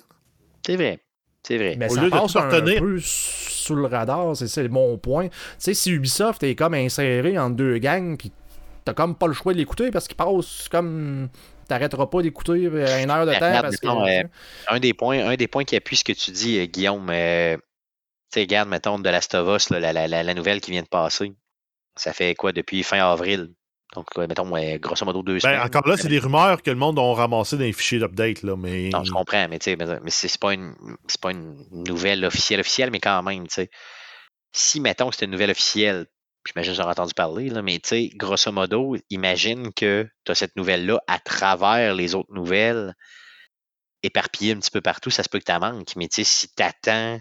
C'est 0.66 0.76
vrai. 0.76 1.00
C'est 1.46 1.58
vrai. 1.58 1.76
Mais 1.78 1.88
Au 1.90 1.94
ça 1.94 2.00
lieu 2.02 2.10
de 2.10 2.10
passe 2.10 2.32
tout 2.32 2.38
un 2.38 2.50
retenir. 2.50 2.80
peu 2.80 2.98
sous 3.00 3.74
le 3.76 3.86
radar, 3.86 4.36
c'est 4.36 4.48
c'est 4.48 4.68
mon 4.68 4.98
point. 4.98 5.28
Tu 5.28 5.34
sais, 5.58 5.74
si 5.74 5.92
Ubisoft 5.92 6.42
est 6.42 6.56
comme 6.56 6.74
inséré 6.74 7.38
en 7.38 7.50
deux 7.50 7.78
gangs, 7.78 8.16
puis 8.16 8.32
t'as 8.84 8.94
comme 8.94 9.14
pas 9.14 9.28
le 9.28 9.32
choix 9.32 9.52
de 9.52 9.58
l'écouter 9.58 9.90
parce 9.90 10.08
qu'il 10.08 10.16
passe 10.16 10.68
comme. 10.68 11.28
T'arrêteras 11.68 12.06
pas 12.06 12.22
d'écouter 12.22 12.66
à 12.84 13.02
une 13.02 13.10
heure 13.10 13.26
de 13.26 13.32
temps 13.32 13.38
regarde, 13.46 13.62
parce 13.62 13.76
que. 13.76 13.86
mettons, 13.86 14.06
euh, 14.06 14.22
un 14.68 14.78
des 14.80 14.94
points, 14.94 15.26
un 15.26 15.34
des 15.36 15.48
points 15.48 15.64
qui 15.64 15.74
appuie 15.74 15.96
ce 15.96 16.04
que 16.04 16.12
tu 16.12 16.30
dis, 16.30 16.58
euh, 16.60 16.66
Guillaume, 16.66 17.08
euh, 17.10 17.56
tu 18.32 18.38
regarde, 18.38 18.68
mettons, 18.68 19.00
de 19.00 19.08
Last 19.10 19.34
of 19.34 19.48
Us, 19.56 19.70
là, 19.70 19.80
la, 19.80 19.92
la, 19.92 20.06
la, 20.06 20.22
la 20.22 20.34
nouvelle 20.34 20.60
qui 20.60 20.70
vient 20.70 20.82
de 20.82 20.88
passer. 20.88 21.32
Ça 21.96 22.12
fait 22.12 22.36
quoi 22.36 22.52
depuis 22.52 22.84
fin 22.84 22.98
avril? 22.98 23.52
Donc, 23.96 24.06
euh, 24.18 24.26
mettons, 24.28 24.50
grosso 24.78 25.04
modo 25.06 25.22
deux 25.22 25.34
Ben, 25.34 25.40
semaines. 25.40 25.60
encore 25.60 25.88
là, 25.88 25.96
c'est 25.96 26.08
des 26.08 26.18
rumeurs 26.18 26.62
que 26.62 26.70
le 26.70 26.76
monde 26.76 26.98
a 26.98 27.14
ramassé 27.14 27.56
dans 27.56 27.64
les 27.64 27.72
fichiers 27.72 27.98
d'update. 27.98 28.42
là, 28.42 28.54
Mais... 28.56 28.90
Non, 28.90 29.02
je 29.04 29.10
comprends, 29.10 29.48
mais 29.48 29.58
mais, 29.66 29.76
mais 30.02 30.10
c'est 30.10 30.38
pas 30.38 30.52
une 30.52 30.74
pas 31.20 31.30
une 31.32 31.56
nouvelle 31.72 32.24
officielle 32.24 32.60
officielle, 32.60 32.90
mais 32.90 33.00
quand 33.00 33.22
même, 33.22 33.48
tu 33.48 33.54
sais. 33.54 33.70
Si 34.52 34.80
mettons 34.80 35.10
c'était 35.10 35.24
une 35.24 35.30
nouvelle 35.32 35.50
officielle, 35.50 36.06
j'imagine 36.46 36.72
que 36.72 36.76
j'en 36.76 36.86
ai 36.88 36.90
entendu 36.90 37.14
parler, 37.14 37.48
là, 37.48 37.62
mais 37.62 37.78
tu 37.78 37.88
sais, 37.88 38.10
grosso 38.14 38.52
modo, 38.52 38.96
imagine 39.10 39.72
que 39.72 40.06
tu 40.24 40.32
as 40.32 40.34
cette 40.34 40.56
nouvelle-là 40.56 41.00
à 41.06 41.18
travers 41.18 41.94
les 41.94 42.14
autres 42.14 42.32
nouvelles, 42.32 42.94
éparpillées 44.02 44.52
un 44.52 44.58
petit 44.58 44.70
peu 44.70 44.80
partout, 44.82 45.10
ça 45.10 45.22
se 45.22 45.28
peut 45.28 45.38
que 45.38 45.50
tu 45.50 45.58
manques. 45.58 45.96
Mais 45.96 46.08
tu 46.08 46.16
sais, 46.16 46.24
si 46.24 46.48
tu 46.54 46.62
attends 46.62 47.18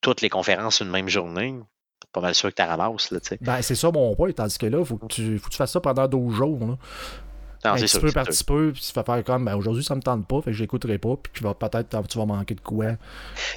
toutes 0.00 0.20
les 0.20 0.28
conférences 0.28 0.80
une 0.80 0.90
même 0.90 1.08
journée, 1.08 1.54
pas 2.16 2.22
mal 2.22 2.34
sûr 2.34 2.48
que 2.48 2.54
tu 2.54 2.66
ramasses, 2.66 3.10
là, 3.10 3.20
tu. 3.20 3.36
Ben, 3.42 3.60
c'est 3.60 3.74
ça 3.74 3.90
mon 3.90 4.14
point, 4.16 4.32
tandis 4.32 4.56
que 4.56 4.66
là, 4.66 4.82
faut 4.84 4.96
que 4.96 5.06
tu, 5.06 5.38
faut 5.38 5.46
que 5.48 5.52
tu 5.52 5.58
fasses 5.58 5.72
ça 5.72 5.80
pendant 5.80 6.08
12 6.08 6.34
jours. 6.34 6.58
Là. 6.60 6.76
Non, 7.64 7.72
un 7.72 7.76
c'est 7.78 7.84
petit 7.84 7.90
sûr, 7.92 8.00
peu 8.02 8.12
par 8.12 8.24
petit 8.26 8.44
peu, 8.44 8.70
puis 8.72 8.80
tu 8.82 8.92
vas 8.92 9.02
faire 9.02 9.24
comme, 9.24 9.44
ben, 9.44 9.56
aujourd'hui, 9.56 9.82
ça 9.82 9.94
me 9.96 10.00
tente 10.00 10.26
pas, 10.28 10.36
fait 10.40 10.50
que 10.50 10.56
je 10.56 10.60
l'écouterai 10.62 10.98
pas, 10.98 11.16
puis 11.20 11.32
tu 11.34 11.42
vas 11.42 11.52
peut-être 11.54 11.88
tu 12.08 12.18
vas 12.18 12.24
manquer 12.26 12.54
de 12.54 12.60
quoi 12.60 12.92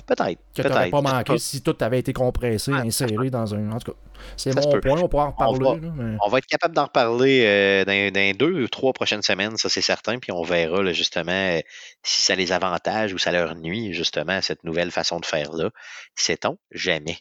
Peut-être. 0.07 0.39
que 0.55 0.61
t'aurais 0.63 0.89
Peut-être. 0.89 0.91
pas 0.91 1.01
manqué 1.01 1.37
si 1.37 1.61
tout 1.61 1.75
avait 1.79 1.99
été 1.99 2.11
compressé, 2.11 2.71
Ah, 2.73 2.79
inséré 2.79 3.29
dans 3.29 3.53
un. 3.53 3.71
En 3.71 3.77
tout 3.77 3.91
cas, 3.91 3.97
c'est 4.35 4.55
mon 4.55 4.71
peut. 4.71 4.79
point, 4.81 4.99
on 5.01 5.07
pourra 5.09 5.25
en 5.25 5.35
On 5.37 5.51
reparler. 5.51 5.79
va- 5.81 5.87
là, 5.87 5.93
mais- 5.95 6.17
On 6.25 6.29
va 6.29 6.37
être 6.39 6.47
capable 6.47 6.73
d'en 6.73 6.85
reparler 6.85 7.43
euh, 7.45 7.85
dans, 7.85 8.11
dans 8.13 8.35
deux 8.37 8.63
ou 8.63 8.67
trois 8.67 8.93
prochaines 8.93 9.21
semaines, 9.21 9.57
ça 9.57 9.69
c'est 9.69 9.81
certain, 9.81 10.17
puis 10.17 10.31
on 10.31 10.41
verra 10.43 10.81
là, 10.81 10.91
justement 10.91 11.31
euh, 11.31 11.59
si 12.01 12.21
ça 12.23 12.33
les 12.35 12.51
avantage 12.51 13.13
ou 13.13 13.17
ça 13.19 13.31
leur 13.31 13.53
nuit, 13.55 13.93
justement, 13.93 14.41
cette 14.41 14.63
nouvelle 14.63 14.89
façon 14.91 15.19
de 15.19 15.25
faire-là. 15.25 15.69
Sait-on 16.15 16.57
jamais. 16.71 17.17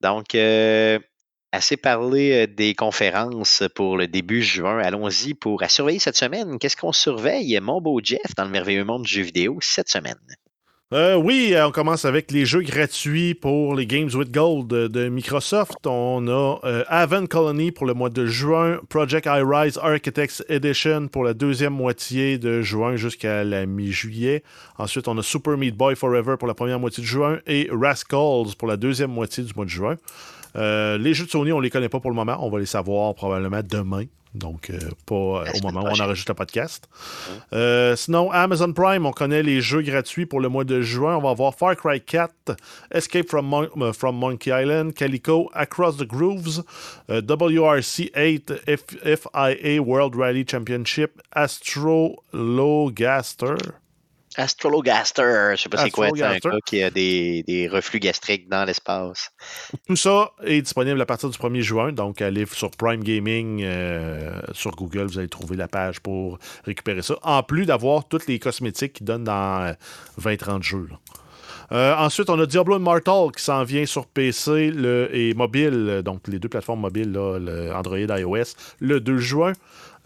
Donc, 0.00 0.34
euh, 0.34 0.98
assez 1.52 1.76
parlé 1.76 2.44
euh, 2.44 2.46
des 2.46 2.74
conférences 2.74 3.62
pour 3.74 3.96
le 3.96 4.06
début 4.08 4.42
juin. 4.42 4.78
Allons-y 4.78 5.34
pour 5.34 5.62
à 5.62 5.68
surveiller 5.68 5.98
cette 5.98 6.16
semaine. 6.16 6.58
Qu'est-ce 6.58 6.76
qu'on 6.76 6.92
surveille, 6.92 7.58
mon 7.60 7.80
beau 7.80 8.00
Jeff, 8.02 8.34
dans 8.36 8.44
le 8.44 8.50
merveilleux 8.50 8.84
monde 8.84 9.02
du 9.02 9.12
jeu 9.12 9.22
vidéo 9.22 9.58
cette 9.60 9.88
semaine? 9.88 10.18
Euh, 10.94 11.16
oui, 11.16 11.54
on 11.62 11.70
commence 11.70 12.06
avec 12.06 12.30
les 12.30 12.46
jeux 12.46 12.62
gratuits 12.62 13.34
pour 13.34 13.74
les 13.74 13.84
Games 13.84 14.08
with 14.14 14.32
Gold 14.32 14.68
de, 14.68 15.08
Microsoft. 15.10 15.86
On 15.86 16.26
a 16.28 16.58
euh, 16.64 17.26
Colony 17.26 17.72
pour 17.72 17.84
le 17.84 17.92
mois 17.92 18.08
de 18.08 18.24
juin, 18.24 18.78
Project 18.88 19.26
iRise 19.26 19.78
Architects 19.82 20.42
Edition 20.48 21.08
pour 21.08 21.24
la 21.24 21.34
deuxième 21.34 21.74
moitié 21.74 22.38
de 22.38 22.62
juin 22.62 22.96
jusqu'à 22.96 23.44
la 23.44 23.66
mi-juillet. 23.66 24.42
Ensuite, 24.78 25.08
on 25.08 25.18
a 25.18 25.22
Super 25.22 25.58
Meat 25.58 25.76
Boy 25.76 25.94
Forever 25.94 26.36
pour 26.38 26.48
la 26.48 26.54
première 26.54 26.80
moitié 26.80 27.02
de 27.02 27.06
juin 27.06 27.38
et 27.46 27.68
Rascals 27.70 28.56
pour 28.56 28.66
la 28.66 28.78
deuxième 28.78 29.10
moitié 29.10 29.44
du 29.44 29.52
mois 29.54 29.66
de 29.66 29.70
juin. 29.70 29.96
Euh, 30.56 30.96
les 30.96 31.12
jeux 31.12 31.26
de 31.26 31.30
Sony, 31.30 31.52
on 31.52 31.60
les 31.60 31.68
connaît 31.68 31.90
pas 31.90 32.00
pour 32.00 32.10
le 32.10 32.16
moment. 32.16 32.38
On 32.40 32.48
va 32.48 32.60
les 32.60 32.64
savoir 32.64 33.14
probablement 33.14 33.60
demain. 33.62 34.04
Donc, 34.38 34.70
euh, 34.70 34.78
pas 35.06 35.14
euh, 35.14 35.44
au 35.54 35.66
moment 35.66 35.82
où 35.82 35.88
on 35.88 36.00
enregistre 36.00 36.30
le 36.30 36.34
podcast. 36.34 36.88
Euh, 37.52 37.96
sinon, 37.96 38.30
Amazon 38.30 38.72
Prime, 38.72 39.04
on 39.04 39.12
connaît 39.12 39.42
les 39.42 39.60
jeux 39.60 39.82
gratuits 39.82 40.26
pour 40.26 40.40
le 40.40 40.48
mois 40.48 40.64
de 40.64 40.80
juin. 40.80 41.16
On 41.16 41.22
va 41.22 41.30
avoir 41.30 41.54
Far 41.54 41.76
Cry 41.76 42.00
4, 42.00 42.56
Escape 42.92 43.28
from, 43.28 43.92
from 43.92 44.16
Monkey 44.16 44.50
Island, 44.50 44.94
Calico, 44.94 45.50
Across 45.54 45.98
the 45.98 46.06
Grooves, 46.06 46.62
WRC 47.08 48.10
8, 48.14 48.52
FIA 48.66 49.82
World 49.82 50.14
Rally 50.14 50.44
Championship, 50.46 51.20
Astro 51.34 52.22
Logaster. 52.32 53.56
Astrologaster, 54.38 55.50
je 55.56 55.62
sais 55.62 55.68
pas 55.68 55.78
c'est 55.78 55.90
quoi, 55.90 56.10
c'est 56.14 56.22
un 56.22 56.38
gars 56.38 56.58
qui 56.64 56.80
a 56.80 56.90
des, 56.90 57.42
des 57.42 57.66
reflux 57.66 57.98
gastriques 57.98 58.48
dans 58.48 58.64
l'espace. 58.64 59.32
Tout 59.88 59.96
ça 59.96 60.30
est 60.44 60.62
disponible 60.62 61.00
à 61.00 61.06
partir 61.06 61.28
du 61.28 61.36
1er 61.36 61.60
juin, 61.60 61.92
donc 61.92 62.22
allez 62.22 62.46
sur 62.46 62.70
Prime 62.70 63.02
Gaming 63.02 63.62
euh, 63.64 64.40
sur 64.52 64.70
Google, 64.76 65.06
vous 65.06 65.18
allez 65.18 65.28
trouver 65.28 65.56
la 65.56 65.66
page 65.66 65.98
pour 65.98 66.38
récupérer 66.64 67.02
ça, 67.02 67.16
en 67.22 67.42
plus 67.42 67.66
d'avoir 67.66 68.06
tous 68.06 68.26
les 68.28 68.38
cosmétiques 68.38 68.92
qui 68.92 69.04
donnent 69.04 69.24
dans 69.24 69.74
20-30 70.20 70.58
euh, 70.58 70.62
jeux. 70.62 70.88
Euh, 71.72 71.94
ensuite, 71.96 72.30
on 72.30 72.38
a 72.38 72.46
Diablo 72.46 72.78
Immortal 72.78 73.32
qui 73.36 73.42
s'en 73.42 73.64
vient 73.64 73.84
sur 73.86 74.06
PC 74.06 74.70
le, 74.70 75.10
et 75.12 75.34
mobile, 75.34 76.02
donc 76.04 76.28
les 76.28 76.38
deux 76.38 76.48
plateformes 76.48 76.80
mobiles, 76.80 77.10
là, 77.12 77.74
Android 77.76 77.98
et 77.98 78.20
iOS, 78.20 78.54
le 78.78 79.00
2 79.00 79.18
juin. 79.18 79.52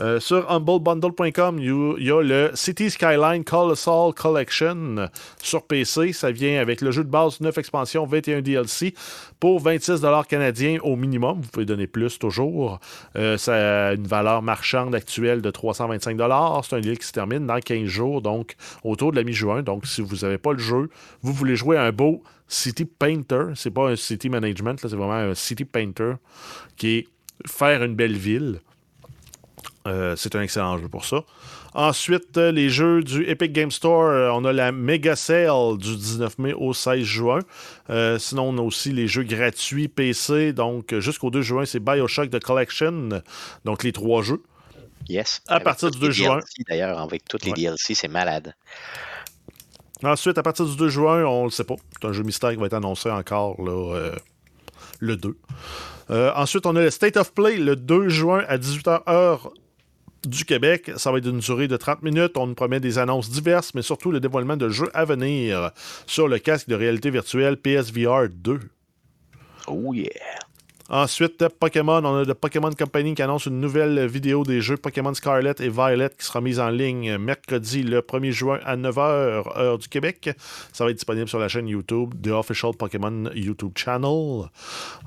Euh, 0.03 0.19
sur 0.19 0.51
humblebundle.com, 0.51 1.59
il 1.61 2.05
y 2.05 2.11
a 2.11 2.23
le 2.23 2.51
City 2.55 2.91
Skyline 2.91 3.45
Colossal 3.45 4.13
Collection 4.15 5.09
sur 5.41 5.63
PC. 5.63 6.13
Ça 6.13 6.33
vient 6.33 6.61
avec 6.61 6.81
le 6.81 6.91
jeu 6.91 7.05
de 7.05 7.09
base, 7.09 7.41
9 7.41 7.57
expansions, 7.57 8.05
21 8.05 8.43
DLC 8.43 8.95
pour 9.39 9.61
26 9.61 10.03
canadiens 10.29 10.79
au 10.83 10.97
minimum. 10.97 11.41
Vous 11.41 11.49
pouvez 11.49 11.67
donner 11.67 11.87
plus 11.87 12.19
toujours. 12.19 12.81
Euh, 13.17 13.39
ça 13.39 13.91
a 13.91 13.93
une 13.93 14.09
valeur 14.09 14.43
marchande 14.43 14.93
actuelle 14.93 15.41
de 15.41 15.51
325 15.51 16.19
C'est 16.65 16.77
un 16.77 16.81
deal 16.81 16.99
qui 16.99 17.07
se 17.07 17.13
termine 17.13 17.47
dans 17.47 17.61
15 17.61 17.85
jours, 17.85 18.23
donc 18.23 18.57
autour 18.83 19.13
de 19.13 19.17
la 19.17 19.23
mi-juin. 19.23 19.63
Donc, 19.63 19.87
si 19.87 20.01
vous 20.01 20.17
n'avez 20.17 20.39
pas 20.39 20.53
le 20.53 20.59
jeu, 20.59 20.89
vous 21.23 21.33
voulez 21.33 21.55
jouer 21.55 21.79
un 21.79 21.93
beau 21.93 22.25
City 22.49 22.87
Painter. 22.87 23.53
C'est 23.55 23.71
pas 23.71 23.91
un 23.91 23.97
City 23.97 24.29
Management, 24.29 24.81
c'est 24.81 24.89
vraiment 24.89 25.13
un 25.13 25.35
City 25.35 25.65
Painter 25.65 26.15
qui 26.77 26.99
est 26.99 27.09
faire 27.47 27.85
une 27.85 27.95
belle 27.95 28.17
ville. 28.17 28.61
Euh, 29.87 30.15
c'est 30.17 30.37
un 30.37 30.43
excellent 30.43 30.79
jeu 30.79 30.89
pour 30.89 31.05
ça. 31.05 31.25
Ensuite, 31.75 32.37
euh, 32.37 32.53
les 32.53 32.69
jeux 32.69 33.03
du 33.03 33.29
Epic 33.29 33.53
Game 33.53 33.71
Store, 33.71 34.05
euh, 34.05 34.31
on 34.31 34.45
a 34.45 34.53
la 34.53 34.71
Mega 34.71 35.17
Sale 35.17 35.77
du 35.79 35.97
19 35.97 36.39
mai 36.39 36.53
au 36.53 36.73
16 36.73 37.03
juin. 37.03 37.41
sinon, 38.19 38.51
on 38.51 38.59
a 38.59 38.63
aussi 38.63 38.93
les 38.93 39.09
jeux 39.09 39.25
gratuits 39.25 39.89
PC. 39.89 40.53
Donc, 40.53 40.97
jusqu'au 40.99 41.31
2 41.31 41.43
juin, 41.43 41.65
c'est 41.65 41.81
Bioshock 41.81 42.31
The 42.31 42.41
Collection. 42.41 43.23
Donc, 43.65 43.83
les 43.83 43.93
trois 43.93 44.23
jeux. 44.23 44.43
Yes. 45.09 45.43
À 45.49 45.59
partir 45.59 45.91
du 45.91 45.99
2 45.99 46.11
juin. 46.11 46.41
D'ailleurs, 46.69 46.99
avec 47.01 47.25
toutes 47.25 47.45
les 47.45 47.53
DLC, 47.53 47.95
c'est 47.95 48.09
malade. 48.09 48.55
Ensuite, 50.05 50.39
à 50.39 50.43
partir 50.43 50.65
du 50.65 50.77
2 50.77 50.89
juin, 50.89 51.25
on 51.25 51.41
ne 51.41 51.45
le 51.45 51.51
sait 51.51 51.65
pas. 51.65 51.77
C'est 52.01 52.07
un 52.07 52.13
jeu 52.13 52.23
mystère 52.23 52.51
qui 52.51 52.57
va 52.57 52.67
être 52.67 52.75
annoncé 52.75 53.11
encore 53.11 53.61
le 55.01 55.17
2. 55.17 55.37
ensuite, 56.37 56.67
on 56.67 56.77
a 56.77 56.81
le 56.81 56.91
State 56.91 57.17
of 57.17 57.33
Play 57.35 57.57
le 57.57 57.75
2 57.75 58.09
juin 58.09 58.45
à 58.47 58.59
18h 58.59 59.09
heure 59.09 59.53
du 60.27 60.45
Québec. 60.45 60.91
Ça 60.97 61.11
va 61.11 61.19
être 61.19 61.25
d'une 61.25 61.39
durée 61.39 61.69
de 61.69 61.77
30 61.77 62.03
minutes. 62.03 62.37
On 62.37 62.47
nous 62.47 62.55
promet 62.55 62.81
des 62.81 62.99
annonces 62.99 63.31
diverses, 63.31 63.75
mais 63.75 63.83
surtout 63.83 64.11
le 64.11 64.21
dévoilement 64.21 64.57
de 64.57 64.69
jeux 64.69 64.91
à 64.95 65.05
venir 65.05 65.71
sur 66.07 66.29
le 66.29 66.39
casque 66.39 66.69
de 66.69 66.75
réalité 66.75 67.11
virtuelle 67.11 67.57
PSVR 67.57 68.29
2. 68.31 68.61
Oh 69.69 69.95
yeah! 69.95 70.11
Ensuite, 70.93 71.49
Pokémon, 71.49 72.05
on 72.05 72.19
a 72.19 72.25
de 72.27 72.33
Pokémon 72.35 72.71
Company 72.71 73.15
qui 73.15 73.23
annonce 73.23 73.47
une 73.47 73.61
nouvelle 73.61 74.07
vidéo 74.07 74.43
des 74.43 74.61
jeux 74.61 74.77
Pokémon 74.77 75.15
Scarlet 75.15 75.55
et 75.61 75.71
Violet 75.71 76.11
qui 76.19 76.27
sera 76.27 76.43
mise 76.43 76.61
en 76.61 76.69
ligne 76.69 77.17
mercredi 77.17 77.83
le 77.83 78.01
1er 78.01 78.31
juin 78.31 78.59
à 78.63 78.77
9h, 78.77 79.59
heure 79.59 79.79
du 79.79 79.89
Québec. 79.89 80.29
Ça 80.71 80.85
va 80.85 80.91
être 80.91 80.97
disponible 80.97 81.29
sur 81.29 81.39
la 81.39 81.49
chaîne 81.49 81.67
YouTube, 81.67 82.13
The 82.23 82.29
Official 82.29 82.73
Pokémon 82.77 83.31
YouTube 83.35 83.73
Channel. 83.75 84.51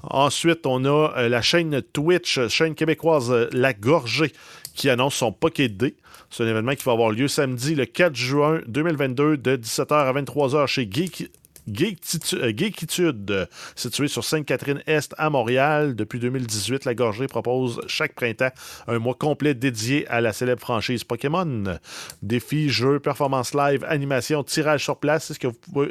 Ensuite, 0.04 0.66
on 0.66 0.86
a 0.86 1.14
euh, 1.18 1.30
la 1.30 1.44
chaîne 1.44 1.82
Twitch, 1.82 2.48
chaîne 2.48 2.74
québécoise 2.74 3.32
La 3.52 3.74
Gorgée, 3.74 4.32
qui 4.76 4.90
annonce 4.90 5.16
son 5.16 5.32
Pocket 5.32 5.76
D. 5.76 5.96
C'est 6.30 6.44
un 6.44 6.48
événement 6.48 6.76
qui 6.76 6.84
va 6.84 6.92
avoir 6.92 7.10
lieu 7.10 7.28
samedi 7.28 7.76
le 7.76 7.86
4 7.86 8.16
juin 8.16 8.62
2022 8.68 9.38
de 9.38 9.58
17h 9.58 9.94
à 9.94 10.14
23h 10.14 10.68
chez 10.68 10.88
Geek 10.90 11.32
Geekitude, 11.68 13.50
situé 13.76 14.08
sur 14.08 14.24
Sainte-Catherine-Est 14.24 15.16
à 15.18 15.30
Montréal. 15.30 15.96
Depuis 15.96 16.20
2018, 16.20 16.86
la 16.86 16.94
Gorgée 16.94 17.28
propose 17.28 17.82
chaque 17.88 18.14
printemps 18.14 18.52
un 18.88 19.00
mois 19.00 19.16
complet 19.16 19.54
dédié 19.54 20.08
à 20.08 20.22
la 20.22 20.34
célèbre 20.34 20.62
franchise 20.62 21.04
Pokémon. 21.04 21.80
Défis, 22.22 22.70
jeux, 22.70 23.00
performances 23.00 23.54
live, 23.54 23.84
animation, 23.88 24.44
tirage 24.44 24.84
sur 24.84 24.98
place, 24.98 25.26
c'est 25.26 25.34
ce, 25.34 25.40
que 25.40 25.48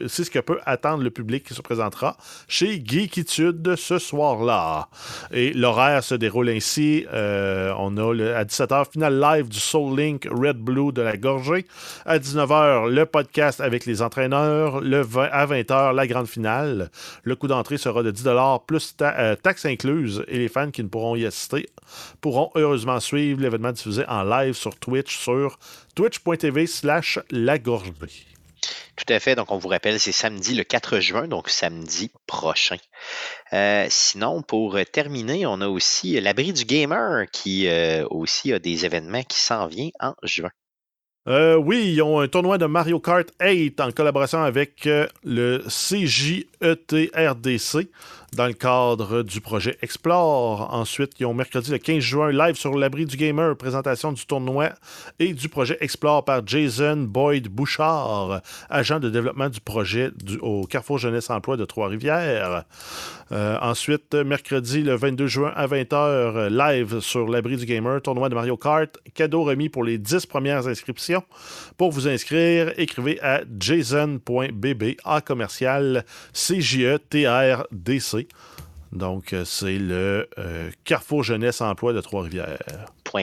ce 0.08 0.30
que 0.30 0.38
peut 0.38 0.60
attendre 0.64 1.02
le 1.02 1.10
public 1.10 1.44
qui 1.44 1.54
se 1.54 1.62
présentera 1.62 2.16
chez 2.48 2.82
Geekitude 2.84 3.76
ce 3.76 3.98
soir-là. 3.98 4.88
Et 5.32 5.52
l'horaire 5.52 6.04
se 6.04 6.14
déroule 6.14 6.50
ainsi. 6.50 7.06
Euh, 7.12 7.72
on 7.78 7.96
a 7.96 8.04
à 8.36 8.44
17h, 8.44 8.92
finale 8.92 9.18
live 9.18 9.48
du 9.48 9.58
Soul 9.58 9.98
Link 9.98 10.28
Red 10.30 10.58
Blue 10.58 10.92
de 10.92 11.02
la 11.02 11.16
Gorgée. 11.16 11.66
À 12.06 12.18
19h, 12.18 12.88
le 12.88 13.06
podcast 13.06 13.60
avec 13.60 13.86
les 13.86 14.02
entraîneurs. 14.02 14.80
Le 14.80 15.00
20 15.00 15.28
à 15.32 15.46
20 15.46 15.63
la 15.70 16.06
grande 16.06 16.26
finale. 16.26 16.90
Le 17.22 17.36
coût 17.36 17.48
d'entrée 17.48 17.78
sera 17.78 18.02
de 18.02 18.10
10 18.10 18.24
plus 18.66 18.94
euh, 19.00 19.36
taxes 19.36 19.66
incluses 19.66 20.24
et 20.28 20.38
les 20.38 20.48
fans 20.48 20.70
qui 20.70 20.82
ne 20.82 20.88
pourront 20.88 21.16
y 21.16 21.26
assister 21.26 21.68
pourront 22.20 22.50
heureusement 22.54 23.00
suivre 23.00 23.40
l'événement 23.40 23.72
diffusé 23.72 24.04
en 24.08 24.22
live 24.22 24.54
sur 24.54 24.76
Twitch 24.76 25.16
sur 25.18 25.58
twitch.tv 25.94 26.66
slash 26.66 27.18
lagorgée. 27.30 27.92
Tout 28.96 29.12
à 29.12 29.18
fait. 29.18 29.34
Donc, 29.34 29.50
on 29.50 29.58
vous 29.58 29.68
rappelle, 29.68 29.98
c'est 29.98 30.12
samedi 30.12 30.54
le 30.54 30.62
4 30.62 31.00
juin, 31.00 31.26
donc 31.26 31.48
samedi 31.48 32.12
prochain. 32.26 32.76
Euh, 33.52 33.86
sinon, 33.90 34.42
pour 34.42 34.78
terminer, 34.92 35.46
on 35.46 35.60
a 35.60 35.68
aussi 35.68 36.20
l'abri 36.20 36.52
du 36.52 36.64
gamer 36.64 37.26
qui 37.32 37.66
euh, 37.66 38.06
aussi 38.10 38.52
a 38.52 38.58
des 38.58 38.86
événements 38.86 39.24
qui 39.24 39.40
s'en 39.40 39.66
viennent 39.66 39.90
en 40.00 40.14
juin. 40.22 40.50
Euh, 41.26 41.56
oui, 41.56 41.92
ils 41.94 42.02
ont 42.02 42.20
un 42.20 42.28
tournoi 42.28 42.58
de 42.58 42.66
Mario 42.66 43.00
Kart 43.00 43.26
8 43.40 43.80
en 43.80 43.92
collaboration 43.92 44.42
avec 44.42 44.86
euh, 44.86 45.06
le 45.24 45.64
CJETRDC 45.68 46.44
dans 48.34 48.46
le 48.46 48.52
cadre 48.52 49.22
du 49.22 49.40
projet 49.40 49.76
Explore. 49.82 50.72
Ensuite, 50.72 51.12
ils 51.18 51.26
ont 51.26 51.34
mercredi 51.34 51.70
le 51.70 51.78
15 51.78 51.98
juin 51.98 52.32
live 52.32 52.54
sur 52.56 52.76
l'abri 52.76 53.06
du 53.06 53.16
gamer, 53.16 53.56
présentation 53.56 54.12
du 54.12 54.26
tournoi 54.26 54.70
et 55.18 55.32
du 55.32 55.48
projet 55.48 55.76
Explore 55.80 56.24
par 56.24 56.46
Jason 56.46 56.96
Boyd 56.96 57.48
Bouchard, 57.48 58.40
agent 58.68 59.00
de 59.00 59.10
développement 59.10 59.48
du 59.48 59.60
projet 59.60 60.10
au 60.40 60.66
Carrefour 60.66 60.98
Jeunesse 60.98 61.30
Emploi 61.30 61.56
de 61.56 61.64
Trois-Rivières. 61.64 62.64
Euh, 63.32 63.58
ensuite, 63.60 64.14
mercredi 64.14 64.82
le 64.82 64.94
22 64.94 65.26
juin 65.26 65.52
à 65.54 65.66
20h, 65.66 66.48
live 66.48 67.00
sur 67.00 67.28
l'abri 67.28 67.56
du 67.56 67.66
gamer, 67.66 68.00
tournoi 68.02 68.28
de 68.28 68.34
Mario 68.34 68.56
Kart, 68.56 68.90
cadeau 69.14 69.44
remis 69.44 69.68
pour 69.68 69.84
les 69.84 69.98
10 69.98 70.26
premières 70.26 70.66
inscriptions. 70.66 71.22
Pour 71.76 71.90
vous 71.90 72.08
inscrire, 72.08 72.72
écrivez 72.76 73.20
à 73.22 73.42
jason.bb 73.58 74.96
à 75.04 75.20
commercial 75.20 76.04
CJETRDC. 76.32 78.23
Donc, 78.94 79.32
euh, 79.32 79.44
c'est 79.44 79.76
le 79.76 80.28
euh, 80.38 80.70
Carrefour 80.84 81.24
Jeunesse 81.24 81.60
Emploi 81.60 81.92
de 81.92 82.00
Trois-Rivières. 82.00 82.58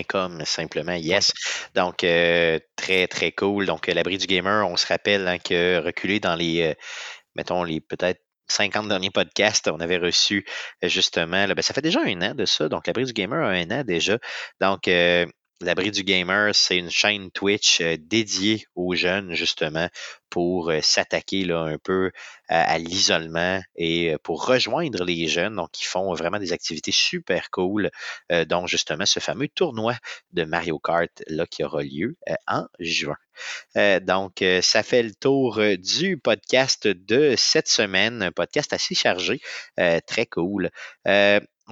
.com 0.08 0.42
simplement, 0.46 0.94
yes. 0.94 1.34
Donc, 1.76 2.04
euh, 2.04 2.60
très, 2.78 3.08
très 3.08 3.32
cool. 3.32 3.66
Donc, 3.66 3.88
l'abri 3.88 4.18
du 4.18 4.26
gamer, 4.26 4.68
on 4.68 4.78
se 4.78 4.88
rappelle 4.88 5.28
hein, 5.28 5.38
que 5.38 5.82
reculé 5.84 6.20
dans 6.20 6.36
les, 6.36 6.76
mettons, 7.36 7.64
les 7.64 7.82
peut-être 7.82 8.22
50 8.48 8.88
derniers 8.88 9.12
podcasts, 9.12 9.70
on 9.70 9.80
avait 9.80 9.98
reçu 9.98 10.46
justement, 10.82 11.46
ben, 11.48 11.62
ça 11.62 11.74
fait 11.74 11.82
déjà 11.82 12.02
un 12.02 12.22
an 12.22 12.36
de 12.36 12.46
ça, 12.46 12.70
donc 12.70 12.88
l'abri 12.88 13.06
du 13.06 13.14
gamer 13.14 13.46
a 13.46 13.50
un 13.50 13.70
an 13.72 13.84
déjà. 13.86 14.18
Donc, 14.62 14.88
L'abri 15.62 15.92
du 15.92 16.04
gamer, 16.04 16.56
c'est 16.56 16.78
une 16.78 16.90
chaîne 16.90 17.30
Twitch 17.30 17.82
euh, 17.82 17.96
dédiée 18.00 18.66
aux 18.76 18.96
jeunes, 18.96 19.36
justement, 19.36 19.90
pour 20.32 20.72
euh, 20.72 20.80
s'attaquer 20.82 21.44
là, 21.46 21.60
un 21.60 21.78
peu 21.78 22.12
à, 22.50 22.80
l'isolement 22.80 23.62
et 23.76 24.12
euh, 24.12 24.18
pour 24.24 24.48
rejoindre 24.48 25.04
les 25.04 25.28
jeunes. 25.28 25.58
Donc, 25.58 25.80
ils 25.80 25.86
font 25.86 26.16
vraiment 26.16 26.40
des 26.40 26.52
activités 26.52 26.92
super 26.92 27.52
cool, 27.52 27.92
dont 28.48 28.66
justement 28.66 29.06
ce 29.06 29.20
fameux 29.20 29.48
tournoi 29.50 29.96
de 30.34 30.44
Mario 30.46 30.80
Kart 30.80 31.12
là, 31.28 31.46
qui 31.46 31.64
aura 31.64 31.84
lieu 31.84 32.16
en 32.48 32.66
juin. 32.80 33.18
donc, 34.02 34.44
ça 34.62 34.84
fait 34.84 35.04
le 35.04 35.14
tour 35.14 35.60
du 35.78 36.18
podcast 36.18 36.88
de 36.88 37.36
cette 37.38 37.68
semaine, 37.68 38.24
un 38.24 38.32
podcast 38.32 38.74
assez 38.74 38.96
chargé, 38.96 39.40
très 40.08 40.26
cool. 40.26 40.70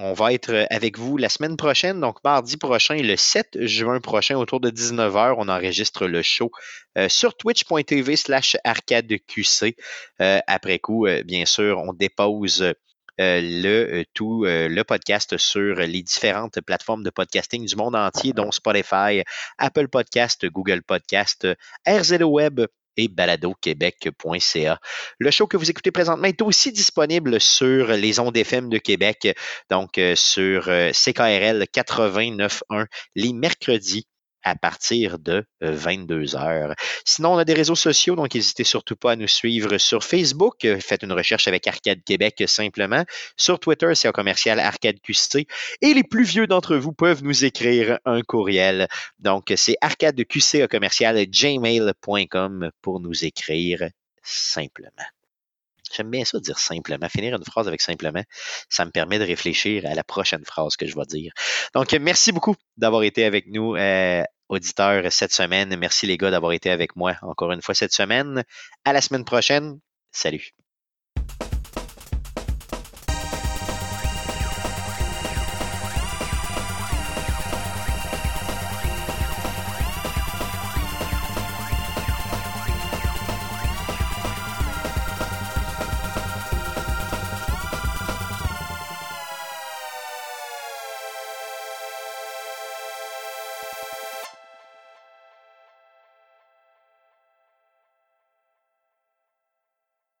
On 0.02 0.14
va 0.14 0.32
être 0.32 0.50
euh, 0.50 0.64
avec 0.70 0.98
vous 0.98 1.18
la 1.18 1.28
semaine 1.28 1.58
prochaine, 1.58 2.00
donc 2.00 2.24
mardi 2.24 2.56
prochain, 2.56 2.96
le 2.96 3.16
7 3.16 3.66
juin 3.66 4.00
prochain, 4.00 4.36
autour 4.38 4.58
de 4.58 4.70
19h, 4.70 5.34
on 5.36 5.46
enregistre 5.48 6.06
le 6.06 6.22
show 6.22 6.50
euh, 6.96 7.10
sur 7.10 7.36
twitch.tv 7.36 8.16
slash 8.16 8.56
arcadeqc. 8.64 9.76
Euh, 10.22 10.40
après 10.46 10.78
coup, 10.78 11.06
bien 11.26 11.44
sûr, 11.44 11.78
on 11.78 11.92
dépose 11.92 12.72
le 13.18 14.04
tout 14.14 14.44
le 14.46 14.82
podcast 14.82 15.36
sur 15.36 15.74
les 15.74 16.02
différentes 16.02 16.58
plateformes 16.62 17.02
de 17.02 17.10
podcasting 17.10 17.66
du 17.66 17.76
monde 17.76 17.94
entier, 17.94 18.32
dont 18.32 18.50
Spotify, 18.50 19.22
Apple 19.58 19.88
Podcast, 19.88 20.46
Google 20.46 20.82
Podcast, 20.82 21.46
RZO 21.86 22.24
Web, 22.24 22.62
et 22.96 23.08
baladoquebec.ca. 23.08 24.80
Le 25.18 25.30
show 25.30 25.46
que 25.46 25.56
vous 25.56 25.70
écoutez 25.70 25.90
présentement 25.90 26.26
est 26.26 26.42
aussi 26.42 26.72
disponible 26.72 27.40
sur 27.40 27.88
les 27.88 28.18
ondes 28.20 28.36
FM 28.36 28.68
de 28.68 28.78
Québec, 28.78 29.36
donc 29.70 29.98
euh, 29.98 30.14
sur 30.16 30.68
euh, 30.68 30.90
CKRL 30.92 31.64
89.1 31.72 32.86
les 33.14 33.32
mercredis 33.32 34.06
à 34.42 34.54
partir 34.54 35.18
de 35.18 35.44
22 35.60 36.36
heures. 36.36 36.74
Sinon, 37.04 37.34
on 37.34 37.38
a 37.38 37.44
des 37.44 37.54
réseaux 37.54 37.74
sociaux, 37.74 38.16
donc 38.16 38.34
n'hésitez 38.34 38.64
surtout 38.64 38.96
pas 38.96 39.12
à 39.12 39.16
nous 39.16 39.28
suivre 39.28 39.78
sur 39.78 40.04
Facebook. 40.04 40.66
Faites 40.80 41.02
une 41.02 41.12
recherche 41.12 41.48
avec 41.48 41.66
Arcade 41.66 42.02
Québec 42.04 42.42
simplement. 42.46 43.04
Sur 43.36 43.58
Twitter, 43.60 43.94
c'est 43.94 44.08
un 44.08 44.12
commercial 44.12 44.58
Arcade 44.58 45.00
QC. 45.02 45.46
Et 45.82 45.94
les 45.94 46.04
plus 46.04 46.24
vieux 46.24 46.46
d'entre 46.46 46.76
vous 46.76 46.92
peuvent 46.92 47.22
nous 47.22 47.44
écrire 47.44 47.98
un 48.04 48.22
courriel. 48.22 48.88
Donc, 49.18 49.52
c'est 49.56 49.76
arcadeqc 49.80 50.68
commercial 50.68 51.16
gmail.com 51.26 52.70
pour 52.82 53.00
nous 53.00 53.24
écrire 53.24 53.88
simplement. 54.22 55.06
J'aime 55.94 56.10
bien 56.10 56.24
ça 56.24 56.38
dire 56.40 56.58
simplement. 56.58 57.08
Finir 57.08 57.36
une 57.36 57.44
phrase 57.44 57.68
avec 57.68 57.80
simplement, 57.80 58.22
ça 58.68 58.84
me 58.84 58.90
permet 58.90 59.18
de 59.18 59.24
réfléchir 59.24 59.84
à 59.86 59.94
la 59.94 60.04
prochaine 60.04 60.44
phrase 60.44 60.76
que 60.76 60.86
je 60.86 60.94
vais 60.96 61.06
dire. 61.06 61.32
Donc, 61.74 61.92
merci 61.92 62.32
beaucoup 62.32 62.54
d'avoir 62.76 63.02
été 63.02 63.24
avec 63.24 63.46
nous, 63.48 63.76
euh, 63.76 64.22
auditeurs, 64.48 65.10
cette 65.12 65.32
semaine. 65.32 65.74
Merci 65.76 66.06
les 66.06 66.18
gars 66.18 66.30
d'avoir 66.30 66.52
été 66.52 66.70
avec 66.70 66.96
moi 66.96 67.14
encore 67.22 67.52
une 67.52 67.62
fois 67.62 67.74
cette 67.74 67.92
semaine. 67.92 68.44
À 68.84 68.92
la 68.92 69.00
semaine 69.00 69.24
prochaine. 69.24 69.80
Salut. 70.12 70.52